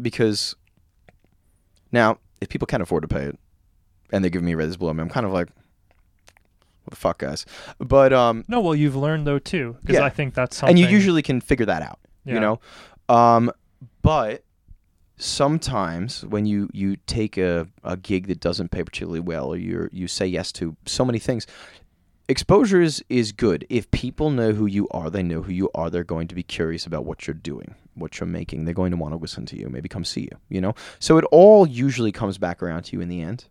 because 0.00 0.54
now 1.92 2.18
if 2.40 2.48
people 2.48 2.66
can't 2.66 2.82
afford 2.82 3.02
to 3.02 3.08
pay 3.08 3.24
it, 3.24 3.38
and 4.12 4.24
they 4.24 4.30
give 4.30 4.42
me 4.42 4.52
a 4.52 4.56
rate 4.56 4.66
that's 4.66 4.76
below 4.76 4.92
me, 4.94 5.02
I'm 5.02 5.08
kind 5.08 5.26
of 5.26 5.32
like, 5.32 5.48
the 6.90 6.96
fuck, 6.96 7.18
guys. 7.18 7.44
But 7.78 8.12
um, 8.12 8.44
No, 8.48 8.60
well, 8.60 8.74
you've 8.74 8.96
learned 8.96 9.26
though 9.26 9.38
too, 9.38 9.76
because 9.80 9.94
Yeah. 9.96 10.04
I 10.04 10.10
think 10.10 10.34
that's 10.34 10.56
something. 10.56 10.70
and 10.76 10.78
you 10.78 10.86
usually 10.86 11.22
can 11.22 11.40
figure 11.40 11.66
that 11.66 11.82
out 11.82 11.98
Yeah. 12.24 12.34
you 12.34 12.40
know 12.40 12.60
um 13.08 13.50
but 14.02 14.44
sometimes 15.16 16.24
when 16.26 16.46
you 16.46 16.68
you 16.72 16.96
take 17.06 17.36
a, 17.36 17.66
a 17.84 17.96
gig 17.96 18.28
that 18.28 18.40
doesn't 18.40 18.70
pay 18.70 18.84
particularly 18.84 19.20
well 19.20 19.48
or 19.52 19.56
you 19.56 19.88
you 19.92 20.06
say 20.08 20.26
yes 20.26 20.52
to 20.52 20.76
so 20.86 21.04
many 21.04 21.18
things 21.18 21.46
exposure 22.28 22.80
is, 22.80 23.02
is 23.08 23.32
good 23.32 23.66
if 23.70 23.90
people 23.90 24.30
know 24.30 24.52
who 24.52 24.66
you 24.66 24.86
are 24.90 25.10
they 25.10 25.22
know 25.22 25.42
who 25.42 25.52
you 25.52 25.70
are 25.74 25.90
they're 25.90 26.04
going 26.04 26.28
to 26.28 26.34
be 26.34 26.42
curious 26.42 26.86
about 26.86 27.04
what 27.04 27.26
you're 27.26 27.34
doing 27.34 27.74
what 27.94 28.20
you're 28.20 28.26
making 28.28 28.64
they're 28.64 28.74
going 28.74 28.90
to 28.92 28.96
want 28.96 29.12
to 29.12 29.16
listen 29.18 29.44
to 29.46 29.58
you 29.58 29.68
maybe 29.68 29.88
come 29.88 30.04
see 30.04 30.22
you 30.22 30.36
you 30.48 30.60
know 30.60 30.74
so 31.00 31.18
it 31.18 31.24
all 31.32 31.66
usually 31.66 32.12
comes 32.12 32.38
back 32.38 32.62
around 32.62 32.82
to 32.82 32.94
you 32.94 33.00
in 33.00 33.08
the 33.08 33.20
end 33.20 33.46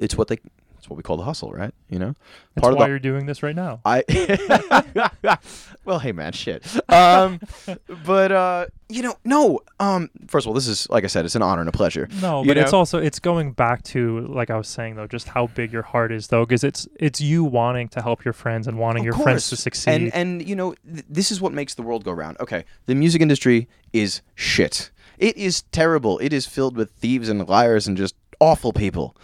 it's 0.00 0.16
what 0.16 0.26
they 0.28 0.38
it's 0.84 0.90
what 0.90 0.98
we 0.98 1.02
call 1.02 1.16
the 1.16 1.24
hustle 1.24 1.50
right 1.50 1.72
you 1.88 1.98
know 1.98 2.14
That's 2.54 2.62
part 2.62 2.74
of 2.74 2.78
why 2.78 2.84
the 2.84 2.90
you're 2.90 2.98
doing 2.98 3.24
this 3.24 3.42
right 3.42 3.56
now. 3.56 3.80
I 3.86 4.04
well, 5.84 5.98
hey 5.98 6.12
man, 6.12 6.32
shit. 6.32 6.62
Um, 6.90 7.40
but 8.04 8.32
uh, 8.32 8.66
you 8.88 9.02
know, 9.02 9.14
no. 9.24 9.60
Um, 9.80 10.10
first 10.28 10.44
of 10.46 10.48
all, 10.48 10.54
this 10.54 10.68
is 10.68 10.88
like 10.90 11.04
I 11.04 11.06
said, 11.06 11.24
it's 11.24 11.34
an 11.34 11.42
honor 11.42 11.60
and 11.60 11.68
a 11.68 11.72
pleasure. 11.72 12.08
No, 12.20 12.42
You 12.42 12.48
but 12.48 12.58
it's 12.58 12.72
also 12.72 12.98
it's 12.98 13.18
going 13.18 13.52
back 13.52 13.82
to 13.84 14.20
like 14.26 14.50
I 14.50 14.56
was 14.56 14.68
saying 14.68 14.96
though, 14.96 15.06
just 15.06 15.28
how 15.28 15.46
big 15.48 15.72
your 15.72 15.82
heart 15.82 16.12
is 16.12 16.28
though, 16.28 16.44
because 16.44 16.64
it's 16.64 16.86
it's 17.00 17.20
you 17.20 17.44
wanting 17.44 17.88
to 17.88 18.02
help 18.02 18.24
your 18.24 18.34
friends 18.34 18.66
and 18.66 18.78
wanting 18.78 19.02
Of 19.02 19.06
your 19.06 19.14
friends 19.14 19.48
to 19.50 19.56
succeed. 19.56 19.90
And 19.90 20.14
and 20.14 20.46
you 20.46 20.54
know, 20.54 20.74
th- 20.92 21.06
this 21.08 21.30
is 21.32 21.40
what 21.40 21.52
makes 21.52 21.74
the 21.74 21.82
world 21.82 22.04
go 22.04 22.12
round. 22.12 22.36
Okay, 22.40 22.64
the 22.86 22.94
music 22.94 23.22
industry 23.22 23.68
is 23.92 24.20
shit. 24.34 24.90
It 25.18 25.36
is 25.36 25.62
terrible. 25.72 26.18
It 26.18 26.32
is 26.32 26.46
filled 26.46 26.76
with 26.76 26.90
thieves 26.92 27.28
and 27.28 27.48
liars 27.48 27.86
and 27.86 27.96
just 27.96 28.14
awful 28.40 28.72
people. 28.72 29.16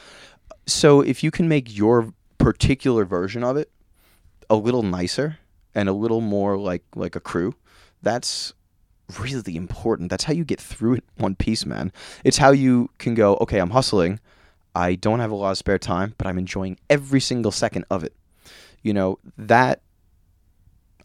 So 0.66 1.00
if 1.00 1.22
you 1.22 1.30
can 1.30 1.48
make 1.48 1.76
your 1.76 2.12
particular 2.38 3.04
version 3.04 3.44
of 3.44 3.56
it 3.56 3.70
a 4.48 4.56
little 4.56 4.82
nicer 4.82 5.38
and 5.74 5.88
a 5.88 5.92
little 5.92 6.20
more 6.20 6.56
like 6.56 6.84
like 6.94 7.16
a 7.16 7.20
crew, 7.20 7.54
that's 8.02 8.52
really 9.18 9.56
important. 9.56 10.10
That's 10.10 10.24
how 10.24 10.32
you 10.32 10.44
get 10.44 10.60
through 10.60 10.94
it 10.94 11.04
one 11.16 11.34
piece, 11.34 11.66
man. 11.66 11.92
It's 12.24 12.38
how 12.38 12.50
you 12.50 12.90
can 12.98 13.14
go, 13.14 13.36
okay, 13.40 13.58
I'm 13.58 13.70
hustling. 13.70 14.20
I 14.74 14.94
don't 14.94 15.18
have 15.18 15.32
a 15.32 15.34
lot 15.34 15.50
of 15.50 15.58
spare 15.58 15.78
time, 15.78 16.14
but 16.16 16.26
I'm 16.26 16.38
enjoying 16.38 16.78
every 16.88 17.20
single 17.20 17.50
second 17.50 17.84
of 17.90 18.04
it. 18.04 18.14
You 18.82 18.94
know, 18.94 19.18
that 19.36 19.82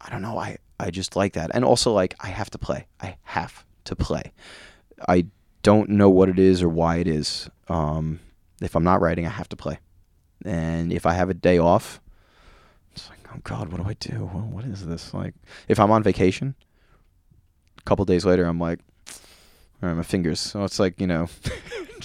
I 0.01 0.09
don't 0.09 0.21
know, 0.21 0.37
I 0.37 0.57
I 0.79 0.91
just 0.91 1.15
like 1.15 1.33
that. 1.33 1.51
And 1.53 1.65
also 1.65 1.91
like 1.91 2.15
I 2.19 2.27
have 2.27 2.49
to 2.51 2.57
play. 2.57 2.85
I 3.01 3.17
have 3.23 3.65
to 3.85 3.95
play. 3.95 4.33
I 5.07 5.25
don't 5.63 5.89
know 5.89 6.09
what 6.09 6.29
it 6.29 6.39
is 6.39 6.61
or 6.61 6.69
why 6.69 6.97
it 6.97 7.07
is. 7.07 7.49
Um, 7.67 8.19
if 8.61 8.75
I'm 8.75 8.83
not 8.83 9.01
writing, 9.01 9.25
I 9.25 9.29
have 9.29 9.49
to 9.49 9.55
play. 9.55 9.79
And 10.43 10.91
if 10.91 11.05
I 11.05 11.13
have 11.13 11.29
a 11.29 11.33
day 11.33 11.57
off, 11.57 12.01
it's 12.91 13.09
like, 13.09 13.19
oh 13.33 13.39
God, 13.43 13.71
what 13.71 13.81
do 13.81 13.89
I 13.89 13.93
do? 13.93 14.25
What 14.25 14.65
is 14.65 14.85
this? 14.85 15.13
Like, 15.13 15.33
if 15.67 15.79
I'm 15.79 15.91
on 15.91 16.03
vacation, 16.03 16.55
a 17.77 17.81
couple 17.83 18.05
days 18.05 18.25
later, 18.25 18.45
I'm 18.45 18.59
like, 18.59 18.79
all 19.81 19.89
right, 19.89 19.95
my 19.95 20.03
fingers. 20.03 20.39
So 20.39 20.63
it's 20.63 20.79
like, 20.79 20.99
you 20.99 21.07
know, 21.07 21.27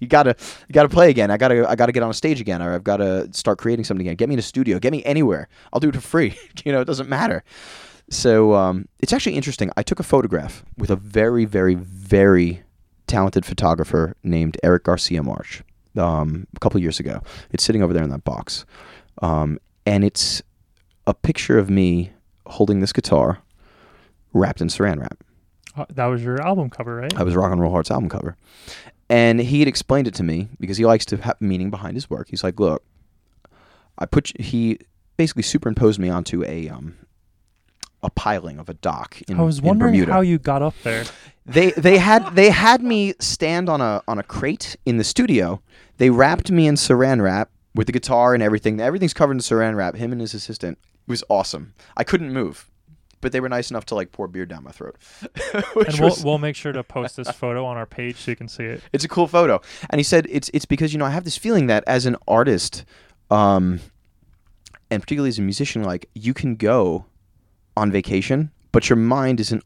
you 0.00 0.06
gotta, 0.08 0.36
you 0.68 0.72
gotta 0.72 0.88
play 0.88 1.10
again. 1.10 1.30
I 1.30 1.36
gotta, 1.36 1.68
I 1.68 1.74
gotta 1.76 1.92
get 1.92 2.02
on 2.02 2.10
a 2.10 2.14
stage 2.14 2.40
again, 2.40 2.60
or 2.60 2.74
I've 2.74 2.84
gotta 2.84 3.28
start 3.32 3.58
creating 3.58 3.84
something 3.84 4.06
again. 4.06 4.16
Get 4.16 4.28
me 4.28 4.34
in 4.34 4.38
a 4.38 4.42
studio. 4.42 4.78
Get 4.78 4.92
me 4.92 5.04
anywhere. 5.04 5.48
I'll 5.72 5.80
do 5.80 5.88
it 5.88 5.94
for 5.94 6.00
free. 6.00 6.36
you 6.64 6.72
know, 6.72 6.80
it 6.80 6.86
doesn't 6.86 7.08
matter. 7.08 7.44
So 8.10 8.54
um, 8.54 8.86
it's 9.00 9.12
actually 9.12 9.36
interesting. 9.36 9.70
I 9.76 9.82
took 9.82 9.98
a 9.98 10.02
photograph 10.02 10.64
with 10.76 10.90
a 10.90 10.96
very, 10.96 11.46
very, 11.46 11.74
very 11.74 12.63
talented 13.06 13.44
photographer 13.44 14.16
named 14.22 14.56
Eric 14.62 14.84
Garcia 14.84 15.22
March 15.22 15.62
um, 15.96 16.46
a 16.56 16.60
couple 16.60 16.80
years 16.80 17.00
ago. 17.00 17.20
It's 17.50 17.64
sitting 17.64 17.82
over 17.82 17.92
there 17.92 18.02
in 18.02 18.10
that 18.10 18.24
box, 18.24 18.64
um, 19.22 19.58
and 19.86 20.04
it's 20.04 20.42
a 21.06 21.14
picture 21.14 21.58
of 21.58 21.68
me 21.70 22.12
holding 22.46 22.80
this 22.80 22.92
guitar 22.92 23.38
wrapped 24.32 24.60
in 24.60 24.68
Saran 24.68 25.00
wrap. 25.00 25.22
Uh, 25.76 25.84
That 25.90 26.06
was 26.06 26.22
your 26.22 26.40
album 26.40 26.70
cover, 26.70 26.96
right? 26.96 27.14
I 27.16 27.22
was 27.22 27.34
Rock 27.34 27.52
and 27.52 27.60
Roll 27.60 27.72
Hearts 27.72 27.90
album 27.90 28.08
cover. 28.08 28.36
And 29.10 29.38
he 29.40 29.58
had 29.58 29.68
explained 29.68 30.08
it 30.08 30.14
to 30.14 30.22
me 30.22 30.48
because 30.58 30.76
he 30.78 30.86
likes 30.86 31.04
to 31.06 31.16
have 31.18 31.40
meaning 31.40 31.70
behind 31.70 31.94
his 31.94 32.08
work. 32.08 32.28
He's 32.30 32.42
like, 32.42 32.58
look, 32.58 32.82
I 33.98 34.06
put 34.06 34.30
you, 34.30 34.44
he 34.44 34.78
basically 35.16 35.42
superimposed 35.42 35.98
me 36.00 36.08
onto 36.08 36.42
a 36.44 36.68
um 36.68 36.96
a 38.04 38.10
piling 38.10 38.58
of 38.58 38.68
a 38.68 38.74
dock 38.74 39.20
in, 39.28 39.40
I 39.40 39.42
was 39.42 39.60
wondering 39.62 40.04
how 40.04 40.20
you 40.20 40.38
got 40.38 40.62
up 40.62 40.74
there. 40.84 41.04
They 41.46 41.72
they 41.72 41.98
had 41.98 42.36
they 42.36 42.50
had 42.50 42.82
me 42.82 43.14
stand 43.18 43.68
on 43.68 43.80
a 43.80 44.02
on 44.06 44.18
a 44.18 44.22
crate 44.22 44.76
in 44.86 44.98
the 44.98 45.04
studio. 45.04 45.60
They 45.98 46.10
wrapped 46.10 46.50
me 46.50 46.66
in 46.66 46.74
saran 46.76 47.20
wrap 47.22 47.50
with 47.74 47.86
the 47.86 47.92
guitar 47.92 48.34
and 48.34 48.42
everything. 48.42 48.80
Everything's 48.80 49.14
covered 49.14 49.32
in 49.32 49.38
saran 49.40 49.74
wrap. 49.76 49.96
Him 49.96 50.12
and 50.12 50.20
his 50.20 50.34
assistant. 50.34 50.78
It 51.06 51.10
was 51.10 51.24
awesome. 51.28 51.74
I 51.96 52.04
couldn't 52.04 52.32
move, 52.32 52.70
but 53.20 53.32
they 53.32 53.40
were 53.40 53.48
nice 53.48 53.70
enough 53.70 53.84
to 53.86 53.94
like 53.94 54.10
pour 54.12 54.26
beer 54.28 54.46
down 54.46 54.64
my 54.64 54.70
throat. 54.70 54.96
And 55.54 55.64
we'll, 55.98 56.08
was- 56.10 56.24
we'll 56.24 56.38
make 56.38 56.56
sure 56.56 56.72
to 56.72 56.82
post 56.82 57.16
this 57.16 57.30
photo 57.30 57.64
on 57.66 57.76
our 57.76 57.86
page 57.86 58.16
so 58.16 58.30
you 58.30 58.36
can 58.36 58.48
see 58.48 58.64
it. 58.64 58.82
it's 58.92 59.04
a 59.04 59.08
cool 59.08 59.26
photo. 59.26 59.60
And 59.90 59.98
he 59.98 60.02
said 60.04 60.26
it's 60.30 60.50
it's 60.54 60.64
because 60.66 60.92
you 60.92 60.98
know 60.98 61.04
I 61.04 61.10
have 61.10 61.24
this 61.24 61.36
feeling 61.36 61.66
that 61.66 61.84
as 61.86 62.06
an 62.06 62.16
artist, 62.28 62.84
um, 63.30 63.80
and 64.90 65.02
particularly 65.02 65.28
as 65.28 65.38
a 65.38 65.42
musician, 65.42 65.82
like 65.82 66.08
you 66.14 66.32
can 66.34 66.54
go 66.56 67.04
on 67.76 67.90
vacation, 67.90 68.50
but 68.72 68.88
your 68.88 68.96
mind 68.96 69.40
isn't 69.40 69.64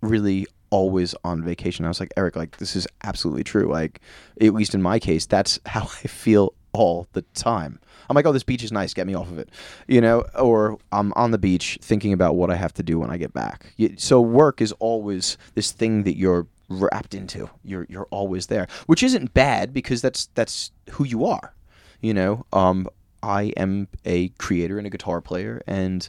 really 0.00 0.46
always 0.70 1.14
on 1.24 1.42
vacation. 1.42 1.84
I 1.84 1.88
was 1.88 2.00
like, 2.00 2.12
Eric, 2.16 2.36
like 2.36 2.58
this 2.58 2.76
is 2.76 2.86
absolutely 3.04 3.44
true. 3.44 3.70
Like 3.70 4.00
at 4.40 4.54
least 4.54 4.74
in 4.74 4.82
my 4.82 4.98
case, 4.98 5.26
that's 5.26 5.58
how 5.66 5.82
I 5.82 6.08
feel 6.08 6.54
all 6.72 7.06
the 7.12 7.22
time. 7.34 7.78
I'm 8.08 8.14
like, 8.14 8.26
oh, 8.26 8.32
this 8.32 8.44
beach 8.44 8.62
is 8.62 8.70
nice. 8.70 8.94
Get 8.94 9.06
me 9.06 9.14
off 9.14 9.30
of 9.30 9.38
it, 9.38 9.50
you 9.88 10.00
know. 10.00 10.24
Or 10.38 10.78
I'm 10.92 11.12
on 11.14 11.32
the 11.32 11.38
beach 11.38 11.78
thinking 11.82 12.12
about 12.12 12.36
what 12.36 12.50
I 12.50 12.56
have 12.56 12.72
to 12.74 12.82
do 12.82 12.98
when 13.00 13.10
I 13.10 13.16
get 13.16 13.32
back. 13.32 13.72
So 13.96 14.20
work 14.20 14.60
is 14.60 14.72
always 14.72 15.38
this 15.54 15.72
thing 15.72 16.04
that 16.04 16.16
you're 16.16 16.46
wrapped 16.68 17.14
into. 17.14 17.50
You're 17.64 17.86
you're 17.88 18.06
always 18.10 18.46
there, 18.46 18.68
which 18.86 19.02
isn't 19.02 19.34
bad 19.34 19.72
because 19.72 20.02
that's 20.02 20.26
that's 20.34 20.70
who 20.90 21.04
you 21.04 21.24
are. 21.24 21.54
You 22.00 22.14
know, 22.14 22.46
um, 22.52 22.88
I 23.22 23.52
am 23.56 23.88
a 24.04 24.28
creator 24.38 24.78
and 24.78 24.86
a 24.86 24.90
guitar 24.90 25.20
player, 25.20 25.62
and 25.66 26.08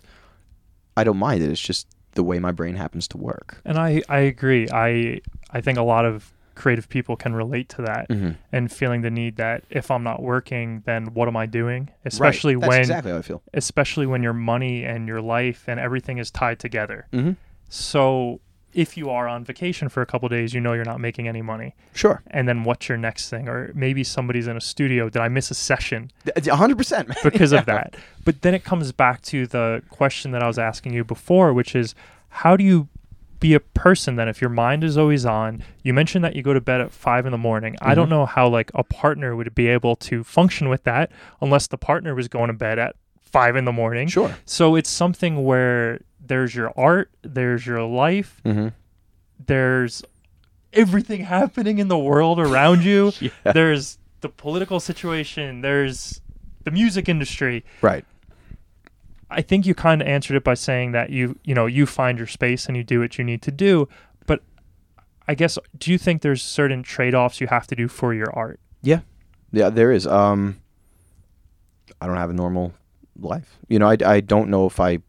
I 0.98 1.04
don't 1.06 1.18
mind 1.18 1.42
it. 1.44 1.50
It's 1.50 1.62
just 1.62 1.88
the 2.16 2.24
way 2.24 2.40
my 2.40 2.52
brain 2.52 2.76
happens 2.76 3.08
to 3.10 3.18
work. 3.18 3.62
And 3.64 3.78
I, 3.78 4.02
I 4.10 4.20
agree. 4.20 4.68
I 4.74 5.22
I 5.52 5.62
think 5.62 5.78
a 5.78 5.84
lot 5.84 6.04
of 6.06 6.34
creative 6.56 6.90
people 6.90 7.16
can 7.16 7.36
relate 7.36 7.70
to 7.70 7.84
that 7.84 8.10
Mm-hmm. 8.10 8.32
and 8.52 8.72
feeling 8.72 9.02
the 9.02 9.12
need 9.12 9.36
that 9.38 9.64
if 9.70 9.92
I'm 9.92 10.04
not 10.04 10.24
working, 10.24 10.82
then 10.88 11.14
what 11.14 11.28
am 11.28 11.38
I 11.38 11.46
doing? 11.46 11.90
Especially 12.04 12.56
right. 12.56 12.62
That's 12.62 12.70
when 12.70 12.80
exactly 12.80 13.12
how 13.12 13.20
I 13.20 13.22
feel. 13.22 13.44
especially 13.54 14.08
when 14.08 14.24
your 14.24 14.34
money 14.34 14.84
and 14.84 15.08
your 15.08 15.22
life 15.22 15.66
and 15.68 15.80
everything 15.80 16.18
is 16.18 16.32
tied 16.32 16.58
together. 16.60 17.06
Mm-hmm. 17.14 17.34
So 17.70 18.40
if 18.78 18.96
you 18.96 19.10
are 19.10 19.28
on 19.28 19.44
vacation 19.44 19.90
for 19.90 20.02
a 20.02 20.06
couple 20.06 20.30
days, 20.30 20.54
you 20.54 20.62
know 20.62 20.74
you're 20.74 20.86
not 20.86 21.00
making 21.02 21.28
any 21.28 21.42
money. 21.42 21.74
Sure, 21.94 22.22
And 22.28 22.48
then 22.48 22.64
what's 22.64 22.88
your 22.88 22.98
next 22.98 23.30
thing? 23.30 23.50
Or 23.50 23.72
maybe 23.74 24.04
somebody's 24.04 24.46
in 24.48 24.56
a 24.56 24.62
studio. 24.62 25.10
Did 25.10 25.22
I 25.22 25.30
miss 25.30 25.50
a 25.50 25.56
session 25.56 26.12
a 26.36 26.56
hundred 26.56 26.78
percent. 26.78 27.10
because 27.24 27.52
of 27.54 27.66
that? 27.74 27.96
But 28.24 28.44
then 28.44 28.54
it 28.54 28.64
comes 28.64 28.92
back 28.92 29.22
to 29.24 29.48
the 29.48 29.82
question 29.90 30.32
that 30.32 30.44
I 30.44 30.48
was 30.48 30.60
asking 30.60 30.94
you 30.94 31.04
before, 31.04 31.54
which 31.54 31.76
is 31.76 31.96
how 32.30 32.56
do 32.56 32.64
you 32.64 32.88
be 33.40 33.54
a 33.54 33.60
person 33.60 34.16
then 34.16 34.28
if 34.28 34.42
your 34.42 34.50
mind 34.52 34.84
is 34.84 34.96
always 34.96 35.26
on? 35.26 35.64
You 35.84 35.94
mentioned 35.94 36.24
that 36.24 36.36
you 36.36 36.44
go 36.44 36.54
to 36.54 36.62
bed 36.62 36.80
at 36.80 36.92
five 36.92 37.26
in 37.26 37.32
the 37.32 37.38
morning. 37.38 37.76
I 37.82 37.96
don't 37.96 38.08
Mhm. 38.08 38.12
know 38.12 38.26
how 38.28 38.48
like 38.48 38.70
a 38.76 38.84
partner 38.84 39.36
would 39.36 39.56
be 39.56 39.68
able 39.68 39.96
to 39.96 40.24
function 40.24 40.70
with 40.70 40.84
that 40.84 41.12
unless 41.42 41.66
the 41.68 41.78
partner 41.78 42.14
was 42.14 42.28
going 42.28 42.48
to 42.48 42.54
bed 42.54 42.78
at 42.78 42.96
five 43.24 43.56
in 43.56 43.66
the 43.66 43.72
morning. 43.74 44.08
Sure. 44.08 44.36
So 44.46 44.76
it's 44.76 44.90
something 44.90 45.44
where 45.44 46.00
there's 46.28 46.54
your 46.56 46.72
art, 46.78 47.10
there's 47.22 47.66
your 47.66 47.84
life, 47.84 48.42
Mm-hmm. 48.46 48.70
there's 49.46 50.04
everything 50.74 51.24
happening 51.24 51.80
in 51.80 51.88
the 51.88 51.98
world 51.98 52.40
around 52.40 52.84
you. 52.84 53.12
Yeah. 53.22 53.30
There's 53.54 53.98
the 54.22 54.30
political 54.30 54.80
situation, 54.80 55.62
there's 55.62 56.22
the 56.64 56.72
music 56.72 57.08
industry. 57.10 57.64
Right. 57.82 58.04
I 59.30 59.42
think 59.42 59.66
you 59.66 59.76
kind 59.76 60.02
of 60.02 60.08
answered 60.08 60.38
it 60.38 60.44
by 60.44 60.54
saying 60.54 60.92
that 60.94 61.10
you, 61.10 61.38
you 61.44 61.54
know, 61.54 61.66
you 61.66 61.86
find 61.86 62.18
your 62.18 62.28
space 62.28 62.66
and 62.68 62.78
you 62.78 62.84
do 62.84 63.00
what 63.02 63.18
you 63.18 63.24
need 63.24 63.42
to 63.44 63.52
do, 63.52 63.88
but 64.26 64.42
I 65.28 65.36
guess 65.36 65.58
do 65.78 65.92
you 65.92 65.98
think 65.98 66.22
there's 66.22 66.42
certain 66.42 66.82
trade-offs 66.84 67.42
you 67.42 67.48
have 67.48 67.68
to 67.68 67.76
do 67.76 67.88
for 67.88 68.14
your 68.14 68.32
art? 68.34 68.60
Yeah, 68.82 69.02
Yeah, 69.52 69.70
there 69.70 69.92
is. 69.92 70.08
Um, 70.08 70.62
I 72.00 72.08
don't 72.08 72.16
have 72.18 72.30
a 72.30 72.34
normal 72.34 72.74
life. 73.20 73.58
You 73.68 73.80
know, 73.80 73.90
I, 73.90 73.98
I 74.06 74.20
don't 74.22 74.50
know 74.50 74.66
if 74.66 74.80
I. 74.80 75.00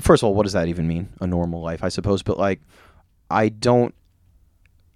First 0.00 0.22
of 0.22 0.28
all, 0.28 0.34
what 0.34 0.44
does 0.44 0.52
that 0.52 0.68
even 0.68 0.86
mean? 0.86 1.08
A 1.20 1.26
normal 1.26 1.60
life, 1.62 1.82
I 1.84 1.88
suppose. 1.88 2.22
But 2.22 2.38
like, 2.38 2.60
I 3.30 3.48
don't. 3.48 3.94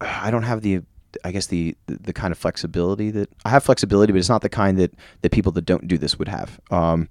I 0.00 0.30
don't 0.30 0.42
have 0.42 0.62
the. 0.62 0.82
I 1.24 1.30
guess 1.30 1.46
the, 1.46 1.76
the 1.86 2.12
kind 2.12 2.32
of 2.32 2.38
flexibility 2.38 3.12
that 3.12 3.30
I 3.44 3.50
have 3.50 3.62
flexibility, 3.62 4.12
but 4.12 4.18
it's 4.18 4.28
not 4.28 4.42
the 4.42 4.48
kind 4.48 4.76
that 4.78 4.92
that 5.22 5.30
people 5.30 5.52
that 5.52 5.64
don't 5.64 5.86
do 5.86 5.96
this 5.96 6.18
would 6.18 6.26
have. 6.28 6.60
Um, 6.70 7.08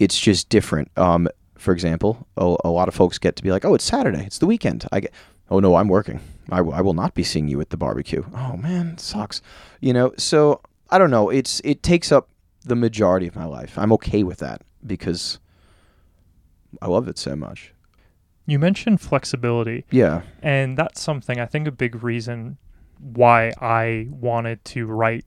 it's 0.00 0.18
just 0.18 0.48
different. 0.48 0.90
Um, 0.96 1.28
for 1.56 1.72
example, 1.72 2.26
a, 2.36 2.56
a 2.64 2.70
lot 2.70 2.88
of 2.88 2.94
folks 2.94 3.18
get 3.18 3.36
to 3.36 3.42
be 3.42 3.50
like, 3.52 3.64
"Oh, 3.64 3.74
it's 3.74 3.84
Saturday. 3.84 4.24
It's 4.24 4.38
the 4.38 4.46
weekend." 4.46 4.84
I 4.90 5.00
get, 5.00 5.12
"Oh 5.48 5.60
no, 5.60 5.76
I'm 5.76 5.88
working. 5.88 6.20
I, 6.50 6.56
w- 6.56 6.76
I 6.76 6.80
will 6.80 6.94
not 6.94 7.14
be 7.14 7.22
seeing 7.22 7.46
you 7.46 7.60
at 7.60 7.70
the 7.70 7.76
barbecue." 7.76 8.24
Oh 8.34 8.56
man, 8.56 8.98
sucks. 8.98 9.40
You 9.80 9.92
know, 9.92 10.12
so 10.18 10.60
I 10.90 10.98
don't 10.98 11.10
know. 11.10 11.30
It's 11.30 11.60
it 11.64 11.82
takes 11.84 12.10
up 12.10 12.28
the 12.64 12.74
majority 12.76 13.28
of 13.28 13.36
my 13.36 13.44
life. 13.44 13.78
I'm 13.78 13.92
okay 13.92 14.24
with 14.24 14.38
that 14.38 14.62
because 14.84 15.38
I 16.82 16.86
love 16.88 17.08
it 17.08 17.18
so 17.18 17.34
much. 17.36 17.72
You 18.46 18.58
mentioned 18.58 19.00
flexibility, 19.00 19.84
Yeah. 19.90 20.22
and 20.42 20.76
that's 20.76 21.00
something 21.00 21.38
I 21.38 21.46
think 21.46 21.68
a 21.68 21.72
big 21.72 22.02
reason 22.02 22.58
why 22.98 23.52
I 23.60 24.08
wanted 24.10 24.64
to 24.66 24.86
write 24.86 25.24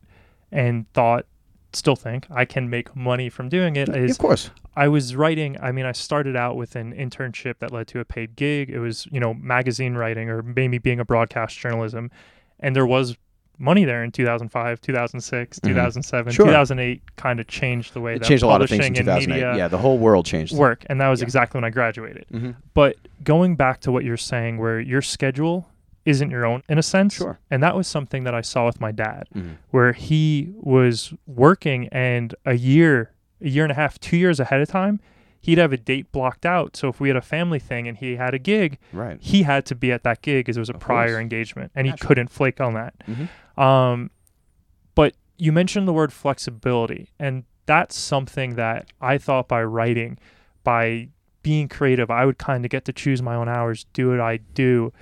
and 0.51 0.91
thought 0.93 1.25
still 1.71 1.95
think 1.95 2.27
I 2.29 2.45
can 2.45 2.69
make 2.69 2.95
money 2.95 3.29
from 3.29 3.49
doing 3.49 3.75
it 3.75 3.89
is 3.89 4.11
of 4.11 4.17
course. 4.19 4.51
I 4.75 4.87
was 4.87 5.15
writing, 5.15 5.57
I 5.59 5.71
mean, 5.71 5.85
I 5.85 5.91
started 5.91 6.35
out 6.35 6.55
with 6.55 6.75
an 6.75 6.93
internship 6.93 7.59
that 7.59 7.71
led 7.71 7.87
to 7.87 7.99
a 7.99 8.05
paid 8.05 8.35
gig. 8.35 8.69
It 8.69 8.79
was, 8.79 9.07
you 9.11 9.19
know, 9.19 9.33
magazine 9.33 9.95
writing 9.95 10.29
or 10.29 10.41
maybe 10.43 10.77
being 10.77 10.99
a 10.99 11.05
broadcast 11.05 11.57
journalism. 11.57 12.11
And 12.59 12.75
there 12.75 12.85
was 12.85 13.17
money 13.59 13.85
there 13.85 14.03
in 14.03 14.11
2005, 14.11 14.81
2006, 14.81 15.59
Mhm. 15.59 15.67
2007, 15.67 16.33
Sure. 16.33 16.45
2008 16.45 17.01
kind 17.15 17.39
of 17.39 17.47
changed 17.47 17.93
the 17.93 18.01
way 18.01 18.15
It 18.15 18.19
that 18.19 18.27
changed 18.27 18.43
a 18.43 18.47
lot 18.47 18.61
of 18.61 18.69
things 18.69 18.85
in 18.85 18.93
2008. 18.93 19.29
media 19.29 19.55
Yeah, 19.55 19.67
the 19.67 19.77
whole 19.77 19.97
world 19.99 20.25
changed. 20.25 20.55
work. 20.55 20.85
And 20.89 20.99
that 21.01 21.07
was 21.09 21.21
Yeah. 21.21 21.25
exactly 21.25 21.57
when 21.59 21.63
I 21.65 21.69
graduated. 21.69 22.25
hmm 22.31 22.51
But 22.73 22.97
going 23.23 23.55
back 23.55 23.79
to 23.81 23.91
what 23.91 24.03
you're 24.03 24.17
saying, 24.17 24.57
where 24.57 24.79
your 24.79 25.01
schedule 25.01 25.69
isn't 26.05 26.29
your 26.31 26.45
own 26.45 26.63
in 26.67 26.77
a 26.77 26.83
sense. 26.83 27.13
Sure. 27.15 27.39
And 27.49 27.63
that 27.63 27.75
was 27.77 27.87
something 27.87 28.23
that 28.25 28.33
I 28.35 28.41
saw 28.41 28.65
with 28.65 28.81
my 28.81 28.91
dad 28.91 29.27
hmm 29.31 29.51
where 29.71 29.93
he 29.93 30.49
was 30.57 31.13
working 31.27 31.87
and 31.91 32.35
a 32.45 32.55
year, 32.55 33.11
a 33.41 33.47
year 33.49 33.63
and 33.63 33.71
a 33.71 33.75
half, 33.75 33.99
two 33.99 34.17
years 34.17 34.39
ahead 34.39 34.59
of 34.59 34.67
time, 34.67 34.99
he'd 35.39 35.57
have 35.57 35.71
a 35.73 35.77
date 35.77 36.11
blocked 36.11 36.45
out. 36.45 36.75
So 36.75 36.87
if 36.89 36.99
we 36.99 37.09
had 37.09 37.17
a 37.17 37.21
family 37.21 37.59
thing 37.59 37.87
and 37.87 37.97
he 37.97 38.15
had 38.17 38.33
a 38.33 38.39
gig, 38.39 38.77
Right. 38.91 39.17
he 39.21 39.43
had 39.43 39.65
to 39.67 39.75
be 39.75 39.91
at 39.91 40.03
that 40.03 40.21
gig 40.21 40.45
because 40.45 40.57
it 40.57 40.59
was 40.61 40.69
a 40.69 40.73
Of 40.73 40.79
prior 40.81 41.09
course. 41.15 41.21
engagement 41.21 41.71
and 41.75 41.85
he 41.87 41.93
couldn't 41.93 42.29
flake 42.29 42.59
on 42.61 42.73
that. 42.73 42.93
Mhm. 43.09 43.29
Um, 43.57 44.09
but 44.95 45.15
you 45.37 45.51
mentioned 45.51 45.87
the 45.87 45.93
word 45.93 46.11
flexibility, 46.13 47.09
and 47.19 47.43
that's 47.65 47.97
something 47.97 48.55
that 48.55 48.91
I 49.01 49.17
thought 49.17 49.47
by 49.47 49.63
writing, 49.63 50.17
by 50.63 51.09
being 51.43 51.67
creative, 51.67 52.09
I 52.09 52.25
would 52.25 52.37
kind 52.37 52.65
of 52.65 52.71
get 52.71 52.85
to 52.85 52.93
choose 52.93 53.21
my 53.21 53.35
own 53.35 53.49
hours, 53.49 53.85
do 53.93 54.09
what 54.11 54.19
I 54.21 54.37
do. 54.37 54.93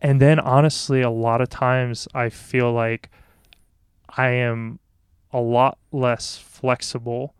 And 0.00 0.20
then 0.20 0.38
honestly, 0.40 1.02
a 1.02 1.10
lot 1.10 1.40
of 1.40 1.48
times 1.48 2.08
I 2.14 2.28
feel 2.30 2.72
like 2.72 3.10
I 4.16 4.28
am 4.28 4.78
a 5.32 5.40
lot 5.40 5.78
less 5.92 6.38
flexible 6.38 7.34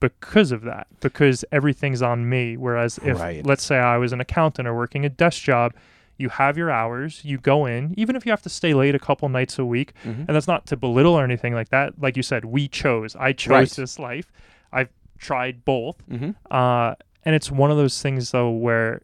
because 0.00 0.52
of 0.52 0.62
that, 0.62 0.86
because 1.00 1.42
everything's 1.50 2.02
on 2.02 2.28
me. 2.28 2.56
Whereas 2.56 2.98
if, 3.02 3.18
Right. 3.18 3.44
let's 3.46 3.64
say, 3.64 3.78
I 3.78 3.96
was 3.96 4.12
an 4.12 4.20
accountant 4.20 4.68
or 4.68 4.74
working 4.74 5.06
a 5.06 5.08
desk 5.08 5.42
job, 5.42 5.72
you 6.18 6.28
have 6.30 6.56
your 6.56 6.70
hours, 6.70 7.20
you 7.24 7.38
go 7.38 7.66
in, 7.66 7.94
even 7.98 8.16
if 8.16 8.24
you 8.24 8.30
have 8.32 8.42
to 8.42 8.48
stay 8.48 8.72
late 8.74 8.94
a 8.94 8.98
couple 8.98 9.28
nights 9.28 9.58
a 9.58 9.64
week. 9.64 9.92
Mhm. 10.04 10.20
And 10.26 10.28
that's 10.28 10.46
not 10.48 10.66
to 10.66 10.76
belittle 10.76 11.12
or 11.14 11.22
anything 11.24 11.52
like 11.54 11.68
that. 11.70 12.00
Like 12.00 12.16
you 12.16 12.22
said, 12.22 12.44
we 12.46 12.68
chose. 12.68 13.14
I 13.16 13.32
chose 13.32 13.50
Right. 13.52 13.70
this 13.70 13.98
life. 13.98 14.32
I've 14.72 14.88
tried 15.18 15.64
both. 15.64 15.96
Mhm. 16.08 16.34
Uh, 16.50 16.94
and 17.24 17.34
it's 17.34 17.50
one 17.50 17.70
of 17.70 17.76
those 17.76 18.00
things, 18.00 18.30
though, 18.30 18.50
where 18.50 19.02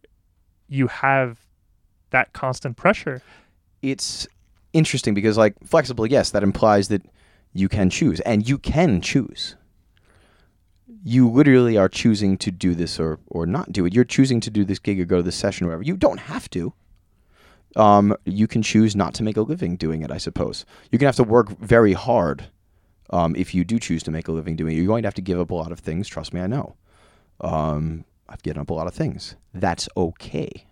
you 0.69 0.87
have 0.87 1.39
that 2.11 2.33
constant 2.33 2.77
pressure. 2.77 3.21
it's 3.83 4.27
interesting 4.73 5.13
because 5.13 5.37
like 5.37 5.55
flexible 5.65 6.07
yes 6.07 6.31
that 6.31 6.43
implies 6.43 6.87
that 6.89 7.03
you 7.53 7.69
can 7.69 7.91
choose 7.91 8.21
and 8.21 8.49
you 8.49 8.57
can 8.57 9.01
choose 9.03 9.55
you 11.05 11.29
literally 11.29 11.77
are 11.77 11.89
choosing 11.89 12.37
to 12.39 12.51
do 12.51 12.75
this 12.75 13.01
or 13.01 13.19
or 13.27 13.45
not 13.45 13.73
do 13.73 13.85
it 13.85 13.93
you're 13.95 14.05
choosing 14.05 14.41
to 14.41 14.51
do 14.51 14.65
this 14.65 14.79
gig 14.79 15.01
or 15.01 15.05
go 15.05 15.17
to 15.17 15.23
this 15.23 15.35
session 15.37 15.67
or 15.67 15.71
whatever 15.71 15.83
you 15.83 15.97
don't 15.97 16.21
have 16.21 16.49
to 16.51 16.73
um, 17.77 18.15
you 18.25 18.47
can 18.47 18.63
choose 18.63 18.95
not 18.95 19.15
to 19.15 19.23
make 19.23 19.37
a 19.37 19.43
living 19.43 19.77
doing 19.77 20.03
it 20.03 20.11
i 20.11 20.19
suppose 20.19 20.65
you're 20.91 20.99
going 20.99 21.13
to 21.13 21.19
have 21.19 21.27
to 21.27 21.31
work 21.31 21.49
very 21.59 21.93
hard 21.93 22.47
um, 23.11 23.35
if 23.37 23.55
you 23.55 23.65
do 23.65 23.79
choose 23.79 24.03
to 24.03 24.11
make 24.11 24.29
a 24.29 24.33
living 24.33 24.57
doing 24.57 24.75
it 24.75 24.79
you're 24.79 24.87
going 24.87 25.03
to 25.03 25.07
have 25.07 25.15
to 25.15 25.23
give 25.23 25.41
up 25.41 25.51
a 25.51 25.55
lot 25.55 25.73
of 25.73 25.81
things 25.81 26.09
trust 26.09 26.33
me 26.33 26.41
i 26.41 26.47
know 26.47 26.77
um, 27.41 28.05
i've 28.29 28.43
given 28.43 28.61
up 28.61 28.71
a 28.71 28.75
lot 28.75 28.87
of 28.87 28.95
things 28.95 29.37
that's 29.55 29.89
okay 29.97 30.67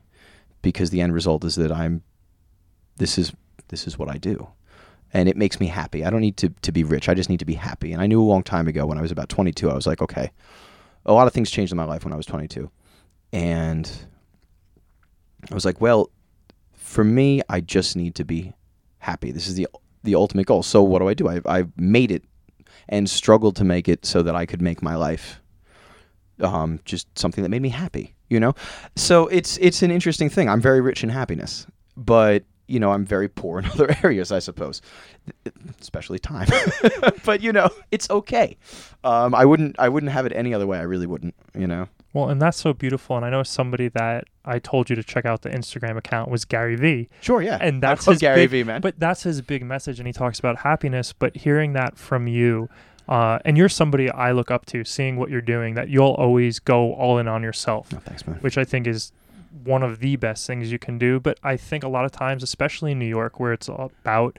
because 0.63 0.91
the 0.91 1.01
end 1.01 1.15
result 1.15 1.45
is 1.45 1.55
that 1.57 1.73
i'm 1.73 2.03
this 2.97 3.17
is 3.17 3.33
this 3.71 3.87
is 3.87 3.99
what 3.99 4.11
I 4.11 4.19
do. 4.19 4.49
And 5.13 5.29
it 5.29 5.37
makes 5.37 5.59
me 5.59 5.67
happy. 5.67 6.05
I 6.05 6.11
don't 6.11 6.21
need 6.21 6.37
to, 6.37 6.51
to 6.63 6.71
be 6.71 6.85
rich. 6.85 7.09
I 7.09 7.15
just 7.15 7.31
need 7.31 7.41
to 7.41 7.45
be 7.45 7.55
happy. 7.55 7.93
And 7.93 8.01
I 8.01 8.07
knew 8.07 8.23
a 8.23 8.23
long 8.23 8.45
time 8.45 8.69
ago 8.69 8.87
when 8.87 8.99
I 8.99 9.03
was 9.03 9.11
about 9.11 9.29
22, 9.29 9.69
I 9.69 9.75
was 9.75 9.87
like, 9.87 10.03
okay, 10.03 10.31
a 11.07 11.13
lot 11.13 11.27
of 11.27 11.33
things 11.33 11.51
changed 11.51 11.73
in 11.73 11.77
my 11.77 11.85
life 11.85 12.05
when 12.05 12.13
I 12.13 12.17
was 12.17 12.27
22. 12.27 12.71
And 13.33 13.91
I 15.51 15.55
was 15.55 15.65
like, 15.65 15.81
well, 15.81 16.11
for 16.91 17.05
me, 17.05 17.41
I 17.49 17.61
just 17.61 17.95
need 17.95 18.17
to 18.17 18.25
be 18.25 18.53
happy. 18.99 19.31
This 19.31 19.47
is 19.47 19.55
the 19.55 19.69
the 20.03 20.17
ultimate 20.17 20.47
goal. 20.47 20.65
So 20.65 20.83
what 20.83 20.99
do 20.99 21.09
I 21.09 21.15
do? 21.15 21.29
I've, 21.29 21.47
I've 21.47 21.71
made 21.79 22.11
it 22.11 22.25
and 22.89 23.09
struggled 23.09 23.55
to 23.57 23.65
make 23.65 23.89
it 23.89 24.05
so 24.05 24.23
that 24.23 24.35
I 24.35 24.45
could 24.45 24.61
make 24.61 24.83
my 24.83 24.97
life 24.97 25.41
um, 26.41 26.81
just 26.85 27.07
something 27.17 27.43
that 27.43 27.49
made 27.49 27.63
me 27.63 27.69
happy. 27.69 28.17
You 28.29 28.41
know, 28.41 28.55
so 28.97 29.29
it's 29.29 29.57
it's 29.59 29.83
an 29.83 29.93
interesting 29.93 30.29
thing. 30.29 30.49
I'm 30.49 30.61
very 30.61 30.81
rich 30.81 31.05
in 31.05 31.11
happiness, 31.11 31.65
but 31.97 32.43
you 32.67 32.81
know 32.81 32.91
I'm 32.91 33.07
very 33.07 33.29
poor 33.29 33.61
in 33.61 33.67
other 33.75 33.95
areas, 34.03 34.33
I 34.33 34.41
suppose, 34.41 34.83
especially 35.81 36.19
time. 36.19 36.49
but 37.25 37.41
you 37.41 37.53
know, 37.53 37.71
it's 37.93 38.11
okay. 38.11 38.57
Um, 39.05 39.33
I 39.33 39.45
wouldn't 39.45 39.77
I 39.79 39.89
wouldn't 39.89 40.11
have 40.11 40.27
it 40.27 40.33
any 40.35 40.55
other 40.55 40.67
way. 40.67 40.79
I 40.79 40.83
really 40.83 41.07
wouldn't. 41.07 41.37
You 41.57 41.69
know. 41.69 41.89
Well, 42.13 42.29
and 42.29 42.43
that's 42.43 42.57
so 42.59 42.73
beautiful. 42.73 43.17
And 43.17 43.25
I 43.25 43.31
know 43.31 43.43
somebody 43.45 43.89
that 43.89 44.25
I 44.45 44.59
told 44.59 44.91
you 44.91 44.97
to 44.97 45.03
check 45.05 45.25
out 45.25 45.43
the 45.43 45.51
Instagram 45.51 45.97
account 45.97 46.31
was 46.31 46.45
Gary 46.45 46.75
Vee. 46.77 47.09
Sure. 47.21 47.41
Yeah. 47.41 47.59
and 47.61 47.81
that's 47.83 48.07
I 48.09 48.11
love 48.11 48.15
his 48.15 48.21
Gary 48.21 48.43
big, 48.43 48.51
Vee, 48.51 48.65
man. 48.65 48.81
But 48.81 48.99
that's 48.99 49.23
his 49.23 49.41
big 49.43 49.65
message, 49.65 50.01
and 50.01 50.07
he 50.07 50.13
talks 50.13 50.39
about 50.39 50.59
happiness. 50.59 51.13
But 51.13 51.37
hearing 51.37 51.73
that 51.75 51.97
from 51.97 52.27
you, 52.27 52.69
uh, 53.09 53.39
and 53.45 53.57
you're 53.57 53.69
somebody 53.69 54.11
I 54.11 54.33
look 54.33 54.51
up 54.51 54.67
to, 54.67 54.85
seeing 54.85 55.17
what 55.17 55.31
you're 55.31 55.41
doing, 55.41 55.75
that 55.75 55.89
you'll 55.89 56.15
always 56.15 56.59
go 56.59 56.95
all 56.95 57.19
in 57.19 57.29
on 57.29 57.43
yourself, 57.43 57.93
no, 57.93 57.99
thanks, 58.01 58.27
man. 58.27 58.39
which 58.41 58.59
I 58.59 58.65
think 58.65 58.87
is 58.89 59.13
one 59.65 59.83
of 59.83 59.99
the 60.01 60.17
best 60.17 60.47
things 60.47 60.71
you 60.73 60.79
can 60.79 60.99
do. 60.99 61.21
But 61.21 61.39
I 61.45 61.57
think 61.57 61.85
a 61.85 61.89
lot 61.89 62.05
of 62.05 62.13
times, 62.13 62.43
especially 62.43 62.93
in 62.93 62.99
New 62.99 63.07
York, 63.07 63.39
where 63.41 63.53
it's 63.53 63.69
about 63.69 64.37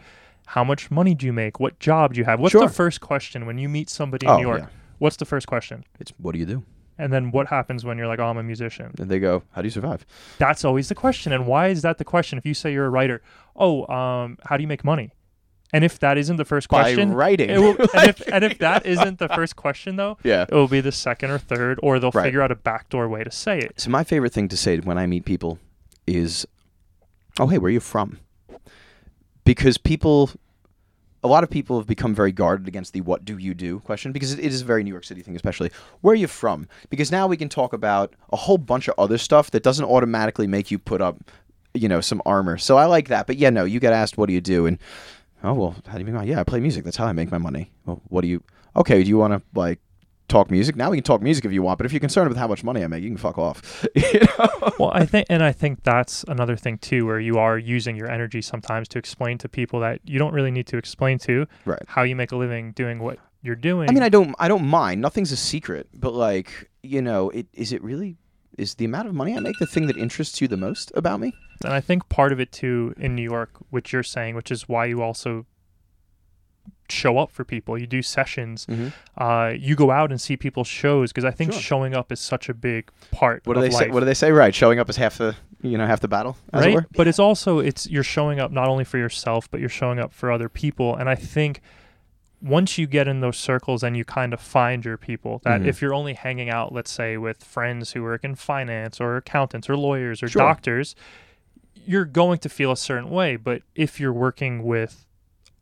how 0.47 0.63
much 0.65 0.91
money 0.91 1.15
do 1.15 1.25
you 1.25 1.33
make, 1.33 1.59
what 1.59 1.79
job 1.79 2.13
do 2.13 2.19
you 2.19 2.25
have, 2.25 2.39
what's 2.39 2.51
Sure. 2.51 2.65
the 2.67 2.73
first 2.73 2.99
question 2.99 3.45
when 3.45 3.57
you 3.57 3.69
meet 3.69 3.89
somebody 3.89 4.25
in 4.25 4.31
Oh, 4.31 4.37
New 4.37 4.41
York? 4.43 4.61
yeah. 4.61 4.67
What's 4.99 5.15
the 5.17 5.25
first 5.25 5.47
question? 5.47 5.85
It's 5.99 6.11
what 6.17 6.33
do 6.33 6.39
you 6.39 6.45
do? 6.45 6.63
And 7.01 7.11
then 7.11 7.31
what 7.31 7.47
happens 7.47 7.83
when 7.83 7.97
you're 7.97 8.05
like, 8.07 8.19
oh, 8.19 8.25
I'm 8.25 8.37
a 8.37 8.43
musician? 8.43 8.93
And 8.99 9.09
they 9.09 9.17
go, 9.19 9.41
how 9.53 9.61
do 9.61 9.65
you 9.65 9.71
survive? 9.71 10.05
That's 10.37 10.63
always 10.63 10.87
the 10.87 10.93
question. 10.95 11.33
And 11.33 11.47
why 11.47 11.69
is 11.69 11.81
that 11.81 11.97
the 11.97 12.05
question? 12.05 12.37
If 12.37 12.45
you 12.45 12.53
say 12.53 12.71
you're 12.71 12.85
a 12.85 12.89
writer, 12.91 13.21
oh, 13.55 13.87
um, 13.91 14.37
how 14.45 14.55
do 14.55 14.61
you 14.61 14.67
make 14.67 14.83
money? 14.85 15.11
And 15.73 15.83
if 15.83 15.97
that 15.99 16.17
isn't 16.19 16.35
the 16.35 16.45
first 16.45 16.69
question, 16.69 17.09
By 17.09 17.15
writing. 17.15 17.49
it 17.49 17.57
will, 17.57 17.75
and, 17.95 18.09
if, 18.09 18.21
and 18.27 18.43
if 18.43 18.59
that 18.59 18.85
isn't 18.85 19.17
the 19.19 19.29
first 19.29 19.55
question, 19.55 19.95
though, 19.95 20.17
Yeah. 20.21 20.43
it 20.43 20.53
will 20.53 20.67
be 20.67 20.81
the 20.81 20.91
second 20.91 21.31
or 21.31 21.39
third, 21.39 21.79
or 21.81 21.97
they'll 21.97 22.11
Right. 22.11 22.25
figure 22.25 22.41
out 22.43 22.51
a 22.51 22.55
backdoor 22.55 23.07
way 23.09 23.23
to 23.23 23.31
say 23.31 23.57
it. 23.59 23.79
So 23.79 23.89
my 23.89 24.03
favorite 24.03 24.31
thing 24.33 24.47
to 24.49 24.57
say 24.57 24.77
when 24.79 24.97
I 24.99 25.07
meet 25.07 25.25
people 25.25 25.57
is, 26.05 26.45
"Oh, 27.39 27.47
hey, 27.47 27.57
where 27.57 27.69
are 27.69 27.71
you 27.71 27.79
from?" 27.79 28.19
Because 29.43 29.77
people, 29.77 30.29
a 31.23 31.27
lot 31.27 31.43
of 31.43 31.49
people 31.49 31.77
have 31.77 31.87
become 31.87 32.15
very 32.15 32.31
guarded 32.31 32.67
against 32.67 32.93
the 32.93 33.01
"What 33.01 33.25
do 33.25 33.37
you 33.37 33.53
do?" 33.53 33.79
question 33.81 34.11
because 34.11 34.33
it, 34.33 34.39
is 34.39 34.61
a 34.61 34.65
very 34.65 34.83
New 34.83 34.91
York 34.91 35.03
City 35.03 35.21
thing, 35.21 35.35
especially. 35.35 35.71
Where 36.01 36.13
are 36.13 36.15
you 36.15 36.27
from? 36.27 36.67
Because 36.89 37.11
now 37.11 37.27
we 37.27 37.37
can 37.37 37.49
talk 37.49 37.73
about 37.73 38.13
a 38.31 38.37
whole 38.37 38.57
bunch 38.57 38.87
of 38.87 38.95
other 38.97 39.17
stuff 39.17 39.51
that 39.51 39.63
doesn't 39.63 39.85
automatically 39.85 40.47
make 40.47 40.71
you 40.71 40.79
put 40.79 41.01
up, 41.01 41.17
you 41.73 41.87
know, 41.87 42.01
some 42.01 42.21
armor. 42.25 42.57
So 42.57 42.77
I 42.77 42.85
like 42.85 43.07
that. 43.09 43.27
But 43.27 43.37
yeah, 43.37 43.49
no, 43.49 43.65
you 43.65 43.79
get 43.79 43.93
asked, 43.93 44.17
"What 44.17 44.27
do 44.27 44.33
you 44.33 44.41
do?" 44.41 44.65
and 44.65 44.79
oh 45.43 45.53
well, 45.53 45.75
how 45.87 45.93
do 45.93 45.99
you 45.99 46.05
make 46.05 46.15
money? 46.15 46.31
Yeah, 46.31 46.39
I 46.39 46.43
play 46.43 46.59
music. 46.59 46.83
That's 46.83 46.97
how 46.97 47.05
I 47.05 47.13
make 47.13 47.31
my 47.31 47.37
money. 47.37 47.71
Well, 47.85 48.01
what 48.09 48.21
do 48.21 48.27
you? 48.27 48.43
Okay, 48.75 49.03
do 49.03 49.09
you 49.09 49.17
want 49.17 49.33
to 49.33 49.41
like 49.53 49.79
talk 50.31 50.49
music? 50.49 50.75
Now 50.75 50.89
we 50.89 50.97
can 50.97 51.03
talk 51.03 51.21
music 51.21 51.45
if 51.45 51.51
you 51.51 51.61
want. 51.61 51.77
But 51.77 51.85
if 51.85 51.93
you're 51.93 51.99
concerned 51.99 52.29
with 52.29 52.37
how 52.37 52.47
much 52.47 52.63
money 52.63 52.83
I 52.83 52.87
make, 52.87 53.03
you 53.03 53.09
can 53.09 53.17
fuck 53.17 53.37
off. 53.37 53.85
you 53.95 54.19
know? 54.21 54.71
Well, 54.79 54.91
I 54.93 55.05
think, 55.05 55.27
and 55.29 55.43
I 55.43 55.51
think 55.51 55.83
that's 55.83 56.23
another 56.27 56.55
thing 56.55 56.77
too, 56.77 57.05
where 57.05 57.19
you 57.19 57.37
are 57.37 57.57
using 57.57 57.95
your 57.95 58.09
energy 58.09 58.41
sometimes 58.41 58.87
to 58.89 58.97
explain 58.97 59.37
to 59.39 59.49
people 59.49 59.79
that 59.81 59.99
you 60.05 60.17
don't 60.17 60.33
really 60.33 60.51
need 60.51 60.67
to 60.67 60.77
explain 60.77 61.17
to 61.19 61.45
Right. 61.65 61.81
how 61.87 62.03
you 62.03 62.15
make 62.15 62.31
a 62.31 62.35
living 62.37 62.71
doing 62.71 62.99
what 62.99 63.19
you're 63.41 63.55
doing. 63.55 63.89
I 63.89 63.93
mean, 63.93 64.03
I 64.03 64.09
don't, 64.09 64.33
I 64.39 64.47
don't 64.47 64.65
mind. 64.65 65.01
Nothing's 65.01 65.31
a 65.31 65.37
secret. 65.37 65.87
But 65.93 66.13
like, 66.13 66.69
you 66.83 67.01
know, 67.01 67.29
it 67.29 67.47
is 67.53 67.73
it 67.73 67.83
really 67.83 68.17
is 68.57 68.75
the 68.75 68.85
amount 68.85 69.07
of 69.07 69.13
money 69.13 69.35
I 69.35 69.39
make 69.39 69.57
the 69.59 69.65
thing 69.65 69.87
that 69.87 69.97
interests 69.97 70.41
you 70.41 70.47
the 70.47 70.57
most 70.57 70.91
about 70.95 71.19
me? 71.19 71.33
And 71.63 71.73
I 71.73 71.81
think 71.81 72.07
part 72.09 72.31
of 72.31 72.39
it 72.39 72.51
too 72.51 72.93
in 72.97 73.15
New 73.15 73.23
York, 73.23 73.51
which 73.69 73.93
you're 73.93 74.03
saying, 74.03 74.35
which 74.35 74.51
is 74.51 74.67
why 74.67 74.85
you 74.85 75.01
also 75.01 75.45
show 76.91 77.17
up 77.17 77.31
for 77.31 77.43
people. 77.43 77.77
You 77.77 77.87
do 77.87 78.01
sessions. 78.01 78.65
Mm-hmm. 78.67 78.87
Uh, 79.21 79.49
you 79.49 79.75
go 79.75 79.91
out 79.91 80.11
and 80.11 80.19
see 80.21 80.37
people's 80.37 80.67
shows 80.67 81.11
because 81.11 81.25
I 81.25 81.31
think 81.31 81.53
Sure. 81.53 81.61
showing 81.61 81.95
up 81.95 82.11
is 82.11 82.19
such 82.19 82.49
a 82.49 82.53
big 82.53 82.89
part. 83.11 83.41
What 83.45 83.55
do 83.55 83.61
they 83.61 83.69
say? 83.69 83.89
What 83.89 84.01
do 84.01 84.05
they 84.05 84.13
say? 84.13 84.31
Right, 84.31 84.53
showing 84.53 84.79
up 84.79 84.89
is 84.89 84.97
half 84.97 85.17
the, 85.17 85.35
you 85.61 85.77
know, 85.77 85.85
half 85.87 85.99
the 86.01 86.07
battle, 86.07 86.37
as 86.53 86.63
it 86.63 86.65
right? 86.67 86.75
were. 86.75 86.85
But 86.95 87.07
it's 87.07 87.19
also 87.19 87.59
it's 87.59 87.87
you're 87.89 88.03
showing 88.03 88.39
up 88.39 88.51
not 88.51 88.67
only 88.67 88.83
for 88.83 88.97
yourself, 88.97 89.49
but 89.49 89.59
you're 89.59 89.69
showing 89.69 89.99
up 89.99 90.11
for 90.13 90.31
other 90.31 90.49
people. 90.49 90.95
And 90.95 91.09
I 91.09 91.15
think 91.15 91.61
once 92.41 92.77
you 92.79 92.87
get 92.87 93.07
in 93.07 93.19
those 93.19 93.37
circles 93.37 93.83
and 93.83 93.95
you 93.95 94.03
kind 94.03 94.33
of 94.33 94.41
find 94.41 94.83
your 94.83 94.97
people, 94.97 95.41
that 95.43 95.61
Mhm. 95.61 95.67
if 95.67 95.79
you're 95.81 95.93
only 95.93 96.13
hanging 96.15 96.49
out, 96.49 96.73
let's 96.73 96.89
say, 96.89 97.15
with 97.15 97.43
friends 97.43 97.91
who 97.91 98.01
work 98.01 98.23
in 98.23 98.33
finance 98.33 98.99
or 98.99 99.15
accountants 99.17 99.69
or 99.69 99.77
lawyers 99.77 100.23
or 100.23 100.27
Sure. 100.27 100.41
doctors, 100.41 100.95
you're 101.85 102.05
going 102.05 102.39
to 102.39 102.49
feel 102.49 102.71
a 102.71 102.77
certain 102.77 103.09
way. 103.11 103.35
But 103.35 103.61
if 103.75 103.99
you're 103.99 104.11
working 104.13 104.63
with 104.63 105.05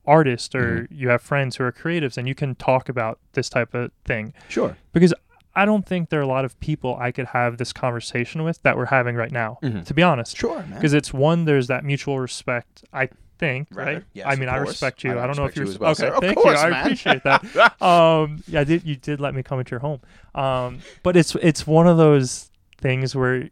artists 0.06 0.56
or 0.56 0.88
you 0.89 1.10
have 1.10 1.22
friends 1.22 1.58
who 1.58 1.64
are 1.64 1.72
creatives 1.72 2.18
and 2.18 2.28
you 2.28 2.36
can 2.36 2.56
talk 2.56 2.89
about 2.89 3.20
this 3.34 3.50
type 3.50 3.74
of 3.74 3.91
thing, 4.06 4.34
Sure. 4.47 4.76
because 4.93 5.14
I 5.56 5.66
don't 5.66 5.86
think 5.86 6.10
there 6.10 6.20
are 6.20 6.24
a 6.24 6.28
lot 6.28 6.45
of 6.45 6.58
people 6.60 6.95
I 7.00 7.12
could 7.12 7.28
have 7.28 7.58
this 7.58 7.74
conversation 7.74 8.43
with 8.43 8.62
that 8.64 8.78
we're 8.78 8.86
having 8.86 9.16
right 9.16 9.32
now, 9.32 9.58
Mhm. 9.62 9.86
to 9.86 9.93
be 9.93 10.02
honest 10.04 10.38
Sure, 10.38 10.64
because 10.74 10.93
it's 10.93 11.14
one 11.14 11.45
there's 11.45 11.68
that 11.68 11.84
mutual 11.84 12.20
respect 12.20 12.84
i 12.93 13.10
think 13.38 13.68
Right. 13.72 13.86
right 13.95 14.04
Yes, 14.14 14.26
i 14.30 14.36
mean 14.36 14.50
i 14.50 14.58
respect 14.58 15.02
you 15.04 15.18
I 15.18 15.24
i, 15.24 15.28
don't 15.28 15.38
know 15.38 15.45
if 15.45 15.56
you're 15.56 15.66
you 15.66 15.78
well, 15.80 15.91
okay 15.91 16.08
sir. 16.08 16.14
Of 16.14 16.20
thank 16.22 16.38
course, 16.38 16.60
you 16.62 16.68
i 16.68 16.70
man. 16.72 16.82
appreciate 16.86 17.24
that 17.30 17.41
um 17.82 18.43
yeah 18.47 18.60
I 18.62 18.64
did 18.66 18.84
you 18.84 18.95
did 18.97 19.22
let 19.22 19.34
me 19.34 19.43
come 19.43 19.60
into 19.60 19.72
your 19.72 19.80
home 19.80 20.02
um 20.36 20.80
but 21.04 21.16
it's 21.16 21.36
it's 21.36 21.66
one 21.66 21.88
of 21.88 21.95
those 21.97 22.52
things 22.78 23.16
where 23.16 23.50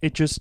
it 0.00 0.14
just 0.14 0.40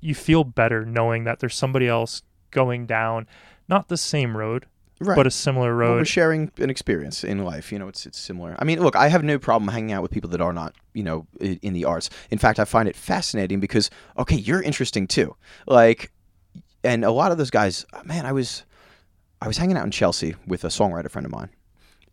you 0.00 0.14
feel 0.14 0.44
better 0.44 0.84
knowing 0.84 1.24
that 1.24 1.38
there's 1.40 1.54
somebody 1.54 1.88
else 1.88 2.22
going 2.50 2.84
down 2.86 3.26
not 3.68 3.88
the 3.88 3.96
same 3.96 4.36
road 4.36 4.66
right. 5.00 5.16
but 5.16 5.26
a 5.26 5.30
similar 5.30 5.76
Well, 5.76 5.98
we're 5.98 6.04
sharing 6.04 6.50
an 6.58 6.70
experience 6.70 7.24
in 7.24 7.44
life. 7.44 7.72
You 7.72 7.78
know, 7.78 7.88
it's 7.88 8.06
it's 8.06 8.18
similar. 8.18 8.56
I 8.58 8.64
mean, 8.64 8.80
look, 8.80 8.96
I 8.96 9.08
have 9.08 9.22
no 9.22 9.38
problem 9.38 9.68
hanging 9.68 9.92
out 9.92 10.02
with 10.02 10.10
people 10.10 10.30
that 10.30 10.40
are 10.40 10.52
not, 10.52 10.74
you 10.92 11.02
know, 11.02 11.26
in 11.40 11.72
the 11.72 11.84
arts. 11.84 12.10
In 12.30 12.38
fact, 12.38 12.58
I 12.58 12.64
find 12.64 12.88
it 12.88 12.96
fascinating 12.96 13.60
because 13.60 13.90
okay, 14.18 14.36
you're 14.36 14.62
interesting 14.62 15.06
too. 15.06 15.36
Like, 15.66 16.12
and 16.82 17.04
a 17.04 17.10
lot 17.10 17.32
of 17.32 17.38
those 17.38 17.50
guys, 17.50 17.86
man, 18.04 18.26
I 18.26 18.32
was, 18.32 18.64
I 19.40 19.46
was 19.46 19.58
hanging 19.58 19.76
out 19.76 19.84
in 19.84 19.90
Chelsea 19.90 20.34
with 20.46 20.64
a 20.64 20.68
songwriter 20.68 21.10
friend 21.10 21.26
of 21.26 21.32
mine, 21.32 21.50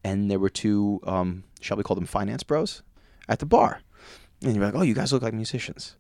and 0.03 0.29
there 0.29 0.39
were 0.39 0.49
two, 0.49 0.99
um, 1.03 1.43
shall 1.59 1.77
we 1.77 1.83
call 1.83 1.95
them 1.95 2.05
finance 2.05 2.43
bros, 2.43 2.81
at 3.27 3.39
the 3.39 3.45
bar, 3.45 3.81
and 4.43 4.55
you're 4.55 4.65
like, 4.65 4.75
oh, 4.75 4.81
you 4.81 4.93
guys 4.93 5.13
look 5.13 5.23
like 5.23 5.33
musicians. 5.33 5.95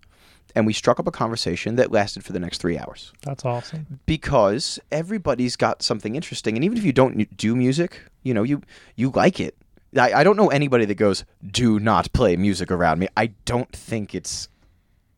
And 0.55 0.65
we 0.65 0.73
struck 0.73 0.99
up 0.99 1.07
a 1.07 1.11
conversation 1.11 1.75
that 1.75 1.91
lasted 1.91 2.23
for 2.23 2.33
the 2.33 2.39
next 2.39 2.59
three 2.59 2.77
hours 2.77 3.13
That's 3.23 3.45
awesome. 3.45 3.99
because 4.05 4.79
everybody's 4.91 5.55
got 5.55 5.81
something 5.81 6.15
interesting 6.15 6.55
and 6.55 6.63
even 6.63 6.77
if 6.77 6.83
you 6.83 6.93
don't 6.93 7.35
do 7.37 7.55
music 7.55 8.01
you 8.23 8.33
know 8.33 8.43
you 8.43 8.61
you 8.95 9.11
like 9.11 9.39
it 9.39 9.55
I, 9.97 10.13
I 10.13 10.23
don't 10.23 10.37
know 10.37 10.49
anybody 10.49 10.85
that 10.85 10.95
goes 10.95 11.25
do 11.45 11.79
not 11.79 12.11
play 12.13 12.35
music 12.35 12.71
around 12.71 12.99
me 12.99 13.07
i 13.17 13.27
don't 13.45 13.71
think 13.71 14.15
it's 14.15 14.47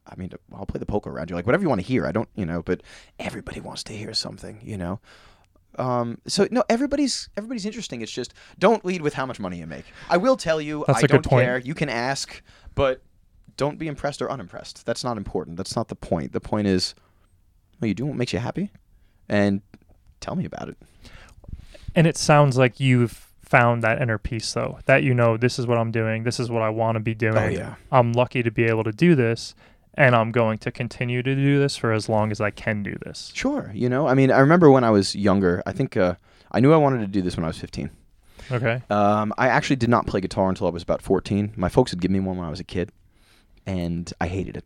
i 0.07 0.15
mean 0.15 0.31
i'll 0.53 0.65
play 0.65 0.79
the 0.79 0.85
polka 0.85 1.09
around 1.09 1.29
you 1.29 1.35
like 1.35 1.45
whatever 1.45 1.63
you 1.63 1.69
want 1.69 1.81
to 1.81 1.87
hear 1.87 2.05
i 2.05 2.11
don't 2.11 2.29
you 2.35 2.45
know 2.45 2.61
but 2.61 2.81
everybody 3.19 3.59
wants 3.59 3.83
to 3.83 3.93
hear 3.93 4.13
something 4.13 4.59
you 4.63 4.77
know 4.77 4.99
um, 5.77 6.19
so 6.27 6.47
no, 6.51 6.63
everybody's 6.69 7.29
everybody's 7.35 7.65
interesting. 7.65 8.01
It's 8.01 8.11
just 8.11 8.33
don't 8.59 8.85
lead 8.85 9.01
with 9.01 9.13
how 9.13 9.25
much 9.25 9.39
money 9.39 9.57
you 9.57 9.67
make. 9.67 9.85
I 10.09 10.17
will 10.17 10.37
tell 10.37 10.61
you, 10.61 10.83
That's 10.87 11.03
I 11.03 11.07
don't 11.07 11.27
care. 11.27 11.57
You 11.57 11.73
can 11.73 11.89
ask, 11.89 12.41
but 12.75 13.01
don't 13.57 13.77
be 13.79 13.87
impressed 13.87 14.21
or 14.21 14.31
unimpressed. 14.31 14.85
That's 14.85 15.03
not 15.03 15.17
important. 15.17 15.57
That's 15.57 15.75
not 15.75 15.87
the 15.87 15.95
point. 15.95 16.31
The 16.31 16.39
point 16.39 16.67
is, 16.67 16.95
well, 17.79 17.87
you 17.87 17.93
do 17.93 18.05
what 18.05 18.15
makes 18.15 18.33
you 18.33 18.39
happy, 18.39 18.71
and 19.29 19.61
tell 20.19 20.35
me 20.35 20.45
about 20.45 20.69
it. 20.69 20.77
And 21.95 22.07
it 22.07 22.17
sounds 22.17 22.57
like 22.57 22.79
you've 22.79 23.29
found 23.41 23.83
that 23.83 24.01
inner 24.01 24.17
peace, 24.17 24.51
though, 24.53 24.79
that 24.85 25.03
you 25.03 25.13
know, 25.13 25.37
this 25.37 25.59
is 25.59 25.67
what 25.67 25.77
I'm 25.77 25.91
doing. 25.91 26.23
This 26.23 26.39
is 26.39 26.49
what 26.49 26.61
I 26.61 26.69
want 26.69 26.95
to 26.95 26.99
be 26.99 27.13
doing. 27.13 27.37
Oh 27.37 27.47
yeah, 27.47 27.75
I'm 27.91 28.13
lucky 28.13 28.43
to 28.43 28.51
be 28.51 28.65
able 28.65 28.83
to 28.83 28.91
do 28.91 29.15
this. 29.15 29.55
And 29.95 30.15
I'm 30.15 30.31
going 30.31 30.57
to 30.57 30.71
continue 30.71 31.21
to 31.21 31.35
do 31.35 31.59
this 31.59 31.77
for 31.77 31.91
as 31.93 32.09
long 32.09 32.31
as 32.31 32.41
I 32.41 32.49
can 32.49 32.81
do 32.81 32.95
this. 33.05 33.31
sure. 33.35 33.69
You 33.75 33.89
know, 33.89 34.07
I 34.07 34.15
mean, 34.15 34.31
I 34.31 34.39
remember 34.39 34.71
when 34.71 34.83
I 34.83 34.89
was 34.89 35.15
younger. 35.15 35.61
I 35.67 35.71
think 35.71 35.95
uh, 35.95 36.15
I 36.51 36.61
knew 36.61 36.73
I 36.73 36.77
wanted 36.77 37.01
to 37.01 37.07
do 37.07 37.21
this 37.21 37.37
when 37.37 37.43
I 37.43 37.47
was 37.47 37.59
15. 37.59 37.91
Okay. 38.51 38.81
Um, 38.89 39.33
I 39.37 39.49
actually 39.49 39.75
did 39.75 39.89
not 39.89 40.07
play 40.07 40.19
guitar 40.19 40.49
until 40.49 40.65
I 40.65 40.71
was 40.71 40.81
about 40.81 41.03
14. 41.03 41.53
My 41.55 41.69
folks 41.69 41.91
had 41.91 42.01
given 42.01 42.13
me 42.13 42.19
one 42.21 42.37
when 42.37 42.47
I 42.47 42.49
was 42.49 42.59
a 42.59 42.63
kid, 42.63 42.91
and 43.65 44.11
I 44.19 44.27
hated 44.27 44.57
it. 44.57 44.65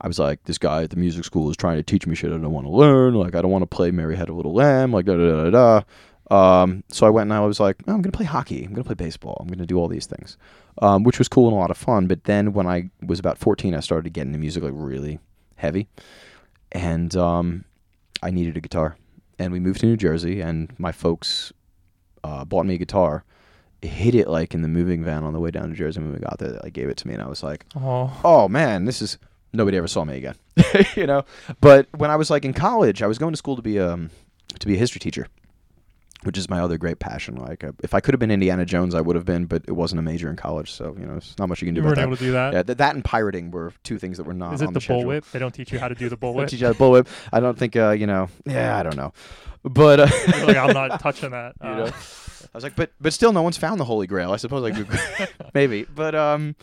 I 0.00 0.06
was 0.06 0.18
like, 0.18 0.44
this 0.44 0.58
guy 0.58 0.84
at 0.84 0.90
the 0.90 0.96
music 0.96 1.24
school 1.24 1.50
is 1.50 1.56
trying 1.56 1.76
to 1.76 1.82
teach 1.82 2.06
me 2.06 2.14
shit 2.14 2.30
I 2.30 2.38
don't 2.38 2.52
want 2.52 2.66
to 2.66 2.72
learn. 2.72 3.14
Like, 3.14 3.34
I 3.34 3.42
don't 3.42 3.50
want 3.50 3.62
to 3.62 3.66
play 3.66 3.90
Mary 3.90 4.16
Had 4.16 4.28
a 4.28 4.32
Little 4.32 4.54
Lamb. 4.54 4.92
Like, 4.92 5.06
da 5.06 5.16
da 5.16 5.50
da 5.50 5.50
da. 5.50 5.82
Um, 6.30 6.84
so 6.88 7.06
I 7.06 7.10
went 7.10 7.30
and 7.30 7.32
I 7.32 7.40
was 7.40 7.58
like, 7.58 7.76
oh, 7.86 7.92
I'm 7.92 8.02
going 8.02 8.12
to 8.12 8.16
play 8.16 8.26
hockey. 8.26 8.58
I'm 8.64 8.74
going 8.74 8.84
to 8.84 8.94
play 8.94 8.94
baseball. 8.94 9.36
I'm 9.40 9.48
going 9.48 9.58
to 9.58 9.66
do 9.66 9.78
all 9.78 9.88
these 9.88 10.06
things, 10.06 10.36
um, 10.82 11.02
which 11.02 11.18
was 11.18 11.28
cool 11.28 11.48
and 11.48 11.56
a 11.56 11.60
lot 11.60 11.70
of 11.70 11.76
fun. 11.76 12.06
But 12.06 12.24
then 12.24 12.52
when 12.52 12.66
I 12.66 12.90
was 13.04 13.18
about 13.18 13.38
14, 13.38 13.74
I 13.74 13.80
started 13.80 14.12
getting 14.12 14.30
into 14.30 14.38
music 14.38 14.62
like 14.62 14.72
really 14.74 15.18
heavy, 15.56 15.88
and 16.70 17.16
um, 17.16 17.64
I 18.22 18.30
needed 18.30 18.56
a 18.56 18.60
guitar. 18.60 18.96
And 19.38 19.52
we 19.52 19.60
moved 19.60 19.80
to 19.80 19.86
New 19.86 19.96
Jersey, 19.96 20.40
and 20.40 20.72
my 20.78 20.92
folks 20.92 21.52
uh, 22.24 22.44
bought 22.44 22.66
me 22.66 22.74
a 22.74 22.78
guitar. 22.78 23.24
Hit 23.82 24.14
it 24.14 24.28
like 24.28 24.54
in 24.54 24.62
the 24.62 24.68
moving 24.68 25.04
van 25.04 25.22
on 25.24 25.32
the 25.32 25.38
way 25.40 25.50
down 25.52 25.68
to 25.68 25.74
Jersey 25.74 26.00
when 26.00 26.12
we 26.12 26.18
got 26.18 26.38
there. 26.38 26.50
They 26.52 26.58
like 26.64 26.72
gave 26.72 26.88
it 26.88 26.96
to 26.98 27.06
me, 27.08 27.14
and 27.14 27.22
I 27.22 27.28
was 27.28 27.42
like, 27.44 27.64
Oh, 27.76 28.12
"Oh 28.24 28.48
man, 28.48 28.84
this 28.84 29.00
is." 29.02 29.18
Nobody 29.50 29.78
ever 29.78 29.88
saw 29.88 30.04
me 30.04 30.18
again, 30.18 30.34
you 30.94 31.06
know. 31.06 31.24
But 31.62 31.86
when 31.96 32.10
I 32.10 32.16
was 32.16 32.28
like 32.28 32.44
in 32.44 32.52
college, 32.52 33.02
I 33.02 33.06
was 33.06 33.16
going 33.16 33.32
to 33.32 33.36
school 33.38 33.56
to 33.56 33.62
be 33.62 33.80
um 33.80 34.10
to 34.58 34.66
be 34.66 34.74
a 34.74 34.76
history 34.78 34.98
teacher, 34.98 35.26
which 36.24 36.36
is 36.36 36.50
my 36.50 36.60
other 36.60 36.76
great 36.76 36.98
passion. 36.98 37.36
Like, 37.36 37.64
uh, 37.64 37.72
if 37.82 37.94
I 37.94 38.00
could 38.00 38.12
have 38.12 38.18
been 38.20 38.30
Indiana 38.30 38.66
Jones, 38.66 38.94
I 38.94 39.00
would 39.00 39.16
have 39.16 39.24
been, 39.24 39.46
but 39.46 39.62
it 39.66 39.72
wasn't 39.72 40.00
a 40.00 40.02
major 40.02 40.28
in 40.28 40.36
college, 40.36 40.70
so 40.70 40.94
you 41.00 41.06
know, 41.06 41.16
it's 41.16 41.38
not 41.38 41.48
much 41.48 41.62
you 41.62 41.66
can 41.66 41.74
do 41.74 41.80
you 41.80 41.86
about 41.86 41.96
weren't 41.96 41.96
that. 41.96 42.06
able 42.08 42.16
to 42.18 42.24
do 42.24 42.32
that. 42.32 42.52
Yeah, 42.52 42.62
th- 42.62 42.76
that 42.78 42.94
and 42.94 43.02
pirating 43.02 43.50
were 43.50 43.72
two 43.84 43.98
things 43.98 44.18
that 44.18 44.24
were 44.24 44.34
not. 44.34 44.52
Is 44.52 44.60
it 44.60 44.66
on 44.66 44.74
the 44.74 44.82
schedule. 44.82 45.04
bullwhip? 45.10 45.30
They 45.30 45.38
don't 45.38 45.54
teach 45.54 45.72
you 45.72 45.78
how 45.78 45.88
to 45.88 45.94
do 45.94 46.10
the 46.10 46.16
bullwhip. 46.18 46.48
teach 46.48 46.60
you 46.60 46.66
how 46.66 46.74
to 46.74 46.78
bullwhip. 46.78 47.06
I 47.32 47.40
don't 47.40 47.56
think 47.58 47.74
uh, 47.74 47.92
you 47.92 48.06
know. 48.06 48.28
Yeah, 48.44 48.76
I 48.76 48.82
don't 48.82 48.96
know, 48.98 49.14
but 49.62 49.98
uh, 50.00 50.08
like 50.46 50.56
I'm 50.58 50.74
not 50.74 51.00
touching 51.00 51.30
that. 51.30 51.54
You 51.62 51.68
Uh, 51.70 51.76
know? 51.86 51.92
I 52.44 52.48
was 52.54 52.64
like, 52.64 52.76
but 52.76 52.90
but 53.00 53.12
still, 53.12 53.32
no 53.32 53.42
one's 53.42 53.56
found 53.56 53.78
the 53.80 53.84
Holy 53.84 54.06
Grail. 54.06 54.32
I 54.32 54.36
suppose 54.36 54.64
I 54.64 54.70
could 54.70 54.88
maybe, 55.54 55.84
but 55.94 56.14
um, 56.14 56.54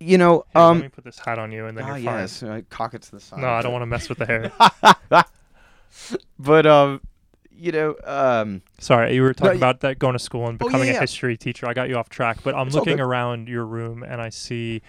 you 0.00 0.18
know, 0.18 0.44
here, 0.52 0.62
let 0.62 0.62
um, 0.62 0.80
me 0.80 0.88
put 0.88 1.04
this 1.04 1.18
hat 1.18 1.38
on 1.38 1.52
you, 1.52 1.66
and 1.66 1.76
then 1.76 1.84
ah, 1.84 1.94
you're 1.96 2.04
fine. 2.12 2.18
yes, 2.20 2.42
uh, 2.42 2.60
cock 2.70 2.94
it 2.94 3.02
to 3.02 3.10
the 3.12 3.20
side. 3.20 3.38
No, 3.40 3.48
I 3.48 3.62
don't 3.62 3.72
want 3.72 3.82
to 3.82 3.86
mess 3.86 4.08
with 4.08 4.18
the 4.18 4.26
hair. 4.26 4.52
But 6.38 6.66
um, 6.66 7.00
you 7.50 7.72
know, 7.72 7.96
um, 8.04 8.62
Sorry, 8.78 9.14
you 9.14 9.22
were 9.22 9.32
talking 9.32 9.52
y- 9.52 9.56
about 9.56 9.80
that 9.80 9.98
going 9.98 10.12
to 10.12 10.18
school 10.18 10.46
and 10.46 10.60
Oh, 10.60 10.66
yeah, 10.66 10.68
becoming 10.68 10.88
yeah. 10.88 10.96
a 10.98 11.00
history 11.00 11.36
teacher. 11.36 11.66
I 11.66 11.72
got 11.72 11.88
you 11.88 11.96
off 11.96 12.08
track, 12.10 12.38
but 12.44 12.54
I'm 12.54 12.66
It's 12.66 12.76
all 12.76 12.80
looking 12.82 12.98
good. 12.98 13.02
around 13.04 13.48
your 13.48 13.64
room 13.64 14.02
and 14.02 14.20
I 14.20 14.28
see 14.28 14.82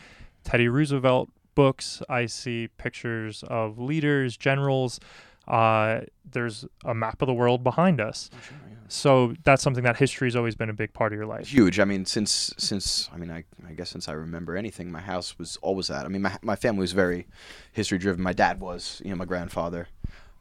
Teddy 0.44 0.68
Roosevelt 0.68 1.30
books. 1.56 2.02
I 2.10 2.26
see 2.26 2.68
pictures 2.78 3.44
of 3.48 3.80
leaders, 3.80 4.36
generals. 4.36 5.00
Uh, 5.48 6.02
there's 6.30 6.66
a 6.84 6.94
map 6.94 7.22
of 7.22 7.28
the 7.28 7.34
world 7.34 7.64
behind 7.64 8.02
us. 8.02 8.30
So 8.90 9.34
that's 9.44 9.62
something 9.62 9.84
that 9.84 9.98
history 9.98 10.28
has 10.28 10.36
always 10.36 10.56
been 10.56 10.70
a 10.70 10.74
big 10.74 10.94
part 10.94 11.12
of 11.12 11.18
your 11.18 11.26
life. 11.26 11.48
huge. 11.48 11.80
I 11.80 11.86
mean, 11.86 12.06
since 12.06 12.54
since 12.58 13.10
I 13.14 13.18
mean, 13.18 13.32
I, 13.32 13.44
I 13.68 13.74
guess 13.74 13.90
since 13.90 14.08
I 14.08 14.14
remember 14.14 14.56
anything, 14.56 14.92
my 14.92 15.02
house 15.02 15.38
was 15.38 15.58
always 15.62 15.88
that. 15.88 16.06
I 16.06 16.10
mean, 16.10 16.22
my 16.22 16.38
my 16.42 16.56
family 16.56 16.82
was 16.82 16.94
very 16.94 17.28
history 17.74 17.98
driven. 17.98 18.24
My 18.24 18.34
dad 18.34 18.60
was, 18.60 19.02
you 19.04 19.10
know, 19.10 19.18
my 19.18 19.26
grandfather, 19.26 19.88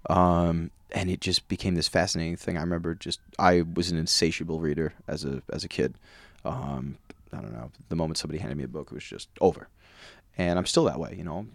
um, 0.09 0.71
and 0.93 1.11
it 1.11 1.21
just 1.21 1.49
became 1.49 1.75
this 1.75 1.89
fascinating 1.89 2.37
thing. 2.37 2.57
I 2.57 2.61
remember 2.61 2.95
just 2.95 3.21
I 3.39 3.63
was 3.75 3.91
an 3.91 3.99
insatiable 3.99 4.61
reader 4.61 4.95
as 5.09 5.25
a 5.25 5.43
as 5.53 5.65
a 5.65 5.69
kid. 5.69 5.95
Um, 6.45 6.99
I 7.33 7.41
don't 7.41 7.53
know. 7.53 7.71
The 7.89 7.97
moment 7.97 8.19
somebody 8.19 8.39
handed 8.39 8.57
me 8.57 8.65
a 8.65 8.69
book, 8.69 8.89
it 8.91 8.95
was 8.95 9.05
just 9.05 9.29
over, 9.41 9.69
and 10.37 10.59
I'm 10.59 10.66
still 10.66 10.84
that 10.84 10.99
way. 10.99 11.14
You 11.16 11.24
know, 11.24 11.47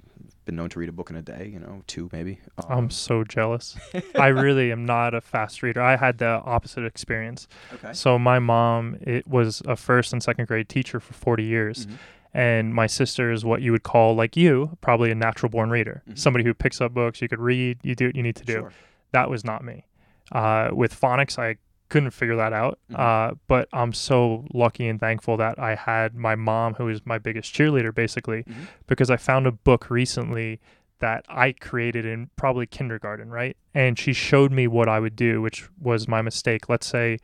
been 0.45 0.55
known 0.55 0.69
to 0.69 0.79
read 0.79 0.89
a 0.89 0.91
book 0.91 1.09
in 1.09 1.15
a 1.15 1.21
day. 1.21 1.49
You 1.53 1.59
know, 1.59 1.83
two 1.87 2.09
maybe. 2.11 2.39
Um, 2.57 2.65
I'm 2.69 2.89
so 2.89 3.23
jealous. 3.23 3.77
I 4.15 4.27
really 4.27 4.71
am 4.71 4.85
not 4.85 5.13
a 5.13 5.21
fast 5.21 5.61
reader. 5.63 5.81
I 5.81 5.95
had 5.97 6.17
the 6.17 6.25
opposite 6.45 6.85
experience. 6.85 7.47
okay. 7.73 7.93
So 7.93 8.17
my 8.19 8.39
mom, 8.39 8.97
it 9.01 9.27
was 9.27 9.61
a 9.67 9.75
first 9.75 10.13
and 10.13 10.21
second 10.23 10.47
grade 10.47 10.69
teacher 10.69 10.99
for 10.99 11.13
40 11.13 11.43
years. 11.43 11.85
Mhm. 11.85 11.93
And 12.33 12.73
my 12.73 12.87
sister 12.87 13.29
is 13.31 13.43
what 13.43 13.61
you 13.61 13.73
would 13.73 13.83
call, 13.83 14.15
like 14.15 14.37
you, 14.37 14.77
probably 14.79 15.11
a 15.11 15.15
natural 15.15 15.49
born 15.49 15.69
reader. 15.69 16.01
Mhm. 16.09 16.17
Somebody 16.17 16.45
who 16.45 16.53
picks 16.53 16.79
up 16.79 16.93
books, 16.93 17.21
you 17.21 17.27
could 17.27 17.41
read, 17.41 17.79
you 17.83 17.93
do 17.93 18.05
what 18.05 18.15
you 18.15 18.23
need 18.23 18.37
to 18.37 18.45
do. 18.45 18.53
Sure. 18.53 18.71
That 19.11 19.29
was 19.29 19.43
not 19.43 19.65
me. 19.65 19.85
Uh, 20.31 20.69
with 20.71 20.97
phonics, 20.97 21.37
I 21.37 21.57
couldn't 21.91 22.11
figure 22.11 22.37
that 22.37 22.53
out. 22.53 22.79
Mhm. 22.91 22.99
Uh, 22.99 23.35
but 23.47 23.67
I'm 23.73 23.91
so 23.93 24.45
lucky 24.53 24.87
and 24.87 24.99
thankful 24.99 25.37
that 25.37 25.59
I 25.59 25.75
had 25.75 26.15
my 26.15 26.35
mom, 26.35 26.73
who 26.75 26.87
is 26.87 27.05
my 27.05 27.17
biggest 27.19 27.53
cheerleader, 27.53 27.93
basically, 27.93 28.43
Mhm. 28.43 28.67
because 28.87 29.11
I 29.11 29.17
found 29.17 29.45
a 29.45 29.51
book 29.51 29.89
recently 29.91 30.59
that 30.99 31.25
I 31.27 31.51
created 31.51 32.05
in 32.05 32.29
probably 32.37 32.65
kindergarten, 32.65 33.29
right? 33.29 33.57
And 33.73 33.99
she 33.99 34.13
showed 34.13 34.51
me 34.51 34.67
what 34.67 34.87
I 34.87 34.99
would 34.99 35.15
do, 35.15 35.41
which 35.41 35.67
was 35.79 36.07
my 36.07 36.21
mistake. 36.21 36.69
Let's 36.69 36.87
say 36.87 37.17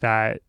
that 0.00 0.40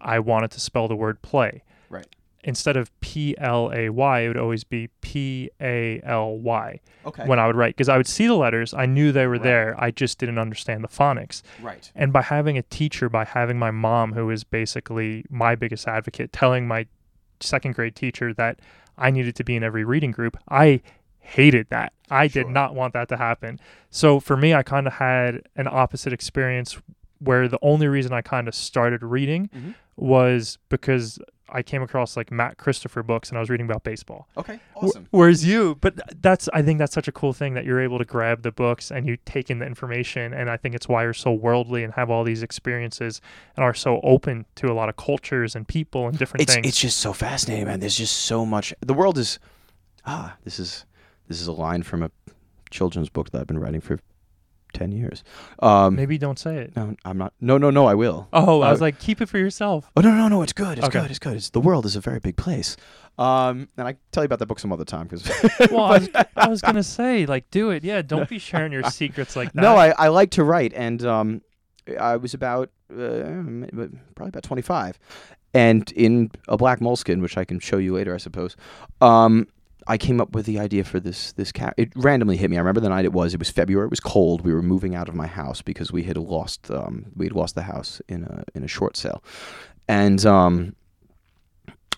I 0.00 0.18
wanted 0.18 0.50
to 0.52 0.60
spell 0.60 0.88
the 0.88 0.96
word 0.96 1.22
play. 1.22 1.62
Right. 1.88 2.06
Instead 2.46 2.76
of 2.76 2.90
P 3.00 3.34
L 3.38 3.70
A 3.74 3.88
Y, 3.90 4.20
it 4.20 4.28
would 4.28 4.36
always 4.38 4.62
be 4.64 4.88
P 5.02 5.50
A 5.60 6.00
L 6.04 6.38
Y 6.38 6.80
Okay. 7.04 7.26
when 7.26 7.38
I 7.38 7.46
would 7.46 7.56
write 7.56 7.74
because 7.76 7.88
I 7.88 7.96
would 7.96 8.06
see 8.06 8.26
the 8.26 8.34
letters. 8.36 8.72
I 8.72 8.86
knew 8.86 9.10
they 9.12 9.26
were 9.26 9.32
Right. 9.34 9.42
there. 9.42 9.74
I 9.78 9.90
just 9.90 10.18
didn't 10.18 10.38
understand 10.38 10.82
the 10.84 10.88
phonics. 10.88 11.42
right. 11.60 11.90
And 11.94 12.12
by 12.12 12.22
having 12.22 12.56
a 12.56 12.62
teacher, 12.62 13.08
by 13.08 13.24
having 13.24 13.58
my 13.58 13.70
mom, 13.72 14.12
who 14.14 14.30
is 14.30 14.44
basically 14.44 15.24
my 15.28 15.54
biggest 15.56 15.86
advocate, 15.88 16.32
telling 16.32 16.66
my 16.68 16.86
second 17.40 17.74
grade 17.74 17.94
teacher 17.96 18.32
that 18.34 18.60
I 18.96 19.10
needed 19.10 19.34
to 19.36 19.44
be 19.44 19.56
in 19.56 19.62
every 19.64 19.84
reading 19.84 20.10
group, 20.12 20.36
I 20.48 20.80
hated 21.18 21.66
that. 21.70 21.92
I 22.10 22.28
Sure. 22.28 22.44
did 22.44 22.52
not 22.52 22.74
want 22.76 22.92
that 22.94 23.08
to 23.08 23.16
happen. 23.16 23.58
So 23.90 24.20
for 24.20 24.36
me, 24.36 24.54
I 24.54 24.62
kind 24.62 24.86
of 24.86 24.94
had 24.94 25.42
an 25.56 25.66
opposite 25.68 26.12
experience 26.12 26.78
where 27.18 27.48
the 27.48 27.58
only 27.60 27.88
reason 27.88 28.12
I 28.12 28.20
kind 28.22 28.46
of 28.46 28.54
started 28.54 29.02
reading 29.02 29.48
Mhm. 29.48 29.74
was 29.96 30.58
because 30.68 31.18
I 31.48 31.62
came 31.62 31.80
across 31.82 32.16
like 32.16 32.30
Matt 32.32 32.56
Christopher 32.58 33.02
books 33.02 33.28
and 33.28 33.38
I 33.38 33.40
was 33.40 33.48
reading 33.50 33.66
about 33.66 33.84
baseball. 33.84 34.28
Okay. 34.36 34.58
Wh- 34.74 34.84
Awesome. 34.84 35.06
Whereas 35.10 35.44
you, 35.44 35.76
but 35.80 35.94
that's 36.20 36.48
I 36.52 36.62
think 36.62 36.78
that's 36.78 36.92
such 36.92 37.06
a 37.08 37.12
cool 37.12 37.32
thing 37.32 37.54
that 37.54 37.64
you're 37.64 37.80
able 37.80 37.98
to 37.98 38.04
grab 38.04 38.42
the 38.42 38.50
books 38.50 38.90
and 38.90 39.06
you 39.06 39.16
take 39.24 39.50
in 39.50 39.58
the 39.60 39.66
information, 39.66 40.32
and 40.34 40.50
I 40.50 40.56
think 40.56 40.74
it's 40.74 40.88
why 40.88 41.04
you're 41.04 41.14
so 41.14 41.32
worldly 41.32 41.84
and 41.84 41.92
have 41.94 42.10
all 42.10 42.24
these 42.24 42.42
experiences 42.42 43.20
and 43.56 43.64
are 43.64 43.74
so 43.74 44.00
open 44.02 44.44
to 44.56 44.66
a 44.70 44.74
lot 44.74 44.88
of 44.88 44.96
cultures 44.96 45.54
and 45.54 45.66
people 45.68 46.08
and 46.08 46.18
different 46.18 46.42
it's 46.42 46.54
things. 46.54 46.66
it's 46.66 46.80
just 46.80 46.98
so 46.98 47.12
fascinating, 47.12 47.66
man. 47.66 47.80
There's 47.80 47.96
just 47.96 48.16
so 48.18 48.44
much. 48.44 48.74
The 48.80 48.94
world 48.94 49.16
is 49.18 49.38
ah. 50.04 50.36
This 50.44 50.58
is 50.58 50.84
this 51.28 51.40
is 51.40 51.46
a 51.46 51.52
line 51.52 51.82
from 51.82 52.02
a 52.02 52.10
children's 52.70 53.08
book 53.08 53.30
that 53.30 53.40
I've 53.40 53.46
been 53.46 53.58
writing 53.60 53.80
for 53.80 53.98
ten 54.72 54.92
years. 54.92 55.24
Um, 55.60 55.96
Maybe 55.96 56.18
don't 56.18 56.38
say 56.38 56.56
it. 56.58 56.76
no, 56.76 56.94
I'm 57.04 57.18
not. 57.18 57.32
No, 57.40 57.58
no, 57.58 57.70
no. 57.70 57.86
I 57.86 57.94
will. 57.94 58.28
Oh, 58.32 58.60
I 58.62 58.68
Uh, 58.68 58.70
was 58.72 58.80
like, 58.80 58.98
keep 58.98 59.20
it 59.20 59.26
for 59.26 59.38
yourself. 59.38 59.90
Oh 59.96 60.00
no, 60.00 60.10
no, 60.14 60.28
no! 60.28 60.42
It's 60.42 60.52
good. 60.52 60.78
It's 60.78 60.86
Okay. 60.86 61.00
good. 61.00 61.10
It's 61.10 61.18
good. 61.18 61.34
It's 61.36 61.50
the 61.50 61.60
world 61.60 61.86
is 61.86 61.96
a 61.96 62.00
very 62.00 62.18
big 62.20 62.36
place. 62.36 62.76
Um, 63.18 63.68
and 63.78 63.88
I 63.88 63.96
tell 64.12 64.22
you 64.22 64.26
about 64.26 64.40
that 64.40 64.46
book 64.46 64.58
some 64.58 64.72
other 64.72 64.84
time 64.84 65.06
because. 65.06 65.24
Well, 65.70 65.84
I 65.84 65.98
was, 65.98 66.08
I 66.36 66.48
was 66.48 66.60
gonna 66.62 66.82
say, 66.82 67.26
like, 67.26 67.50
do 67.50 67.70
it. 67.70 67.82
Yeah, 67.84 68.02
don't 68.02 68.28
be 68.28 68.38
sharing 68.38 68.72
your 68.72 68.84
secrets 68.90 69.36
like 69.36 69.52
that. 69.54 69.62
No, 69.62 69.76
I, 69.76 69.88
I 69.98 70.08
like 70.08 70.30
to 70.32 70.44
write, 70.44 70.72
and 70.74 71.04
um, 71.04 71.42
I 71.98 72.16
was 72.16 72.34
about 72.34 72.70
uh, 72.92 72.96
probably 74.14 74.28
about 74.28 74.42
25, 74.42 74.98
and 75.54 75.90
in 75.92 76.30
a 76.48 76.56
black 76.56 76.80
Moleskine, 76.80 77.20
which 77.22 77.36
I 77.38 77.44
can 77.44 77.58
show 77.58 77.78
you 77.78 77.94
later, 77.94 78.14
I 78.14 78.18
suppose. 78.18 78.56
Um, 79.00 79.48
I 79.86 79.98
came 79.98 80.20
up 80.20 80.34
with 80.34 80.46
the 80.46 80.58
idea 80.58 80.84
for 80.84 80.98
this 80.98 81.32
this 81.32 81.52
cat. 81.52 81.74
It 81.76 81.92
randomly 81.94 82.36
hit 82.36 82.50
me. 82.50 82.56
I 82.56 82.60
remember 82.60 82.80
the 82.80 82.88
night 82.88 83.04
it 83.04 83.12
was. 83.12 83.34
It 83.34 83.38
was 83.38 83.50
February. 83.50 83.86
It 83.86 83.90
was 83.90 84.00
cold. 84.00 84.42
We 84.42 84.52
were 84.52 84.62
moving 84.62 84.94
out 84.94 85.08
of 85.08 85.14
my 85.14 85.26
house 85.26 85.62
because 85.62 85.92
we 85.92 86.02
had 86.02 86.16
lost 86.16 86.70
um, 86.70 87.06
we 87.14 87.26
had 87.26 87.34
lost 87.34 87.54
the 87.54 87.62
house 87.62 88.00
in 88.08 88.24
a 88.24 88.44
in 88.54 88.64
a 88.64 88.68
short 88.68 88.96
sale, 88.96 89.22
and 89.88 90.24
um, 90.26 90.74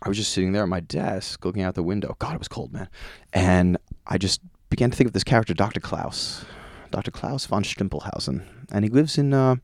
I 0.02 0.08
was 0.08 0.16
just 0.16 0.32
sitting 0.32 0.52
there 0.52 0.62
at 0.62 0.68
my 0.68 0.80
desk 0.80 1.44
looking 1.44 1.62
out 1.62 1.74
the 1.74 1.82
window. 1.82 2.16
God, 2.18 2.34
it 2.34 2.38
was 2.38 2.48
cold, 2.48 2.72
man. 2.72 2.88
And 3.32 3.78
I 4.06 4.18
just 4.18 4.40
began 4.70 4.90
to 4.90 4.96
think 4.96 5.08
of 5.08 5.14
this 5.14 5.24
character, 5.24 5.54
Dr. 5.54 5.80
Klaus, 5.80 6.44
Dr. 6.90 7.10
Klaus 7.10 7.46
von 7.46 7.64
Stimpelhausen, 7.64 8.44
and 8.70 8.84
he 8.84 8.90
lives 8.90 9.18
in 9.18 9.34
uh, 9.34 9.56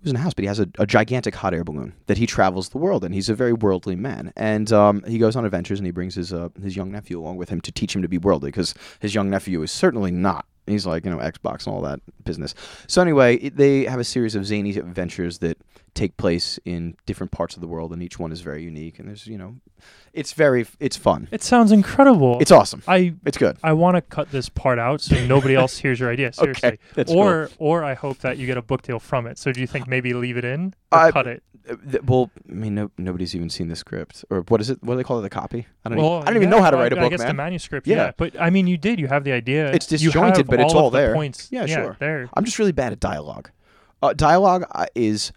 he 0.00 0.04
lives 0.04 0.10
in 0.12 0.16
a 0.16 0.22
house, 0.22 0.34
but 0.34 0.42
he 0.42 0.46
has 0.46 0.60
a, 0.60 0.68
a 0.78 0.86
gigantic 0.86 1.34
hot 1.34 1.54
air 1.54 1.64
balloon 1.64 1.92
that 2.06 2.18
he 2.18 2.26
travels 2.26 2.68
the 2.68 2.78
world 2.78 3.04
in. 3.04 3.12
He's 3.12 3.28
a 3.28 3.34
very 3.34 3.52
worldly 3.52 3.96
man, 3.96 4.32
and 4.36 4.72
um, 4.72 5.02
he 5.06 5.18
goes 5.18 5.34
on 5.34 5.44
adventures, 5.44 5.80
and 5.80 5.86
he 5.86 5.92
brings 5.92 6.14
his 6.14 6.32
uh, 6.32 6.50
his 6.62 6.76
young 6.76 6.92
nephew 6.92 7.18
along 7.20 7.36
with 7.36 7.48
him 7.48 7.60
to 7.62 7.72
teach 7.72 7.96
him 7.96 8.02
to 8.02 8.08
be 8.08 8.18
worldly, 8.18 8.50
because 8.50 8.74
his 9.00 9.14
young 9.14 9.28
nephew 9.28 9.62
is 9.62 9.72
certainly 9.72 10.10
not. 10.10 10.46
He's 10.66 10.86
like 10.86 11.04
you 11.04 11.10
know 11.10 11.18
Xbox 11.18 11.66
and 11.66 11.74
all 11.74 11.82
that 11.82 12.00
business. 12.24 12.54
So 12.86 13.02
anyway, 13.02 13.48
they 13.48 13.84
have 13.84 13.98
a 13.98 14.04
series 14.04 14.34
of 14.34 14.46
zany 14.46 14.76
adventures 14.76 15.38
that 15.38 15.58
take 15.98 16.16
place 16.16 16.58
in 16.64 16.96
different 17.06 17.32
parts 17.32 17.56
of 17.56 17.60
the 17.60 17.66
world, 17.66 17.92
and 17.92 18.02
each 18.02 18.18
one 18.18 18.30
is 18.32 18.40
very 18.40 18.62
unique. 18.62 18.98
And 18.98 19.08
there's 19.08 19.26
you 19.26 19.36
know, 19.36 19.56
it's 20.12 20.32
very 20.32 20.66
it's 20.78 20.96
fun. 20.96 21.28
It 21.30 21.42
sounds 21.42 21.72
incredible. 21.72 22.38
It's 22.40 22.52
awesome. 22.52 22.82
I 22.86 23.14
It's 23.26 23.36
good. 23.36 23.58
I 23.62 23.72
want 23.72 23.96
to 23.96 24.00
cut 24.02 24.30
this 24.30 24.48
part 24.48 24.78
out 24.78 25.00
so 25.00 25.24
nobody 25.26 25.54
else 25.54 25.78
hears 25.84 25.98
your 26.00 26.10
idea. 26.10 26.32
Seriously. 26.32 26.78
that's 26.94 27.12
or 27.12 27.50
or 27.58 27.84
I 27.84 27.94
hope 27.94 28.18
that 28.18 28.38
you 28.38 28.46
get 28.46 28.56
a 28.56 28.62
book 28.62 28.82
deal 28.82 28.98
from 29.00 29.26
it. 29.26 29.38
So 29.38 29.52
do 29.52 29.60
you 29.60 29.66
think 29.66 29.88
maybe 29.88 30.14
leave 30.14 30.36
it 30.36 30.44
in 30.44 30.74
or 30.92 30.98
I- 30.98 31.10
cut 31.10 31.26
it? 31.26 31.42
Uh, 31.68 31.76
th- 31.90 32.02
well, 32.04 32.30
I 32.48 32.54
mean, 32.54 32.74
no, 32.74 32.90
nobody's 32.96 33.34
even 33.34 33.50
seen 33.50 33.68
the 33.68 33.76
script, 33.76 34.24
or 34.30 34.40
what 34.48 34.58
is 34.62 34.70
it? 34.70 34.82
What 34.82 34.94
do 34.94 34.96
they 34.98 35.04
call 35.04 35.18
it? 35.18 35.22
The 35.22 35.28
copy? 35.28 35.66
I 35.84 35.90
don't. 35.90 35.98
Well, 35.98 36.16
even, 36.16 36.22
I 36.22 36.24
don't 36.30 36.36
even 36.36 36.50
know 36.50 36.62
how 36.62 36.70
to 36.70 36.78
write 36.78 36.94
a 36.94 36.96
book, 36.96 37.04
I 37.04 37.08
guess 37.10 37.24
the 37.24 37.34
manuscript, 37.34 37.86
Yeah. 37.86 37.96
yeah. 37.96 38.12
But 38.16 38.40
I 38.40 38.48
mean, 38.48 38.66
you 38.66 38.78
did. 38.78 38.98
You 38.98 39.06
have 39.08 39.22
the 39.22 39.32
idea. 39.32 39.70
It's 39.72 39.86
disjointed, 39.86 40.46
but 40.46 40.60
it's 40.60 40.72
all 40.72 40.84
all 40.84 40.90
the 40.90 40.98
there. 40.98 41.14
Points. 41.14 41.48
Yeah, 41.50 41.66
sure. 41.66 41.96
There. 41.98 42.30
I'm 42.32 42.44
just 42.46 42.58
really 42.58 42.72
bad 42.72 42.92
at 42.92 43.00
dialogue. 43.00 43.50
Uh, 44.00 44.12
dialogue 44.12 44.64
uh, 44.72 44.86
is, 44.94 45.32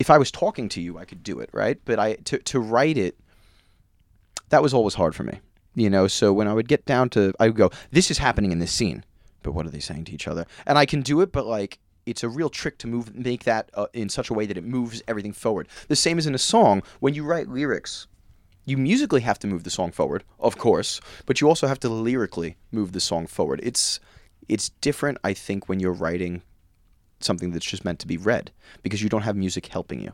if 0.00 0.10
I 0.10 0.18
was 0.18 0.32
talking 0.32 0.68
to 0.70 0.80
you, 0.80 0.98
I 0.98 1.04
could 1.04 1.22
do 1.22 1.38
it, 1.38 1.50
right? 1.52 1.78
But 1.84 2.00
I 2.00 2.14
to 2.14 2.38
to 2.38 2.58
write 2.58 2.98
it, 2.98 3.16
that 4.48 4.62
was 4.62 4.74
always 4.74 4.94
hard 4.94 5.14
for 5.14 5.22
me. 5.22 5.38
You 5.76 5.88
know, 5.88 6.08
so 6.08 6.32
when 6.32 6.48
I 6.48 6.54
would 6.54 6.66
get 6.66 6.84
down 6.84 7.10
to, 7.10 7.32
I 7.38 7.46
would 7.46 7.56
go, 7.56 7.70
"This 7.92 8.10
is 8.10 8.18
happening 8.18 8.50
in 8.50 8.58
this 8.58 8.72
scene," 8.72 9.04
but 9.44 9.52
what 9.52 9.66
are 9.66 9.70
they 9.70 9.78
saying 9.78 10.06
to 10.06 10.12
each 10.12 10.26
other? 10.26 10.46
And 10.66 10.76
I 10.76 10.86
can 10.86 11.02
do 11.02 11.20
it, 11.20 11.30
but 11.30 11.46
like. 11.46 11.78
It's 12.06 12.24
a 12.24 12.30
real 12.30 12.48
trick 12.48 12.78
to 12.78 12.88
move, 12.88 13.14
make 13.14 13.44
that 13.44 13.70
uh, 13.74 13.86
in 13.92 14.08
such 14.08 14.30
a 14.30 14.34
way 14.34 14.46
that 14.46 14.56
it 14.56 14.64
moves 14.64 15.02
everything 15.06 15.34
forward. 15.34 15.68
The 15.86 15.94
same 15.94 16.16
as 16.18 16.26
in 16.26 16.34
a 16.34 16.38
song. 16.38 16.82
When 16.98 17.12
you 17.12 17.24
write 17.24 17.46
lyrics, 17.46 18.08
you 18.64 18.78
musically 18.78 19.20
have 19.20 19.38
to 19.40 19.46
move 19.46 19.64
the 19.64 19.70
song 19.70 19.92
forward, 19.92 20.24
of 20.38 20.56
course, 20.56 21.00
but 21.26 21.40
you 21.40 21.46
also 21.46 21.66
have 21.66 21.78
to 21.80 21.90
lyrically 21.90 22.56
move 22.72 22.92
the 22.92 23.00
song 23.00 23.26
forward. 23.26 23.60
It's 23.62 24.00
it's 24.48 24.70
different, 24.80 25.18
I 25.22 25.34
think, 25.34 25.68
when 25.68 25.78
you're 25.78 25.92
writing 25.92 26.42
something 27.20 27.50
that's 27.50 27.66
just 27.66 27.84
meant 27.84 27.98
to 28.00 28.06
be 28.06 28.16
read 28.16 28.50
because 28.82 29.02
you 29.02 29.08
don't 29.08 29.22
have 29.22 29.36
music 29.36 29.66
helping 29.66 30.00
you. 30.00 30.12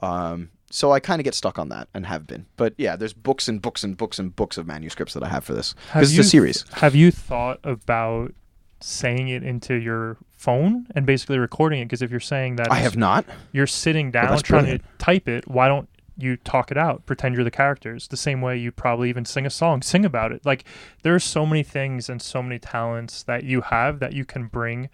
Um, 0.00 0.50
so 0.70 0.92
I 0.92 1.00
kind 1.00 1.20
of 1.20 1.24
get 1.24 1.34
stuck 1.34 1.58
on 1.58 1.68
that 1.70 1.88
and 1.94 2.06
have 2.06 2.26
been. 2.26 2.46
But 2.56 2.74
yeah, 2.76 2.96
there's 2.96 3.12
books 3.12 3.48
and 3.48 3.62
books 3.62 3.84
and 3.84 3.96
books 3.96 4.18
and 4.18 4.34
books 4.34 4.58
of 4.58 4.66
manuscripts 4.66 5.14
that 5.14 5.22
I 5.22 5.28
have 5.28 5.44
for 5.44 5.54
this 5.54 5.74
because 5.86 6.16
it's 6.16 6.26
a 6.26 6.30
series. 6.30 6.64
Have 6.72 6.94
you 6.94 7.10
thought 7.10 7.60
about 7.64 8.34
saying 8.80 9.28
it 9.28 9.42
into 9.42 9.74
your 9.74 10.18
phone 10.32 10.86
and 10.94 11.06
basically 11.06 11.38
recording 11.38 11.80
it? 11.80 11.84
Because 11.86 12.02
if 12.02 12.10
you're 12.10 12.20
saying 12.20 12.56
that 12.56 12.70
I 12.70 12.76
have 12.76 12.96
not. 12.96 13.24
you're 13.52 13.66
sitting 13.66 14.10
down 14.10 14.30
that's 14.30 14.42
trying 14.42 14.62
brilliant. 14.62 14.82
to 14.82 15.04
type 15.04 15.28
it, 15.28 15.48
why 15.48 15.68
don't 15.68 15.88
you 16.18 16.36
talk 16.36 16.70
it 16.70 16.78
out? 16.78 17.06
Pretend 17.06 17.34
you're 17.34 17.44
the 17.44 17.50
characters. 17.50 18.08
The 18.08 18.16
same 18.16 18.40
way 18.40 18.56
you 18.56 18.72
probably 18.72 19.08
even 19.08 19.24
sing 19.24 19.46
a 19.46 19.50
song, 19.50 19.82
sing 19.82 20.04
about 20.04 20.32
it. 20.32 20.44
Like 20.44 20.64
there 21.02 21.14
are 21.14 21.20
so 21.20 21.46
many 21.46 21.62
things 21.62 22.08
and 22.08 22.20
so 22.20 22.42
many 22.42 22.58
talents 22.58 23.22
that 23.24 23.44
you 23.44 23.60
have 23.60 24.00
that 24.00 24.14
you 24.14 24.24
can 24.24 24.46
bring 24.46 24.88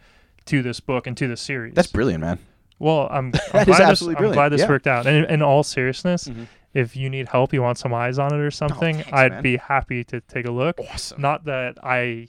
to 0.46 0.62
this 0.62 0.80
book 0.80 1.06
and 1.06 1.16
to 1.16 1.28
the 1.28 1.36
series. 1.36 1.74
That's 1.74 1.90
brilliant, 1.90 2.20
man. 2.22 2.38
Well, 2.78 3.08
I'm, 3.10 3.32
I'm 3.52 3.64
glad 3.64 3.90
this, 3.90 4.02
I'm 4.02 4.14
glad 4.32 4.48
this 4.50 4.62
yeah. 4.62 4.68
worked 4.68 4.86
out. 4.86 5.06
And 5.06 5.26
in, 5.26 5.42
all 5.42 5.62
seriousness, 5.62 6.26
Mhm. 6.28 6.46
if 6.74 6.96
you 6.96 7.08
need 7.10 7.28
help, 7.28 7.52
you 7.52 7.62
want 7.62 7.78
some 7.78 7.94
eyes 7.94 8.18
on 8.18 8.34
it 8.34 8.40
or 8.40 8.50
something, 8.50 8.96
thanks, 8.96 9.12
I'd 9.12 9.32
man. 9.32 9.42
be 9.42 9.56
happy 9.56 10.02
to 10.04 10.20
take 10.20 10.46
a 10.46 10.50
look. 10.50 10.78
Awesome. 10.92 11.20
Not 11.20 11.44
that 11.44 11.76
I, 11.82 12.28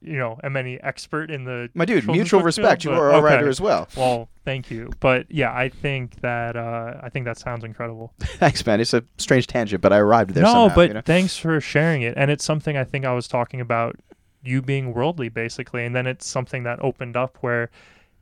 you 0.00 0.18
know, 0.18 0.40
am 0.42 0.56
any 0.56 0.80
expert 0.82 1.30
in 1.30 1.44
the 1.44 1.70
My 1.74 1.84
dude, 1.84 2.06
mutual 2.08 2.42
respect. 2.42 2.82
field, 2.82 2.94
You 2.96 2.98
but- 3.00 3.04
are 3.04 3.10
a 3.12 3.16
okay. 3.18 3.24
writer 3.24 3.48
as 3.48 3.60
well. 3.60 3.86
Well, 3.96 4.28
thank 4.44 4.68
you. 4.72 4.90
But 4.98 5.26
yeah, 5.30 5.52
I 5.54 5.68
think 5.68 6.20
that 6.22 6.56
uh, 6.56 6.94
I 7.00 7.08
think 7.08 7.24
that 7.26 7.38
sounds 7.38 7.62
incredible. 7.62 8.12
Thanks, 8.18 8.66
man. 8.66 8.80
It's 8.80 8.92
a 8.94 9.04
strange 9.18 9.46
tangent, 9.46 9.80
but 9.80 9.92
I 9.92 9.98
arrived 9.98 10.30
there 10.30 10.42
no, 10.42 10.52
somehow. 10.52 10.74
but 10.74 10.88
you 10.88 10.94
know? 10.94 11.00
thanks 11.02 11.36
for 11.36 11.60
sharing 11.60 12.02
it. 12.02 12.14
And 12.16 12.28
it's 12.32 12.44
something 12.44 12.76
I 12.76 12.82
think 12.82 13.04
I 13.04 13.12
was 13.12 13.28
talking 13.28 13.60
about 13.60 13.94
you 14.42 14.62
being 14.62 14.92
worldly 14.92 15.28
basically, 15.28 15.84
and 15.84 15.94
then 15.94 16.06
it's 16.06 16.26
something 16.26 16.62
that 16.64 16.82
opened 16.82 17.16
up 17.16 17.38
where 17.40 17.70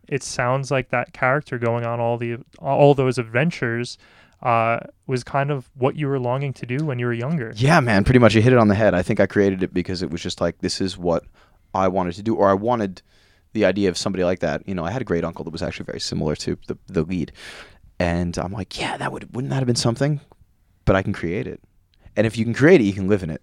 it 0.09 0.23
sounds 0.23 0.71
like 0.71 0.91
that 0.91 1.13
character 1.13 1.59
going 1.59 1.85
on 1.85 2.01
all 2.01 2.19
the 2.19 2.39
all 2.61 2.95
those 2.95 3.19
adventures 3.19 3.97
uh, 4.43 4.81
was 5.07 5.23
kind 5.23 5.51
of 5.51 5.71
what 5.75 5.97
you 5.97 6.09
were 6.09 6.19
longing 6.19 6.53
to 6.55 6.67
do 6.67 6.85
when 6.85 6.99
you 6.99 7.07
were 7.07 7.13
younger. 7.13 7.53
Yeah, 7.57 7.81
man, 7.81 8.05
pretty 8.05 8.19
much 8.19 8.35
you 8.35 8.43
hit 8.43 8.53
it 8.53 8.59
on 8.59 8.69
the 8.69 8.75
head. 8.75 8.95
I 8.95 9.03
think 9.03 9.21
I 9.21 9.27
created 9.27 9.63
it 9.63 9.75
because 9.75 10.03
it 10.03 10.11
was 10.11 10.23
just 10.23 10.41
like 10.41 10.59
this 10.59 10.81
is 10.81 10.97
what 10.97 11.25
I 11.75 11.89
wanted 11.89 12.15
to 12.15 12.23
do, 12.23 12.35
or 12.35 12.49
I 12.49 12.55
wanted 12.55 13.03
the 13.53 13.65
idea 13.65 13.89
of 13.89 13.99
somebody 13.99 14.25
like 14.25 14.41
that. 14.41 14.67
You 14.67 14.75
know, 14.75 14.85
I 14.85 14.91
had 14.91 15.03
a 15.03 15.05
great 15.05 15.25
uncle 15.25 15.45
that 15.45 15.51
was 15.51 15.63
actually 15.63 15.87
very 15.87 16.01
similar 16.01 16.37
to 16.37 16.57
the 16.67 16.79
the 16.87 17.03
lead, 17.03 17.33
and 17.99 18.37
I'm 18.39 18.53
like, 18.53 18.79
yeah, 18.79 18.97
that 18.97 19.13
would 19.13 19.35
wouldn't 19.35 19.51
that 19.51 19.59
have 19.59 19.67
been 19.67 19.77
something? 19.77 20.21
But 20.85 20.97
I 20.97 21.03
can 21.03 21.13
create 21.13 21.47
it, 21.47 21.61
and 22.17 22.27
if 22.27 22.37
you 22.37 22.45
can 22.45 22.55
create 22.55 22.81
it, 22.81 22.85
you 22.85 22.95
can 22.95 23.09
live 23.09 23.23
in 23.23 23.31
it. 23.31 23.43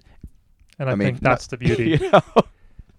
And 0.79 0.89
I, 0.89 0.93
I 0.93 0.95
mean, 0.95 1.07
think 1.07 1.19
that's 1.21 1.47
the 1.47 1.57
beauty. 1.57 1.89
you 2.01 2.11
know? 2.11 2.21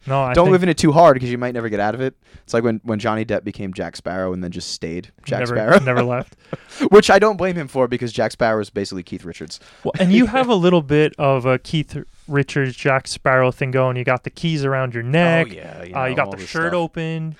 No, 0.06 0.22
I 0.22 0.32
Don't 0.32 0.50
live 0.50 0.62
in 0.62 0.68
it 0.68 0.78
too 0.78 0.92
hard 0.92 1.14
because 1.14 1.30
you 1.30 1.38
might 1.38 1.52
never 1.52 1.68
get 1.68 1.80
out 1.80 1.94
of 1.94 2.00
it. 2.00 2.16
It's 2.44 2.54
like 2.54 2.64
when 2.64 2.80
when 2.84 2.98
Johnny 2.98 3.24
Depp 3.24 3.44
became 3.44 3.74
Jack 3.74 3.96
Sparrow 3.96 4.32
and 4.32 4.42
then 4.42 4.50
just 4.50 4.70
stayed 4.70 5.12
Jack 5.24 5.40
never, 5.40 5.56
Sparrow, 5.56 5.78
never 5.80 6.02
left. 6.02 6.36
which 6.90 7.10
I 7.10 7.18
don't 7.18 7.36
blame 7.36 7.56
him 7.56 7.68
for 7.68 7.88
because 7.88 8.12
Jack 8.12 8.32
Sparrow 8.32 8.60
is 8.60 8.70
basically 8.70 9.02
Keith 9.02 9.24
Richards. 9.24 9.60
Well, 9.84 9.92
and 10.00 10.12
you 10.12 10.26
have 10.26 10.48
a 10.48 10.54
little 10.54 10.82
bit 10.82 11.14
of 11.18 11.44
a 11.44 11.58
Keith 11.58 11.96
Richards, 12.26 12.74
Jack 12.76 13.06
Sparrow 13.06 13.50
thing 13.50 13.70
going. 13.70 13.96
You 13.96 14.04
got 14.04 14.24
the 14.24 14.30
keys 14.30 14.64
around 14.64 14.94
your 14.94 15.02
neck. 15.02 15.48
Oh, 15.50 15.54
yeah, 15.54 15.82
you 15.82 15.94
uh, 15.94 16.04
you 16.06 16.16
got 16.16 16.30
the 16.30 16.38
shirt 16.38 16.70
stuff. 16.70 16.74
open. 16.74 17.36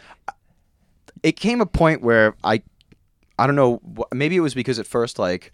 it 1.23 1.33
came 1.37 1.61
a 1.61 1.67
point 1.67 2.03
where 2.03 2.35
I, 2.45 2.63
I 3.39 3.47
don't 3.47 3.57
know, 3.57 3.81
maybe 4.13 4.37
it 4.37 4.41
was 4.41 4.55
because 4.55 4.79
at 4.79 4.87
first 4.87 5.19
like, 5.19 5.53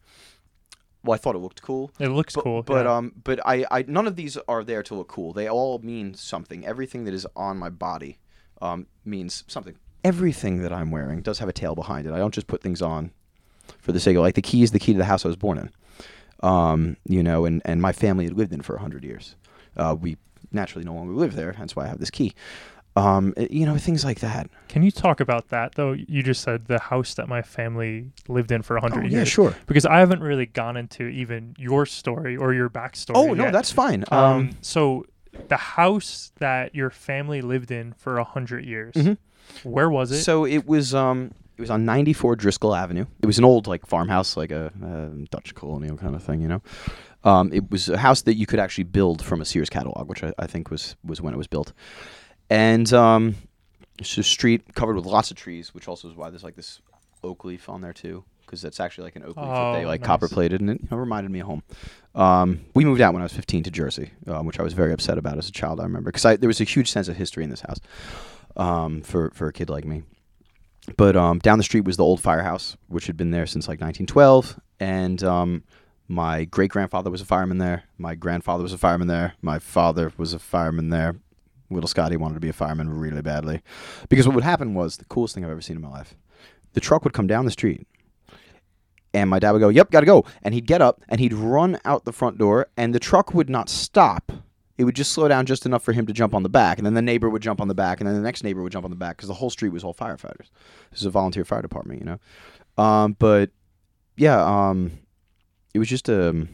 well, 1.04 1.14
I 1.14 1.18
thought 1.18 1.34
it 1.34 1.38
looked 1.38 1.62
cool. 1.62 1.90
It 2.00 2.08
looks 2.08 2.34
But, 2.34 2.42
cool. 2.44 2.62
but 2.62 2.86
yeah. 2.86 2.96
um, 2.96 3.12
but 3.22 3.38
I, 3.46 3.64
I, 3.70 3.84
none 3.86 4.06
of 4.06 4.16
these 4.16 4.36
are 4.48 4.64
there 4.64 4.82
to 4.84 4.94
look 4.94 5.08
cool. 5.08 5.32
They 5.32 5.48
all 5.48 5.78
mean 5.80 6.14
something. 6.14 6.64
Everything 6.66 7.04
that 7.04 7.14
is 7.14 7.26
on 7.36 7.58
my 7.58 7.68
body, 7.70 8.18
um, 8.62 8.86
means 9.04 9.44
something. 9.46 9.76
Everything 10.02 10.62
that 10.62 10.72
I'm 10.72 10.90
wearing 10.90 11.20
does 11.22 11.38
have 11.38 11.48
a 11.48 11.52
tail 11.52 11.74
behind 11.74 12.06
it. 12.06 12.12
I 12.12 12.18
don't 12.18 12.34
just 12.34 12.46
put 12.46 12.62
things 12.62 12.80
on 12.82 13.10
for 13.78 13.92
the 13.92 14.00
sake 14.00 14.16
of 14.16 14.22
like 14.22 14.34
the 14.34 14.42
key 14.42 14.62
is 14.62 14.70
the 14.72 14.78
key 14.78 14.92
to 14.92 14.98
the 14.98 15.04
house 15.06 15.24
I 15.24 15.28
was 15.28 15.36
born 15.36 15.58
in. 15.58 15.70
Um, 16.42 16.96
you 17.08 17.22
know, 17.22 17.44
and 17.44 17.62
and 17.64 17.80
my 17.80 17.92
family 17.92 18.24
had 18.24 18.34
lived 18.34 18.52
in 18.52 18.60
for 18.62 18.76
hundred 18.78 19.04
years. 19.04 19.36
Uh, 19.76 19.96
we 19.98 20.16
naturally 20.52 20.84
no 20.84 20.94
longer 20.94 21.12
live 21.14 21.34
there, 21.36 21.52
hence 21.52 21.74
why 21.74 21.84
I 21.84 21.88
have 21.88 21.98
this 22.00 22.10
key. 22.10 22.34
Um, 22.96 23.34
you 23.50 23.66
know, 23.66 23.76
things 23.76 24.04
like 24.04 24.20
that. 24.20 24.48
Can 24.68 24.82
you 24.84 24.92
talk 24.92 25.18
about 25.20 25.48
that 25.48 25.74
though? 25.74 25.92
You 25.92 26.22
just 26.22 26.42
said 26.42 26.66
the 26.66 26.78
house 26.78 27.14
that 27.14 27.28
my 27.28 27.42
family 27.42 28.12
lived 28.28 28.52
in 28.52 28.62
for 28.62 28.76
a 28.76 28.80
hundred 28.80 29.04
Oh, 29.04 29.08
yeah, 29.08 29.16
years. 29.18 29.28
sure. 29.28 29.54
Because 29.66 29.84
I 29.84 29.98
haven't 29.98 30.20
really 30.22 30.46
gone 30.46 30.76
into 30.76 31.08
even 31.08 31.56
your 31.58 31.86
story 31.86 32.36
or 32.36 32.54
your 32.54 32.70
backstory. 32.70 33.16
Oh 33.16 33.34
no, 33.34 33.50
that's 33.50 33.72
fine. 33.72 34.04
um. 34.12 34.18
Um, 34.24 34.50
So 34.60 35.06
the 35.48 35.56
house 35.56 36.30
that 36.38 36.76
your 36.76 36.90
family 36.90 37.40
lived 37.42 37.72
in 37.72 37.92
for 37.94 38.18
a 38.18 38.24
hundred 38.24 38.64
years. 38.64 38.94
Mhm. 38.94 39.16
Where 39.64 39.90
was 39.90 40.12
it? 40.12 40.22
so 40.22 40.44
it 40.46 40.64
was 40.66 40.94
um 40.94 41.32
it 41.56 41.60
was 41.60 41.70
on 41.70 41.84
94 41.84 42.36
Driscoll 42.36 42.74
Avenue. 42.76 43.06
It 43.22 43.26
was 43.26 43.38
an 43.38 43.44
old 43.44 43.66
like 43.66 43.86
farmhouse, 43.86 44.36
like 44.36 44.52
a, 44.52 44.72
uh 44.84 45.08
Dutch 45.30 45.54
colonial 45.56 45.96
kind 45.96 46.14
of 46.14 46.22
thing, 46.22 46.40
you 46.40 46.48
know. 46.48 46.62
Um, 47.24 47.50
it 47.52 47.70
was 47.70 47.88
a 47.88 47.96
house 47.96 48.22
that 48.22 48.34
you 48.34 48.44
could 48.46 48.58
actually 48.60 48.84
build 48.84 49.24
from 49.24 49.40
a 49.40 49.44
Sears 49.44 49.70
catalog, 49.70 50.08
which 50.08 50.22
I, 50.22 50.32
I 50.38 50.46
think 50.46 50.70
was 50.70 50.94
was 51.04 51.20
when 51.20 51.34
it 51.34 51.36
was 51.38 51.46
built. 51.48 51.72
And 52.50 52.92
um, 52.92 53.34
it's 53.98 54.16
a 54.18 54.22
street 54.22 54.74
covered 54.74 54.96
with 54.96 55.06
lots 55.06 55.30
of 55.30 55.36
trees, 55.36 55.74
which 55.74 55.88
also 55.88 56.08
is 56.08 56.14
why 56.16 56.30
there's 56.30 56.44
like 56.44 56.56
this 56.56 56.80
oak 57.22 57.44
leaf 57.44 57.68
on 57.68 57.80
there 57.80 57.92
too, 57.92 58.24
because 58.44 58.60
that's 58.62 58.80
actually 58.80 59.04
like 59.04 59.16
an 59.16 59.22
oak 59.22 59.36
leaf 59.36 59.46
that 59.46 59.72
they 59.72 59.84
Oh, 59.84 59.88
like 59.88 60.00
nice. 60.00 60.06
copper 60.06 60.28
plated, 60.28 60.60
and 60.60 60.70
it 60.70 60.80
you 60.82 60.88
know, 60.90 60.96
reminded 60.98 61.30
me 61.30 61.40
of 61.40 61.46
home. 61.46 61.62
Um, 62.14 62.60
we 62.74 62.84
moved 62.84 63.00
out 63.00 63.12
when 63.12 63.22
I 63.22 63.24
was 63.24 63.32
15 63.32 63.64
to 63.64 63.70
Jersey, 63.70 64.10
um, 64.26 64.46
which 64.46 64.60
I 64.60 64.62
was 64.62 64.72
very 64.74 64.92
upset 64.92 65.18
about 65.18 65.38
as 65.38 65.48
a 65.48 65.52
child. 65.52 65.80
I 65.80 65.84
remember 65.84 66.12
because 66.12 66.38
there 66.38 66.48
was 66.48 66.60
a 66.60 66.64
huge 66.64 66.90
sense 66.90 67.08
of 67.08 67.16
history 67.16 67.44
in 67.44 67.50
this 67.50 67.62
house 67.62 67.80
um, 68.56 69.02
for 69.02 69.30
for 69.30 69.48
a 69.48 69.52
kid 69.52 69.70
like 69.70 69.84
me. 69.84 70.02
But 70.98 71.16
um, 71.16 71.38
down 71.38 71.56
the 71.58 71.64
street 71.64 71.84
was 71.86 71.96
the 71.96 72.04
old 72.04 72.20
firehouse, 72.20 72.76
which 72.88 73.06
had 73.06 73.16
been 73.16 73.30
there 73.30 73.46
since 73.46 73.66
like 73.66 73.80
1912, 73.80 74.60
and 74.80 75.24
um, 75.24 75.64
my 76.08 76.44
great 76.44 76.70
grandfather 76.70 77.10
was 77.10 77.22
a 77.22 77.24
fireman 77.24 77.56
there. 77.56 77.84
My 77.96 78.14
grandfather 78.14 78.62
was 78.62 78.74
a 78.74 78.78
fireman 78.78 79.08
there. 79.08 79.32
My 79.40 79.58
father 79.58 80.12
was 80.18 80.34
a 80.34 80.38
fireman 80.38 80.90
there. 80.90 81.16
Little 81.74 81.88
Scotty 81.88 82.16
wanted 82.16 82.34
to 82.34 82.40
be 82.40 82.48
a 82.48 82.52
fireman 82.52 82.88
really 82.88 83.22
badly, 83.22 83.62
because 84.08 84.26
what 84.26 84.34
would 84.34 84.44
happen 84.44 84.74
was 84.74 84.96
the 84.96 85.04
coolest 85.04 85.34
thing 85.34 85.44
I've 85.44 85.50
ever 85.50 85.60
seen 85.60 85.76
in 85.76 85.82
my 85.82 85.90
life. 85.90 86.14
The 86.72 86.80
truck 86.80 87.04
would 87.04 87.12
come 87.12 87.26
down 87.26 87.44
the 87.44 87.50
street, 87.50 87.86
and 89.12 89.30
my 89.30 89.38
dad 89.38 89.52
would 89.52 89.60
go, 89.60 89.68
"Yep, 89.68 89.90
gotta 89.90 90.06
go," 90.06 90.24
and 90.42 90.54
he'd 90.54 90.66
get 90.66 90.82
up 90.82 91.02
and 91.08 91.20
he'd 91.20 91.32
run 91.32 91.78
out 91.84 92.04
the 92.04 92.12
front 92.12 92.38
door, 92.38 92.66
and 92.76 92.94
the 92.94 93.00
truck 93.00 93.34
would 93.34 93.50
not 93.50 93.68
stop. 93.68 94.32
It 94.76 94.82
would 94.82 94.96
just 94.96 95.12
slow 95.12 95.28
down 95.28 95.46
just 95.46 95.66
enough 95.66 95.84
for 95.84 95.92
him 95.92 96.04
to 96.06 96.12
jump 96.12 96.34
on 96.34 96.42
the 96.42 96.48
back, 96.48 96.78
and 96.78 96.86
then 96.86 96.94
the 96.94 97.02
neighbor 97.02 97.30
would 97.30 97.42
jump 97.42 97.60
on 97.60 97.68
the 97.68 97.76
back, 97.76 98.00
and 98.00 98.08
then 98.08 98.16
the 98.16 98.22
next 98.22 98.42
neighbor 98.42 98.60
would 98.60 98.72
jump 98.72 98.84
on 98.84 98.90
the 98.90 98.96
back 98.96 99.16
because 99.16 99.28
the 99.28 99.34
whole 99.34 99.50
street 99.50 99.68
was 99.68 99.84
all 99.84 99.94
firefighters. 99.94 100.50
This 100.90 101.00
is 101.00 101.06
a 101.06 101.10
volunteer 101.10 101.44
fire 101.44 101.62
department, 101.62 102.00
you 102.00 102.06
know. 102.06 102.82
Um, 102.82 103.14
but 103.20 103.50
yeah, 104.16 104.42
um, 104.44 104.98
it 105.74 105.78
was 105.78 105.88
just 105.88 106.10
um, 106.10 106.48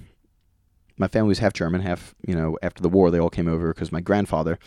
my 1.01 1.09
family 1.09 1.31
was 1.31 1.39
half 1.39 1.55
German, 1.55 1.81
half 1.81 2.15
you 2.27 2.35
know. 2.35 2.59
After 2.63 2.83
the 2.83 2.89
war, 2.89 3.11
they 3.11 3.19
all 3.19 3.31
came 3.31 3.49
over 3.49 3.73
because 3.73 3.91
my 3.91 4.01
grandfather 4.01 4.59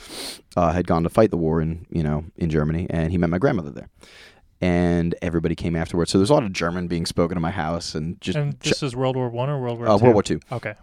uh, 0.57 0.73
had 0.73 0.87
gone 0.87 1.03
to 1.03 1.09
fight 1.09 1.29
the 1.29 1.37
war 1.37 1.61
in 1.61 1.85
you 1.89 2.03
know 2.03 2.25
in 2.35 2.49
Germany, 2.49 2.87
and 2.89 3.11
he 3.11 3.17
met 3.17 3.29
my 3.29 3.37
grandmother 3.37 3.69
there. 3.69 3.89
And 4.59 5.13
everybody 5.21 5.55
came 5.55 5.75
afterwards, 5.75 6.11
so 6.11 6.17
there's 6.17 6.29
a 6.29 6.33
lot 6.33 6.43
of 6.43 6.53
German 6.53 6.87
being 6.87 7.05
spoken 7.05 7.37
in 7.37 7.41
my 7.41 7.51
house, 7.51 7.95
and 7.95 8.19
just 8.19 8.37
And 8.37 8.59
this 8.61 8.81
is 8.81 8.95
World 8.95 9.15
War 9.15 9.29
One 9.29 9.49
or 9.49 9.61
World 9.61 9.77
War 9.77 9.87
uh? 9.87 9.97
World 9.97 10.13
War 10.13 10.23
Two. 10.23 10.39
Okay. 10.51 10.73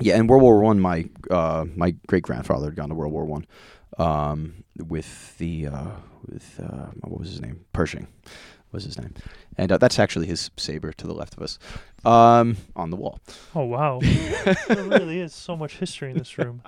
Yeah, 0.00 0.16
in 0.16 0.26
World 0.26 0.42
War 0.42 0.60
One, 0.60 0.80
my 0.80 1.08
uh, 1.30 1.66
my 1.76 1.94
great 2.08 2.24
grandfather 2.24 2.66
had 2.66 2.76
gone 2.76 2.88
to 2.88 2.94
World 2.94 3.12
War 3.12 3.24
One 3.24 3.46
um, 3.98 4.64
with 4.76 5.38
the 5.38 5.68
uh, 5.68 5.90
with 6.26 6.58
uh, 6.60 6.86
what 7.02 7.20
was 7.20 7.30
his 7.30 7.40
name? 7.40 7.64
Pershing 7.72 8.08
was 8.72 8.84
his 8.84 8.98
name, 8.98 9.14
and 9.58 9.72
uh, 9.72 9.78
that's 9.78 9.98
actually 9.98 10.26
his 10.26 10.50
saber 10.56 10.92
to 10.92 11.06
the 11.06 11.14
left 11.14 11.34
of 11.36 11.42
us 11.42 11.58
um, 12.04 12.56
on 12.76 12.90
the 12.90 12.96
wall. 12.96 13.18
Oh 13.54 13.64
wow. 13.64 14.00
there 14.02 14.84
really 14.84 15.20
is 15.20 15.34
so 15.34 15.56
much 15.56 15.76
history 15.76 16.10
in 16.10 16.18
this 16.18 16.38
room. 16.38 16.62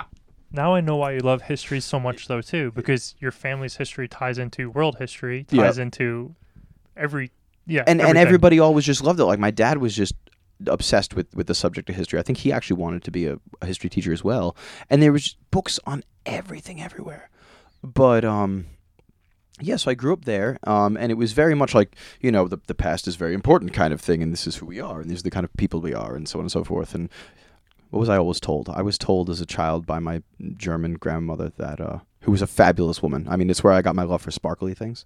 Now 0.50 0.74
I 0.74 0.80
know 0.82 0.96
why 0.96 1.12
you 1.12 1.20
love 1.20 1.42
history 1.42 1.80
so 1.80 1.98
much 1.98 2.28
though 2.28 2.40
too, 2.42 2.72
because 2.72 3.14
your 3.20 3.30
family's 3.30 3.76
history 3.76 4.08
ties 4.08 4.38
into 4.38 4.70
world 4.70 4.96
history, 4.98 5.46
Yeah. 5.50 5.64
ties 5.64 5.78
into 5.78 6.34
every 6.96 7.30
yeah. 7.66 7.84
and 7.86 8.00
and 8.02 8.18
everybody 8.18 8.58
always 8.58 8.84
just 8.84 9.02
loved 9.02 9.18
it. 9.20 9.24
Like 9.24 9.38
my 9.38 9.50
dad 9.50 9.78
was 9.78 9.94
just 9.96 10.14
obsessed 10.66 11.14
with 11.14 11.34
with 11.34 11.46
the 11.46 11.54
subject 11.54 11.88
of 11.88 11.96
history. 11.96 12.18
I 12.18 12.22
think 12.22 12.38
he 12.38 12.52
actually 12.52 12.76
wanted 12.76 13.02
to 13.04 13.10
be 13.10 13.26
a, 13.26 13.38
a 13.62 13.66
history 13.66 13.88
teacher 13.88 14.12
as 14.12 14.22
well. 14.22 14.56
And 14.90 15.00
there 15.02 15.12
was 15.12 15.36
books 15.50 15.80
on 15.86 16.04
everything 16.26 16.82
everywhere. 16.82 17.30
But 17.82 18.24
um 18.24 18.66
yeah, 19.62 19.76
so 19.76 19.90
I 19.90 19.94
grew 19.94 20.12
up 20.12 20.24
there, 20.24 20.58
um, 20.64 20.96
and 20.96 21.10
it 21.10 21.16
was 21.16 21.32
very 21.32 21.54
much 21.54 21.74
like 21.74 21.96
you 22.20 22.30
know 22.30 22.48
the 22.48 22.58
the 22.66 22.74
past 22.74 23.06
is 23.06 23.16
very 23.16 23.34
important 23.34 23.72
kind 23.72 23.92
of 23.92 24.00
thing, 24.00 24.22
and 24.22 24.32
this 24.32 24.46
is 24.46 24.56
who 24.56 24.66
we 24.66 24.80
are, 24.80 25.00
and 25.00 25.10
these 25.10 25.20
are 25.20 25.24
the 25.24 25.30
kind 25.30 25.44
of 25.44 25.52
people 25.56 25.80
we 25.80 25.94
are, 25.94 26.14
and 26.14 26.28
so 26.28 26.38
on 26.38 26.44
and 26.44 26.52
so 26.52 26.64
forth. 26.64 26.94
And 26.94 27.08
what 27.90 28.00
was 28.00 28.08
I 28.08 28.16
always 28.16 28.40
told? 28.40 28.68
I 28.68 28.82
was 28.82 28.98
told 28.98 29.30
as 29.30 29.40
a 29.40 29.46
child 29.46 29.86
by 29.86 29.98
my 29.98 30.22
German 30.56 30.94
grandmother 30.94 31.52
that 31.58 31.80
uh, 31.80 31.98
who 32.22 32.30
was 32.30 32.42
a 32.42 32.46
fabulous 32.46 33.02
woman. 33.02 33.26
I 33.28 33.36
mean, 33.36 33.50
it's 33.50 33.62
where 33.62 33.72
I 33.72 33.82
got 33.82 33.96
my 33.96 34.04
love 34.04 34.22
for 34.22 34.30
sparkly 34.30 34.74
things. 34.74 35.04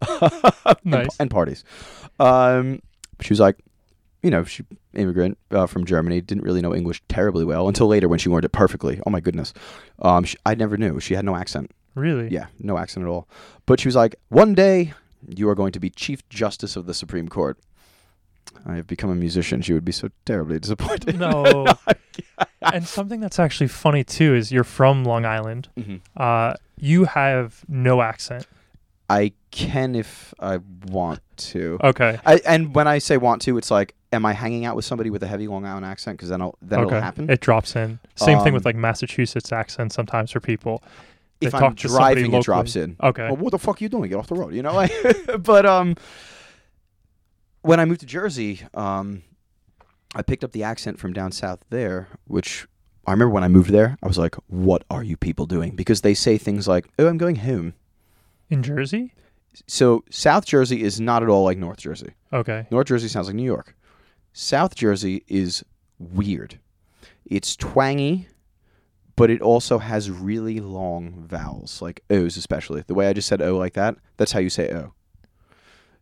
and, 0.84 1.08
and 1.18 1.30
parties. 1.30 1.64
Um, 2.18 2.80
she 3.20 3.32
was 3.32 3.40
like, 3.40 3.58
you 4.22 4.30
know, 4.30 4.44
she 4.44 4.64
immigrant 4.94 5.38
uh, 5.50 5.66
from 5.66 5.84
Germany, 5.84 6.20
didn't 6.20 6.44
really 6.44 6.60
know 6.60 6.74
English 6.74 7.02
terribly 7.08 7.44
well 7.44 7.68
until 7.68 7.86
later 7.86 8.08
when 8.08 8.18
she 8.18 8.28
learned 8.28 8.44
it 8.44 8.52
perfectly. 8.52 9.00
Oh 9.06 9.10
my 9.10 9.20
goodness, 9.20 9.52
um, 10.00 10.24
she, 10.24 10.36
I 10.44 10.54
never 10.54 10.76
knew 10.76 11.00
she 11.00 11.14
had 11.14 11.24
no 11.24 11.36
accent. 11.36 11.70
Really. 11.94 12.28
Yeah, 12.28 12.46
no 12.58 12.78
accent 12.78 13.04
at 13.06 13.10
all. 13.10 13.28
But 13.66 13.80
she 13.80 13.88
was 13.88 13.96
like, 13.96 14.16
one 14.28 14.54
day 14.54 14.94
you 15.28 15.48
are 15.48 15.54
going 15.54 15.72
to 15.72 15.80
be 15.80 15.90
Chief 15.90 16.26
Justice 16.28 16.76
of 16.76 16.86
the 16.86 16.94
Supreme 16.94 17.28
Court. 17.28 17.58
I 18.66 18.74
have 18.76 18.86
become 18.86 19.10
a 19.10 19.14
musician. 19.14 19.62
She 19.62 19.72
would 19.72 19.84
be 19.84 19.92
so 19.92 20.10
terribly 20.24 20.58
disappointed. 20.58 21.18
No. 21.18 21.66
and 22.62 22.86
something 22.86 23.20
that's 23.20 23.38
actually 23.38 23.68
funny 23.68 24.04
too 24.04 24.34
is 24.34 24.50
you're 24.52 24.64
from 24.64 25.04
Long 25.04 25.24
Island. 25.24 25.68
Mhm. 25.78 26.00
Uh, 26.16 26.54
you 26.78 27.04
have 27.04 27.64
no 27.68 28.02
accent. 28.02 28.46
I 29.08 29.32
can 29.50 29.94
if 29.94 30.32
I 30.38 30.60
want 30.86 31.20
to. 31.36 31.78
Okay. 31.82 32.18
I, 32.24 32.40
and 32.46 32.74
when 32.74 32.86
I 32.86 32.98
say 32.98 33.16
want 33.16 33.42
to, 33.42 33.58
it's 33.58 33.70
like, 33.70 33.94
am 34.12 34.24
I 34.24 34.32
hanging 34.32 34.64
out 34.64 34.76
with 34.76 34.84
somebody 34.84 35.10
with 35.10 35.22
a 35.22 35.26
heavy 35.26 35.48
Long 35.48 35.66
Island 35.66 35.84
accent? 35.84 36.16
Because 36.16 36.28
then, 36.28 36.40
I'll, 36.40 36.56
then 36.62 36.80
okay. 36.80 36.88
it'll 36.88 37.02
happen. 37.02 37.30
It 37.30 37.40
drops 37.40 37.74
in. 37.74 37.98
Same 38.14 38.38
thing 38.40 38.52
with 38.52 38.64
Um, 38.64 38.68
like 38.68 38.76
Massachusetts 38.76 39.52
accent 39.52 39.92
sometimes 39.92 40.30
for 40.30 40.40
people. 40.40 40.82
If 41.40 41.54
I'm 41.54 41.60
talk 41.60 41.76
to 41.76 41.88
somebody 41.88 42.22
driving, 42.22 42.34
it 42.34 42.44
drops 42.44 42.76
in. 42.76 42.96
Okay. 43.02 43.24
Well, 43.24 43.36
what 43.36 43.50
the 43.52 43.58
fuck 43.58 43.80
are 43.80 43.84
you 43.84 43.88
doing? 43.88 44.10
Get 44.10 44.18
off 44.18 44.26
the 44.26 44.34
road, 44.34 44.54
you 44.54 44.62
know. 44.62 44.86
But 45.38 45.64
um, 45.66 45.96
when 47.62 47.80
I 47.80 47.84
moved 47.84 48.00
to 48.00 48.06
Jersey, 48.06 48.60
um, 48.74 49.22
I 50.14 50.22
picked 50.22 50.44
up 50.44 50.52
the 50.52 50.62
accent 50.64 50.98
from 50.98 51.12
down 51.12 51.32
south 51.32 51.64
there, 51.70 52.08
which 52.26 52.66
I 53.06 53.12
remember 53.12 53.32
when 53.32 53.44
I 53.44 53.48
moved 53.48 53.70
there, 53.70 53.96
I 54.02 54.06
was 54.06 54.18
like, 54.18 54.34
"What 54.48 54.84
are 54.90 55.02
you 55.02 55.16
people 55.16 55.46
doing?" 55.46 55.76
Because 55.76 56.02
they 56.02 56.14
say 56.14 56.36
things 56.36 56.68
like, 56.68 56.88
"Oh, 56.98 57.06
I'm 57.08 57.18
going 57.18 57.36
home." 57.36 57.74
In 58.50 58.62
Jersey? 58.62 59.14
So 59.66 60.04
South 60.10 60.44
Jersey 60.44 60.82
is 60.82 61.00
not 61.00 61.22
at 61.22 61.28
all 61.28 61.44
like 61.44 61.58
North 61.58 61.78
Jersey. 61.78 62.12
Okay. 62.32 62.66
North 62.70 62.86
Jersey 62.88 63.08
sounds 63.08 63.26
like 63.26 63.36
New 63.36 63.44
York. 63.44 63.74
South 64.32 64.74
Jersey 64.74 65.24
is 65.26 65.64
weird. 65.98 66.58
It's 67.24 67.56
twangy, 67.56 68.28
but 69.16 69.30
it 69.30 69.40
also 69.40 69.78
has 69.78 70.10
really 70.10 70.60
long 70.60 71.24
vowels, 71.26 71.82
like 71.82 72.02
O's 72.10 72.36
especially. 72.36 72.82
The 72.86 72.94
way 72.94 73.08
I 73.08 73.12
just 73.12 73.28
said 73.28 73.42
O 73.42 73.56
like 73.56 73.74
that, 73.74 73.96
that's 74.16 74.32
how 74.32 74.40
you 74.40 74.50
say 74.50 74.72
O. 74.72 74.94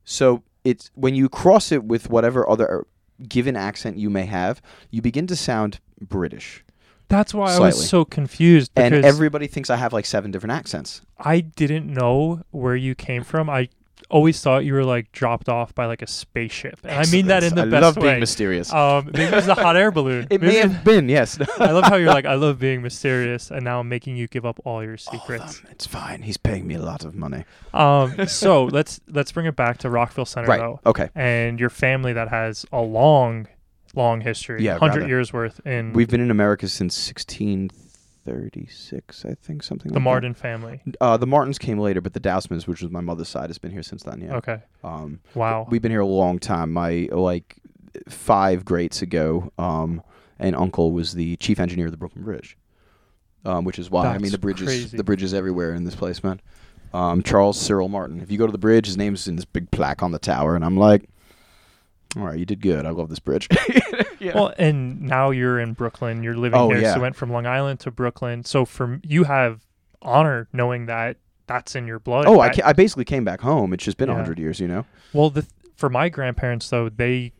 So 0.04 0.42
it's 0.64 0.90
when 0.94 1.14
you 1.14 1.28
cross 1.28 1.72
it 1.72 1.84
with 1.84 2.10
whatever 2.10 2.48
other 2.48 2.80
uh, 2.80 2.82
given 3.28 3.56
accent 3.56 3.96
you 3.96 4.10
may 4.10 4.26
have, 4.26 4.62
you 4.90 5.02
begin 5.02 5.26
to 5.26 5.36
sound 5.36 5.80
British. 6.00 6.64
That's 7.08 7.32
why 7.32 7.54
I 7.54 7.58
was 7.58 7.88
so 7.88 8.04
confused 8.04 8.74
because 8.74 8.92
And 8.92 9.04
everybody 9.04 9.46
thinks 9.46 9.70
I 9.70 9.76
have 9.76 9.94
like 9.94 10.04
seven 10.04 10.30
different 10.30 10.52
accents. 10.52 11.00
I 11.18 11.40
didn't 11.40 11.92
know 11.92 12.42
where 12.50 12.76
you 12.76 12.94
came 12.94 13.24
from. 13.24 13.48
I 13.48 13.70
always 14.10 14.40
thought 14.42 14.64
you 14.64 14.72
were 14.72 14.84
like 14.84 15.12
dropped 15.12 15.48
off 15.48 15.74
by 15.74 15.84
like 15.86 16.00
a 16.02 16.06
spaceship. 16.06 16.78
And 16.82 16.92
I 17.06 17.10
mean 17.10 17.26
that 17.26 17.44
in 17.44 17.54
the 17.54 17.62
I 17.62 17.64
best 17.66 17.82
love 17.82 17.96
way. 17.98 18.02
being 18.04 18.20
mysterious. 18.20 18.72
um, 18.72 19.06
maybe 19.12 19.24
it 19.24 19.32
was 19.34 19.48
a 19.48 19.54
hot 19.54 19.76
air 19.76 19.90
balloon. 19.90 20.26
it 20.30 20.40
may 20.40 20.56
have 20.56 20.82
been, 20.84 21.08
yes. 21.08 21.38
I 21.58 21.72
love 21.72 21.84
how 21.84 21.96
you're 21.96 22.08
like, 22.12 22.24
I 22.24 22.34
love 22.34 22.58
being 22.58 22.80
mysterious, 22.82 23.50
and 23.50 23.64
now 23.64 23.80
I'm 23.80 23.88
making 23.88 24.16
you 24.16 24.26
give 24.28 24.46
up 24.46 24.58
all 24.64 24.82
your 24.82 24.96
secrets. 24.96 25.60
them. 25.60 25.68
It's 25.72 25.86
fine. 25.86 26.22
He's 26.22 26.36
paying 26.38 26.66
me 26.66 26.74
a 26.74 26.80
lot 26.82 27.04
of 27.04 27.14
money. 27.14 27.44
Um, 27.74 28.26
so 28.26 28.64
let's 28.64 29.00
let's 29.08 29.30
bring 29.32 29.46
it 29.46 29.56
back 29.56 29.78
to 29.78 29.90
Rockville 29.90 30.24
Centre 30.24 30.48
Right. 30.48 30.58
though, 30.60 30.80
Okay. 30.86 31.10
and 31.14 31.60
your 31.60 31.70
family 31.70 32.12
that 32.14 32.28
has 32.28 32.64
a 32.72 32.80
long, 32.80 33.46
long 33.94 34.20
history. 34.22 34.62
Yeah, 34.64 34.78
hundred 34.78 35.06
years 35.08 35.32
worth 35.32 35.60
in 35.66 35.92
We've 35.92 36.08
been 36.08 36.20
in 36.22 36.30
America 36.30 36.66
since 36.68 37.10
1636, 38.32 39.24
I 39.24 39.34
think, 39.34 39.62
something 39.62 39.92
the 39.92 39.98
like 39.98 40.04
Martin 40.04 40.34
family. 40.34 40.80
Uh, 41.00 41.16
the 41.16 41.26
Martins 41.26 41.58
came 41.58 41.78
later, 41.78 42.00
but 42.00 42.12
the 42.14 42.20
Dousmans, 42.20 42.66
which 42.66 42.82
was 42.82 42.90
my 42.90 43.00
mother's 43.00 43.28
side, 43.28 43.48
has 43.50 43.58
been 43.58 43.70
here 43.70 43.82
since 43.82 44.02
then. 44.02 44.20
Yeah. 44.20 44.36
Okay. 44.36 44.60
Um, 44.84 45.20
Wow. 45.34 45.66
we've 45.70 45.82
been 45.82 45.90
here 45.92 46.00
a 46.00 46.06
long 46.06 46.38
time. 46.38 46.72
My 46.72 47.08
like 47.10 47.56
five 48.08 48.64
greats 48.64 49.02
ago, 49.02 49.52
um, 49.58 50.02
an 50.38 50.54
uncle 50.54 50.92
was 50.92 51.14
the 51.14 51.36
chief 51.36 51.58
engineer 51.58 51.86
of 51.86 51.92
the 51.92 51.98
Brooklyn 51.98 52.24
Bridge, 52.24 52.56
um, 53.44 53.64
which 53.64 53.78
is 53.78 53.90
why 53.90 54.06
I 54.06 54.18
mean 54.18 54.30
the 54.32 54.38
bridges, 54.38 54.66
crazy. 54.66 54.96
the 54.96 55.04
bridges 55.04 55.34
everywhere 55.34 55.74
in 55.74 55.84
this 55.84 55.94
place, 55.96 56.22
man. 56.22 56.40
Um, 56.94 57.22
Charles 57.22 57.60
Cyrus 57.60 57.90
Martin. 57.90 58.20
If 58.20 58.30
you 58.30 58.38
go 58.38 58.46
to 58.46 58.52
the 58.52 58.58
bridge, 58.58 58.86
his 58.86 58.96
name's 58.96 59.28
in 59.28 59.36
this 59.36 59.44
big 59.44 59.70
plaque 59.70 60.02
on 60.02 60.12
the 60.12 60.18
tower, 60.18 60.54
and 60.56 60.64
I'm 60.64 60.76
like, 60.76 61.08
all 62.16 62.22
right, 62.24 62.38
you 62.38 62.46
did 62.46 62.60
good. 62.62 62.86
I 62.86 62.90
love 62.90 63.08
this 63.10 63.18
bridge. 63.18 63.48
yeah. 64.26 64.34
Well, 64.34 64.52
and 64.58 65.00
now 65.02 65.30
you're 65.30 65.58
in 65.58 65.72
Brooklyn. 65.74 66.22
You're 66.22 66.36
living 66.36 66.58
Oh, 66.58 66.68
here. 66.70 66.78
yeah. 66.80 66.90
So 66.92 66.96
you 66.96 67.02
went 67.02 67.16
from 67.16 67.30
Long 67.32 67.46
Island 67.46 67.80
to 67.80 67.90
Brooklyn. 67.90 68.44
So 68.44 68.64
from 68.64 69.00
you 69.04 69.24
have 69.24 69.60
honor 70.02 70.48
knowing 70.52 70.86
that 70.86 71.16
that's 71.46 71.74
in 71.74 71.86
your 71.86 71.98
blood. 71.98 72.26
oh, 72.26 72.40
I, 72.40 72.48
that- 72.48 72.56
ca- 72.56 72.66
I 72.68 72.72
basically 72.72 73.04
came 73.04 73.24
back 73.24 73.40
home. 73.40 73.72
It's 73.72 73.84
just 73.84 73.96
been 73.96 74.08
a 74.08 74.12
Yeah. 74.12 74.18
hundred 74.18 74.38
years, 74.38 74.60
you 74.60 74.68
know. 74.68 74.84
Well, 75.12 75.30
the 75.30 75.46
for 75.76 75.88
my 75.88 76.08
grandparents 76.08 76.68
though, 76.70 76.88
they 76.88 77.32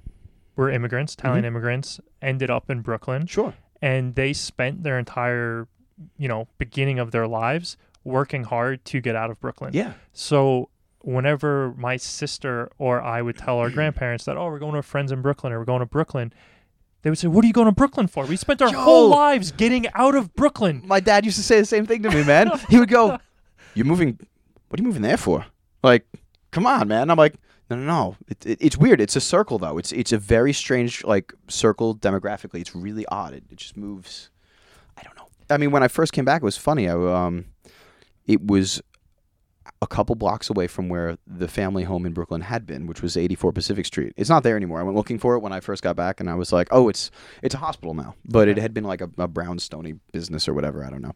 were 0.56 0.70
immigrants, 0.70 1.14
Italian 1.14 1.44
Mhm. 1.44 1.48
immigrants, 1.48 2.00
ended 2.22 2.50
up 2.50 2.68
in 2.70 2.80
Brooklyn, 2.80 3.26
Sure. 3.26 3.54
and 3.82 4.14
they 4.14 4.32
spent 4.32 4.82
their 4.82 4.98
entire, 4.98 5.68
you 6.16 6.26
know, 6.28 6.48
beginning 6.58 6.98
of 6.98 7.10
their 7.10 7.26
lives 7.28 7.76
working 8.04 8.44
hard 8.44 8.84
to 8.86 9.00
get 9.00 9.14
out 9.14 9.30
of 9.30 9.38
Brooklyn. 9.40 9.70
Yeah. 9.74 9.92
So 10.12 10.70
whenever 11.02 11.74
my 11.76 11.96
sister 11.96 12.70
or 12.78 13.00
I 13.02 13.22
would 13.22 13.36
tell 13.38 13.58
our 13.58 13.70
grandparents 13.70 14.24
that, 14.24 14.36
oh, 14.36 14.46
we're 14.46 14.58
going 14.58 14.74
to 14.74 14.82
friends 14.82 15.12
in 15.12 15.20
Brooklyn 15.22 15.52
or 15.52 15.58
we're 15.60 15.64
going 15.64 15.80
to 15.80 15.86
Brooklyn, 15.86 16.32
they 17.02 17.10
would 17.10 17.18
say, 17.18 17.28
"What 17.28 17.44
are 17.44 17.46
you 17.46 17.52
going 17.52 17.66
to 17.66 17.72
Brooklyn 17.72 18.08
for? 18.08 18.26
We 18.26 18.36
spent 18.36 18.60
our 18.62 18.70
Yo! 18.70 18.80
whole 18.80 19.08
lives 19.08 19.52
getting 19.52 19.86
out 19.94 20.14
of 20.14 20.34
Brooklyn." 20.34 20.82
My 20.84 21.00
dad 21.00 21.24
used 21.24 21.36
to 21.36 21.42
say 21.42 21.60
the 21.60 21.66
same 21.66 21.86
thing 21.86 22.02
to 22.02 22.10
me, 22.10 22.24
man. 22.24 22.50
he 22.68 22.78
would 22.78 22.88
go, 22.88 23.18
"You're 23.74 23.86
moving. 23.86 24.18
What 24.68 24.80
are 24.80 24.82
you 24.82 24.86
moving 24.86 25.02
there 25.02 25.16
for? 25.16 25.46
Like, 25.82 26.06
come 26.50 26.66
on, 26.66 26.88
man." 26.88 27.10
I'm 27.10 27.16
like, 27.16 27.34
"No, 27.70 27.76
no, 27.76 27.84
no. 27.84 28.16
It, 28.28 28.44
it, 28.44 28.58
it's 28.60 28.76
weird. 28.76 29.00
It's 29.00 29.16
a 29.16 29.20
circle, 29.20 29.58
though. 29.58 29.78
It's 29.78 29.92
it's 29.92 30.12
a 30.12 30.18
very 30.18 30.52
strange 30.52 31.04
like 31.04 31.32
circle 31.48 31.94
demographically. 31.94 32.60
It's 32.60 32.74
really 32.74 33.06
odd. 33.06 33.32
It, 33.34 33.44
it 33.50 33.56
just 33.56 33.76
moves. 33.76 34.30
I 34.96 35.02
don't 35.02 35.16
know. 35.16 35.28
I 35.50 35.56
mean, 35.56 35.70
when 35.70 35.82
I 35.82 35.88
first 35.88 36.12
came 36.12 36.24
back, 36.24 36.42
it 36.42 36.44
was 36.44 36.56
funny. 36.56 36.88
I 36.88 36.94
um, 36.94 37.46
it 38.26 38.44
was 38.46 38.82
a 39.80 39.86
couple 39.86 40.14
blocks 40.16 40.50
away 40.50 40.66
from 40.66 40.88
where 40.88 41.18
the 41.26 41.48
family 41.48 41.84
home 41.84 42.04
in 42.04 42.12
Brooklyn 42.12 42.40
had 42.40 42.66
been, 42.66 42.86
which 42.86 43.00
was 43.00 43.16
84 43.16 43.52
Pacific 43.52 43.86
Street. 43.86 44.12
It's 44.16 44.30
not 44.30 44.42
there 44.42 44.56
anymore. 44.56 44.80
I 44.80 44.82
went 44.82 44.96
looking 44.96 45.18
for 45.18 45.34
it 45.34 45.40
when 45.40 45.52
I 45.52 45.60
first 45.60 45.82
got 45.82 45.96
back, 45.96 46.20
and 46.20 46.28
I 46.28 46.34
was 46.34 46.52
like, 46.52 46.68
"Oh, 46.70 46.88
it's 46.88 47.10
it's 47.42 47.54
a 47.54 47.58
hospital 47.58 47.94
now." 47.94 48.14
But 48.24 48.48
it 48.48 48.58
had 48.58 48.74
been 48.74 48.84
like 48.84 49.00
a, 49.00 49.10
a 49.18 49.28
brownstony 49.28 49.98
business 50.12 50.48
or 50.48 50.54
whatever. 50.54 50.84
I 50.84 50.90
don't 50.90 51.02
know. 51.02 51.14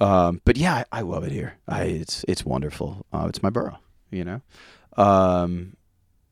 Um, 0.00 0.40
but 0.44 0.56
yeah, 0.56 0.84
I, 0.92 0.98
I 0.98 1.00
love 1.02 1.24
it 1.24 1.32
here. 1.32 1.54
I, 1.66 1.84
it's 1.84 2.24
it's 2.28 2.44
wonderful. 2.44 3.06
Uh, 3.12 3.26
it's 3.28 3.42
my 3.42 3.50
borough, 3.50 3.78
you 4.10 4.24
know. 4.24 4.42
Um, 4.96 5.76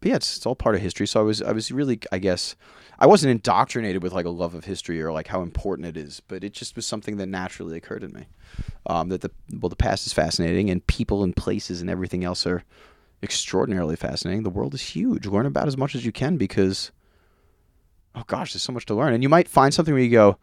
but 0.01 0.09
yeah, 0.11 0.17
it's, 0.17 0.37
it's 0.37 0.47
all 0.47 0.57
part 0.57 0.75
of 0.75 0.81
history. 0.83 1.07
So 1.07 1.21
I 1.21 1.23
was 1.23 1.41
I 1.41 1.53
was 1.53 1.71
really 1.73 2.01
I 2.11 2.19
guess 2.19 2.57
I 3.03 3.07
wasn't 3.07 3.33
indoctrinated 3.33 4.01
with 4.01 4.13
like 4.13 4.27
a 4.27 4.31
love 4.31 4.55
of 4.55 4.65
history 4.65 5.03
or 5.03 5.11
like 5.11 5.27
how 5.27 5.43
important 5.43 5.89
it 5.89 5.97
is, 5.97 6.23
but 6.29 6.45
it 6.45 6.53
just 6.53 6.77
was 6.77 6.87
something 6.87 7.17
that 7.17 7.27
naturally 7.27 7.77
occurred 7.77 8.05
in 8.05 8.13
me. 8.13 8.27
Um, 8.87 9.09
that 9.09 9.23
the 9.23 9.31
well 9.53 9.69
the 9.69 9.75
past 9.75 10.07
is 10.07 10.13
fascinating 10.13 10.71
and 10.71 10.87
people 10.87 11.25
and 11.25 11.35
places 11.35 11.81
and 11.81 11.91
everything 11.91 12.23
else 12.23 12.47
are 12.47 12.63
extraordinarily 13.21 13.97
fascinating. 13.97 14.45
The 14.45 14.51
world 14.51 14.73
is 14.73 14.83
huge. 14.83 15.27
Learn 15.27 15.47
about 15.47 15.67
as 15.67 15.77
much 15.77 15.97
as 15.97 16.07
you 16.07 16.13
can 16.13 16.37
because 16.37 16.93
oh 18.15 18.23
gosh, 18.29 18.53
there's 18.53 18.63
so 18.63 18.73
much 18.73 18.87
to 18.87 18.95
learn. 18.95 19.15
And 19.15 19.23
you 19.25 19.29
might 19.29 19.49
find 19.49 19.75
something 19.75 19.93
where 19.93 20.03
you 20.05 20.09
go, 20.09 20.39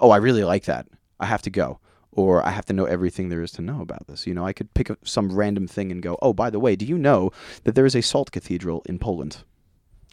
oh, 0.00 0.08
I 0.08 0.16
really 0.16 0.42
like 0.42 0.64
that. 0.64 0.86
I 1.18 1.26
have 1.26 1.42
to 1.42 1.50
go. 1.50 1.80
Or 2.12 2.42
I 2.42 2.50
have 2.50 2.64
to 2.64 2.72
know 2.72 2.86
everything 2.86 3.28
there 3.28 3.42
is 3.42 3.52
to 3.52 3.62
know 3.62 3.82
about 3.82 4.06
this. 4.06 4.26
You 4.26 4.32
know, 4.32 4.46
I 4.46 4.54
could 4.54 4.72
pick 4.72 4.90
up 4.90 5.06
some 5.06 5.36
random 5.36 5.68
thing 5.68 5.92
and 5.92 6.02
go, 6.02 6.16
oh, 6.22 6.32
by 6.32 6.48
the 6.48 6.60
way, 6.60 6.76
do 6.76 6.86
you 6.86 6.96
know 6.96 7.30
that 7.64 7.74
there 7.74 7.84
is 7.84 7.94
a 7.94 8.00
salt 8.00 8.32
cathedral 8.32 8.80
in 8.86 8.98
Poland? 8.98 9.44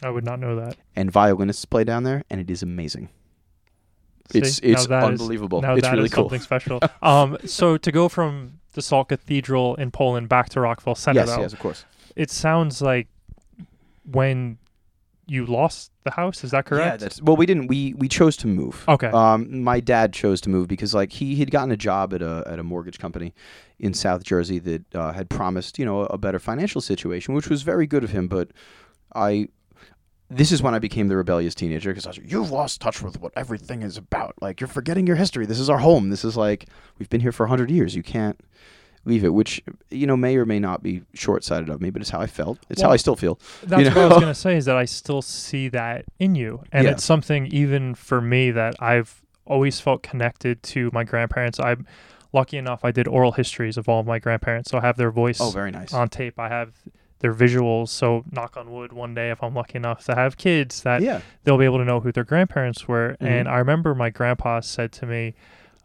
I 0.02 0.10
would 0.10 0.24
not 0.24 0.38
know 0.38 0.56
that. 0.56 0.76
And 0.94 1.10
violinists 1.10 1.64
play 1.64 1.84
down 1.84 2.04
there, 2.04 2.24
and 2.30 2.40
it 2.40 2.50
is 2.50 2.62
amazing. 2.62 3.08
It's 4.34 4.56
See, 4.56 4.66
now 4.68 4.72
it's 4.74 4.86
that 4.88 5.02
is- 5.04 5.20
unbelievable. 5.20 5.62
Now 5.62 5.74
it's 5.74 5.88
really 5.90 6.04
is 6.04 6.12
cool. 6.14 6.24
something 6.24 6.40
special. 6.40 6.80
um, 7.02 7.38
so 7.46 7.76
to 7.78 7.90
go 7.92 8.08
from 8.08 8.60
the 8.74 8.82
Salt 8.82 9.08
Cathedral 9.08 9.74
in 9.76 9.90
Poland 9.90 10.28
back 10.28 10.50
to 10.50 10.60
Rockville 10.60 10.94
Centre, 10.94 11.20
Yes, 11.20 11.28
though, 11.30 11.40
yes, 11.40 11.52
of 11.52 11.58
course. 11.58 11.84
it 12.14 12.30
sounds 12.30 12.82
like 12.82 13.08
when 14.10 14.58
you 15.26 15.44
lost 15.44 15.92
the 16.04 16.10
house. 16.12 16.42
Is 16.44 16.50
that 16.52 16.64
correct? 16.64 16.86
Yeah, 16.86 16.96
that's 17.08 17.20
well. 17.22 17.36
We 17.36 17.44
didn't. 17.46 17.66
We 17.68 17.94
we 17.94 18.08
chose 18.08 18.36
to 18.38 18.46
move. 18.46 18.84
Okay. 18.88 19.08
Um, 19.08 19.62
my 19.62 19.80
dad 19.80 20.12
chose 20.12 20.40
to 20.42 20.50
move 20.50 20.68
because 20.68 20.94
like 20.94 21.12
he 21.12 21.36
had 21.36 21.50
gotten 21.50 21.70
a 21.70 21.76
job 21.76 22.14
at 22.14 22.22
a 22.22 22.44
at 22.46 22.58
a 22.58 22.62
mortgage 22.62 22.98
company 22.98 23.34
in 23.78 23.92
South 23.94 24.24
Jersey 24.24 24.58
that 24.60 24.94
uh, 24.94 25.12
had 25.12 25.28
promised 25.28 25.78
you 25.78 25.84
know 25.84 26.02
a 26.04 26.16
better 26.18 26.38
financial 26.38 26.80
situation, 26.80 27.34
which 27.34 27.48
was 27.50 27.62
very 27.62 27.86
good 27.86 28.04
of 28.04 28.10
him. 28.10 28.28
But 28.28 28.50
I. 29.14 29.48
This 30.30 30.52
is 30.52 30.62
when 30.62 30.74
I 30.74 30.78
became 30.78 31.08
the 31.08 31.16
rebellious 31.16 31.54
teenager 31.54 31.90
because 31.90 32.04
I 32.06 32.10
was 32.10 32.18
like, 32.18 32.30
you've 32.30 32.50
lost 32.50 32.80
touch 32.80 33.00
with 33.02 33.20
what 33.20 33.32
everything 33.36 33.82
is 33.82 33.96
about. 33.96 34.34
Like, 34.42 34.60
you're 34.60 34.68
forgetting 34.68 35.06
your 35.06 35.16
history. 35.16 35.46
This 35.46 35.58
is 35.58 35.70
our 35.70 35.78
home. 35.78 36.10
This 36.10 36.24
is 36.24 36.36
like, 36.36 36.66
we've 36.98 37.08
been 37.08 37.22
here 37.22 37.32
for 37.32 37.44
100 37.44 37.70
years. 37.70 37.96
You 37.96 38.02
can't 38.02 38.38
leave 39.06 39.24
it, 39.24 39.30
which, 39.30 39.62
you 39.88 40.06
know, 40.06 40.18
may 40.18 40.36
or 40.36 40.44
may 40.44 40.58
not 40.58 40.82
be 40.82 41.00
short 41.14 41.44
sighted 41.44 41.70
of 41.70 41.80
me, 41.80 41.88
but 41.88 42.02
it's 42.02 42.10
how 42.10 42.20
I 42.20 42.26
felt. 42.26 42.58
It's 42.68 42.82
how 42.82 42.90
I 42.90 42.96
still 42.96 43.16
feel. 43.16 43.38
That's 43.62 43.82
you 43.84 43.88
what 43.88 43.96
I 43.96 44.06
was 44.08 44.14
going 44.18 44.26
to 44.26 44.34
say 44.34 44.56
is 44.56 44.66
that 44.66 44.76
I 44.76 44.84
still 44.84 45.22
see 45.22 45.68
that 45.70 46.04
in 46.18 46.34
you. 46.34 46.62
And 46.72 46.84
Yeah. 46.84 46.90
it's 46.90 47.04
something 47.04 47.46
even 47.46 47.94
for 47.94 48.20
me 48.20 48.50
that 48.50 48.74
I've 48.80 49.22
always 49.46 49.80
felt 49.80 50.02
connected 50.02 50.62
to 50.62 50.90
my 50.92 51.04
grandparents. 51.04 51.58
I'm 51.58 51.86
lucky 52.34 52.58
enough 52.58 52.84
I 52.84 52.90
did 52.92 53.08
oral 53.08 53.32
histories 53.32 53.78
of 53.78 53.88
all 53.88 54.00
of 54.00 54.06
my 54.06 54.18
grandparents. 54.18 54.70
So 54.70 54.76
I 54.76 54.82
have 54.82 54.98
their 54.98 55.10
voice 55.10 55.40
Oh, 55.40 55.48
very 55.50 55.70
nice. 55.70 55.94
on 55.94 56.10
tape. 56.10 56.38
I 56.38 56.50
have 56.50 56.74
their 57.20 57.34
visuals. 57.34 57.88
So 57.88 58.24
knock 58.30 58.56
on 58.56 58.70
wood, 58.70 58.92
one 58.92 59.14
day 59.14 59.30
if 59.30 59.42
I'm 59.42 59.54
lucky 59.54 59.76
enough 59.76 60.04
to 60.04 60.14
have 60.14 60.36
kids 60.36 60.82
that 60.82 61.02
yeah. 61.02 61.20
they'll 61.44 61.58
be 61.58 61.64
able 61.64 61.78
to 61.78 61.84
know 61.84 62.00
who 62.00 62.12
their 62.12 62.24
grandparents 62.24 62.86
were. 62.86 63.16
Mhm. 63.20 63.26
And 63.28 63.48
I 63.48 63.58
remember 63.58 63.94
my 63.94 64.10
grandpa 64.10 64.60
said 64.60 64.92
to 64.92 65.06
me, 65.06 65.34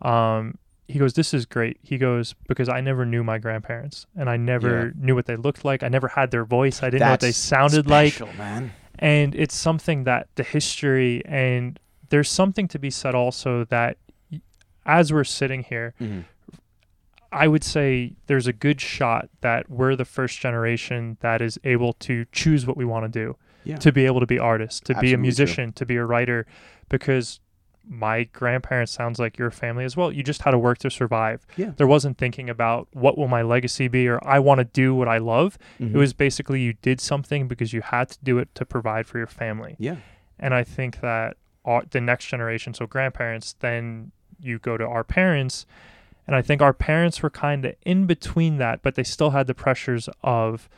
um, 0.02 0.58
he 0.88 1.00
goes, 1.00 1.14
This 1.14 1.34
is 1.34 1.46
great. 1.46 1.78
He 1.82 1.98
goes, 1.98 2.36
Because 2.48 2.70
I 2.70 2.82
never 2.82 3.06
knew 3.06 3.24
my 3.24 3.38
grandparents 3.40 4.06
and 4.16 4.30
I 4.30 4.38
never 4.38 4.88
Yeah. 4.88 4.92
knew 5.06 5.16
what 5.16 5.26
they 5.26 5.36
looked 5.36 5.66
like. 5.66 5.82
I 5.84 5.88
never 5.88 6.10
had 6.10 6.32
their 6.32 6.46
voice. 6.46 6.84
I 6.84 6.90
didn't 6.90 7.02
know 7.06 7.12
what 7.12 7.20
they 7.22 7.28
That's 7.28 7.38
sounded 7.38 7.88
like. 7.90 8.14
special, 8.14 8.34
man. 8.38 8.72
And 9.00 9.34
it's 9.34 9.56
something 9.56 10.04
that 10.04 10.28
the 10.36 10.44
history 10.44 11.24
and 11.26 11.80
there's 12.10 12.30
something 12.30 12.68
to 12.68 12.78
be 12.80 12.92
said 12.92 13.16
also 13.16 13.64
that 13.66 13.98
as 14.86 15.12
we're 15.14 15.24
sitting 15.24 15.64
here, 15.64 15.94
Mhm. 16.00 16.26
I 17.34 17.48
would 17.48 17.64
say 17.64 18.14
there's 18.28 18.48
a 18.48 18.54
good 18.54 18.80
shot 18.80 19.28
that 19.42 19.70
we're 19.70 19.96
the 19.96 20.06
first 20.06 20.40
generation 20.40 21.18
that 21.22 21.42
is 21.42 21.60
able 21.64 21.94
to 21.94 22.26
choose 22.32 22.66
what 22.68 22.78
we 22.78 22.86
want 22.86 23.12
to 23.12 23.20
do, 23.20 23.36
Yeah. 23.64 23.78
to 23.78 23.92
be 23.92 24.06
able 24.06 24.20
to 24.20 24.26
be 24.28 24.38
artists, 24.40 24.80
to 24.82 24.94
be 24.94 24.94
a 24.94 24.98
Absolutely 24.98 25.12
true. 25.16 25.22
musician, 25.22 25.74
to 25.74 25.86
be 25.86 25.96
a 25.96 26.06
writer, 26.06 26.46
because 26.90 27.40
my 27.86 28.24
grandparents 28.26 28.92
sounds 28.94 29.20
like 29.20 29.38
your 29.38 29.52
family 29.52 29.84
as 29.84 29.98
well. 29.98 30.10
You 30.10 30.24
just 30.24 30.44
had 30.44 30.52
to 30.52 30.58
work 30.58 30.78
to 30.80 30.90
survive. 30.90 31.46
Yeah. 31.58 31.72
There 31.76 31.88
wasn't 31.88 32.18
thinking 32.18 32.50
about 32.50 32.88
what 32.94 33.18
will 33.18 33.28
my 33.28 33.42
legacy 33.42 33.90
be 33.90 34.08
or 34.08 34.26
I 34.26 34.40
want 34.40 34.60
to 34.60 34.64
do 34.66 34.96
what 34.96 35.10
I 35.10 35.18
love. 35.18 35.58
Mhm. 35.82 35.94
It 35.94 35.98
was 35.98 36.14
basically 36.14 36.62
you 36.62 36.74
did 36.82 37.02
something 37.02 37.48
because 37.50 37.74
you 37.74 37.82
had 37.82 38.10
to 38.12 38.18
do 38.24 38.38
it 38.38 38.54
to 38.56 38.66
provide 38.66 39.06
for 39.06 39.18
your 39.18 39.28
family. 39.28 39.76
Yeah. 39.80 39.98
And 40.40 40.54
I 40.54 40.64
think 40.64 41.02
that 41.02 41.36
our, 41.66 41.84
the 41.90 42.00
next 42.00 42.28
generation, 42.28 42.74
so 42.74 42.86
grandparents, 42.88 43.54
then 43.60 44.12
you 44.40 44.60
go 44.60 44.78
to 44.78 44.86
our 44.88 45.04
parents. 45.04 45.66
And 46.28 46.36
I 46.36 46.42
think 46.42 46.62
our 46.62 46.74
parents 46.74 47.22
were 47.22 47.30
kind 47.30 47.66
of 47.66 47.76
in 47.86 48.06
between 48.06 48.58
that, 48.58 48.82
but 48.82 48.96
they 48.96 49.04
still 49.04 49.32
had 49.32 49.48
the 49.48 49.54
pressures 49.54 50.08
of 50.24 50.70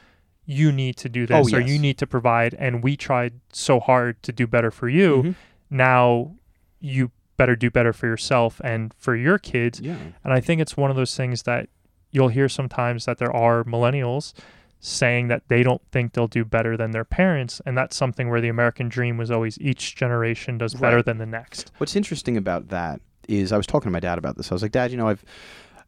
you 0.46 0.72
need 0.72 0.96
to 0.98 1.10
do 1.10 1.26
this 1.26 1.52
Oh, 1.54 1.58
or 1.58 1.60
yes. 1.62 1.70
you 1.70 1.80
need 1.80 1.98
to 2.00 2.08
provide. 2.08 2.54
And 2.56 2.84
we 2.84 2.96
tried 2.98 3.34
so 3.52 3.80
hard 3.80 4.22
to 4.24 4.32
do 4.32 4.46
better 4.48 4.72
for 4.72 4.88
you. 4.90 5.24
Mhm. 5.24 5.36
Now 5.70 6.36
you 6.80 7.12
better 7.38 7.56
do 7.56 7.70
better 7.70 7.92
for 7.94 8.06
yourself 8.08 8.62
and 8.64 8.94
for 8.98 9.16
your 9.16 9.38
kids. 9.38 9.82
Yeah. 9.82 9.96
And 10.24 10.34
I 10.34 10.40
think 10.40 10.62
it's 10.62 10.78
one 10.78 10.90
of 10.90 10.96
those 10.96 11.16
things 11.18 11.44
that 11.44 11.68
you'll 12.12 12.30
hear 12.30 12.48
sometimes 12.48 13.06
that 13.06 13.18
there 13.18 13.32
are 13.36 13.64
millennials 13.66 14.34
saying 14.80 15.28
that 15.30 15.42
they 15.48 15.64
don't 15.64 15.82
think 15.92 16.14
they'll 16.14 16.28
do 16.28 16.46
better 16.46 16.78
than 16.78 16.92
their 16.92 17.04
parents. 17.04 17.60
And 17.66 17.76
that's 17.78 17.96
something 17.96 18.30
where 18.30 18.40
the 18.40 18.50
American 18.50 18.88
dream 18.88 19.18
was 19.18 19.32
always 19.32 19.60
each 19.60 19.96
generation 19.96 20.58
does 20.60 20.76
better 20.76 20.98
Right. 20.98 21.06
than 21.06 21.18
the 21.18 21.26
next. 21.26 21.72
What's 21.80 21.96
interesting 21.96 22.38
about 22.38 22.70
that 22.70 23.02
is 23.28 23.52
I 23.52 23.58
was 23.58 23.68
talking 23.68 23.90
to 23.90 23.94
my 23.94 24.00
dad 24.00 24.18
about 24.18 24.38
this. 24.38 24.52
I 24.52 24.56
was 24.56 24.62
like, 24.62 24.72
Dad, 24.72 24.92
you 24.92 24.98
know, 24.98 25.08
I've, 25.08 25.24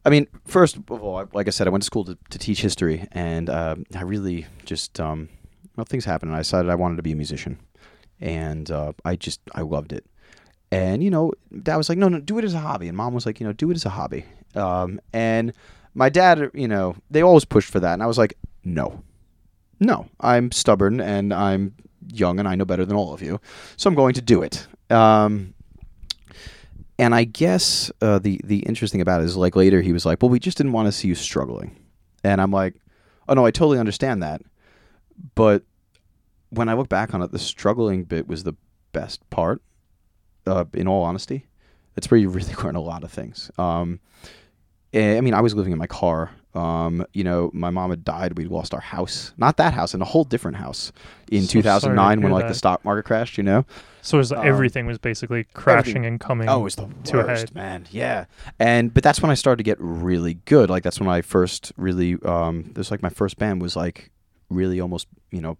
I 0.04 0.10
mean, 0.10 0.26
first 0.46 0.76
of 0.76 0.90
all, 0.90 1.28
like 1.32 1.46
I 1.48 1.50
said, 1.50 1.66
I 1.66 1.70
went 1.70 1.82
to 1.82 1.86
school 1.86 2.04
to, 2.04 2.16
to 2.30 2.38
teach 2.38 2.60
history, 2.60 3.06
and 3.12 3.50
uh, 3.50 3.76
I 3.94 4.02
really 4.02 4.46
just, 4.64 5.00
um, 5.00 5.28
well, 5.76 5.84
things 5.84 6.04
happened, 6.04 6.30
and 6.30 6.36
I 6.36 6.40
decided 6.40 6.70
I 6.70 6.76
wanted 6.76 6.96
to 6.96 7.02
be 7.02 7.12
a 7.12 7.16
musician, 7.16 7.58
and 8.20 8.70
uh, 8.70 8.92
I 9.04 9.16
just, 9.16 9.40
I 9.54 9.62
loved 9.62 9.92
it. 9.92 10.04
And 10.70 11.02
you 11.02 11.10
know, 11.10 11.32
Dad 11.62 11.76
was 11.76 11.88
like, 11.88 11.98
"No, 11.98 12.08
no, 12.08 12.20
do 12.20 12.38
it 12.38 12.44
as 12.44 12.54
a 12.54 12.58
hobby," 12.58 12.88
and 12.88 12.96
Mom 12.96 13.14
was 13.14 13.24
like, 13.24 13.40
"You 13.40 13.46
know, 13.46 13.52
do 13.52 13.70
it 13.70 13.74
as 13.74 13.86
a 13.86 13.90
hobby." 13.90 14.24
Um, 14.54 15.00
and 15.12 15.52
my 15.94 16.08
dad, 16.08 16.50
you 16.52 16.68
know, 16.68 16.94
they 17.10 17.22
always 17.22 17.44
pushed 17.44 17.70
for 17.70 17.80
that, 17.80 17.94
and 17.94 18.02
I 18.02 18.06
was 18.06 18.18
like, 18.18 18.36
"No, 18.64 19.02
no, 19.80 20.06
I'm 20.20 20.52
stubborn 20.52 21.00
and 21.00 21.32
I'm 21.32 21.74
young 22.12 22.38
and 22.38 22.46
I 22.46 22.54
know 22.54 22.64
better 22.66 22.84
than 22.84 22.96
all 22.96 23.14
of 23.14 23.22
you, 23.22 23.40
so 23.76 23.88
I'm 23.88 23.94
going 23.94 24.14
to 24.14 24.20
do 24.20 24.42
it." 24.42 24.66
Um, 24.90 25.54
and 26.98 27.14
I 27.14 27.24
guess 27.24 27.90
uh, 28.00 28.18
the 28.18 28.40
the 28.44 28.58
interesting 28.60 29.00
about 29.00 29.20
it 29.20 29.24
is 29.24 29.36
like 29.36 29.56
later 29.56 29.80
he 29.80 29.92
was 29.92 30.04
like, 30.04 30.22
"Well, 30.22 30.30
we 30.30 30.38
just 30.38 30.56
didn't 30.56 30.72
want 30.72 30.86
to 30.86 30.92
see 30.92 31.08
you 31.08 31.14
struggling," 31.14 31.76
and 32.24 32.40
I'm 32.40 32.50
like, 32.50 32.74
"Oh 33.28 33.34
no, 33.34 33.46
I 33.46 33.50
totally 33.50 33.78
understand 33.78 34.22
that," 34.22 34.42
but 35.34 35.62
when 36.50 36.68
I 36.68 36.74
look 36.74 36.88
back 36.88 37.14
on 37.14 37.22
it, 37.22 37.30
the 37.30 37.38
struggling 37.38 38.04
bit 38.04 38.26
was 38.26 38.44
the 38.44 38.54
best 38.92 39.28
part. 39.30 39.62
Uh, 40.46 40.64
in 40.72 40.88
all 40.88 41.02
honesty, 41.02 41.46
that's 41.94 42.10
where 42.10 42.18
you 42.18 42.30
really 42.30 42.54
learn 42.62 42.74
a 42.74 42.80
lot 42.80 43.04
of 43.04 43.12
things. 43.12 43.50
Um, 43.58 44.00
eh, 44.92 45.16
I 45.16 45.20
mean, 45.20 45.34
I 45.34 45.40
was 45.40 45.54
living 45.54 45.72
in 45.72 45.78
my 45.78 45.86
car. 45.86 46.30
Um, 46.54 47.04
you 47.12 47.24
know, 47.24 47.50
my 47.52 47.70
mom 47.70 47.90
had 47.90 48.04
died. 48.04 48.36
We 48.38 48.46
lost 48.46 48.72
our 48.74 48.80
house, 48.80 49.32
not 49.36 49.58
that 49.58 49.74
house, 49.74 49.94
in 49.94 50.00
a 50.02 50.04
whole 50.06 50.24
different 50.24 50.56
house 50.56 50.92
in 51.30 51.42
So 51.42 51.52
2009 51.52 52.22
when 52.22 52.32
like 52.32 52.44
that. 52.44 52.48
the 52.48 52.54
stock 52.54 52.84
market 52.84 53.04
crashed. 53.04 53.36
You 53.38 53.44
know, 53.44 53.66
So 54.00 54.16
it 54.16 54.20
was, 54.20 54.32
Um, 54.32 54.46
everything 54.46 54.86
was 54.86 54.98
basically 54.98 55.44
crashing 55.52 56.06
and 56.06 56.18
coming. 56.18 56.48
Oh, 56.48 56.60
it 56.60 56.64
was 56.64 56.76
the 56.76 56.88
to 57.04 57.16
worst, 57.18 57.28
head. 57.48 57.54
man. 57.54 57.86
Yeah, 57.90 58.24
and 58.58 58.92
but 58.92 59.02
that's 59.04 59.20
when 59.20 59.30
I 59.30 59.34
started 59.34 59.58
to 59.58 59.62
get 59.62 59.76
really 59.78 60.34
good. 60.46 60.70
Like 60.70 60.82
that's 60.82 60.98
when 60.98 61.08
I 61.08 61.20
first 61.20 61.72
really. 61.76 62.16
Um, 62.24 62.70
this 62.74 62.90
like 62.90 63.02
my 63.02 63.10
first 63.10 63.38
band 63.38 63.60
was 63.62 63.76
like 63.76 64.10
really 64.50 64.80
almost 64.80 65.06
you 65.30 65.42
know 65.42 65.58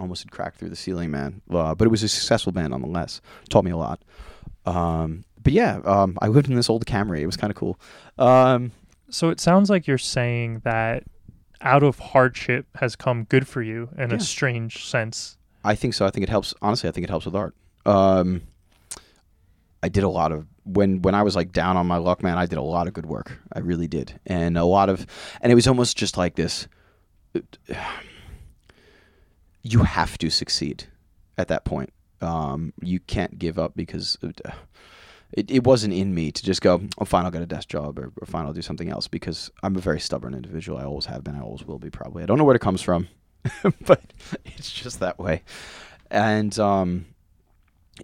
almost 0.00 0.24
had 0.24 0.32
cracked 0.32 0.58
through 0.58 0.70
the 0.70 0.76
ceiling, 0.76 1.10
man. 1.10 1.40
Uh, 1.50 1.74
but 1.74 1.84
it 1.86 1.90
was 1.90 2.02
a 2.02 2.08
successful 2.08 2.50
band 2.52 2.70
nonetheless. 2.70 3.20
Taught 3.50 3.64
me 3.64 3.70
a 3.70 3.76
lot. 3.76 4.02
Um, 4.66 5.24
but 5.42 5.52
yeah, 5.52 5.80
um, 5.84 6.18
I 6.20 6.28
lived 6.28 6.48
in 6.48 6.54
this 6.56 6.70
old 6.70 6.86
Camry. 6.86 7.20
It 7.20 7.26
was 7.26 7.36
kind 7.36 7.50
of 7.50 7.56
cool. 7.56 7.78
Um, 8.18 8.72
So 9.12 9.28
it 9.28 9.38
sounds 9.40 9.70
like 9.70 9.86
you're 9.86 9.98
saying 9.98 10.62
that 10.64 11.04
out 11.60 11.82
of 11.84 11.98
hardship 11.98 12.66
has 12.76 12.96
come 12.96 13.24
good 13.24 13.46
for 13.46 13.62
you 13.62 13.88
in 13.96 14.10
Yeah. 14.10 14.16
a 14.16 14.20
strange 14.20 14.84
sense. 14.86 15.36
I 15.64 15.74
think 15.76 15.94
so. 15.94 16.04
I 16.06 16.10
think 16.10 16.24
it 16.24 16.28
helps. 16.30 16.54
Honestly, 16.60 16.88
I 16.88 16.92
think 16.92 17.04
it 17.04 17.10
helps 17.10 17.26
with 17.26 17.36
art. 17.36 17.54
Um, 17.86 18.42
I 19.82 19.88
did 19.88 20.02
a 20.02 20.08
lot 20.08 20.32
of 20.32 20.46
when 20.64 21.02
when 21.02 21.14
I 21.14 21.22
was 21.22 21.36
like 21.36 21.52
down 21.52 21.76
on 21.76 21.86
my 21.86 21.98
luck, 21.98 22.22
man. 22.22 22.38
I 22.38 22.46
did 22.46 22.58
a 22.58 22.62
lot 22.62 22.86
of 22.88 22.94
good 22.94 23.06
work. 23.06 23.38
I 23.52 23.58
really 23.60 23.86
did, 23.88 24.18
and 24.26 24.56
a 24.58 24.64
lot 24.64 24.88
of, 24.88 25.06
and 25.40 25.52
it 25.52 25.54
was 25.54 25.66
almost 25.68 25.96
just 25.96 26.16
like 26.16 26.34
this. 26.34 26.66
You 29.64 29.84
have 29.84 30.18
to 30.18 30.28
succeed 30.28 30.84
at 31.38 31.46
that 31.48 31.64
point. 31.64 31.92
Um, 32.20 32.72
you 32.82 32.98
can't 32.98 33.38
give 33.38 33.58
up 33.60 33.72
because 33.76 34.18
it, 35.32 35.50
it 35.50 35.64
wasn't 35.64 35.94
in 35.94 36.14
me 36.14 36.30
to 36.30 36.42
just 36.44 36.60
go, 36.60 36.82
oh, 36.98 37.04
fine, 37.04 37.24
I'll 37.24 37.30
get 37.30 37.42
a 37.42 37.46
desk 37.46 37.68
job 37.68 37.98
or, 37.98 38.12
or 38.20 38.26
fine, 38.26 38.44
I'll 38.44 38.52
do 38.52 38.62
something 38.62 38.90
else 38.90 39.08
because 39.08 39.50
I'm 39.62 39.76
a 39.76 39.80
very 39.80 40.00
stubborn 40.00 40.34
individual. 40.34 40.78
I 40.78 40.84
always 40.84 41.06
have 41.06 41.24
been. 41.24 41.36
I 41.36 41.40
always 41.40 41.64
will 41.64 41.78
be 41.78 41.90
probably. 41.90 42.22
I 42.22 42.26
don't 42.26 42.38
know 42.38 42.44
where 42.44 42.56
it 42.56 42.60
comes 42.60 42.82
from, 42.82 43.08
but 43.86 44.12
it's 44.44 44.70
just 44.70 45.00
that 45.00 45.18
way. 45.18 45.42
And, 46.10 46.56
um, 46.58 47.06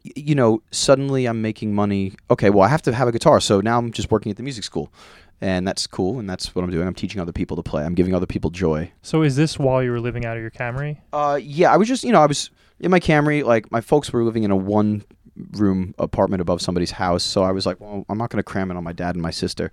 you 0.03 0.35
know, 0.35 0.63
suddenly 0.71 1.27
I'm 1.27 1.43
making 1.43 1.75
money. 1.75 2.15
Okay, 2.31 2.51
well, 2.51 2.63
I 2.63 2.69
have 2.69 2.83
to 2.83 2.95
have 2.95 3.09
a 3.09 3.13
guitar. 3.13 3.41
So 3.41 3.61
now 3.61 3.79
I'm 3.79 3.93
just 3.93 4.11
working 4.11 4.31
at 4.31 4.37
the 4.37 4.43
music 4.43 4.65
school. 4.65 4.93
And 5.41 5.69
that's 5.69 5.87
cool. 5.87 6.19
And 6.19 6.29
that's 6.29 6.55
what 6.55 6.65
I'm 6.65 6.71
doing. 6.71 6.89
I'm 6.89 6.95
teaching 6.95 7.21
other 7.21 7.33
people 7.33 7.57
to 7.57 7.63
play. 7.63 7.85
I'm 7.85 7.95
giving 7.95 8.13
other 8.13 8.27
people 8.27 8.51
joy. 8.51 8.91
So 9.03 9.23
is 9.23 9.37
this 9.37 9.57
while 9.57 9.83
you 9.83 9.93
were 9.93 10.01
living 10.01 10.25
out 10.25 10.37
of 10.37 10.41
your 10.41 10.51
Camry? 10.51 10.99
Uh, 11.13 11.39
yeah, 11.41 11.73
I 11.73 11.77
was 11.77 11.87
just, 11.87 12.03
you 12.03 12.11
know, 12.11 12.21
I 12.21 12.27
was 12.27 12.51
in 12.81 12.91
my 12.91 12.99
Camry. 12.99 13.45
Like 13.45 13.71
my 13.71 13.81
folks 13.81 14.13
were 14.13 14.25
living 14.25 14.43
in 14.43 14.51
a 14.51 14.57
one 14.57 15.05
room 15.53 15.95
apartment 15.99 16.41
above 16.41 16.61
somebody's 16.61 16.91
house, 16.93 17.23
so 17.23 17.43
I 17.43 17.53
was 17.53 17.67
like, 17.67 17.81
well, 17.81 18.05
I'm 18.09 18.19
not 18.19 18.31
going 18.31 18.39
to 18.39 18.43
cram 18.43 18.71
it 18.71 18.77
on 18.77 18.85
my 18.85 18.93
dad 18.93 19.15
and 19.15 19.23
my 19.23 19.31
sister. 19.31 19.71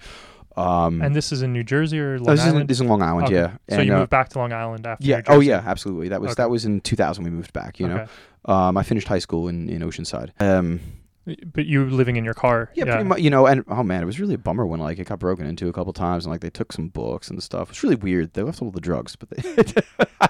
Um, 0.57 1.01
And 1.01 1.13
this 1.15 1.31
is 1.33 1.41
in 1.41 1.51
New 1.51 1.63
Jersey 1.63 1.99
or 1.99 2.17
Long 2.17 2.29
oh, 2.29 2.31
this, 2.31 2.39
is 2.41 2.45
in, 2.47 2.53
Island? 2.53 2.69
this 2.69 2.77
is 2.77 2.81
in 2.81 2.87
Long 2.87 3.01
Island, 3.01 3.27
Okay. 3.27 3.35
yeah. 3.35 3.51
So 3.69 3.77
And, 3.77 3.87
you 3.87 3.93
uh, 3.93 3.99
moved 3.99 4.09
back 4.09 4.29
to 4.29 4.39
Long 4.39 4.53
Island 4.53 4.87
after? 4.87 5.05
Yeah. 5.05 5.21
Oh, 5.27 5.41
yeah. 5.41 5.61
Absolutely. 5.65 6.07
That 6.09 6.21
was 6.21 6.31
Okay. 6.31 6.43
that 6.43 6.49
was 6.49 6.63
in 6.65 6.79
2000. 6.81 7.23
We 7.25 7.29
moved 7.29 7.51
back. 7.51 7.77
You 7.79 7.89
know, 7.89 7.95
Okay. 7.95 8.11
um, 8.45 8.77
I 8.77 8.83
finished 8.83 9.07
high 9.07 9.19
school 9.19 9.47
in 9.49 9.67
in 9.67 9.81
Oceanside. 9.81 10.29
Um, 10.39 10.79
But 11.53 11.65
you 11.65 11.83
living 11.89 12.15
in 12.17 12.23
your 12.23 12.35
car. 12.35 12.69
Yeah, 12.75 12.85
pretty 12.85 13.03
much. 13.03 13.19
You 13.19 13.31
know, 13.31 13.47
and 13.47 13.65
oh 13.67 13.83
man, 13.83 14.01
it 14.01 14.05
was 14.05 14.19
really 14.19 14.35
a 14.35 14.37
bummer 14.37 14.65
when 14.65 14.79
like 14.79 14.97
it 14.99 15.07
got 15.07 15.19
broken 15.19 15.45
into 15.47 15.67
a 15.67 15.73
couple 15.73 15.91
times, 15.91 16.23
and 16.25 16.31
like 16.31 16.41
they 16.41 16.51
took 16.51 16.71
some 16.71 16.87
books 16.89 17.29
and 17.29 17.41
stuff. 17.43 17.69
It's 17.71 17.81
really 17.83 17.95
weird. 17.95 18.33
They 18.33 18.43
left 18.43 18.61
all 18.61 18.69
the 18.71 18.79
drugs, 18.79 19.15
but 19.17 19.29
they. 19.31 19.65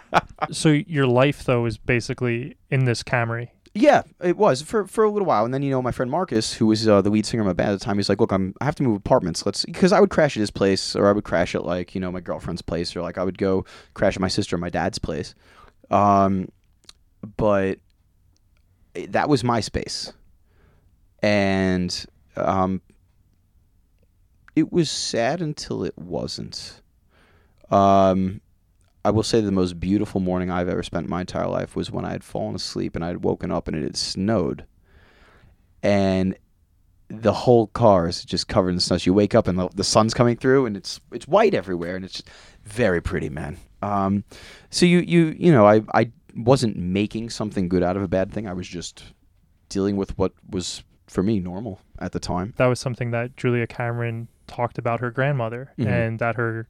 So 0.52 0.70
your 0.70 1.08
life 1.08 1.44
though 1.44 1.66
is 1.66 1.78
basically 1.78 2.56
in 2.70 2.86
this 2.86 3.04
Camry. 3.04 3.50
Yeah, 3.78 4.04
it 4.24 4.38
was 4.38 4.62
for 4.62 4.88
for 4.88 5.04
a 5.04 5.10
little 5.12 5.28
while, 5.28 5.44
and 5.44 5.54
then 5.54 5.62
you 5.62 5.70
know 5.70 5.82
my 5.82 5.92
friend 5.92 6.10
Marcus, 6.10 6.54
who 6.54 6.66
was 6.66 6.88
uh, 6.88 7.02
the 7.02 7.10
lead 7.10 7.26
singer 7.26 7.42
of 7.42 7.48
my 7.48 7.54
band 7.54 7.72
at 7.72 7.80
the 7.80 7.84
time, 7.84 7.98
he's 7.98 8.08
like, 8.08 8.22
"Look, 8.22 8.32
I'm 8.32 8.56
I 8.62 8.66
have 8.66 8.76
to 8.76 8.84
move 8.84 8.96
apartments. 8.96 9.46
Let's," 9.46 9.66
because 9.66 9.92
I 9.92 10.00
would 10.00 10.10
crash 10.10 10.38
at 10.38 10.40
his 10.40 10.50
place, 10.50 10.96
or 10.96 11.08
I 11.08 11.12
would 11.12 11.26
crash 11.26 11.54
at 11.56 11.66
like 11.66 11.94
you 11.94 12.00
know 12.00 12.10
my 12.10 12.22
girlfriend's 12.22 12.62
place, 12.62 12.96
or 12.96 13.02
like 13.02 13.18
I 13.18 13.24
would 13.26 13.38
go 13.38 13.66
crash 13.94 14.16
at 14.16 14.22
my 14.22 14.30
sister 14.30 14.56
or 14.56 14.60
my 14.60 14.70
dad's 14.70 14.98
place. 14.98 15.36
Um, 15.92 16.48
but 17.36 17.80
that 19.10 19.28
was 19.28 19.44
my 19.44 19.60
space, 19.60 20.14
and 21.22 22.06
um, 22.38 22.82
it 24.56 24.72
was 24.72 24.90
sad 24.90 25.42
until 25.42 25.84
it 25.84 25.98
wasn't. 25.98 26.82
Um, 27.72 28.40
I 29.06 29.12
will 29.12 29.24
say 29.24 29.40
the 29.40 29.52
most 29.52 29.80
beautiful 29.80 30.20
morning 30.20 30.50
I've 30.50 30.68
ever 30.68 30.84
spent 30.84 31.06
in 31.06 31.10
my 31.10 31.22
entire 31.22 31.48
life 31.48 31.76
was 31.76 31.92
when 31.92 32.06
I 32.06 32.12
had 32.12 32.24
fallen 32.24 32.56
asleep 32.56 32.96
and 32.96 33.06
I 33.06 33.10
had 33.10 33.24
woken 33.24 33.52
up 33.52 33.68
and 33.68 33.78
it 33.78 33.84
had 33.84 33.96
snowed, 33.98 34.66
and 35.84 36.36
the 37.08 37.34
whole 37.34 37.68
car 37.68 38.08
is 38.08 38.26
just 38.26 38.48
covered 38.48 38.70
in 38.70 38.80
snow. 38.80 38.98
So 38.98 39.06
you 39.10 39.14
wake 39.14 39.36
up 39.36 39.48
and 39.48 39.60
the, 39.60 39.70
the 39.76 39.84
sun's 39.84 40.14
coming 40.16 40.36
through 40.36 40.66
and 40.66 40.76
it's 40.76 41.00
it's 41.12 41.28
white 41.28 41.54
everywhere 41.54 41.96
and 41.96 42.04
it's 42.04 42.16
just 42.16 42.30
very 42.64 43.00
pretty, 43.02 43.30
man. 43.30 43.58
Um, 43.82 44.24
so 44.72 44.86
you 44.86 45.00
you 45.00 45.36
you 45.38 45.52
know 45.52 45.68
I 45.68 45.82
I 45.94 46.12
wasn't 46.36 46.76
making 46.78 47.30
something 47.30 47.70
good 47.70 47.84
out 47.84 47.96
of 47.96 48.04
a 48.04 48.08
bad 48.08 48.32
thing. 48.34 48.48
I 48.48 48.54
was 48.54 48.68
just 48.68 49.04
dealing 49.70 49.98
with 49.98 50.18
what 50.18 50.34
was 50.50 50.84
for 51.08 51.22
me 51.22 51.40
normal 51.40 51.80
at 52.00 52.12
the 52.12 52.20
time. 52.20 52.54
That 52.58 52.66
was 52.66 52.80
something 52.80 53.12
that 53.12 53.38
Julia 53.38 53.68
Cameron 53.68 54.28
talked 54.48 54.78
about 54.80 55.00
her 55.00 55.12
grandmother 55.12 55.72
Mhm. 55.78 55.88
and 55.88 56.20
that 56.20 56.36
her 56.36 56.68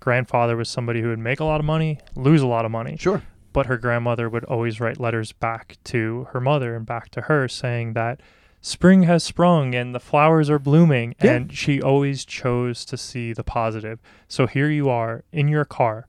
grandfather 0.00 0.56
was 0.56 0.68
somebody 0.68 1.00
who 1.00 1.08
would 1.08 1.18
make 1.18 1.40
a 1.40 1.44
lot 1.44 1.60
of 1.60 1.66
money, 1.66 1.98
lose 2.14 2.42
a 2.42 2.46
lot 2.46 2.64
of 2.64 2.70
money. 2.70 2.96
Sure. 2.98 3.22
But 3.52 3.66
her 3.66 3.78
grandmother 3.78 4.28
would 4.28 4.44
always 4.44 4.80
write 4.80 5.00
letters 5.00 5.32
back 5.32 5.78
to 5.84 6.28
her 6.32 6.40
mother 6.40 6.74
and 6.76 6.84
back 6.84 7.10
to 7.10 7.22
her 7.22 7.48
saying 7.48 7.94
that 7.94 8.20
spring 8.60 9.04
has 9.04 9.24
sprung 9.24 9.74
and 9.74 9.94
the 9.94 10.00
flowers 10.00 10.50
are 10.50 10.58
blooming. 10.58 11.14
Yeah. 11.22 11.32
And 11.32 11.52
she 11.52 11.80
always 11.80 12.24
chose 12.24 12.84
to 12.86 12.96
see 12.96 13.32
the 13.32 13.44
positive. 13.44 14.00
So 14.28 14.46
here 14.46 14.68
you 14.70 14.88
are 14.90 15.24
in 15.32 15.48
your 15.48 15.64
car. 15.64 16.06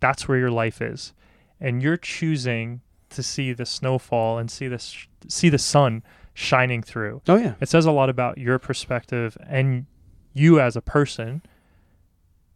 That's 0.00 0.26
where 0.26 0.38
your 0.38 0.50
life 0.50 0.80
is. 0.80 1.12
And 1.60 1.82
you're 1.82 1.96
choosing 1.96 2.80
to 3.10 3.22
see 3.22 3.52
the 3.52 3.66
snowfall 3.66 4.38
and 4.38 4.50
see 4.50 4.68
the, 4.68 4.78
sh- 4.78 5.08
see 5.28 5.48
the 5.48 5.58
sun 5.58 6.02
shining 6.32 6.82
through. 6.82 7.22
Oh 7.28 7.36
yeah. 7.36 7.54
It 7.60 7.68
says 7.68 7.86
a 7.86 7.92
lot 7.92 8.08
about 8.08 8.38
your 8.38 8.58
perspective 8.58 9.36
and 9.46 9.86
you 10.32 10.60
as 10.60 10.76
a 10.76 10.82
person. 10.82 11.42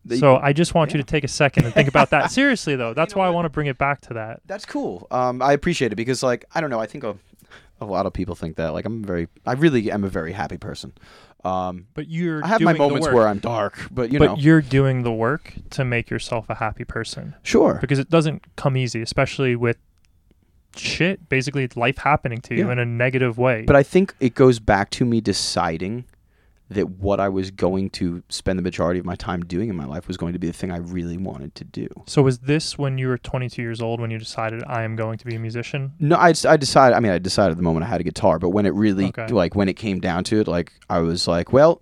The- 0.09 0.19
so 0.19 0.37
I 0.37 0.53
just 0.53 0.75
want 0.75 0.93
you 0.93 0.99
to 0.99 1.05
take 1.05 1.25
a 1.25 1.29
second 1.29 1.65
and 1.65 1.75
think 1.75 1.89
about 1.89 2.11
that. 2.11 2.31
Seriously 2.31 2.77
though, 2.77 2.95
that's 2.95 3.15
know 3.15 3.21
why 3.21 3.27
I 3.27 3.31
want 3.31 3.45
to 3.47 3.51
bring 3.51 3.67
it 3.67 3.79
back 3.79 4.01
to 4.03 4.15
that. 4.15 4.41
That's 4.47 4.65
cool. 4.65 5.07
Um, 5.11 5.41
I 5.43 5.53
appreciate 5.53 5.93
it 5.93 5.97
because, 5.97 6.23
like, 6.23 6.45
I 6.55 6.61
don't 6.61 6.71
know. 6.71 6.81
I 6.81 6.87
think 6.87 7.05
a, 7.05 7.17
a 7.81 7.85
lot 7.85 8.07
of 8.07 8.13
people 8.13 8.35
think 8.35 8.57
that. 8.57 8.69
Like, 8.73 8.85
I'm 8.85 9.05
very, 9.05 9.29
I 9.47 9.53
really 9.53 9.91
am 9.91 10.05
a 10.05 10.09
very 10.09 10.33
happy 10.33 10.57
person. 10.59 10.93
Um, 11.45 11.87
But 11.95 12.09
you're 12.09 12.45
I 12.45 12.49
have 12.49 12.61
my 12.61 12.73
doing 12.73 12.83
the 12.83 12.89
moments 12.89 13.09
where 13.13 13.29
I'm 13.29 13.39
dark, 13.39 13.79
but 13.93 14.11
you 14.11 14.19
but 14.19 14.25
know, 14.27 14.37
you're 14.37 14.61
doing 14.61 15.05
the 15.05 15.13
work 15.13 15.55
to 15.71 15.85
make 15.85 16.11
yourself 16.11 16.51
a 16.51 16.57
happy 16.57 16.85
person 16.85 17.35
sure. 17.45 17.79
because 17.81 18.01
it 18.01 18.11
doesn't 18.11 18.43
come 18.57 18.77
easy, 18.77 19.03
especially 19.03 19.55
with 19.55 19.77
shit, 20.77 21.29
basically 21.29 21.65
it's 21.65 21.77
life 21.77 21.99
happening 21.99 22.41
to 22.43 22.55
you 22.57 22.67
Yeah. 22.67 22.73
in 22.73 22.79
a 22.79 22.85
negative 22.85 23.39
way. 23.39 23.63
But 23.63 23.77
I 23.77 23.83
think 23.83 24.15
it 24.21 24.35
goes 24.35 24.59
back 24.59 24.91
to 24.91 25.05
me 25.05 25.21
deciding 25.21 26.05
that 26.71 26.89
what 26.91 27.19
I 27.19 27.29
was 27.31 27.51
going 27.51 27.89
to 27.91 28.23
spend 28.29 28.59
the 28.59 28.63
majority 28.63 29.01
of 29.01 29.07
my 29.07 29.15
time 29.15 29.43
doing 29.45 29.71
in 29.71 29.77
my 29.77 29.87
life 29.87 30.07
was 30.07 30.19
going 30.19 30.35
to 30.35 30.39
be 30.39 30.47
the 30.49 30.53
thing 30.53 30.71
I 30.71 30.77
really 30.77 31.17
wanted 31.17 31.55
to 31.55 31.65
do. 31.65 31.89
so 32.07 32.21
was 32.23 32.41
this 32.41 32.77
when 32.77 32.99
you 32.99 33.09
were 33.09 33.17
22 33.17 33.63
years 33.63 33.81
old 33.81 34.01
when 34.01 34.11
you 34.11 34.19
decided 34.19 34.63
I 34.67 34.83
am 34.83 34.95
going 34.95 35.17
to 35.19 35.25
be 35.25 35.35
a 35.35 35.39
musician? 35.39 35.93
No, 35.99 36.17
I, 36.17 36.35
I 36.47 36.57
decided. 36.59 36.95
I 36.95 37.01
mean, 37.01 37.13
I 37.13 37.19
decided 37.19 37.57
the 37.57 37.63
moment 37.63 37.87
I 37.87 37.89
had 37.89 38.01
a 38.03 38.05
guitar, 38.05 38.39
but 38.39 38.51
when 38.51 38.67
it 38.67 38.75
really, 38.75 39.07
Okay. 39.07 39.29
like, 39.29 39.55
when 39.55 39.69
it 39.69 39.75
came 39.75 39.99
down 39.99 40.25
to 40.25 40.41
it, 40.41 40.47
like, 40.49 40.73
I 40.91 40.99
was 40.99 41.27
like, 41.27 41.53
well, 41.55 41.81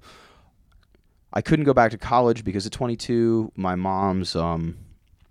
I 1.32 1.40
couldn't 1.42 1.64
go 1.64 1.74
back 1.74 1.90
to 1.90 1.98
college 1.98 2.44
because 2.44 2.64
at 2.66 2.72
22, 2.72 3.52
my 3.56 3.74
mom's, 3.74 4.36
um, 4.36 4.76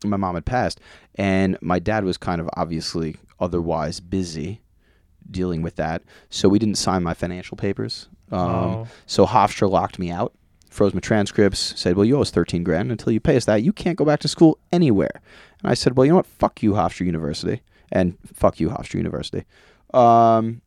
my 0.03 0.17
mom 0.17 0.35
had 0.35 0.45
passed, 0.45 0.79
and 1.15 1.57
my 1.61 1.79
dad 1.79 2.03
was 2.03 2.17
kind 2.17 2.41
of 2.41 2.49
obviously 2.57 3.15
otherwise 3.39 3.99
busy 4.01 4.61
dealing 5.31 5.61
with 5.61 5.77
that, 5.77 6.03
so 6.29 6.47
we 6.49 6.59
didn't 6.59 6.75
sign 6.75 7.01
my 7.01 7.13
financial 7.13 7.57
papers. 7.57 8.07
Um, 8.31 8.39
Oh. 8.39 8.87
So 9.05 9.25
Hofstra 9.25 9.69
locked 9.69 9.99
me 9.99 10.09
out, 10.11 10.33
froze 10.69 10.93
my 10.93 10.99
transcripts, 10.99 11.73
said, 11.79 11.95
"Well, 11.95 12.05
you 12.05 12.17
owe 12.17 12.21
us 12.21 12.31
13 12.31 12.63
grand. 12.63 12.91
Until 12.91 13.11
you 13.13 13.19
pay 13.19 13.35
us 13.37 13.45
that, 13.45 13.63
you 13.63 13.71
can't 13.71 13.97
go 13.97 14.05
back 14.05 14.19
to 14.21 14.27
school 14.27 14.57
anywhere." 14.71 15.21
And 15.61 15.71
I 15.71 15.73
said, 15.73 15.95
"Well, 15.95 16.05
you 16.05 16.11
know 16.11 16.17
what? 16.17 16.25
Fuck 16.25 16.63
you, 16.63 16.73
Hofstra 16.73 17.05
University, 17.05 17.61
and 17.91 18.17
fuck 18.33 18.59
you, 18.59 18.69
Hofstra 18.69 18.95
University." 18.95 19.45
Um, 19.93 20.61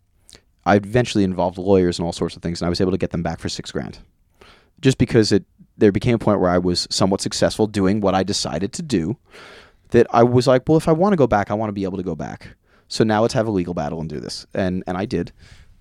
I 0.64 0.76
eventually 0.76 1.24
involved 1.24 1.58
lawyers 1.58 1.98
and 1.98 2.06
all 2.06 2.12
sorts 2.12 2.36
of 2.36 2.42
things, 2.42 2.60
and 2.60 2.66
I 2.66 2.68
was 2.68 2.80
able 2.80 2.92
to 2.92 2.98
get 2.98 3.10
them 3.10 3.22
back 3.22 3.38
for 3.40 3.48
six 3.48 3.72
grand, 3.72 3.98
just 4.80 4.98
because 4.98 5.32
it 5.32 5.44
there 5.76 5.92
became 5.92 6.14
a 6.14 6.18
point 6.18 6.40
where 6.40 6.50
I 6.50 6.58
was 6.58 6.88
somewhat 6.90 7.20
successful 7.20 7.66
doing 7.66 8.00
what 8.00 8.14
I 8.14 8.22
decided 8.22 8.72
to 8.74 8.82
do. 8.82 9.16
That 9.90 10.06
I 10.10 10.22
was 10.22 10.46
like, 10.46 10.68
well, 10.68 10.76
if 10.76 10.86
I 10.88 10.92
want 10.92 11.14
to 11.14 11.16
go 11.16 11.26
back, 11.26 11.50
I 11.50 11.54
want 11.54 11.70
to 11.70 11.72
be 11.72 11.84
able 11.84 11.96
to 11.96 12.02
go 12.02 12.14
back. 12.14 12.56
So 12.88 13.04
now 13.04 13.22
let's 13.22 13.32
have 13.34 13.46
a 13.46 13.50
legal 13.50 13.72
battle 13.74 14.00
and 14.00 14.08
do 14.08 14.20
this, 14.20 14.46
and 14.54 14.82
and 14.86 14.96
I 14.96 15.04
did 15.04 15.32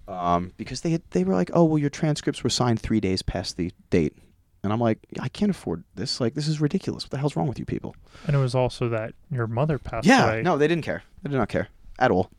um, 0.08 0.52
because 0.58 0.82
they 0.82 0.92
had, 0.92 1.02
they 1.12 1.24
were 1.24 1.34
like, 1.34 1.52
oh 1.54 1.64
well, 1.64 1.78
your 1.78 1.90
transcripts 1.90 2.44
were 2.44 2.50
signed 2.50 2.80
three 2.80 3.00
days 3.00 3.22
past 3.22 3.58
the 3.58 3.72
date, 3.90 4.16
and 4.64 4.72
I'm 4.74 4.80
like, 4.80 5.00
I 5.20 5.28
can't 5.30 5.52
afford 5.52 5.84
this. 5.96 6.20
Like, 6.22 6.34
this 6.34 6.48
is 6.48 6.60
ridiculous. 6.62 7.04
What 7.04 7.12
the 7.12 7.18
hell's 7.18 7.36
wrong 7.36 7.48
with 7.48 7.60
you 7.60 7.66
people? 7.66 7.96
And 8.26 8.36
it 8.36 8.40
was 8.40 8.56
also 8.56 8.90
that 8.90 9.14
your 9.32 9.48
mother 9.48 9.78
passed 9.78 10.08
yeah, 10.08 10.26
away. 10.28 10.42
no, 10.42 10.58
they 10.58 10.68
didn't 10.68 10.84
care. 10.86 11.04
They 11.24 11.30
did 11.30 11.38
not 11.38 11.50
care 11.50 11.68
at 12.00 12.12
all. 12.12 12.30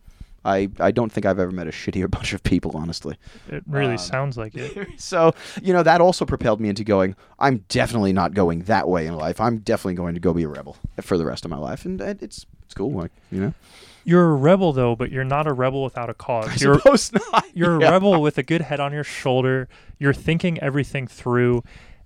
I 0.44 0.70
I 0.78 0.92
don't 0.92 1.10
think 1.10 1.26
I've 1.26 1.40
ever 1.40 1.50
met 1.50 1.66
a 1.66 1.72
shittier 1.72 2.08
bunch 2.16 2.32
of 2.32 2.42
people, 2.44 2.70
honestly. 2.76 3.16
It 3.48 3.64
really 3.66 3.92
Um, 3.92 3.98
sounds 3.98 4.38
like 4.38 4.54
it. 4.54 4.88
so 5.00 5.34
you 5.60 5.72
know 5.72 5.82
that 5.82 6.00
also 6.00 6.24
propelled 6.24 6.60
me 6.60 6.68
into 6.68 6.84
going. 6.84 7.16
I'm 7.40 7.64
definitely 7.68 8.12
not 8.12 8.34
going 8.34 8.60
that 8.62 8.88
way 8.88 9.06
in 9.06 9.16
life. 9.16 9.40
I'm 9.40 9.58
definitely 9.58 9.94
going 9.94 10.14
to 10.14 10.20
go 10.20 10.32
be 10.32 10.44
a 10.44 10.48
rebel 10.48 10.76
for 11.02 11.18
the 11.18 11.26
rest 11.26 11.44
of 11.44 11.50
my 11.50 11.58
life, 11.58 11.84
and, 11.84 12.00
and 12.00 12.22
it's 12.22 12.46
it's 12.64 12.72
cool. 12.74 12.92
Like 12.92 13.10
you 13.32 13.40
know, 13.40 13.54
You're 14.04 14.30
a 14.30 14.34
rebel 14.36 14.72
though, 14.72 14.96
but 14.96 15.10
you're 15.10 15.24
not 15.24 15.46
a 15.46 15.52
rebel 15.52 15.82
without 15.84 16.08
a 16.10 16.14
cause. 16.14 16.48
I 16.48 16.56
You're 16.64 16.76
suppose 16.78 17.12
not. 17.12 17.44
you're 17.54 17.80
Yeah. 17.80 17.88
a 17.88 17.92
rebel 17.92 18.20
with 18.22 18.38
a 18.38 18.42
good 18.42 18.62
head 18.62 18.80
on 18.80 18.92
your 18.92 19.04
shoulder. 19.04 19.68
You're 19.98 20.14
thinking 20.14 20.58
everything 20.60 21.06
through. 21.06 21.62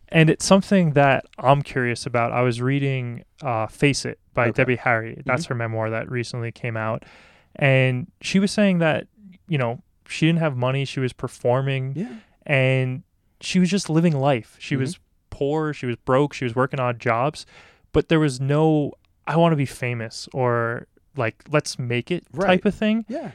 And 0.09 0.29
it's 0.29 0.45
something 0.45 0.93
that 0.93 1.25
I'm 1.39 1.63
curious 1.63 2.05
about. 2.05 2.33
I 2.33 2.43
was 2.43 2.61
reading 2.61 3.25
uh, 3.43 3.67
Face 3.67 4.05
It 4.05 4.19
by 4.35 4.43
Okay. 4.43 4.51
Mm-hmm. 4.51 4.57
Debbie 4.57 4.77
Harry. 4.77 5.23
That's 5.25 5.47
her 5.47 5.55
memoir 5.55 5.91
that 5.91 6.11
recently 6.11 6.53
came 6.53 6.77
out. 6.77 7.05
And 7.57 8.11
she 8.21 8.39
was 8.39 8.51
saying 8.51 8.79
that, 8.79 9.07
you 9.49 9.57
know, 9.59 9.83
she 10.09 10.27
didn't 10.27 10.41
have 10.41 10.57
money. 10.57 10.85
She 10.85 11.01
was 11.01 11.13
performing 11.15 11.95
Yeah. 11.97 12.15
and 12.45 13.03
she 13.41 13.59
was 13.59 13.71
just 13.71 13.89
living 13.89 14.15
life. 14.17 14.57
She 14.59 14.75
Mhm. 14.77 14.81
was 14.81 14.99
poor. 15.31 15.73
She 15.73 15.87
was 15.87 15.97
broke. 15.97 16.35
She 16.35 16.45
was 16.45 16.55
working 16.55 16.79
odd 16.81 16.99
jobs. 16.99 17.47
But 17.93 18.09
there 18.11 18.21
was 18.21 18.39
no, 18.41 18.93
I 19.27 19.37
want 19.37 19.53
to 19.53 19.57
be 19.57 19.67
famous 19.67 20.29
or 20.35 20.87
like, 21.17 21.43
let's 21.51 21.79
make 21.79 22.11
it 22.11 22.25
Right. 22.33 22.47
type 22.47 22.65
of 22.65 22.75
thing. 22.75 23.05
Yeah. 23.09 23.33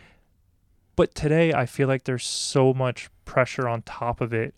But 0.96 1.14
today, 1.14 1.54
I 1.54 1.66
feel 1.66 1.88
like 1.88 2.06
there's 2.06 2.26
so 2.26 2.74
much 2.74 3.10
pressure 3.26 3.68
on 3.68 3.84
top 3.84 4.20
of 4.22 4.34
it, 4.34 4.56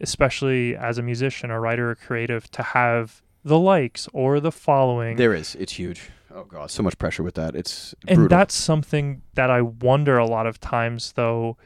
especially 0.00 0.76
as 0.76 0.98
a 0.98 1.02
musician, 1.02 1.50
a 1.50 1.58
writer, 1.60 1.90
a 1.90 1.96
creative, 1.96 2.50
to 2.52 2.62
have 2.62 3.22
the 3.44 3.58
likes 3.58 4.08
or 4.12 4.40
the 4.40 4.52
following. 4.52 5.16
There 5.16 5.34
is. 5.34 5.54
It's 5.56 5.72
huge. 5.72 6.10
Oh 6.32 6.44
god, 6.44 6.70
so 6.70 6.82
much 6.82 6.98
pressure 6.98 7.22
with 7.22 7.34
that. 7.34 7.54
It's 7.54 7.94
and 8.08 8.16
brutal. 8.16 8.36
that's 8.36 8.54
something 8.54 9.22
that 9.34 9.50
I 9.50 9.60
wonder 9.62 10.18
a 10.18 10.26
lot 10.26 10.46
of 10.46 10.60
times, 10.60 11.12
though. 11.12 11.56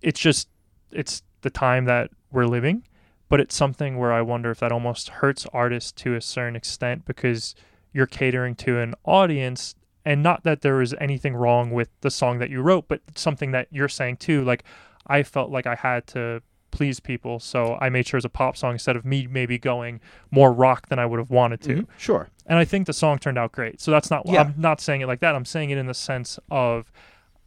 It's 0.00 0.20
just, 0.20 0.48
it's 0.92 1.22
the 1.40 1.50
time 1.50 1.86
that 1.86 2.10
we're 2.30 2.46
living, 2.46 2.84
but 3.28 3.40
it's 3.40 3.54
something 3.56 3.96
where 3.98 4.12
I 4.12 4.22
wonder 4.22 4.50
if 4.50 4.60
that 4.60 4.70
almost 4.70 5.08
hurts 5.08 5.46
artists 5.52 5.90
to 6.02 6.14
a 6.14 6.20
certain 6.20 6.54
extent 6.56 7.04
because 7.04 7.54
you're 7.92 8.06
catering 8.06 8.54
to 8.56 8.78
an 8.78 8.94
audience. 9.04 9.74
And 10.04 10.22
not 10.22 10.42
that 10.44 10.60
there 10.60 10.74
was 10.76 10.94
anything 11.00 11.34
wrong 11.34 11.70
with 11.70 11.88
the 12.02 12.10
song 12.10 12.38
that 12.38 12.50
you 12.50 12.60
wrote, 12.60 12.88
but 12.88 13.00
something 13.14 13.52
that 13.52 13.68
you're 13.70 13.88
saying 13.88 14.18
too. 14.18 14.44
Like, 14.44 14.64
I 15.06 15.22
felt 15.22 15.50
like 15.50 15.66
I 15.66 15.74
had 15.74 16.06
to 16.08 16.42
please 16.70 16.98
people, 17.00 17.38
so 17.38 17.78
I 17.80 17.88
made 17.88 18.06
sure 18.06 18.18
it's 18.18 18.24
a 18.24 18.28
pop 18.28 18.56
song 18.56 18.72
instead 18.72 18.96
of 18.96 19.04
me 19.04 19.26
maybe 19.28 19.58
going 19.58 20.00
more 20.30 20.52
rock 20.52 20.88
than 20.88 20.98
I 20.98 21.06
would 21.06 21.18
have 21.20 21.30
wanted 21.30 21.60
to 21.62 21.74
Mhm. 21.82 21.86
Sure. 21.96 22.28
and 22.46 22.58
I 22.58 22.64
think 22.64 22.86
the 22.86 22.92
song 22.92 23.18
turned 23.18 23.38
out 23.38 23.52
great. 23.52 23.80
So 23.80 23.90
that's 23.92 24.10
not 24.10 24.26
Yeah. 24.26 24.40
I'm 24.42 24.54
not 24.56 24.80
saying 24.80 25.00
it 25.00 25.06
like 25.06 25.20
that. 25.20 25.34
I'm 25.36 25.44
saying 25.44 25.70
it 25.70 25.78
in 25.78 25.86
the 25.86 25.94
sense 25.94 26.38
of 26.50 26.90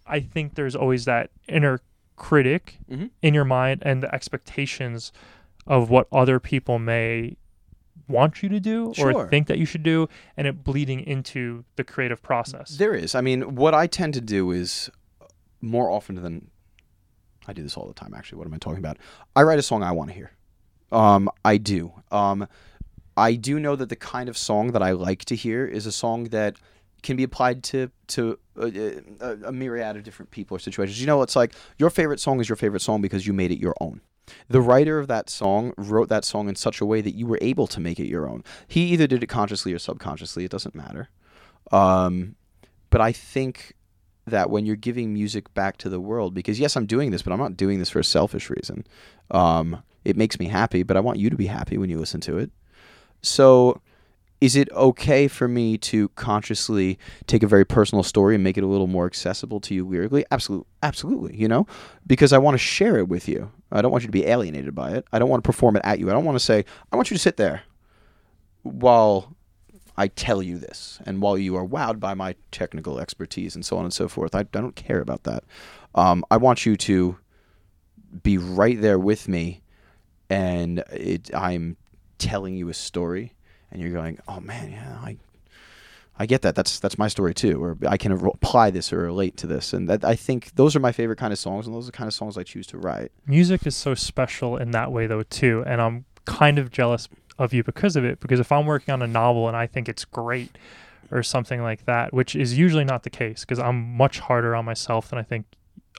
I 0.05 0.21
think 0.21 0.55
there's 0.55 0.75
always 0.77 1.03
that 1.05 1.29
inner 1.49 1.81
critic 2.15 2.79
Mhm. 2.89 3.09
in 3.21 3.34
your 3.34 3.43
mind 3.43 3.84
and 3.85 4.01
the 4.01 4.15
expectations 4.15 5.11
of 5.67 5.89
what 5.89 6.07
other 6.13 6.39
people 6.39 6.79
may 6.79 7.35
want 8.07 8.41
you 8.41 8.49
to 8.49 8.59
do 8.59 8.93
Sure. 8.95 9.13
or 9.13 9.27
think 9.29 9.47
that 9.47 9.57
you 9.57 9.65
should 9.65 9.84
do 9.84 10.07
and 10.35 10.47
it 10.47 10.63
bleeding 10.63 11.01
into 11.01 11.63
the 11.75 11.84
creative 11.84 12.21
process. 12.21 12.77
There 12.77 12.95
is. 12.95 13.15
I 13.15 13.21
mean, 13.21 13.55
what 13.55 13.73
I 13.73 13.88
tend 13.88 14.13
to 14.15 14.21
do 14.21 14.51
is 14.51 14.89
more 15.61 15.89
often 15.89 16.15
than 16.15 16.49
I 17.47 17.53
do 17.53 17.63
this 17.63 17.77
all 17.77 17.88
the 17.88 17.93
time. 17.93 18.13
Actually, 18.13 18.39
what 18.39 18.47
am 18.47 18.53
I 18.53 18.57
talking 18.57 18.79
about? 18.79 18.97
I 19.35 19.43
write 19.43 19.59
a 19.59 19.63
song 19.63 19.84
I 19.84 19.91
want 19.91 20.09
to 20.09 20.15
hear. 20.15 20.31
Um, 20.91 21.29
I 21.43 21.57
do. 21.57 21.93
Um, 22.11 22.47
I 23.15 23.34
do 23.34 23.59
know 23.59 23.75
that 23.75 23.89
the 23.89 23.95
kind 23.95 24.29
of 24.29 24.38
song 24.38 24.71
that 24.73 24.84
I 24.84 24.91
like 24.91 25.25
to 25.25 25.35
hear 25.35 25.65
is 25.65 25.85
a 25.85 25.91
song 25.91 26.25
that 26.25 26.57
can 27.03 27.15
be 27.17 27.23
applied 27.23 27.63
to 27.63 27.91
to 28.07 28.38
a, 28.55 29.01
a, 29.19 29.38
a 29.47 29.51
myriad 29.51 29.95
of 29.97 30.03
different 30.03 30.31
people 30.31 30.55
or 30.55 30.59
situations. 30.59 30.99
You 30.99 31.07
know, 31.07 31.21
it's 31.21 31.35
like 31.35 31.53
your 31.77 31.89
favorite 31.89 32.19
song 32.19 32.39
is 32.39 32.49
your 32.49 32.55
favorite 32.55 32.81
song 32.81 33.01
because 33.01 33.25
you 33.27 33.34
made 33.34 33.51
it 33.51 33.59
your 33.59 33.75
own. 33.81 34.01
The 34.49 34.62
writer 34.62 34.99
of 34.99 35.08
that 35.08 35.30
song 35.30 35.74
wrote 35.78 36.10
that 36.10 36.26
song 36.26 36.49
in 36.49 36.56
such 36.56 36.82
a 36.82 36.86
way 36.86 37.02
that 37.02 37.16
you 37.16 37.26
were 37.26 37.40
able 37.41 37.68
to 37.68 37.80
make 37.80 37.99
it 37.99 38.08
your 38.08 38.30
own. 38.30 38.44
He 38.68 38.82
either 38.88 39.08
did 39.08 39.24
it 39.24 39.28
consciously 39.28 39.74
or 39.74 39.80
subconsciously. 39.80 40.45
It 40.45 40.52
doesn't 40.52 40.76
matter. 40.76 41.10
Um, 41.72 42.36
but 42.90 43.02
I 43.02 43.12
think 43.12 43.74
that 44.26 44.49
when 44.49 44.66
you're 44.66 44.76
giving 44.76 45.14
music 45.14 45.54
back 45.54 45.78
to 45.78 45.90
the 45.90 45.99
world, 45.99 46.34
because 46.34 46.60
yes, 46.60 46.76
I'm 46.76 46.86
doing 46.86 47.12
this, 47.12 47.22
but 47.22 47.32
I'm 47.32 47.40
not 47.40 47.58
doing 47.58 47.80
this 47.80 47.90
for 47.90 47.99
a 47.99 48.04
selfish 48.04 48.49
reason. 48.49 48.86
Um, 49.32 49.82
it 50.04 50.18
makes 50.18 50.40
me 50.40 50.48
happy, 50.48 50.84
but 50.84 50.98
I 50.98 50.99
want 50.99 51.20
you 51.20 51.30
to 51.30 51.38
be 51.38 51.48
happy 51.48 51.78
when 51.78 51.90
you 51.90 51.99
listen 51.99 52.22
to 52.22 52.38
it. 52.38 52.52
So, 53.22 53.82
is 54.39 54.55
it 54.55 54.72
okay 54.72 55.27
for 55.27 55.47
me 55.47 55.77
to 55.80 56.09
consciously 56.09 56.99
take 57.26 57.41
a 57.41 57.47
very 57.47 57.65
personal 57.65 58.03
story 58.03 58.35
and 58.35 58.43
make 58.43 58.57
it 58.57 58.64
a 58.64 58.68
little 58.68 58.88
more 58.88 59.05
accessible 59.05 59.59
to 59.61 59.73
you 59.73 59.85
lyrically? 59.85 60.26
Absolutely, 60.31 60.68
absolutely. 60.84 61.35
You 61.35 61.47
know, 61.47 61.65
because 62.05 62.34
I 62.34 62.38
want 62.38 62.53
to 62.53 62.59
share 62.59 62.97
it 62.97 63.07
with 63.07 63.27
you. 63.27 63.51
I 63.72 63.81
don't 63.81 63.91
want 63.91 64.03
you 64.03 64.07
to 64.07 64.11
be 64.11 64.26
alienated 64.26 64.76
by 64.76 64.91
it. 64.91 65.05
I 65.11 65.19
don't 65.19 65.30
want 65.30 65.43
to 65.43 65.47
perform 65.47 65.76
it 65.76 65.81
at 65.84 65.99
you. 65.99 66.09
I 66.09 66.14
don't 66.14 66.26
want 66.26 66.38
to 66.38 66.43
say, 66.43 66.65
I 66.91 66.95
want 66.95 67.09
you 67.09 67.15
to 67.15 67.22
sit 67.22 67.38
there 67.38 67.64
while 68.61 69.35
I 69.97 70.07
tell 70.09 70.43
you 70.43 70.59
this, 70.59 70.99
and 71.07 71.22
while 71.22 71.38
you 71.38 71.55
are 71.55 71.65
wowed 71.65 71.99
by 71.99 72.14
my 72.14 72.35
technical 72.51 72.99
expertise 72.99 73.55
and 73.55 73.65
so 73.65 73.77
on 73.77 73.84
and 73.84 73.93
so 73.93 74.07
forth. 74.07 74.35
I, 74.35 74.41
I 74.41 74.43
don't 74.43 74.76
care 74.76 75.01
about 75.01 75.23
that. 75.23 75.43
Um, 75.95 76.23
I 76.30 76.38
want 76.38 76.65
you 76.68 76.77
to 76.77 77.18
be 78.22 78.38
right 78.38 78.80
there 78.80 78.99
with 78.99 79.27
me, 79.27 79.64
and 80.30 80.84
it, 80.91 81.34
I'm 81.34 81.77
telling 82.19 82.55
you 82.55 82.69
a 82.69 82.76
story, 82.76 83.34
and 83.72 83.81
you're 83.81 83.91
going, 83.91 84.19
"Oh 84.27 84.39
man, 84.39 84.72
yeah, 84.72 84.98
I, 85.02 85.18
I 86.18 86.26
get 86.26 86.41
that. 86.44 86.56
That's 86.56 86.80
that's 86.80 86.98
my 86.98 87.07
story 87.07 87.34
too, 87.34 87.64
or 87.64 87.77
I 87.88 87.98
can 87.98 88.11
apply 88.11 88.72
this 88.72 88.91
or 88.91 88.99
relate 88.99 89.38
to 89.38 89.48
this." 89.48 89.73
And 89.73 89.89
that, 89.89 90.03
I 90.03 90.15
think 90.15 90.56
those 90.56 90.76
are 90.76 90.80
my 90.80 90.91
favorite 90.91 91.18
kind 91.18 91.34
of 91.34 91.39
songs, 91.39 91.65
and 91.65 91.76
those 91.76 91.85
are 91.85 91.91
the 91.91 91.98
kind 91.98 92.07
of 92.07 92.14
songs 92.14 92.38
I 92.38 92.44
choose 92.44 92.68
to 92.68 92.77
write. 92.77 93.11
Music 93.26 93.65
is 93.68 93.76
so 93.76 93.94
special 93.95 94.57
in 94.57 94.72
that 94.72 94.91
way 94.91 95.07
though 95.07 95.23
too, 95.23 95.64
and 95.68 95.81
I'm 95.81 96.06
kind 96.26 96.60
of 96.60 96.72
jealous 96.72 97.07
of 97.38 97.53
you 97.53 97.64
because 97.64 97.95
of 97.95 98.03
it. 98.03 98.19
Because 98.19 98.39
if 98.39 98.52
I'm 98.52 98.65
working 98.65 98.94
on 98.94 99.02
a 99.02 99.07
novel 99.07 99.48
and 99.48 99.56
I 99.56 99.68
think 99.68 99.88
it's 99.89 100.06
great 100.06 100.57
or 101.11 101.23
something 101.23 101.61
like 101.61 101.85
that, 101.85 102.14
which 102.14 102.35
is 102.35 102.57
usually 102.57 102.84
not 102.84 103.03
the 103.03 103.10
case, 103.10 103.41
because 103.41 103.60
I'm 103.60 103.95
much 103.95 104.19
harder 104.19 104.56
on 104.56 104.65
myself 104.65 105.10
than 105.10 105.19
I 105.19 105.23
think 105.23 105.45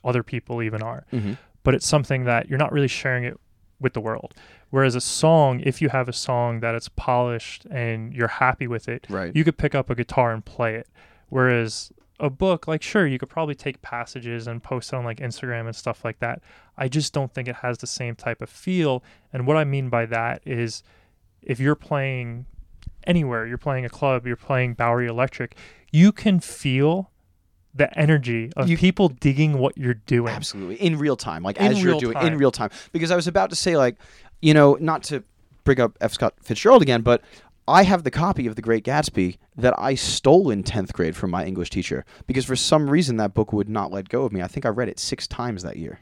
other 0.04 0.22
people 0.22 0.62
even 0.62 0.82
are. 0.82 1.06
Mm-hmm. 1.12 1.34
But 1.62 1.74
it's 1.74 1.86
something 1.86 2.24
that 2.24 2.48
you're 2.48 2.58
not 2.58 2.72
really 2.72 2.88
sharing 2.88 3.24
it 3.24 3.38
with 3.80 3.92
the 3.92 4.00
world. 4.00 4.34
Whereas 4.70 4.94
a 4.94 5.00
song, 5.00 5.60
if 5.64 5.80
you 5.80 5.88
have 5.88 6.08
a 6.08 6.12
song 6.12 6.60
that 6.60 6.74
it's 6.74 6.88
polished 6.88 7.64
and 7.70 8.12
you're 8.14 8.28
happy 8.28 8.66
with 8.66 8.88
it, 8.88 9.06
Right. 9.08 9.34
you 9.34 9.44
could 9.44 9.56
pick 9.56 9.74
up 9.74 9.88
a 9.88 9.94
guitar 9.94 10.32
and 10.32 10.44
play 10.44 10.74
it. 10.74 10.88
Whereas 11.28 11.92
a 12.20 12.28
book, 12.28 12.66
like 12.66 12.82
sure, 12.82 13.06
you 13.06 13.18
could 13.18 13.28
probably 13.28 13.54
take 13.54 13.80
passages 13.80 14.46
and 14.48 14.62
post 14.62 14.92
it 14.92 14.96
on 14.96 15.04
like 15.04 15.18
Instagram 15.18 15.66
and 15.66 15.76
stuff 15.76 16.04
like 16.04 16.18
that. 16.18 16.42
I 16.76 16.88
just 16.88 17.12
don't 17.12 17.32
think 17.32 17.46
it 17.48 17.56
has 17.56 17.78
the 17.78 17.86
same 17.86 18.14
type 18.16 18.42
of 18.42 18.50
feel. 18.50 19.04
And 19.32 19.46
what 19.46 19.56
I 19.56 19.64
mean 19.64 19.88
by 19.88 20.06
that 20.06 20.42
is 20.44 20.82
if 21.42 21.60
you're 21.60 21.76
playing 21.76 22.46
anywhere, 23.04 23.46
you're 23.46 23.56
playing 23.58 23.84
a 23.84 23.88
club, 23.88 24.26
you're 24.26 24.36
playing 24.36 24.74
Bowery 24.74 25.06
Electric, 25.06 25.54
you 25.92 26.10
can 26.12 26.40
feel 26.40 27.10
the 27.78 27.98
energy 27.98 28.52
of 28.56 28.68
You- 28.68 28.76
people 28.76 29.08
digging 29.08 29.58
what 29.58 29.78
you're 29.78 29.94
doing. 29.94 30.32
Absolutely. 30.34 30.76
In 30.76 30.98
real 30.98 31.16
time, 31.16 31.42
like 31.42 31.56
In 31.58 31.72
as 31.72 31.82
you're 31.82 31.98
doing 31.98 32.16
in 32.18 32.36
real 32.36 32.50
time. 32.52 32.70
Because 32.92 33.10
I 33.10 33.16
was 33.16 33.26
about 33.26 33.50
to 33.50 33.56
say, 33.56 33.76
like, 33.76 33.96
you 34.42 34.52
know, 34.54 34.76
not 34.80 35.02
to 35.04 35.24
bring 35.64 35.80
up 35.80 35.96
F. 36.00 36.12
Scott 36.12 36.34
Fitzgerald 36.42 36.82
again, 36.82 37.02
but 37.02 37.22
I 37.66 37.82
have 37.82 38.02
the 38.04 38.10
copy 38.10 38.46
of 38.46 38.56
The 38.56 38.62
Great 38.62 38.84
Gatsby 38.84 39.36
that 39.56 39.74
I 39.78 39.94
stole 39.94 40.50
in 40.50 40.62
10th 40.62 40.92
grade 40.94 41.14
from 41.16 41.30
my 41.30 41.44
English 41.44 41.68
teacher 41.70 42.04
because 42.26 42.44
for 42.46 42.56
some 42.56 42.88
reason 42.88 43.16
that 43.18 43.34
book 43.34 43.52
would 43.52 43.68
not 43.68 43.92
let 43.92 44.08
go 44.08 44.24
of 44.24 44.32
me. 44.32 44.40
I 44.42 44.46
think 44.46 44.64
I 44.64 44.70
read 44.70 44.88
it 44.88 44.98
six 44.98 45.26
times 45.26 45.62
that 45.64 45.76
year. 45.76 46.00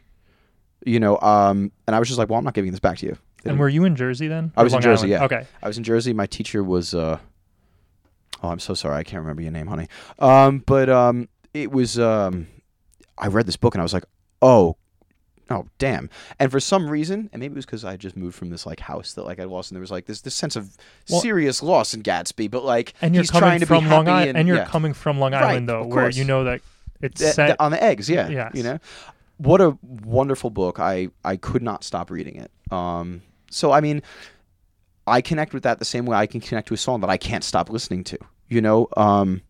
You 0.85 1.01
know, 1.01 1.19
um, 1.21 1.73
and 1.87 1.97
I 1.97 1.99
was 1.99 2.07
just 2.09 2.19
like, 2.19 2.29
well, 2.29 2.39
I'm 2.39 2.45
not 2.45 2.55
giving 2.55 2.71
this 2.71 2.79
back 2.81 2.99
to 2.99 3.07
you. 3.07 3.17
They 3.43 3.51
And 3.51 3.59
were 3.59 3.69
you 3.69 3.85
in 3.85 3.97
Jersey 3.97 4.29
then? 4.29 4.53
I 4.57 4.63
was 4.63 4.75
in 4.75 4.81
Jersey, 4.81 5.13
Island? 5.15 5.31
yeah. 5.33 5.39
Okay. 5.39 5.49
I 5.63 5.67
was 5.67 5.79
in 5.79 5.83
Jersey. 5.85 6.13
My 6.13 6.27
teacher 6.27 6.63
was. 6.63 6.95
Uh, 6.95 7.19
oh, 8.43 8.49
I'm 8.49 8.59
so 8.61 8.75
sorry. 8.75 8.97
I 8.97 9.03
can't 9.03 9.21
remember 9.23 9.43
your 9.43 9.51
name, 9.53 9.67
honey. 9.67 9.89
Um, 10.19 10.63
but 10.67 10.89
um, 10.89 11.29
it 11.63 11.73
was. 11.73 11.99
Um, 11.99 12.47
I 13.19 13.29
read 13.29 13.47
this 13.47 13.57
book 13.57 13.75
and 13.75 13.81
I 13.81 13.85
was 13.85 13.95
like, 13.95 14.05
oh, 14.43 14.77
oh, 15.51 15.67
damn. 15.79 16.11
And 16.39 16.51
for 16.51 16.61
some 16.61 16.89
reason, 16.91 17.31
and 17.33 17.41
maybe 17.41 17.53
it 17.53 17.57
was 17.57 17.65
because 17.67 17.85
I 17.85 17.97
just 17.97 18.17
moved 18.17 18.35
from 18.37 18.51
this 18.51 18.67
like 18.67 18.81
house 18.81 19.15
that 19.15 19.25
like 19.25 19.41
I 19.41 19.45
lost, 19.45 19.71
and 19.71 19.77
there 19.77 19.81
was 19.81 19.91
like 19.91 20.07
this 20.07 20.21
this 20.21 20.35
sense 20.35 20.57
of 20.57 20.77
Well- 21.09 21.21
serious 21.21 21.63
loss 21.63 21.95
in 21.95 22.03
Gatsby. 22.03 22.51
But 22.51 22.65
like, 22.65 22.93
And 23.01 23.15
you're 23.15 23.23
he's 23.23 23.31
coming 23.31 23.49
trying 23.49 23.61
to 23.61 23.67
from 23.67 23.85
be 23.85 23.91
Long 23.91 24.07
happy 24.07 24.23
Island, 24.23 24.39
and, 24.39 24.49
you're 24.49 24.59
yeah. 24.59 24.65
coming 24.67 24.93
from 24.93 25.19
Long 25.19 25.33
Right, 25.33 25.43
Island 25.43 25.69
though, 25.69 25.85
where 25.87 26.11
you 26.11 26.25
know 26.25 26.45
that 26.45 26.61
it's 27.01 27.21
Th- 27.21 27.35
set. 27.35 27.47
th- 27.47 27.57
on 27.61 27.71
the 27.73 27.83
eggs, 27.83 28.09
yeah. 28.11 28.29
Yes. 28.29 28.53
You 28.55 28.63
know, 28.63 28.79
what 29.39 29.61
a 29.61 29.77
wonderful 29.83 30.51
book. 30.51 30.79
I 30.81 31.09
I 31.25 31.37
could 31.37 31.63
not 31.63 31.85
stop 31.85 32.11
reading 32.11 32.37
it. 32.37 32.51
Um, 32.73 33.23
so 33.51 33.73
I 33.73 33.81
mean, 33.81 34.03
I 35.07 35.21
connect 35.21 35.55
with 35.55 35.63
that 35.63 35.79
the 35.79 35.85
same 35.85 36.07
way 36.07 36.17
I 36.17 36.27
can 36.27 36.41
connect 36.41 36.69
to 36.69 36.75
a 36.75 36.77
song 36.79 37.01
that 37.03 37.11
I 37.11 37.17
can't 37.17 37.45
stop 37.45 37.71
listening 37.71 38.05
to. 38.05 38.19
You 38.49 38.61
know, 38.61 38.89
um, 38.97 39.43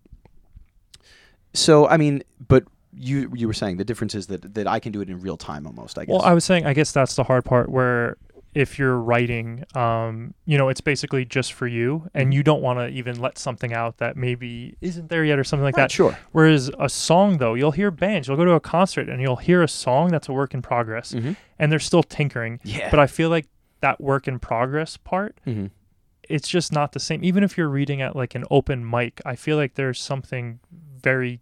so 1.56 1.86
I 1.88 1.96
mean, 1.96 2.22
but 2.48 2.64
you 2.98 3.30
you 3.34 3.46
were 3.46 3.52
saying 3.54 3.76
the 3.76 3.84
difference 3.84 4.14
is 4.14 4.26
that 4.28 4.54
that 4.54 4.66
I 4.66 4.78
can 4.80 4.92
do 4.92 5.00
it 5.00 5.08
in 5.10 5.20
real 5.20 5.36
time 5.36 5.66
almost. 5.66 5.98
I 5.98 6.04
guess. 6.04 6.12
Well, 6.12 6.22
I 6.22 6.32
was 6.34 6.44
saying, 6.44 6.66
I 6.66 6.72
guess 6.72 6.92
that's 6.92 7.14
the 7.14 7.24
hard 7.24 7.44
part 7.44 7.68
where 7.68 8.16
if 8.54 8.78
you're 8.78 8.96
writing, 8.96 9.62
um, 9.74 10.32
you 10.46 10.56
know, 10.56 10.70
it's 10.70 10.80
basically 10.80 11.26
just 11.26 11.52
for 11.52 11.66
you, 11.66 12.08
and 12.14 12.30
Mhm. 12.30 12.36
you 12.36 12.42
don't 12.42 12.62
want 12.62 12.78
to 12.78 12.88
even 12.88 13.20
let 13.20 13.36
something 13.36 13.74
out 13.74 13.98
that 13.98 14.16
maybe 14.16 14.74
isn't 14.80 15.10
there 15.10 15.24
yet 15.26 15.38
or 15.38 15.44
something 15.44 15.62
like 15.64 15.76
Right, 15.76 15.82
that. 15.82 15.90
Sure. 15.90 16.16
Whereas 16.32 16.70
a 16.80 16.88
song, 16.88 17.36
though, 17.36 17.52
you'll 17.52 17.72
hear 17.72 17.90
bands, 17.90 18.28
you'll 18.28 18.38
go 18.38 18.46
to 18.46 18.52
a 18.54 18.60
concert, 18.60 19.10
and 19.10 19.20
you'll 19.20 19.36
hear 19.36 19.62
a 19.62 19.68
song 19.68 20.08
that's 20.08 20.26
a 20.30 20.32
work 20.32 20.54
in 20.54 20.62
progress, 20.62 21.12
Mm-hmm. 21.12 21.32
and 21.58 21.70
they're 21.70 21.78
still 21.78 22.02
tinkering. 22.02 22.58
Yeah. 22.64 22.88
But 22.90 22.98
I 22.98 23.06
feel 23.06 23.28
like 23.28 23.46
that 23.82 24.00
work 24.00 24.26
in 24.26 24.38
progress 24.38 24.96
part, 24.96 25.38
mm-hmm. 25.46 25.66
it's 26.26 26.48
just 26.48 26.72
not 26.72 26.92
the 26.92 26.98
same. 27.00 27.22
Even 27.24 27.44
if 27.44 27.58
you're 27.58 27.68
reading 27.68 28.00
at 28.00 28.16
like 28.16 28.34
an 28.34 28.44
open 28.50 28.88
mic, 28.88 29.20
I 29.26 29.36
feel 29.36 29.58
like 29.58 29.74
there's 29.74 30.00
something 30.00 30.60
very 31.02 31.40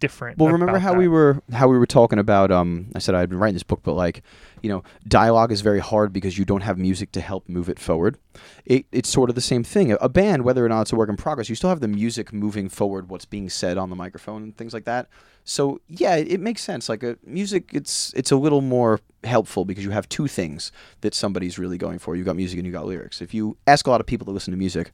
different. 0.00 0.38
Well, 0.38 0.52
remember 0.52 0.78
how 0.78 0.92
that. 0.92 0.98
we 0.98 1.08
were 1.08 1.42
how 1.52 1.68
we 1.68 1.78
were 1.78 1.86
talking 1.86 2.18
about? 2.18 2.50
Um, 2.50 2.90
I 2.94 2.98
said 2.98 3.14
I'd 3.14 3.28
been 3.28 3.38
writing 3.38 3.54
this 3.54 3.62
book, 3.62 3.80
but 3.82 3.94
like, 3.94 4.22
you 4.62 4.68
know, 4.68 4.82
dialogue 5.06 5.52
is 5.52 5.60
very 5.60 5.80
hard 5.80 6.12
because 6.12 6.38
you 6.38 6.44
don't 6.44 6.62
have 6.62 6.78
music 6.78 7.12
to 7.12 7.20
help 7.20 7.48
move 7.48 7.68
it 7.68 7.78
forward. 7.78 8.18
It, 8.64 8.86
it's 8.92 9.08
sort 9.08 9.30
of 9.30 9.34
the 9.34 9.40
same 9.40 9.64
thing. 9.64 9.96
A, 10.00 10.08
band, 10.08 10.44
whether 10.44 10.64
or 10.64 10.68
not 10.68 10.82
it's 10.82 10.92
a 10.92 10.96
work 10.96 11.08
in 11.08 11.16
progress, 11.16 11.48
you 11.48 11.54
still 11.54 11.70
have 11.70 11.80
the 11.80 11.88
music 11.88 12.32
moving 12.32 12.68
forward, 12.68 13.08
what's 13.08 13.24
being 13.24 13.48
said 13.48 13.78
on 13.78 13.90
the 13.90 13.96
microphone 13.96 14.42
and 14.42 14.56
things 14.56 14.72
like 14.72 14.84
that. 14.84 15.08
So 15.44 15.80
yeah, 15.88 16.16
it, 16.16 16.32
it 16.32 16.40
makes 16.40 16.62
sense. 16.62 16.88
Like 16.88 17.02
a 17.02 17.16
music, 17.24 17.70
it's 17.72 18.12
it's 18.14 18.30
a 18.30 18.36
little 18.36 18.60
more 18.60 19.00
helpful 19.24 19.64
because 19.64 19.84
you 19.84 19.90
have 19.90 20.08
two 20.08 20.28
things 20.28 20.72
that 21.00 21.14
somebody's 21.14 21.58
really 21.58 21.78
going 21.78 21.98
for. 21.98 22.14
You've 22.14 22.26
got 22.26 22.36
music 22.36 22.58
and 22.58 22.66
you 22.66 22.72
got 22.72 22.86
lyrics. 22.86 23.20
If 23.20 23.34
you 23.34 23.56
ask 23.66 23.86
a 23.86 23.90
lot 23.90 24.00
of 24.00 24.06
people 24.06 24.26
to 24.26 24.30
listen 24.30 24.52
to 24.52 24.58
music, 24.58 24.92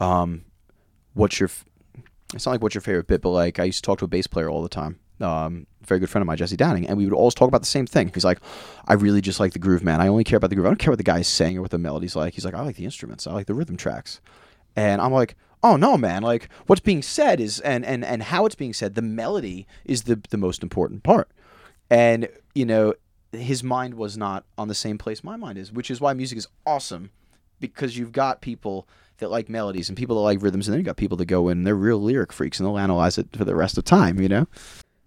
um, 0.00 0.44
what's 1.14 1.40
your 1.40 1.48
f- 1.48 1.64
it's 2.34 2.46
not 2.46 2.52
like 2.52 2.62
what's 2.62 2.74
your 2.74 2.82
favorite 2.82 3.06
bit, 3.06 3.22
but 3.22 3.30
like 3.30 3.58
I 3.58 3.64
used 3.64 3.78
to 3.78 3.86
talk 3.86 3.98
to 4.00 4.04
a 4.04 4.08
bass 4.08 4.26
player 4.26 4.50
all 4.50 4.62
the 4.62 4.68
time. 4.68 4.98
Um, 5.20 5.66
very 5.82 6.00
good 6.00 6.10
friend 6.10 6.22
of 6.22 6.26
mine, 6.26 6.36
Jesse 6.36 6.56
Downing, 6.56 6.86
and 6.86 6.98
we 6.98 7.04
would 7.04 7.14
always 7.14 7.34
talk 7.34 7.48
about 7.48 7.62
the 7.62 7.66
same 7.66 7.86
thing. 7.86 8.10
He's 8.12 8.24
like, 8.24 8.40
I 8.86 8.94
really 8.94 9.20
just 9.20 9.40
like 9.40 9.52
the 9.52 9.58
groove, 9.58 9.82
man. 9.82 10.00
I 10.00 10.08
only 10.08 10.24
care 10.24 10.36
about 10.36 10.50
the 10.50 10.56
groove. 10.56 10.66
I 10.66 10.70
don't 10.70 10.78
care 10.78 10.90
what 10.90 10.98
the 10.98 11.04
guy's 11.04 11.28
saying 11.28 11.56
or 11.56 11.62
what 11.62 11.70
the 11.70 11.78
melody's 11.78 12.16
like. 12.16 12.34
He's 12.34 12.44
like, 12.44 12.54
I 12.54 12.60
like 12.62 12.76
the 12.76 12.84
instruments. 12.84 13.26
I 13.26 13.32
like 13.32 13.46
the 13.46 13.54
rhythm 13.54 13.76
tracks. 13.76 14.20
And 14.74 15.00
I'm 15.00 15.12
like, 15.12 15.36
oh 15.62 15.76
no, 15.76 15.96
man. 15.96 16.22
Like 16.22 16.48
what's 16.66 16.80
being 16.80 17.02
said 17.02 17.40
is 17.40 17.60
and 17.60 17.84
and 17.84 18.04
and 18.04 18.24
how 18.24 18.44
it's 18.46 18.54
being 18.54 18.74
said. 18.74 18.94
The 18.94 19.02
melody 19.02 19.66
is 19.84 20.02
the 20.02 20.20
the 20.30 20.36
most 20.36 20.62
important 20.62 21.02
part. 21.02 21.30
And 21.88 22.28
you 22.54 22.66
know, 22.66 22.94
his 23.32 23.62
mind 23.62 23.94
was 23.94 24.16
not 24.16 24.44
on 24.58 24.68
the 24.68 24.74
same 24.74 24.98
place 24.98 25.24
my 25.24 25.36
mind 25.36 25.58
is, 25.58 25.72
which 25.72 25.90
is 25.90 26.00
why 26.00 26.12
music 26.12 26.38
is 26.38 26.48
awesome 26.66 27.10
because 27.58 27.96
you've 27.96 28.12
got 28.12 28.42
people 28.42 28.86
that 29.18 29.30
like 29.30 29.48
melodies 29.48 29.88
and 29.88 29.96
people 29.96 30.16
that 30.16 30.22
like 30.22 30.42
rhythms, 30.42 30.68
and 30.68 30.72
then 30.72 30.80
you 30.80 30.84
got 30.84 30.96
people 30.96 31.16
that 31.18 31.26
go 31.26 31.48
in, 31.48 31.64
they're 31.64 31.74
real 31.74 32.00
lyric 32.00 32.32
freaks, 32.32 32.58
and 32.58 32.66
they'll 32.66 32.78
analyze 32.78 33.18
it 33.18 33.28
for 33.36 33.44
the 33.44 33.54
rest 33.54 33.78
of 33.78 33.84
time. 33.84 34.20
You 34.20 34.28
know? 34.28 34.46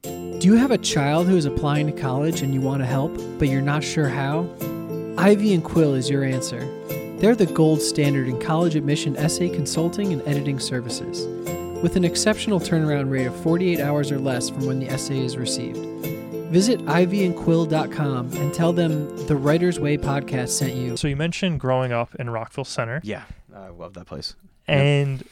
Do 0.03 0.39
you 0.47 0.55
have 0.55 0.71
a 0.71 0.77
child 0.77 1.27
who 1.27 1.35
is 1.35 1.45
applying 1.45 1.87
to 1.87 1.91
college 1.91 2.41
and 2.41 2.53
you 2.53 2.61
want 2.61 2.81
to 2.81 2.85
help, 2.85 3.13
but 3.37 3.49
you're 3.49 3.61
not 3.61 3.83
sure 3.83 4.07
how? 4.07 4.47
Ivy 5.17 5.53
and 5.53 5.61
Quill 5.63 5.93
is 5.95 6.09
your 6.09 6.23
answer. 6.23 6.59
They're 7.19 7.35
the 7.35 7.47
gold 7.47 7.81
standard 7.81 8.29
in 8.29 8.39
college 8.39 8.75
admission 8.77 9.17
essay 9.17 9.49
consulting 9.49 10.13
and 10.13 10.21
editing 10.25 10.57
services, 10.57 11.25
with 11.83 11.97
an 11.97 12.05
exceptional 12.05 12.61
turnaround 12.61 13.11
rate 13.11 13.25
of 13.27 13.35
48 13.43 13.81
hours 13.81 14.09
or 14.09 14.19
less 14.19 14.49
from 14.49 14.65
when 14.65 14.79
the 14.79 14.87
essay 14.87 15.19
is 15.19 15.35
received. 15.35 15.77
Visit 16.49 16.79
ivyandquill.com 16.85 18.31
and 18.33 18.53
tell 18.53 18.73
them 18.73 19.27
the 19.27 19.35
Writer's 19.35 19.79
Way 19.79 19.97
podcast 19.97 20.49
sent 20.49 20.75
you. 20.75 20.97
So 20.97 21.07
you 21.07 21.15
mentioned 21.15 21.59
growing 21.59 21.91
up 21.91 22.15
in 22.15 22.29
Rockville 22.29 22.63
Centre, 22.63 23.01
Yeah, 23.03 23.23
I 23.59 23.69
love 23.69 23.93
that 23.95 24.05
place. 24.05 24.35
and 24.67 25.23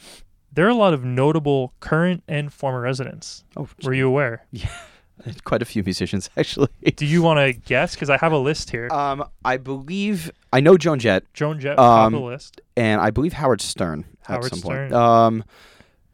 there 0.52 0.66
are 0.66 0.70
a 0.70 0.74
lot 0.74 0.94
of 0.94 1.04
notable 1.04 1.72
current 1.80 2.22
and 2.26 2.52
former 2.52 2.80
residents. 2.80 3.44
Oh, 3.56 3.68
Were 3.84 3.94
you 3.94 4.06
aware? 4.08 4.46
Yeah. 4.50 4.68
Quite 5.44 5.62
a 5.62 5.64
few 5.64 5.82
musicians, 5.82 6.30
actually. 6.36 6.68
Do 6.96 7.04
you 7.04 7.22
want 7.22 7.38
to 7.38 7.52
guess? 7.52 7.94
Because 7.94 8.08
I 8.08 8.16
have 8.18 8.32
a 8.32 8.38
list 8.38 8.70
here. 8.70 8.88
Um, 8.92 9.24
I 9.44 9.56
believe 9.56 10.30
I 10.52 10.60
know 10.60 10.76
Joan 10.76 10.98
Jett, 11.00 11.24
Joan 11.34 11.58
Jett, 11.60 11.76
top 11.76 11.98
of 11.98 12.06
um, 12.06 12.12
the 12.12 12.20
list. 12.20 12.60
and 12.76 13.00
I 13.00 13.10
believe 13.10 13.32
Howard 13.34 13.60
Stern 13.60 14.04
Howard 14.22 14.44
at 14.44 14.50
some 14.50 14.58
Stern. 14.60 14.90
point. 14.90 14.92
Um, 14.94 15.44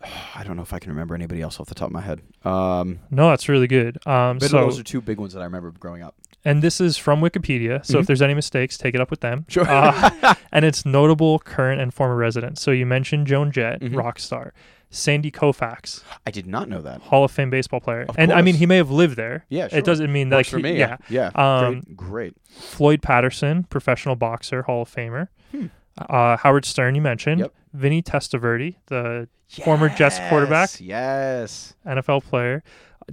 I 0.35 0.43
don't 0.45 0.57
know 0.57 0.63
if 0.63 0.73
I 0.73 0.79
can 0.79 0.91
remember 0.91 1.15
anybody 1.15 1.43
else 1.43 1.61
off 1.61 1.67
the 1.69 1.75
top 1.75 1.89
of 1.89 1.93
my 1.93 2.01
head. 2.01 2.21
Um, 2.45 2.99
No, 3.11 3.29
that's 3.31 3.49
really 3.49 3.67
good. 3.67 3.99
Um, 4.07 4.39
but 4.39 4.51
so, 4.51 4.61
those 4.63 4.79
are 4.81 4.83
two 4.83 5.01
big 5.01 5.19
ones 5.19 5.33
that 5.35 5.41
I 5.41 5.45
remember 5.45 5.71
growing 5.79 6.03
up. 6.03 6.15
And 6.45 6.61
this 6.63 6.81
is 6.81 6.97
from 6.99 7.21
Wikipedia. 7.23 7.85
So 7.87 7.99
if 7.99 8.05
Mhm. 8.05 8.07
there's 8.09 8.23
any 8.23 8.35
mistakes, 8.35 8.77
take 8.77 8.95
it 8.95 9.01
up 9.01 9.11
with 9.11 9.21
them. 9.21 9.47
Sure. 9.49 9.65
Uh, 9.69 10.35
and 10.53 10.65
it's 10.65 10.85
notable 10.85 11.39
current 11.39 11.81
and 11.81 11.93
former 11.95 12.17
residents. 12.17 12.61
So 12.61 12.71
you 12.71 12.85
mentioned 12.87 13.27
Joan 13.27 13.51
Jett, 13.51 13.81
Mhm. 13.81 13.97
rock 13.97 14.19
star. 14.19 14.53
Sandy 14.91 15.31
Koufax, 15.33 16.05
I 16.25 16.31
did 16.31 16.47
not 16.47 16.69
know 16.69 16.81
that. 16.83 17.01
Hall 17.01 17.25
of 17.25 17.31
Fame 17.33 17.51
baseball 17.51 17.81
player. 17.81 18.03
Of 18.09 18.15
and 18.17 18.33
I 18.33 18.43
mean, 18.43 18.55
he 18.57 18.67
may 18.67 18.77
have 18.77 18.91
lived 18.93 19.17
there. 19.17 19.45
Yeah, 19.49 19.67
sure. 19.67 19.79
It 19.81 19.85
doesn't 19.85 20.13
mean 20.13 20.29
that 20.29 20.37
like, 20.37 20.47
for 20.47 20.59
he- 20.59 20.63
me. 20.63 20.79
yeah. 20.79 20.99
yeah. 21.09 21.31
Um, 21.35 21.81
great, 21.81 21.97
great. 21.97 22.37
Floyd 22.49 23.03
Patterson, 23.03 23.65
professional 23.65 24.15
boxer, 24.15 24.63
Hall 24.63 24.83
of 24.83 24.95
Famer. 24.95 25.29
Hmm. 25.51 25.67
Uh, 25.99 26.37
Howard 26.37 26.65
Stern, 26.65 26.95
you 26.95 27.01
mentioned. 27.01 27.41
Yep. 27.41 27.53
Vinny 27.73 28.03
Testaverde, 28.03 28.77
the 28.87 29.29
former 29.65 29.89
Jets 29.89 30.21
quarterback. 30.29 30.71
Yes. 30.79 31.75
NFL 31.85 32.23
player. 32.23 32.63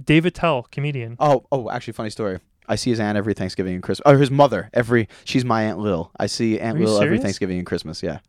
Dave 0.04 0.24
Attell, 0.24 0.68
comedian. 0.70 1.16
Oh, 1.18 1.44
oh, 1.50 1.68
actually, 1.68 1.94
funny 1.94 2.10
story. 2.10 2.38
I 2.68 2.76
see 2.76 2.90
his 2.90 3.00
aunt 3.00 3.18
every 3.18 3.34
Thanksgiving 3.34 3.74
and 3.74 3.82
Christmas. 3.82 4.12
Or 4.12 4.18
his 4.18 4.30
mother 4.30 4.70
every. 4.72 5.08
She's 5.24 5.44
my 5.44 5.62
aunt 5.64 5.78
Lil. 5.78 6.10
I 6.18 6.26
see 6.26 6.58
Aunt 6.58 6.76
Are 6.76 6.80
you 6.80 6.86
Lil 6.86 6.96
every 6.96 7.06
serious? 7.08 7.22
Thanksgiving 7.22 7.58
and 7.58 7.66
Christmas. 7.66 8.02
Yeah. 8.02 8.20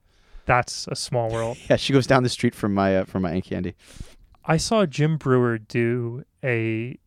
That's 0.45 0.88
a 0.88 0.95
small 0.95 1.30
world. 1.30 1.57
Yeah. 1.69 1.77
She 1.77 1.93
goes 1.93 2.07
down 2.07 2.23
the 2.23 2.30
street 2.30 2.55
from 2.55 2.73
my 2.73 2.97
uh, 2.97 3.05
from 3.05 3.23
my 3.23 3.31
aunt 3.31 3.45
Candy. 3.45 3.76
I 4.45 4.57
saw 4.57 4.85
Jim 4.85 5.18
Breuer 5.18 5.57
do 5.57 6.26
a 6.43 6.97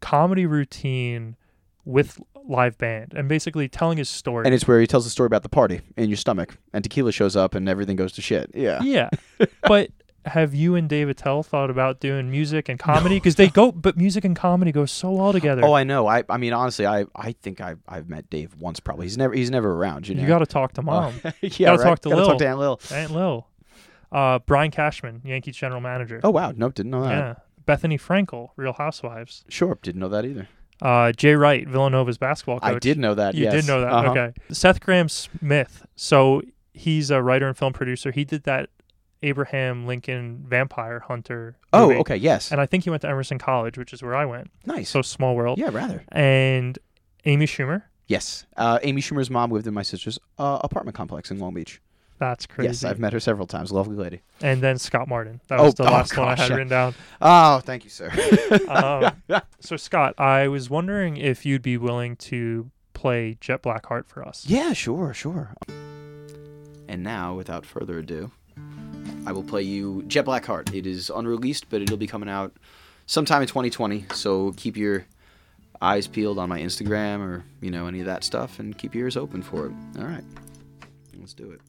comedy 0.00 0.46
routine 0.46 1.36
with 1.84 2.20
live 2.48 2.76
band 2.78 3.12
and 3.14 3.28
basically 3.28 3.68
telling 3.68 3.98
his 3.98 4.08
story. 4.08 4.44
And 4.44 4.54
it's 4.54 4.66
where 4.66 4.80
he 4.80 4.86
tells 4.86 5.04
the 5.04 5.10
story 5.10 5.26
about 5.26 5.42
the 5.42 5.48
party 5.48 5.80
in 5.96 6.08
your 6.10 6.16
stomach, 6.16 6.56
and 6.72 6.82
tequila 6.82 7.12
shows 7.12 7.36
up, 7.36 7.54
and 7.54 7.68
everything 7.68 7.96
goes 7.96 8.12
to 8.12 8.22
shit. 8.22 8.50
Yeah. 8.54 8.82
yeah. 8.82 9.10
but 9.62 9.90
have 10.24 10.54
you 10.54 10.74
and 10.76 10.88
Dave 10.88 11.08
Attell 11.08 11.42
thought 11.42 11.68
about 11.70 11.98
doing 12.00 12.30
music 12.30 12.68
and 12.68 12.78
comedy? 12.78 13.16
Because 13.16 13.34
they 13.34 13.48
go, 13.60 13.72
but 13.72 13.96
music 13.96 14.24
and 14.24 14.36
comedy 14.36 14.70
go 14.72 14.86
so 14.86 15.10
well 15.10 15.32
together. 15.32 15.64
Oh, 15.64 15.72
I 15.72 15.84
know. 15.84 16.06
I 16.06 16.22
I 16.28 16.36
mean, 16.36 16.52
honestly, 16.52 16.86
I 16.86 17.06
I 17.16 17.32
think 17.32 17.60
I 17.60 17.74
I've 17.88 18.08
met 18.08 18.30
Dave 18.30 18.54
once 18.58 18.78
probably. 18.80 19.06
He's 19.06 19.18
never 19.18 19.34
he's 19.34 19.50
never 19.50 19.72
around. 19.72 20.06
You 20.08 20.14
know. 20.14 20.22
you 20.22 20.28
got 20.28 20.38
to 20.40 20.46
talk 20.46 20.72
to 20.74 20.80
Uh, 20.80 20.84
mom, 20.84 21.14
yeah. 21.24 21.30
gotta 21.50 21.78
right? 21.78 21.82
talk 21.84 21.98
to 22.00 22.08
Gotta 22.10 22.20
Lil. 22.20 22.26
talk 22.30 22.38
to 22.38 22.46
Aunt 22.46 22.58
Lil. 22.58 22.80
Aunt 22.92 23.10
Lil, 23.12 23.46
uh, 24.12 24.38
Brian 24.40 24.70
Cashman, 24.70 25.22
Yankees 25.24 25.56
general 25.56 25.80
manager. 25.80 26.20
Oh 26.22 26.30
wow. 26.30 26.52
Nope. 26.54 26.74
Didn't 26.74 26.90
know 26.92 27.02
that. 27.02 27.10
yeah. 27.10 27.34
Bethenny 27.66 28.00
Frankel, 28.00 28.48
Real 28.56 28.72
Housewives. 28.72 29.44
Sure. 29.48 29.78
Didn't 29.82 30.00
know 30.00 30.08
that 30.08 30.24
either. 30.24 30.48
Uh, 30.80 31.12
Jay 31.12 31.36
Wright, 31.36 31.66
Villanova's 31.68 32.18
basketball 32.18 32.58
coach. 32.58 32.74
I 32.74 32.78
did 32.80 32.98
know 32.98 33.14
that. 33.14 33.36
You 33.36 33.44
yes. 33.44 33.52
did 33.54 33.66
know 33.68 33.80
that. 33.82 33.92
Uh-huh. 33.92 34.10
Okay. 34.10 34.32
Seth 34.50 34.80
Grahame-Smith. 34.80 35.86
So 35.94 36.42
he's 36.72 37.10
a 37.12 37.22
writer 37.22 37.46
and 37.46 37.56
film 37.56 37.72
producer. 37.72 38.10
He 38.10 38.24
did 38.24 38.42
that 38.44 38.68
Abraham 39.22 39.86
Lincoln 39.86 40.44
Vampire 40.46 41.00
Hunter. 41.00 41.56
Oh, 41.72 41.88
movie. 41.88 42.00
okay. 42.00 42.16
Yes. 42.16 42.50
And 42.52 42.60
I 42.60 42.66
think 42.66 42.84
he 42.84 42.90
went 42.90 43.02
to 43.02 43.08
Emerson 43.08 43.38
College, 43.38 43.78
which 43.78 43.92
is 43.92 44.02
where 44.02 44.14
I 44.14 44.24
went. 44.24 44.50
nice. 44.66 44.90
So 44.90 45.02
small 45.02 45.34
world. 45.36 45.58
yeah, 45.58 45.70
rather. 45.72 46.04
And 46.12 46.78
Amy 47.24 47.46
Schumer. 47.46 47.84
Yes. 48.08 48.46
Uh, 48.56 48.78
Amy 48.82 49.00
Schumer's 49.00 49.30
mom 49.30 49.50
lived 49.50 49.66
in 49.66 49.74
my 49.74 49.82
sister's 49.82 50.18
uh, 50.38 50.58
apartment 50.62 50.96
complex 50.96 51.30
in 51.30 51.38
Long 51.38 51.54
Beach. 51.54 51.80
That's 52.18 52.46
crazy. 52.46 52.68
Yes, 52.68 52.84
I've 52.84 53.00
met 53.00 53.12
her 53.14 53.20
several 53.20 53.46
times. 53.48 53.72
Lovely 53.72 53.96
lady. 53.96 54.20
and 54.42 54.60
then 54.60 54.78
Scott 54.78 55.08
Martin. 55.08 55.40
That 55.48 55.58
Oh, 55.58 55.64
was 55.64 55.74
the 55.74 55.82
oh, 55.88 55.92
last 55.92 56.16
one 56.16 56.28
I 56.28 56.36
had 56.36 56.50
written 56.50 56.68
down. 56.68 56.94
Oh, 57.20 57.58
thank 57.60 57.82
you, 57.84 57.90
sir. 57.90 58.10
Um, 58.68 59.12
so 59.60 59.76
Scott, 59.76 60.14
I 60.18 60.46
was 60.48 60.68
wondering 60.70 61.16
if 61.16 61.44
you'd 61.46 61.62
be 61.62 61.76
willing 61.76 62.14
to 62.16 62.70
play 62.92 63.38
Jet 63.40 63.62
Blackheart 63.62 64.06
for 64.06 64.26
us. 64.26 64.44
yeah, 64.46 64.72
sure, 64.72 65.12
sure. 65.14 65.54
And 66.88 67.02
now, 67.02 67.34
without 67.34 67.64
further 67.66 67.98
ado, 67.98 68.30
I 69.24 69.32
will 69.32 69.44
play 69.44 69.62
you 69.62 70.02
Jet 70.08 70.24
Black 70.24 70.44
Heart. 70.44 70.74
It 70.74 70.86
is 70.86 71.10
unreleased, 71.10 71.70
but 71.70 71.80
it'll 71.82 71.96
be 71.96 72.06
coming 72.06 72.28
out 72.28 72.52
sometime 73.06 73.42
in 73.42 73.48
2020. 73.48 74.06
So 74.14 74.52
keep 74.56 74.76
your 74.76 75.06
eyes 75.80 76.06
peeled 76.06 76.38
on 76.38 76.48
my 76.48 76.60
Instagram 76.60 77.20
or 77.20 77.44
you 77.60 77.70
know 77.70 77.86
any 77.86 78.00
of 78.00 78.06
that 78.06 78.24
stuff, 78.24 78.58
and 78.58 78.76
keep 78.76 78.94
your 78.94 79.04
ears 79.04 79.16
open 79.16 79.42
for 79.42 79.66
it. 79.66 79.72
All 79.98 80.04
right, 80.04 80.24
let's 81.18 81.34
do 81.34 81.50
it. 81.52 81.60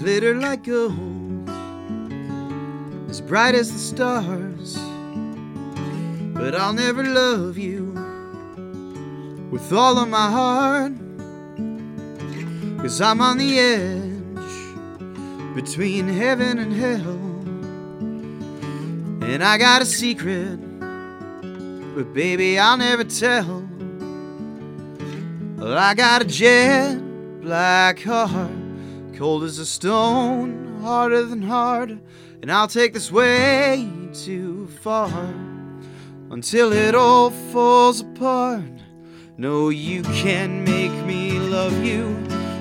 Glitter 0.00 0.34
like 0.34 0.64
gold, 0.64 0.92
as 3.14 3.20
bright 3.20 3.54
as 3.54 3.72
the 3.72 3.78
stars. 3.78 4.76
But 6.34 6.56
I'll 6.56 6.72
never 6.72 7.04
love 7.04 7.56
you 7.56 7.92
with 9.52 9.72
all 9.72 9.98
of 9.98 10.08
my 10.08 10.28
heart. 10.28 10.94
Cause 12.82 13.00
I'm 13.00 13.20
on 13.20 13.38
the 13.38 13.56
edge 13.60 15.54
between 15.54 16.08
heaven 16.08 16.58
and 16.58 16.72
hell. 16.72 17.20
And 19.30 19.44
I 19.44 19.58
got 19.58 19.80
a 19.80 19.86
secret, 19.86 20.56
but 21.94 22.12
baby, 22.14 22.58
I'll 22.58 22.78
never 22.78 23.04
tell. 23.04 23.62
Well, 25.56 25.78
I 25.78 25.94
got 25.94 26.22
a 26.22 26.24
jet 26.24 26.96
black 27.42 28.00
heart 28.00 28.50
cold 29.16 29.44
as 29.44 29.60
a 29.60 29.66
stone, 29.66 30.80
harder 30.82 31.22
than 31.22 31.42
hard, 31.42 32.00
and 32.44 32.52
I'll 32.52 32.68
take 32.68 32.92
this 32.92 33.10
way 33.10 33.88
too 34.12 34.66
far 34.82 35.08
until 36.30 36.74
it 36.74 36.94
all 36.94 37.30
falls 37.30 38.02
apart. 38.02 38.70
No, 39.38 39.70
you 39.70 40.02
can't 40.02 40.68
make 40.68 40.92
me 41.06 41.38
love 41.38 41.82
you. 41.82 42.14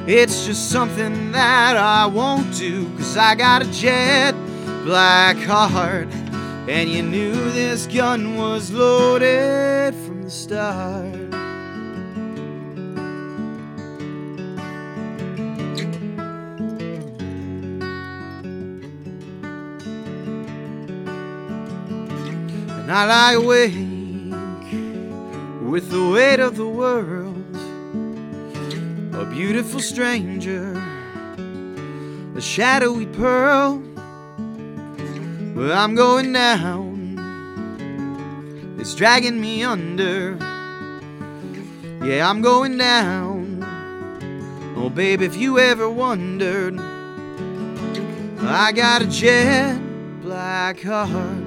It's 0.08 0.46
just 0.46 0.70
something 0.72 1.34
that 1.34 1.76
I 1.76 2.06
won't 2.06 2.56
do, 2.56 2.88
cause 2.96 3.18
I 3.18 3.36
got 3.36 3.62
a 3.62 3.70
jet 3.74 4.32
black 4.86 5.36
heart, 5.36 6.08
and 6.70 6.90
you 6.90 7.04
knew 7.04 7.34
this 7.52 7.86
gun 7.86 8.38
was 8.38 8.72
loaded 8.72 9.94
from 10.06 10.24
the 10.24 10.32
start. 10.32 11.14
I 22.96 23.06
lie 23.06 23.34
awake 23.34 23.74
with 25.68 25.90
the 25.90 26.12
weight 26.14 26.40
of 26.40 26.58
the 26.58 26.68
world. 26.68 27.44
A 29.16 29.26
beautiful 29.26 29.80
stranger, 29.80 30.80
a 32.36 32.40
shadowy 32.40 33.08
pearl. 33.08 33.82
But 35.56 35.72
I'm 35.72 35.96
going 35.96 36.34
down, 36.34 37.18
it's 38.80 38.94
dragging 38.94 39.42
me 39.42 39.64
under. 39.64 40.38
Yeah, 42.06 42.30
I'm 42.30 42.44
going 42.44 42.78
down. 42.78 43.64
Oh, 44.78 44.92
babe, 44.92 45.24
if 45.24 45.36
you 45.36 45.58
ever 45.58 45.90
wondered, 45.90 46.80
I 48.40 48.72
got 48.72 49.02
a 49.02 49.08
jet 49.08 49.80
black 50.22 50.80
heart. 50.84 51.43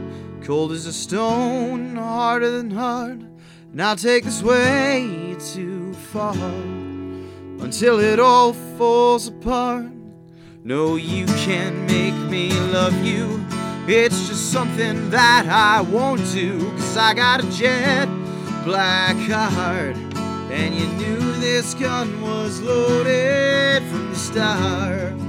Cold 0.46 0.70
as 0.70 0.86
a 0.86 0.92
stone, 0.92 1.96
harder 1.96 2.48
than 2.48 2.70
hard. 2.70 3.26
I'll 3.80 3.96
take 3.96 4.22
this 4.22 4.44
way 4.44 5.34
too 5.40 5.92
far 5.92 6.36
until 7.58 7.98
it 7.98 8.20
all 8.20 8.52
falls 8.78 9.26
apart. 9.26 9.90
No, 10.62 10.94
you 10.94 11.26
can't 11.26 11.74
make 11.90 12.14
me 12.30 12.52
love 12.70 12.94
you. 13.04 13.44
It's 13.88 14.28
just 14.28 14.52
something 14.52 15.10
that 15.10 15.46
I 15.48 15.80
won't 15.80 16.24
do. 16.30 16.60
Cause 16.76 16.96
I 16.96 17.12
got 17.12 17.42
a 17.42 17.50
jet 17.50 18.06
black 18.62 19.16
heart. 19.16 19.96
And 20.52 20.72
you 20.76 20.86
knew 20.86 21.32
this 21.40 21.74
gun 21.74 22.22
was 22.22 22.60
loaded 22.60 23.82
from 23.90 24.10
the 24.10 24.16
start. 24.16 25.25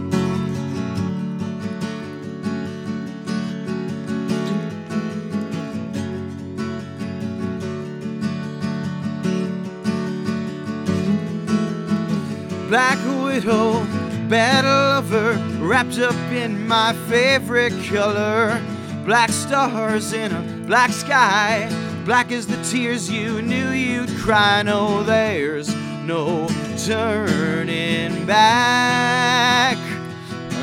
Black 12.70 12.98
Widow, 13.24 13.86
battle 14.28 14.70
lover, 14.70 15.34
wrapped 15.60 16.00
up 16.00 16.16
in 16.32 16.68
my 16.68 16.94
favorite 17.08 17.74
color. 17.86 18.62
Black 19.06 19.30
stars 19.32 20.12
in 20.12 20.34
a 20.34 20.42
black 20.68 20.92
sky, 20.92 21.70
Black 22.08 22.32
as 22.32 22.48
the 22.48 22.56
tears 22.64 23.12
you 23.12 23.42
knew 23.42 23.72
you'd 23.72 24.10
cry. 24.20 24.64
No, 24.64 25.04
there's 25.04 25.76
no 26.06 26.48
turning 26.86 28.26
back. 28.26 29.78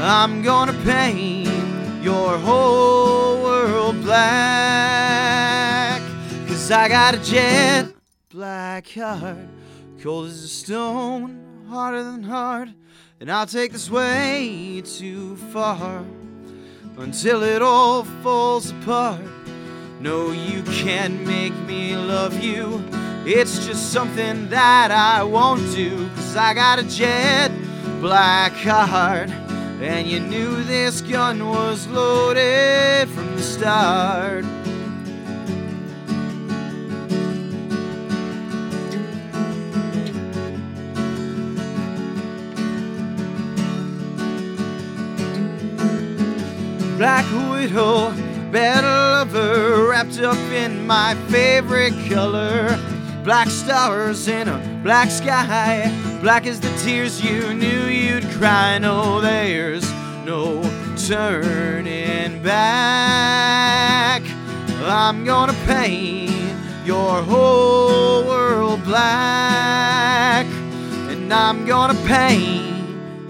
I'm 0.01 0.41
gonna 0.41 0.73
paint 0.85 1.51
your 2.03 2.39
whole 2.39 3.43
world 3.43 4.01
black. 4.03 6.01
Cause 6.49 6.71
I 6.71 6.89
got 6.89 7.15
a 7.15 7.19
jet 7.19 7.93
black 8.31 8.89
heart, 8.89 9.37
cold 10.03 10.29
as 10.29 10.45
a 10.45 10.49
stone, 10.49 11.54
harder 11.69 12.03
than 12.03 12.23
hard. 12.23 12.75
And 13.21 13.31
I'll 13.31 13.47
take 13.47 13.73
this 13.73 13.91
way 13.91 14.83
too 14.85 15.37
far 15.53 16.05
until 16.99 17.43
it 17.43 17.63
all 17.63 18.05
falls 18.23 18.71
apart. 18.71 19.21
No, 20.01 20.33
you 20.33 20.63
can't 20.65 21.27
make 21.27 21.55
me 21.61 21.97
love 21.97 22.43
you. 22.43 22.85
It's 23.27 23.65
just 23.67 23.93
something 23.93 24.49
that 24.51 24.91
I 24.91 25.23
won't 25.23 25.63
do. 25.75 26.09
Cause 26.11 26.37
I 26.37 26.53
got 26.53 26.79
a 26.79 26.85
jet 26.85 27.51
black 28.01 28.53
heart. 28.53 29.31
And 29.81 30.07
you 30.07 30.21
knew 30.21 30.63
this 30.65 31.01
gun 31.01 31.49
was 31.49 31.87
loaded 31.89 33.09
from 33.09 33.37
the 33.37 33.43
start. 33.43 34.45
Black 47.05 47.31
widow, 47.51 48.13
bad 48.51 48.83
lover, 48.83 49.89
wrapped 49.91 50.19
up 50.21 50.39
in 50.55 50.87
my 50.87 51.15
favorite 51.29 51.93
color. 52.09 52.79
Black 53.23 53.51
stars 53.51 54.27
in 54.27 54.49
a 54.49 54.81
black 54.83 55.11
sky, 55.11 55.93
black 56.23 56.47
as 56.47 56.61
the 56.61 56.71
tears 56.83 57.23
you 57.23 57.53
knew 57.53 57.89
you'd 57.89 58.25
cry. 58.39 58.79
No, 58.79 59.21
there's 59.21 59.85
no 60.25 60.63
turning 60.97 62.43
back. 62.43 64.23
I'm 64.85 65.27
gonna 65.27 65.53
paint 65.67 66.57
your 66.87 67.21
whole 67.23 68.25
world 68.25 68.83
black, 68.83 70.47
and 71.11 71.31
I'm 71.31 71.67
gonna 71.67 72.01
paint 72.07 72.74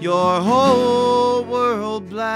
your 0.05 0.39
whole 0.39 1.43
world 1.45 2.07
black. 2.11 2.35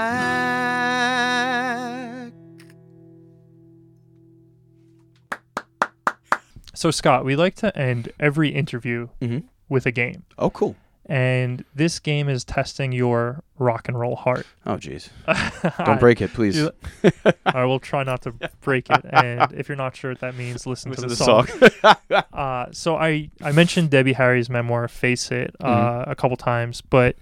So, 6.74 6.90
Scott, 6.90 7.24
we 7.24 7.36
like 7.36 7.54
to 7.56 7.76
end 7.78 8.10
every 8.18 8.48
interview 8.48 9.06
Mhm. 9.22 9.44
with 9.68 9.86
a 9.86 9.92
game. 9.92 10.24
Oh, 10.36 10.50
cool. 10.50 10.74
And 11.06 11.64
this 11.74 12.00
game 12.00 12.28
is 12.28 12.42
testing 12.44 12.90
your 12.90 13.44
rock 13.58 13.86
and 13.88 13.98
roll 13.98 14.16
heart. 14.16 14.46
Oh, 14.66 14.74
jeez. 14.76 15.10
Don't 15.86 16.00
break 16.00 16.20
it, 16.20 16.32
please. 16.32 16.68
I 17.46 17.64
will 17.66 17.78
try 17.80 18.02
not 18.02 18.22
to 18.22 18.32
break 18.62 18.90
it. 18.90 19.04
And 19.12 19.52
if 19.52 19.68
you're 19.68 19.76
not 19.76 19.94
sure 19.94 20.10
what 20.12 20.20
that 20.20 20.34
means, 20.36 20.66
listen, 20.66 20.90
to 20.92 21.00
the, 21.02 21.06
Listen 21.08 21.24
song. 21.26 21.46
song. 21.46 21.96
Uh, 22.32 22.66
so 22.72 22.96
I, 22.96 23.30
I 23.42 23.52
mentioned 23.52 23.90
Debbie 23.90 24.14
Harry's 24.14 24.50
memoir, 24.50 24.88
Face 24.88 25.30
It, 25.30 25.54
uh, 25.60 25.68
Mm-hmm. 25.68 26.10
a 26.10 26.14
couple 26.16 26.36
times, 26.36 26.80
but 26.80 27.14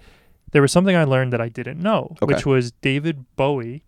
there 0.52 0.62
was 0.62 0.72
something 0.72 0.96
I 0.96 1.04
learned 1.04 1.32
that 1.32 1.40
I 1.40 1.48
didn't 1.48 1.80
know, 1.80 2.16
Okay. 2.22 2.34
which 2.34 2.46
was 2.46 2.72
David 2.72 3.24
Bowie 3.36 3.82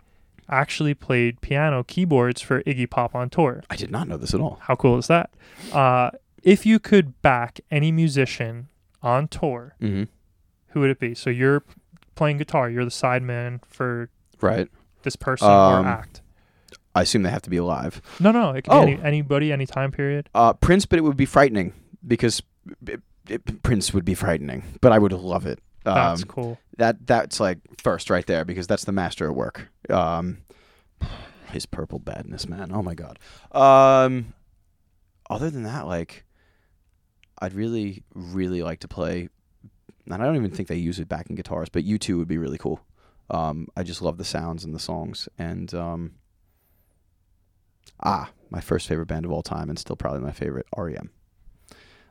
actually 0.48 0.94
played 0.94 1.40
piano 1.40 1.84
keyboards 1.84 2.40
for 2.40 2.62
Iggy 2.64 2.88
Pop 2.90 3.14
on 3.14 3.30
tour. 3.30 3.62
I 3.70 3.76
did 3.76 3.90
not 3.90 4.08
know 4.08 4.16
this 4.16 4.34
at 4.34 4.40
all. 4.40 4.58
How 4.62 4.74
cool 4.74 4.98
is 4.98 5.06
that? 5.06 5.30
Uh, 5.72 6.10
if 6.42 6.66
you 6.66 6.78
could 6.78 7.20
back 7.22 7.60
any 7.70 7.92
musician 7.92 8.68
on 9.02 9.28
tour, 9.28 9.74
Mm-hmm. 9.80 10.04
who 10.68 10.80
would 10.80 10.90
it 10.90 10.98
be? 10.98 11.14
So 11.14 11.30
you're 11.30 11.62
playing 12.14 12.38
guitar, 12.38 12.68
you're 12.68 12.84
the 12.84 12.90
sideman 12.90 13.60
for 13.66 14.10
Right. 14.40 14.68
this 15.02 15.16
person 15.16 15.48
Um, 15.48 15.86
or 15.86 15.88
act. 15.88 16.20
I 16.94 17.02
assume 17.02 17.22
they 17.22 17.30
have 17.30 17.42
to 17.42 17.50
be 17.50 17.56
alive. 17.56 18.02
No, 18.18 18.32
no, 18.32 18.50
it 18.50 18.62
could 18.64 18.72
oh. 18.72 18.84
be 18.86 18.92
any, 18.94 19.02
anybody, 19.02 19.52
any 19.52 19.64
time 19.66 19.92
period. 19.92 20.28
Uh, 20.34 20.52
Prince, 20.54 20.84
but 20.86 20.98
it 20.98 21.02
would 21.02 21.16
be 21.16 21.24
frightening 21.26 21.72
because 22.06 22.42
it, 22.86 23.00
it, 23.28 23.62
Prince 23.62 23.94
would 23.94 24.04
be 24.04 24.14
frightening, 24.14 24.64
but 24.80 24.90
I 24.90 24.98
would 24.98 25.12
love 25.12 25.46
it. 25.46 25.60
Um, 25.86 25.94
That's 25.94 26.24
cool. 26.24 26.58
that 26.76 27.06
that's 27.06 27.40
like 27.40 27.58
first 27.82 28.10
right 28.10 28.26
there 28.26 28.44
because 28.44 28.66
that's 28.66 28.84
the 28.84 28.92
master 28.92 29.26
at 29.26 29.34
work. 29.34 29.68
Um, 29.88 30.38
his 31.50 31.64
purple 31.66 31.98
badness, 31.98 32.46
man. 32.46 32.70
Oh 32.72 32.82
my 32.82 32.94
god. 32.94 33.18
Um, 33.52 34.34
other 35.30 35.48
than 35.50 35.62
that, 35.62 35.86
like, 35.86 36.24
I'd 37.38 37.54
really, 37.54 38.02
really 38.14 38.62
like 38.62 38.80
to 38.80 38.88
play. 38.88 39.28
And 40.04 40.14
I 40.22 40.26
don't 40.26 40.36
even 40.36 40.50
think 40.50 40.68
they 40.68 40.76
use 40.76 40.98
it 40.98 41.08
back 41.08 41.30
in 41.30 41.36
guitars, 41.36 41.68
but 41.68 41.84
U2 41.84 42.18
would 42.18 42.28
be 42.28 42.38
really 42.38 42.58
cool. 42.58 42.80
Um, 43.30 43.68
I 43.76 43.82
just 43.82 44.02
love 44.02 44.18
the 44.18 44.24
sounds 44.24 44.64
and 44.64 44.74
the 44.74 44.80
songs, 44.80 45.28
and 45.38 45.72
um, 45.72 46.12
ah, 48.02 48.30
my 48.50 48.60
first 48.60 48.88
favorite 48.88 49.06
band 49.06 49.24
of 49.24 49.30
all 49.30 49.42
time, 49.42 49.68
and 49.68 49.78
still 49.78 49.94
probably 49.96 50.20
my 50.20 50.32
favorite, 50.32 50.66
REM. 50.76 51.10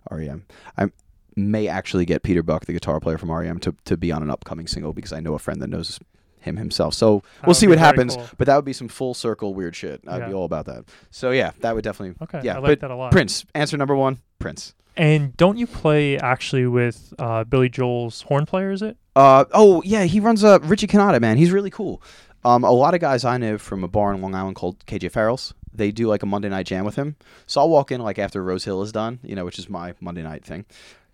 REM. 0.09 0.45
I 0.77 0.91
may 1.39 1.67
actually 1.67 2.05
get 2.05 2.23
Peter 2.23 2.43
Buck, 2.43 2.65
the 2.65 2.73
guitar 2.73 2.99
player 2.99 3.17
from 3.17 3.31
REM, 3.31 3.59
to, 3.59 3.75
to 3.85 3.97
be 3.97 4.11
on 4.11 4.21
an 4.23 4.29
upcoming 4.29 4.67
single 4.67 4.93
because 4.93 5.13
I 5.13 5.19
know 5.19 5.33
a 5.33 5.39
friend 5.39 5.61
that 5.61 5.67
knows 5.69 5.99
him 6.39 6.57
himself. 6.57 6.93
So 6.93 7.19
That 7.19 7.23
we'll 7.43 7.47
would 7.49 7.55
see 7.57 7.67
what 7.67 7.79
happens. 7.79 8.15
cool. 8.15 8.29
But 8.37 8.47
that 8.47 8.55
would 8.55 8.65
be 8.65 8.73
some 8.73 8.87
full 8.87 9.13
circle 9.13 9.53
weird 9.53 9.75
shit. 9.75 10.01
I'd 10.07 10.27
be 10.27 10.33
all 10.33 10.45
about 10.45 10.65
that. 10.67 10.85
So 11.11 11.31
yeah, 11.31 11.51
that 11.59 11.75
would 11.75 11.83
definitely. 11.83 12.15
Okay, 12.21 12.41
yeah, 12.43 12.55
I 12.55 12.59
like 12.59 12.79
that 12.79 12.91
a 12.91 12.95
lot. 12.95 13.11
Prince, 13.11 13.45
answer 13.53 13.77
number 13.77 13.95
one, 13.95 14.19
Prince. 14.39 14.73
And 14.97 15.35
don't 15.37 15.57
you 15.57 15.65
play 15.65 16.17
actually 16.17 16.67
with 16.67 17.13
uh, 17.19 17.45
Billy 17.45 17.69
Joel's 17.69 18.23
horn 18.23 18.45
player? 18.45 18.71
Is 18.71 18.81
it? 18.81 18.97
Uh 19.15 19.45
oh 19.53 19.81
yeah, 19.85 20.03
he 20.03 20.19
runs 20.19 20.43
a 20.43 20.55
uh, 20.55 20.59
Richie 20.59 20.87
Cannata 20.87 21.19
man. 21.21 21.37
He's 21.37 21.51
really 21.51 21.69
cool. 21.69 22.01
Um, 22.45 22.63
a 22.63 22.71
lot 22.71 22.93
of 22.93 23.01
guys 23.01 23.25
I 23.25 23.37
know 23.37 23.57
from 23.57 23.83
a 23.83 23.87
bar 23.87 24.13
in 24.13 24.21
Long 24.21 24.33
Island 24.33 24.55
called 24.55 24.85
KJ 24.85 25.11
Farrell's. 25.11 25.53
They 25.73 25.91
do 25.91 26.07
like 26.07 26.23
a 26.23 26.25
Monday 26.25 26.49
night 26.49 26.65
jam 26.65 26.83
with 26.85 26.95
him. 26.95 27.15
So 27.47 27.61
I'll 27.61 27.69
walk 27.69 27.91
in 27.91 28.01
like 28.01 28.17
after 28.19 28.43
Rose 28.43 28.65
Hill 28.65 28.81
is 28.81 28.91
done, 28.91 29.19
you 29.23 29.35
know, 29.35 29.45
which 29.45 29.59
is 29.59 29.69
my 29.69 29.93
Monday 30.01 30.23
night 30.23 30.43
thing. 30.45 30.65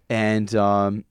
And 0.10 0.54
um, 0.56 1.06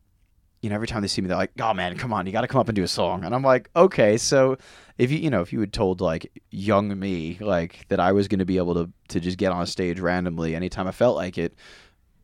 you 0.63 0.71
know, 0.71 0.77
every 0.77 0.87
time 0.87 1.03
they 1.03 1.09
see 1.09 1.21
me, 1.21 1.29
they're 1.29 1.37
like, 1.37 1.53
"Oh 1.61 1.75
man, 1.75 1.97
come 1.99 2.13
on, 2.13 2.27
you 2.27 2.33
got 2.33 2.43
to 2.43 2.49
come 2.49 2.61
up 2.61 2.69
and 2.69 2.77
do 2.77 2.83
a 2.83 2.89
song." 2.89 3.25
And 3.25 3.35
I'm 3.35 3.43
like, 3.43 3.69
"Okay." 3.77 4.17
So 4.17 4.57
if 4.99 5.11
you 5.11 5.19
you 5.19 5.31
know 5.31 5.43
if 5.43 5.53
you 5.53 5.61
had 5.61 5.73
told 5.73 6.01
like 6.01 6.31
young 6.51 6.99
me 6.99 7.37
like 7.41 7.87
that 7.89 7.99
I 8.01 8.13
was 8.13 8.29
going 8.29 8.39
to 8.39 8.45
be 8.45 8.57
able 8.57 8.75
to 8.75 8.91
to 9.09 9.21
just 9.21 9.39
get 9.39 9.53
on 9.53 9.63
a 9.63 9.67
stage 9.67 10.01
randomly 10.01 10.55
anytime 10.55 10.87
I 10.87 10.93
felt 10.93 11.17
like 11.17 11.37
it, 11.39 11.55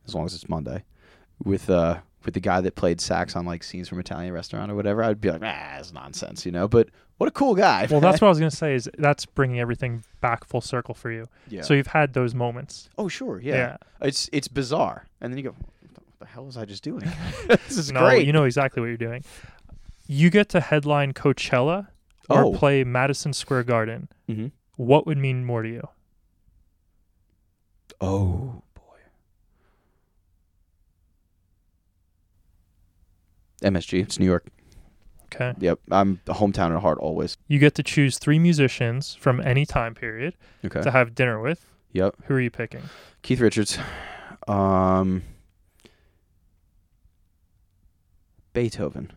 as 0.07 0.15
long 0.15 0.25
as 0.25 0.33
it's 0.33 0.47
Monday, 0.49 0.83
with 1.43 1.69
uh 1.69 1.99
with 2.23 2.35
the 2.35 2.39
guy 2.39 2.61
that 2.61 2.75
played 2.75 3.01
sax 3.01 3.35
on 3.35 3.45
like 3.45 3.63
scenes 3.63 3.89
from 3.89 3.99
Italian 3.99 4.31
restaurant 4.33 4.71
or 4.71 4.75
whatever, 4.75 5.03
I'd 5.03 5.19
be 5.19 5.31
like, 5.31 5.41
"Ah, 5.43 5.77
it's 5.79 5.91
nonsense," 5.91 6.45
you 6.45 6.51
know. 6.51 6.67
But 6.67 6.89
what 7.17 7.27
a 7.27 7.31
cool 7.31 7.53
guy. 7.55 7.87
Well, 7.89 7.99
that's 7.99 8.21
what 8.21 8.27
I 8.27 8.29
was 8.29 8.39
gonna 8.39 8.49
say. 8.51 8.73
Is 8.75 8.89
that's 8.97 9.25
bringing 9.25 9.59
everything 9.59 10.03
back 10.21 10.45
full 10.45 10.61
circle 10.61 10.93
for 10.95 11.11
you. 11.11 11.27
yeah. 11.49 11.61
So 11.63 11.73
you've 11.73 11.87
had 11.87 12.13
those 12.13 12.33
moments. 12.33 12.89
oh 12.97 13.07
sure, 13.07 13.39
yeah. 13.39 13.55
Yeah. 13.55 13.77
It's 14.07 14.29
it's 14.31 14.47
bizarre, 14.47 15.05
and 15.19 15.31
then 15.33 15.37
you 15.37 15.43
go, 15.43 15.51
"What 15.51 15.70
the 16.21 16.25
hell 16.27 16.45
was 16.45 16.55
I 16.57 16.63
just 16.65 16.83
doing?" 16.83 17.03
this 17.47 17.77
is 17.77 17.91
no, 17.91 17.99
great. 17.99 18.25
you 18.25 18.31
know 18.33 18.45
exactly 18.45 18.79
what 18.81 18.87
you're 18.87 18.97
doing. 18.97 19.23
You 20.07 20.29
get 20.29 20.47
to 20.49 20.59
headline 20.61 21.13
Coachella 21.13 21.87
or 22.29 22.45
Oh. 22.45 22.53
play 22.53 22.83
Madison 22.85 23.33
Square 23.33 23.63
Garden. 23.63 24.07
hmm 24.27 24.47
What 24.77 25.05
would 25.05 25.17
mean 25.17 25.43
more 25.45 25.61
to 25.63 25.69
you? 25.69 25.87
Oh 27.99 28.63
boy. 28.73 28.99
MSG. 33.63 34.01
It's 34.01 34.19
New 34.19 34.25
York. 34.25 34.47
Okay. 35.33 35.53
Yep. 35.59 35.79
I'm 35.91 36.19
a 36.27 36.33
hometown 36.33 36.75
at 36.75 36.81
heart 36.81 36.97
always. 36.99 37.37
You 37.47 37.57
get 37.59 37.75
to 37.75 37.83
choose 37.83 38.17
three 38.17 38.39
musicians 38.39 39.15
from 39.15 39.39
any 39.41 39.65
time 39.65 39.95
period 39.95 40.33
Okay. 40.65 40.81
to 40.81 40.91
have 40.91 41.15
dinner 41.15 41.39
with. 41.39 41.65
Yep. 41.93 42.15
Who 42.25 42.33
are 42.35 42.39
you 42.41 42.49
picking? 42.51 42.83
Keith 43.21 43.39
Richards. 43.39 43.77
Um. 44.47 45.23
Beethoven. 48.53 49.11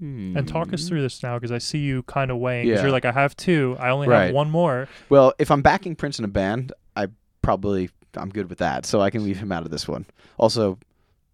And 0.00 0.48
talk 0.48 0.72
us 0.72 0.88
through 0.88 1.00
this 1.00 1.22
now 1.22 1.36
because 1.36 1.52
I 1.52 1.58
see 1.58 1.78
you 1.78 2.02
kind 2.04 2.32
of 2.32 2.38
weighing. 2.38 2.64
'cause 2.66 2.70
Hmm. 2.72 2.76
Yeah. 2.78 2.82
You're 2.82 2.90
like, 2.90 3.04
I 3.04 3.12
have 3.12 3.36
two. 3.36 3.76
I 3.78 3.90
only 3.90 4.08
Right. 4.08 4.24
have 4.26 4.34
one 4.34 4.50
more. 4.50 4.88
Well, 5.08 5.32
if 5.38 5.48
I'm 5.48 5.62
backing 5.62 5.94
Prince 5.94 6.18
in 6.18 6.24
a 6.24 6.28
band, 6.28 6.72
I 6.96 7.06
probably 7.40 7.88
I'm 8.14 8.28
good 8.30 8.50
with 8.50 8.58
that, 8.58 8.84
so 8.84 9.00
I 9.00 9.08
can 9.10 9.22
leave 9.24 9.38
him 9.38 9.52
out 9.52 9.64
of 9.64 9.70
this 9.70 9.86
one. 9.88 10.04
Also, 10.38 10.76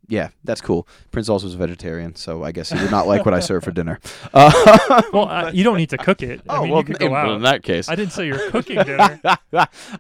yeah, 0.08 0.28
that's 0.44 0.60
cool. 0.60 0.88
Prince 1.12 1.28
also 1.28 1.46
is 1.46 1.54
a 1.54 1.58
vegetarian, 1.58 2.14
so 2.14 2.42
I 2.42 2.50
guess 2.52 2.70
he 2.70 2.80
would 2.80 2.90
not 2.90 3.06
like 3.06 3.24
what 3.24 3.34
I 3.34 3.40
serve 3.40 3.62
for 3.64 3.70
dinner. 3.70 4.00
Uh, 4.34 5.02
Well, 5.12 5.28
uh, 5.28 5.50
you 5.52 5.62
don't 5.64 5.76
need 5.76 5.90
to 5.90 5.98
cook 5.98 6.22
it. 6.22 6.40
I 6.48 6.56
oh 6.56 6.62
mean, 6.62 6.70
well, 6.70 6.80
you 6.80 6.84
could 6.86 7.02
in, 7.02 7.08
go 7.08 7.12
well, 7.12 7.26
out. 7.30 7.36
in 7.36 7.42
that 7.42 7.62
case, 7.62 7.88
I 7.88 7.94
didn't 7.94 8.12
say 8.12 8.26
you're 8.26 8.50
cooking 8.50 8.82
dinner. 8.82 9.20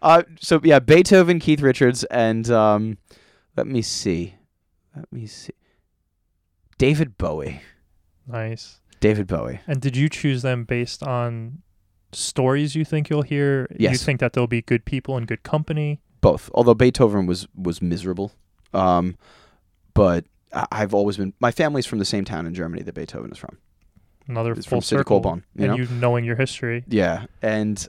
uh, 0.02 0.22
so 0.40 0.60
yeah, 0.64 0.78
Beethoven, 0.78 1.38
Keith 1.38 1.60
Richards, 1.60 2.04
and 2.04 2.50
um, 2.50 2.98
let 3.56 3.66
me 3.66 3.82
see, 3.82 4.34
let 4.96 5.12
me 5.12 5.26
see, 5.26 5.52
David 6.78 7.18
Bowie. 7.18 7.60
nice. 8.26 8.80
David 9.00 9.26
Bowie. 9.28 9.60
And 9.68 9.80
did 9.80 9.96
you 9.96 10.08
choose 10.08 10.42
them 10.42 10.64
based 10.64 11.04
on 11.04 11.62
stories 12.12 12.74
you 12.74 12.84
think 12.84 13.08
you'll 13.08 13.22
hear? 13.22 13.68
You 13.70 13.90
Yes. 13.90 14.02
think 14.02 14.18
that 14.20 14.32
they'll 14.32 14.48
be 14.48 14.60
good 14.62 14.84
people 14.84 15.16
and 15.16 15.26
good 15.26 15.42
company? 15.44 16.00
both. 16.20 16.50
Although 16.52 16.74
Beethoven 16.74 17.26
was 17.26 17.46
was 17.54 17.80
miserable, 17.80 18.32
um, 18.74 19.16
but 19.98 20.24
I've 20.70 20.94
always 20.94 21.16
been. 21.16 21.34
My 21.40 21.50
family's 21.50 21.84
from 21.84 21.98
the 21.98 22.04
same 22.04 22.24
town 22.24 22.46
in 22.46 22.54
Germany 22.54 22.82
that 22.84 22.94
Beethoven 22.94 23.32
is 23.32 23.38
from. 23.38 23.58
Another 24.28 24.52
It's 24.52 24.64
full 24.64 24.80
from 24.80 24.82
City 24.82 25.00
circle. 25.00 25.20
You 25.24 25.64
and 25.64 25.66
know? 25.72 25.76
you 25.76 25.88
knowing 25.88 26.24
your 26.24 26.36
history. 26.36 26.84
Yeah, 26.86 27.26
and 27.42 27.86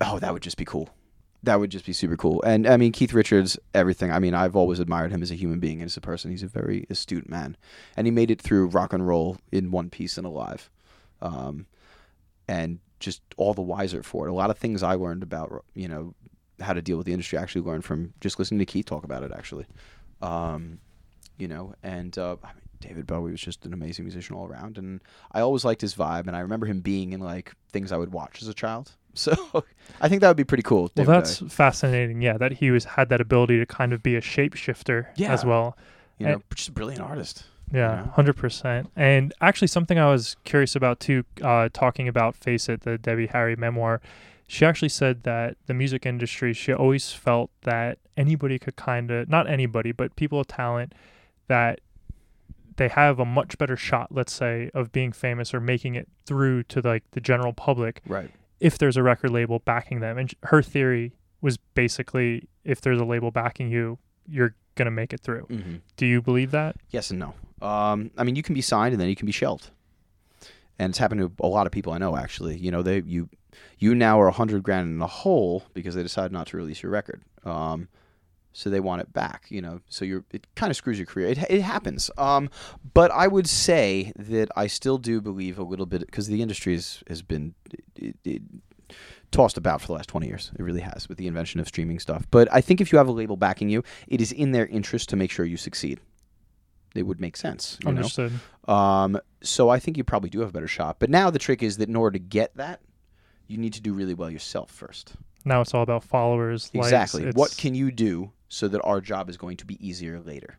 oh, 0.00 0.18
that 0.18 0.32
would 0.32 0.42
just 0.42 0.56
be 0.56 0.64
cool. 0.64 0.90
That 1.44 1.60
would 1.60 1.70
just 1.70 1.86
be 1.86 1.92
super 1.92 2.16
cool. 2.16 2.42
And 2.42 2.66
I 2.66 2.76
mean, 2.76 2.90
Keith 2.90 3.12
Richards, 3.12 3.56
everything. 3.72 4.10
I 4.10 4.18
mean, 4.18 4.34
I've 4.34 4.56
always 4.56 4.80
admired 4.80 5.12
him 5.12 5.22
as 5.22 5.30
a 5.30 5.36
human 5.36 5.60
being 5.60 5.80
and 5.80 5.86
as 5.86 5.96
a 5.96 6.00
person. 6.00 6.32
He's 6.32 6.42
a 6.42 6.48
very 6.48 6.86
astute 6.90 7.28
man, 7.28 7.56
and 7.96 8.06
he 8.06 8.10
made 8.10 8.32
it 8.32 8.42
through 8.42 8.66
rock 8.66 8.92
and 8.92 9.06
roll 9.06 9.36
in 9.52 9.70
one 9.70 9.90
piece 9.90 10.18
and 10.18 10.26
alive, 10.26 10.68
um, 11.22 11.66
and 12.48 12.80
just 12.98 13.22
all 13.36 13.54
the 13.54 13.62
wiser 13.62 14.02
for 14.02 14.26
it. 14.26 14.30
A 14.30 14.34
lot 14.34 14.50
of 14.50 14.58
things 14.58 14.82
I 14.82 14.94
learned 14.94 15.22
about, 15.22 15.64
you 15.74 15.86
know, 15.86 16.14
how 16.58 16.72
to 16.72 16.82
deal 16.82 16.96
with 16.96 17.06
the 17.06 17.12
industry. 17.12 17.38
I 17.38 17.42
actually 17.42 17.62
learned 17.62 17.84
from 17.84 18.14
just 18.20 18.40
listening 18.40 18.58
to 18.58 18.66
Keith 18.66 18.86
talk 18.86 19.04
about 19.04 19.22
it. 19.22 19.30
Actually, 19.32 19.66
um, 20.20 20.80
you 21.38 21.48
know, 21.48 21.74
and 21.82 22.16
uh, 22.18 22.36
I 22.42 22.48
mean, 22.48 22.62
David 22.80 23.06
Bowie 23.06 23.30
was 23.32 23.40
just 23.40 23.64
an 23.66 23.72
amazing 23.72 24.04
musician 24.04 24.36
all 24.36 24.46
around, 24.46 24.78
and 24.78 25.00
I 25.32 25.40
always 25.40 25.64
liked 25.64 25.80
his 25.80 25.94
vibe, 25.94 26.26
and 26.26 26.36
I 26.36 26.40
remember 26.40 26.66
him 26.66 26.80
being 26.80 27.12
in 27.12 27.20
like 27.20 27.52
things 27.72 27.90
I 27.92 27.96
would 27.96 28.12
watch 28.12 28.42
as 28.42 28.48
a 28.48 28.54
child. 28.54 28.92
So 29.14 29.34
I 30.00 30.08
think 30.08 30.20
that 30.20 30.28
would 30.28 30.36
be 30.36 30.44
pretty 30.44 30.62
cool. 30.62 30.92
Well, 30.96 31.04
that's 31.06 31.40
Bowie. 31.40 31.48
fascinating. 31.50 32.22
Yeah, 32.22 32.38
that 32.38 32.52
he 32.52 32.70
was 32.70 32.84
had 32.84 33.08
that 33.08 33.20
ability 33.20 33.58
to 33.58 33.66
kind 33.66 33.92
of 33.92 34.00
be 34.00 34.14
a 34.14 34.20
shapeshifter 34.20 35.06
Yeah. 35.16 35.32
as 35.32 35.44
well. 35.44 35.76
you 36.18 36.26
know, 36.26 36.34
and- 36.34 36.42
just 36.54 36.68
a 36.68 36.72
brilliant 36.72 37.02
artist. 37.02 37.44
Yeah, 37.72 38.02
know? 38.04 38.12
hundred 38.14 38.36
percent. 38.36 38.90
And 38.94 39.34
actually, 39.40 39.66
something 39.68 39.98
I 39.98 40.08
was 40.10 40.36
curious 40.44 40.76
about 40.76 41.00
too, 41.00 41.24
uh, 41.42 41.68
talking 41.72 42.06
about 42.06 42.36
"Face 42.36 42.68
It," 42.68 42.82
the 42.82 42.96
Debbie 42.96 43.26
Harry 43.26 43.56
memoir. 43.56 44.00
She 44.46 44.64
actually 44.64 44.88
said 44.90 45.24
that 45.24 45.56
the 45.66 45.74
music 45.74 46.06
industry, 46.06 46.52
she 46.52 46.72
always 46.72 47.10
felt 47.12 47.50
that 47.62 47.98
anybody 48.16 48.58
could 48.60 48.76
kind 48.76 49.10
of, 49.10 49.28
not 49.28 49.48
anybody, 49.48 49.90
but 49.90 50.14
people 50.16 50.38
of 50.40 50.46
talent, 50.46 50.92
that 51.48 51.80
they 52.76 52.88
have 52.88 53.18
a 53.18 53.24
much 53.24 53.58
better 53.58 53.76
shot, 53.76 54.08
let's 54.12 54.32
say, 54.32 54.70
of 54.72 54.92
being 54.92 55.10
famous 55.12 55.52
or 55.52 55.60
making 55.60 55.96
it 55.96 56.08
through 56.26 56.62
to 56.64 56.80
like 56.80 57.02
the 57.10 57.20
general 57.20 57.52
public 57.52 58.00
Right. 58.06 58.30
if 58.60 58.78
there's 58.78 58.96
a 58.96 59.02
record 59.02 59.30
label 59.30 59.58
backing 59.58 60.00
them. 60.00 60.16
And 60.16 60.32
her 60.44 60.62
theory 60.62 61.12
was 61.40 61.56
basically, 61.74 62.48
if 62.64 62.80
there's 62.80 63.00
a 63.00 63.04
label 63.04 63.30
backing 63.32 63.68
you, 63.70 63.98
you're 64.28 64.54
gonna 64.76 64.90
make 64.92 65.12
it 65.12 65.20
through. 65.20 65.46
Mm-hmm. 65.50 65.76
Do 65.96 66.06
you 66.06 66.22
believe 66.22 66.52
that? 66.52 66.76
Yes 66.90 67.10
and 67.10 67.18
no. 67.18 67.34
Um, 67.66 68.12
I 68.16 68.22
mean, 68.22 68.36
you 68.36 68.42
can 68.44 68.54
be 68.54 68.60
signed 68.62 68.92
and 68.92 69.00
then 69.00 69.08
you 69.08 69.16
can 69.16 69.26
be 69.26 69.32
shelved, 69.32 69.70
and 70.78 70.90
it's 70.90 70.98
happened 70.98 71.20
to 71.22 71.32
a 71.44 71.48
lot 71.48 71.66
of 71.66 71.72
people 71.72 71.92
I 71.92 71.98
know. 71.98 72.16
Actually, 72.16 72.56
you 72.58 72.70
know, 72.70 72.82
they 72.82 73.00
you 73.00 73.28
you 73.78 73.96
now 73.96 74.20
are 74.20 74.28
a 74.28 74.32
hundred 74.32 74.62
grand 74.62 74.86
in 74.86 74.98
the 74.98 75.08
hole 75.08 75.64
because 75.74 75.96
they 75.96 76.04
decided 76.04 76.30
not 76.30 76.46
to 76.48 76.56
release 76.56 76.80
your 76.84 76.92
record. 76.92 77.22
Um, 77.44 77.88
so 78.52 78.70
they 78.70 78.80
want 78.80 79.02
it 79.02 79.12
back. 79.12 79.46
You 79.48 79.62
know, 79.62 79.80
so 79.88 80.04
you're 80.04 80.24
it 80.30 80.46
kind 80.54 80.70
of 80.70 80.76
screws 80.76 80.98
your 80.98 81.06
career. 81.06 81.28
It 81.28 81.38
it 81.50 81.62
happens. 81.62 82.10
Um, 82.18 82.50
but 82.94 83.10
I 83.10 83.28
would 83.28 83.48
say 83.48 84.12
that 84.16 84.50
I 84.56 84.66
still 84.66 84.98
do 84.98 85.20
believe 85.20 85.58
a 85.58 85.62
little 85.62 85.86
bit 85.86 86.00
because 86.00 86.26
the 86.28 86.42
industry 86.42 86.74
has 86.74 87.02
has 87.08 87.22
been. 87.22 87.54
It, 87.96 88.16
it, 88.24 88.42
tossed 89.30 89.58
about 89.58 89.82
for 89.82 89.88
the 89.88 89.92
last 89.92 90.08
20 90.08 90.26
years 90.26 90.50
it 90.58 90.62
really 90.62 90.80
has 90.80 91.06
with 91.06 91.18
the 91.18 91.26
invention 91.26 91.60
of 91.60 91.68
streaming 91.68 91.98
stuff 91.98 92.26
but 92.30 92.48
i 92.50 92.62
think 92.62 92.80
if 92.80 92.90
you 92.90 92.96
have 92.96 93.08
a 93.08 93.12
label 93.12 93.36
backing 93.36 93.68
you 93.68 93.82
it 94.06 94.22
is 94.22 94.32
in 94.32 94.52
their 94.52 94.64
interest 94.68 95.10
to 95.10 95.16
make 95.16 95.30
sure 95.30 95.44
you 95.44 95.58
succeed 95.58 96.00
it 96.94 97.02
would 97.02 97.20
make 97.20 97.36
sense 97.36 97.76
you 97.82 97.92
know? 97.92 97.98
Understood. 97.98 98.32
Um, 98.68 99.20
so 99.42 99.70
I 99.70 99.78
think 99.78 99.96
you 99.96 100.04
probably 100.04 100.30
do 100.30 100.40
have 100.40 100.50
a 100.50 100.52
better 100.52 100.68
shot. 100.68 100.98
But 100.98 101.10
now 101.10 101.30
the 101.30 101.38
trick 101.38 101.62
is 101.62 101.78
that 101.78 101.88
in 101.88 101.96
order 101.96 102.18
to 102.18 102.22
get 102.22 102.54
that, 102.56 102.80
you 103.46 103.56
need 103.56 103.72
to 103.72 103.80
do 103.80 103.94
really 103.94 104.14
well 104.14 104.30
yourself 104.30 104.70
first. 104.70 105.14
Now 105.44 105.62
it's 105.62 105.72
all 105.72 105.82
about 105.82 106.04
followers. 106.04 106.70
likes, 106.74 106.88
exactly. 106.88 107.30
What 107.32 107.56
can 107.56 107.74
you 107.74 107.90
do 107.90 108.32
so 108.48 108.68
that 108.68 108.80
our 108.82 109.00
job 109.00 109.28
is 109.28 109.36
going 109.36 109.56
to 109.58 109.66
be 109.66 109.76
easier 109.86 110.20
later? 110.20 110.58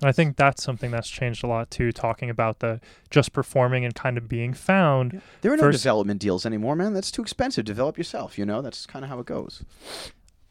And 0.00 0.08
I 0.08 0.12
think 0.12 0.36
that's 0.36 0.62
something 0.62 0.90
that's 0.90 1.08
changed 1.08 1.42
a 1.42 1.46
lot 1.46 1.70
too. 1.70 1.90
Talking 1.90 2.28
about 2.28 2.58
the 2.58 2.80
just 3.10 3.32
performing 3.32 3.84
and 3.84 3.94
kind 3.94 4.18
of 4.18 4.28
being 4.28 4.52
found. 4.52 5.22
There 5.40 5.52
are 5.52 5.56
no 5.56 5.62
First- 5.62 5.78
development 5.82 6.20
deals 6.20 6.44
anymore, 6.44 6.76
man. 6.76 6.92
That's 6.92 7.10
too 7.10 7.22
expensive. 7.22 7.64
Develop 7.64 7.96
yourself. 7.96 8.36
You 8.38 8.44
know, 8.44 8.60
that's 8.60 8.84
kind 8.84 9.04
of 9.04 9.08
how 9.10 9.18
it 9.20 9.26
goes. 9.26 9.62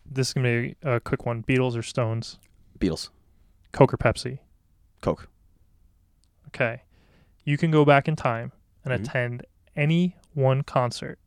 This 0.03 0.30
is 0.30 0.34
gonna 0.34 0.47
be 0.61 0.76
a 0.84 0.99
quick 0.99 1.26
one. 1.27 1.43
Beatles 1.43 1.77
or 1.77 1.84
Stones? 1.84 2.39
Beatles, 2.80 3.09
Coke 3.72 3.93
or 3.93 3.97
Pepsi? 3.97 4.39
Coke. 5.01 5.30
Okay. 6.47 6.81
You 7.43 7.57
can 7.57 7.69
go 7.69 7.85
back 7.85 8.07
in 8.07 8.15
time 8.15 8.51
and 8.84 8.91
Mhm. 8.93 9.01
attend 9.03 9.45
any 9.76 10.15
one 10.34 10.63
concert. 10.63 11.19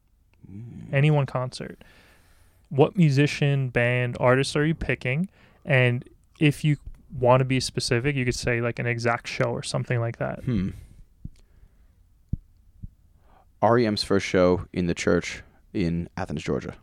Any 0.92 1.10
one 1.10 1.26
concert. 1.26 1.82
What 2.70 2.96
musician, 2.96 3.68
band, 3.70 4.16
artist 4.20 4.54
are 4.56 4.64
you 4.66 4.74
picking? 4.74 5.28
And 5.64 6.08
if 6.38 6.64
you 6.64 6.76
want 7.18 7.40
to 7.40 7.44
be 7.44 7.60
specific, 7.60 8.14
you 8.16 8.24
could 8.24 8.34
say 8.34 8.60
like 8.60 8.78
an 8.78 8.86
exact 8.86 9.26
show 9.28 9.44
or 9.50 9.62
something 9.62 10.00
like 10.00 10.18
that. 10.18 10.40
Hmm. 10.44 10.70
REM's 13.62 14.02
first 14.04 14.26
show 14.26 14.66
in 14.72 14.86
the 14.86 14.94
church 14.94 15.42
in 15.72 16.08
Athens, 16.16 16.42
Georgia. 16.42 16.74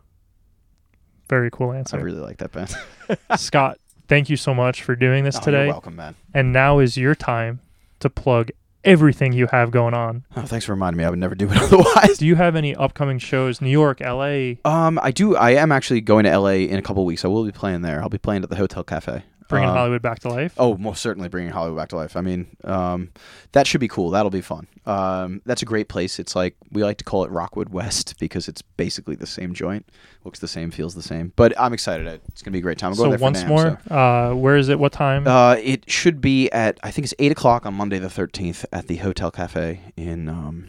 Very 1.28 1.50
cool 1.50 1.72
answer. 1.72 1.96
I 1.96 2.00
really 2.00 2.20
like 2.20 2.38
that 2.38 2.52
band. 2.52 2.76
Scott, 3.36 3.78
thank 4.08 4.28
you 4.28 4.36
so 4.36 4.54
much 4.54 4.82
for 4.82 4.94
doing 4.94 5.24
this 5.24 5.36
Oh, 5.38 5.40
today. 5.40 5.64
You're 5.64 5.72
welcome, 5.74 5.96
man. 5.96 6.14
And 6.34 6.52
now 6.52 6.78
is 6.78 6.96
your 6.96 7.14
time 7.14 7.60
to 8.00 8.10
plug 8.10 8.50
everything 8.86 9.32
you 9.32 9.46
have 9.48 9.70
going 9.70 9.92
on. 9.94 10.24
Oh, 10.36 10.42
thanks 10.42 10.64
for 10.64 10.72
reminding 10.72 10.98
me. 10.98 11.04
I 11.04 11.10
would 11.10 11.18
never 11.18 11.34
do 11.34 11.50
it 11.50 11.56
otherwise. 11.60 12.18
Do 12.18 12.26
you 12.26 12.36
have 12.36 12.56
any 12.56 12.74
upcoming 12.74 13.18
shows? 13.18 13.60
New 13.60 13.70
York, 13.70 14.00
LA, 14.00 14.52
Um, 14.64 14.98
I 15.02 15.10
do. 15.10 15.36
I 15.36 15.50
am 15.50 15.72
actually 15.72 16.00
going 16.00 16.24
to 16.24 16.38
LA 16.38 16.50
in 16.70 16.78
a 16.78 16.82
couple 16.82 17.04
weeks. 17.04 17.24
I 17.24 17.28
will 17.28 17.44
be 17.44 17.52
playing 17.52 17.82
there. 17.82 18.00
I'll 18.02 18.08
be 18.08 18.18
playing 18.18 18.42
at 18.42 18.48
the 18.50 18.56
Hotel 18.56 18.82
Cafe. 18.84 19.22
Bringing 19.48 19.68
Um, 19.70 19.76
Hollywood 19.76 20.02
back 20.02 20.18
to 20.20 20.28
life? 20.28 20.54
Oh, 20.58 20.76
most 20.76 21.00
certainly 21.02 21.28
bringing 21.28 21.52
Hollywood 21.52 21.78
back 21.78 21.88
to 21.90 21.96
life. 21.96 22.16
I 22.16 22.20
mean, 22.20 22.46
um, 22.64 23.10
that 23.52 23.66
should 23.66 23.80
be 23.80 23.88
cool. 23.88 24.10
That'll 24.10 24.30
be 24.30 24.40
fun. 24.40 24.66
Um, 24.86 25.42
that's 25.46 25.62
a 25.62 25.64
great 25.64 25.88
place. 25.88 26.18
It's 26.18 26.34
like 26.36 26.56
we 26.72 26.82
like 26.84 26.98
to 26.98 27.04
call 27.04 27.24
it 27.24 27.30
Rockwood 27.30 27.70
West 27.70 28.14
because 28.20 28.48
it's 28.48 28.62
basically 28.62 29.16
the 29.16 29.26
same 29.26 29.54
joint. 29.54 29.88
Looks 30.24 30.38
the 30.40 30.48
same, 30.48 30.70
feels 30.70 30.94
the 30.94 31.02
same. 31.02 31.32
But 31.36 31.58
I'm 31.60 31.72
excited. 31.72 32.06
It's 32.28 32.42
gonna 32.42 32.52
be 32.52 32.58
a 32.58 32.62
great 32.62 32.78
time. 32.78 32.92
I'm 32.92 32.96
going 32.98 33.16
so 33.18 33.22
once 33.22 33.42
NAMM, 33.42 33.48
more, 33.48 33.80
so- 33.88 33.94
uh, 33.94 34.34
where 34.34 34.56
is 34.56 34.68
it? 34.68 34.78
What 34.78 34.92
time? 34.92 35.26
Uh, 35.26 35.56
it 35.62 35.88
should 35.90 36.20
be 36.20 36.50
at 36.52 36.78
I 36.82 36.90
think 36.90 37.04
it's 37.04 37.14
eight 37.18 37.32
o'clock 37.32 37.66
on 37.66 37.74
Monday 37.74 37.98
the 37.98 38.08
13th 38.08 38.64
at 38.72 38.86
the 38.88 38.96
Hotel 38.96 39.30
Cafe 39.30 39.80
in 39.96 40.28
um, 40.28 40.68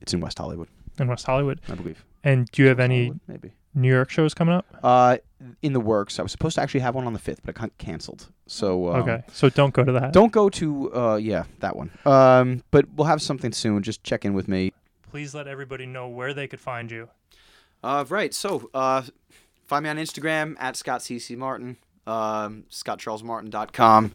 it's 0.00 0.12
in 0.12 0.20
West 0.20 0.38
Hollywood, 0.38 0.68
in 0.98 1.08
West 1.08 1.26
Hollywood. 1.26 1.60
I 1.68 1.74
believe. 1.74 2.04
And 2.24 2.50
do 2.52 2.62
you 2.62 2.68
have 2.68 2.78
West 2.78 2.84
any 2.84 2.98
Hollywood, 3.06 3.20
maybe? 3.28 3.50
New 3.74 3.88
York 3.88 4.10
shows 4.10 4.34
coming 4.34 4.54
up? 4.54 4.66
Uh, 4.82 5.16
in 5.62 5.72
the 5.72 5.80
works. 5.80 6.18
I 6.18 6.22
was 6.22 6.32
supposed 6.32 6.54
to 6.56 6.62
actually 6.62 6.80
have 6.80 6.94
one 6.94 7.06
on 7.06 7.12
the 7.12 7.18
fifth, 7.18 7.40
but 7.44 7.54
it 7.54 7.60
got 7.60 7.76
canceled. 7.78 8.28
So 8.46 8.88
um, 8.92 9.02
okay, 9.02 9.22
so 9.32 9.48
don't 9.48 9.72
go 9.72 9.84
to 9.84 9.92
that. 9.92 10.12
Don't 10.12 10.32
go 10.32 10.48
to 10.50 10.94
uh 10.94 11.16
yeah 11.16 11.44
that 11.60 11.76
one. 11.76 11.90
Um, 12.04 12.62
but 12.70 12.86
we'll 12.94 13.06
have 13.06 13.22
something 13.22 13.52
soon. 13.52 13.82
Just 13.82 14.02
check 14.04 14.24
in 14.24 14.34
with 14.34 14.48
me. 14.48 14.72
Please 15.10 15.34
let 15.34 15.46
everybody 15.46 15.86
know 15.86 16.08
where 16.08 16.32
they 16.32 16.46
could 16.46 16.60
find 16.60 16.90
you. 16.90 17.08
Uh, 17.84 18.04
right. 18.08 18.32
So 18.32 18.70
uh, 18.72 19.02
find 19.66 19.84
me 19.84 19.90
on 19.90 19.96
Instagram 19.96 20.56
at 20.58 20.76
Scott 20.76 21.00
CC 21.00 21.36
Martin. 21.36 21.76
Um, 22.06 22.64
ScottCharlesMartin.com. 22.70 24.14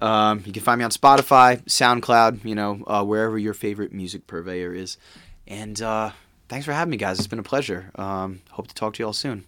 Um, 0.00 0.42
you 0.46 0.52
can 0.52 0.62
find 0.62 0.78
me 0.78 0.84
on 0.84 0.90
Spotify, 0.90 1.62
SoundCloud. 1.64 2.44
You 2.44 2.54
know 2.54 2.84
uh, 2.86 3.04
wherever 3.04 3.38
your 3.38 3.54
favorite 3.54 3.92
music 3.92 4.26
purveyor 4.26 4.72
is. 4.72 4.96
And 5.46 5.80
uh, 5.80 6.10
thanks 6.48 6.66
for 6.66 6.72
having 6.72 6.90
me, 6.90 6.96
guys. 6.98 7.18
It's 7.18 7.26
been 7.26 7.38
a 7.38 7.42
pleasure. 7.42 7.90
Um, 7.96 8.42
hope 8.50 8.68
to 8.68 8.74
talk 8.74 8.94
to 8.94 9.02
you 9.02 9.06
all 9.06 9.12
soon. 9.12 9.44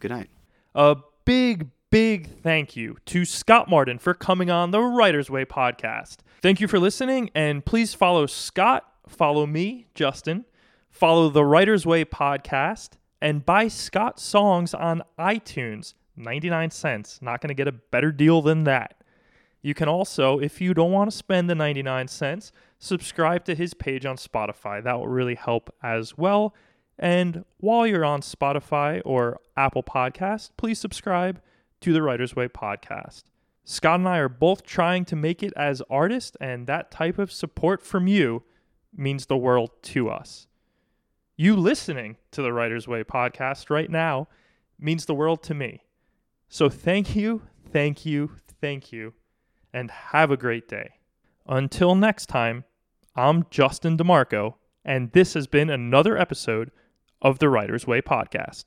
Good 0.00 0.10
night. 0.10 0.28
A 0.74 0.96
big, 1.24 1.68
big 1.90 2.40
thank 2.42 2.76
you 2.76 2.96
to 3.06 3.24
Scott 3.24 3.68
Martin 3.68 3.98
for 3.98 4.14
coming 4.14 4.50
on 4.50 4.70
the 4.70 4.80
Writer's 4.80 5.28
Way 5.28 5.44
podcast. 5.44 6.18
Thank 6.42 6.60
you 6.60 6.68
for 6.68 6.78
listening, 6.78 7.30
and 7.34 7.64
please 7.64 7.92
follow 7.92 8.26
Scott, 8.26 8.86
follow 9.08 9.46
me, 9.46 9.88
Justin, 9.94 10.44
follow 10.88 11.28
the 11.28 11.44
Writer's 11.44 11.86
Way 11.86 12.04
podcast, 12.04 12.90
and 13.20 13.44
buy 13.44 13.66
Scott 13.66 14.20
songs 14.20 14.72
on 14.72 15.02
iTunes. 15.18 15.94
99 16.16 16.70
cents. 16.70 17.18
Not 17.20 17.40
going 17.40 17.48
to 17.48 17.54
get 17.54 17.66
a 17.66 17.72
better 17.72 18.12
deal 18.12 18.42
than 18.42 18.64
that. 18.64 19.02
You 19.62 19.74
can 19.74 19.88
also, 19.88 20.38
if 20.38 20.60
you 20.60 20.72
don't 20.72 20.92
want 20.92 21.10
to 21.10 21.16
spend 21.16 21.50
the 21.50 21.54
99 21.54 22.08
cents, 22.08 22.52
subscribe 22.78 23.44
to 23.46 23.54
his 23.54 23.74
page 23.74 24.06
on 24.06 24.16
Spotify. 24.16 24.82
That 24.82 24.98
will 24.98 25.08
really 25.08 25.34
help 25.34 25.74
as 25.82 26.16
well. 26.16 26.54
And 27.02 27.46
while 27.56 27.86
you're 27.86 28.04
on 28.04 28.20
Spotify 28.20 29.00
or 29.06 29.40
Apple 29.56 29.82
Podcast, 29.82 30.50
please 30.58 30.78
subscribe 30.78 31.40
to 31.80 31.94
the 31.94 32.02
Writer's 32.02 32.36
Way 32.36 32.46
podcast. 32.46 33.22
Scott 33.64 34.00
and 34.00 34.08
I 34.08 34.18
are 34.18 34.28
both 34.28 34.64
trying 34.64 35.06
to 35.06 35.16
make 35.16 35.42
it 35.42 35.54
as 35.56 35.80
artists, 35.88 36.36
and 36.42 36.66
that 36.66 36.90
type 36.90 37.18
of 37.18 37.32
support 37.32 37.80
from 37.82 38.06
you 38.06 38.42
means 38.94 39.26
the 39.26 39.36
world 39.36 39.70
to 39.84 40.10
us. 40.10 40.46
You 41.36 41.56
listening 41.56 42.18
to 42.32 42.42
the 42.42 42.52
Writer's 42.52 42.86
Way 42.86 43.02
podcast 43.02 43.70
right 43.70 43.90
now 43.90 44.28
means 44.78 45.06
the 45.06 45.14
world 45.14 45.42
to 45.44 45.54
me. 45.54 45.84
So 46.50 46.68
thank 46.68 47.16
you, 47.16 47.42
thank 47.72 48.04
you, 48.04 48.32
thank 48.60 48.92
you, 48.92 49.14
and 49.72 49.90
have 49.90 50.30
a 50.30 50.36
great 50.36 50.68
day. 50.68 50.90
Until 51.46 51.94
next 51.94 52.26
time, 52.26 52.64
I'm 53.16 53.46
Justin 53.48 53.96
DeMarco, 53.96 54.56
and 54.84 55.12
this 55.12 55.32
has 55.32 55.46
been 55.46 55.70
another 55.70 56.18
episode 56.18 56.70
of 57.22 57.38
the 57.38 57.48
Writer's 57.48 57.86
Way 57.86 58.00
podcast. 58.02 58.64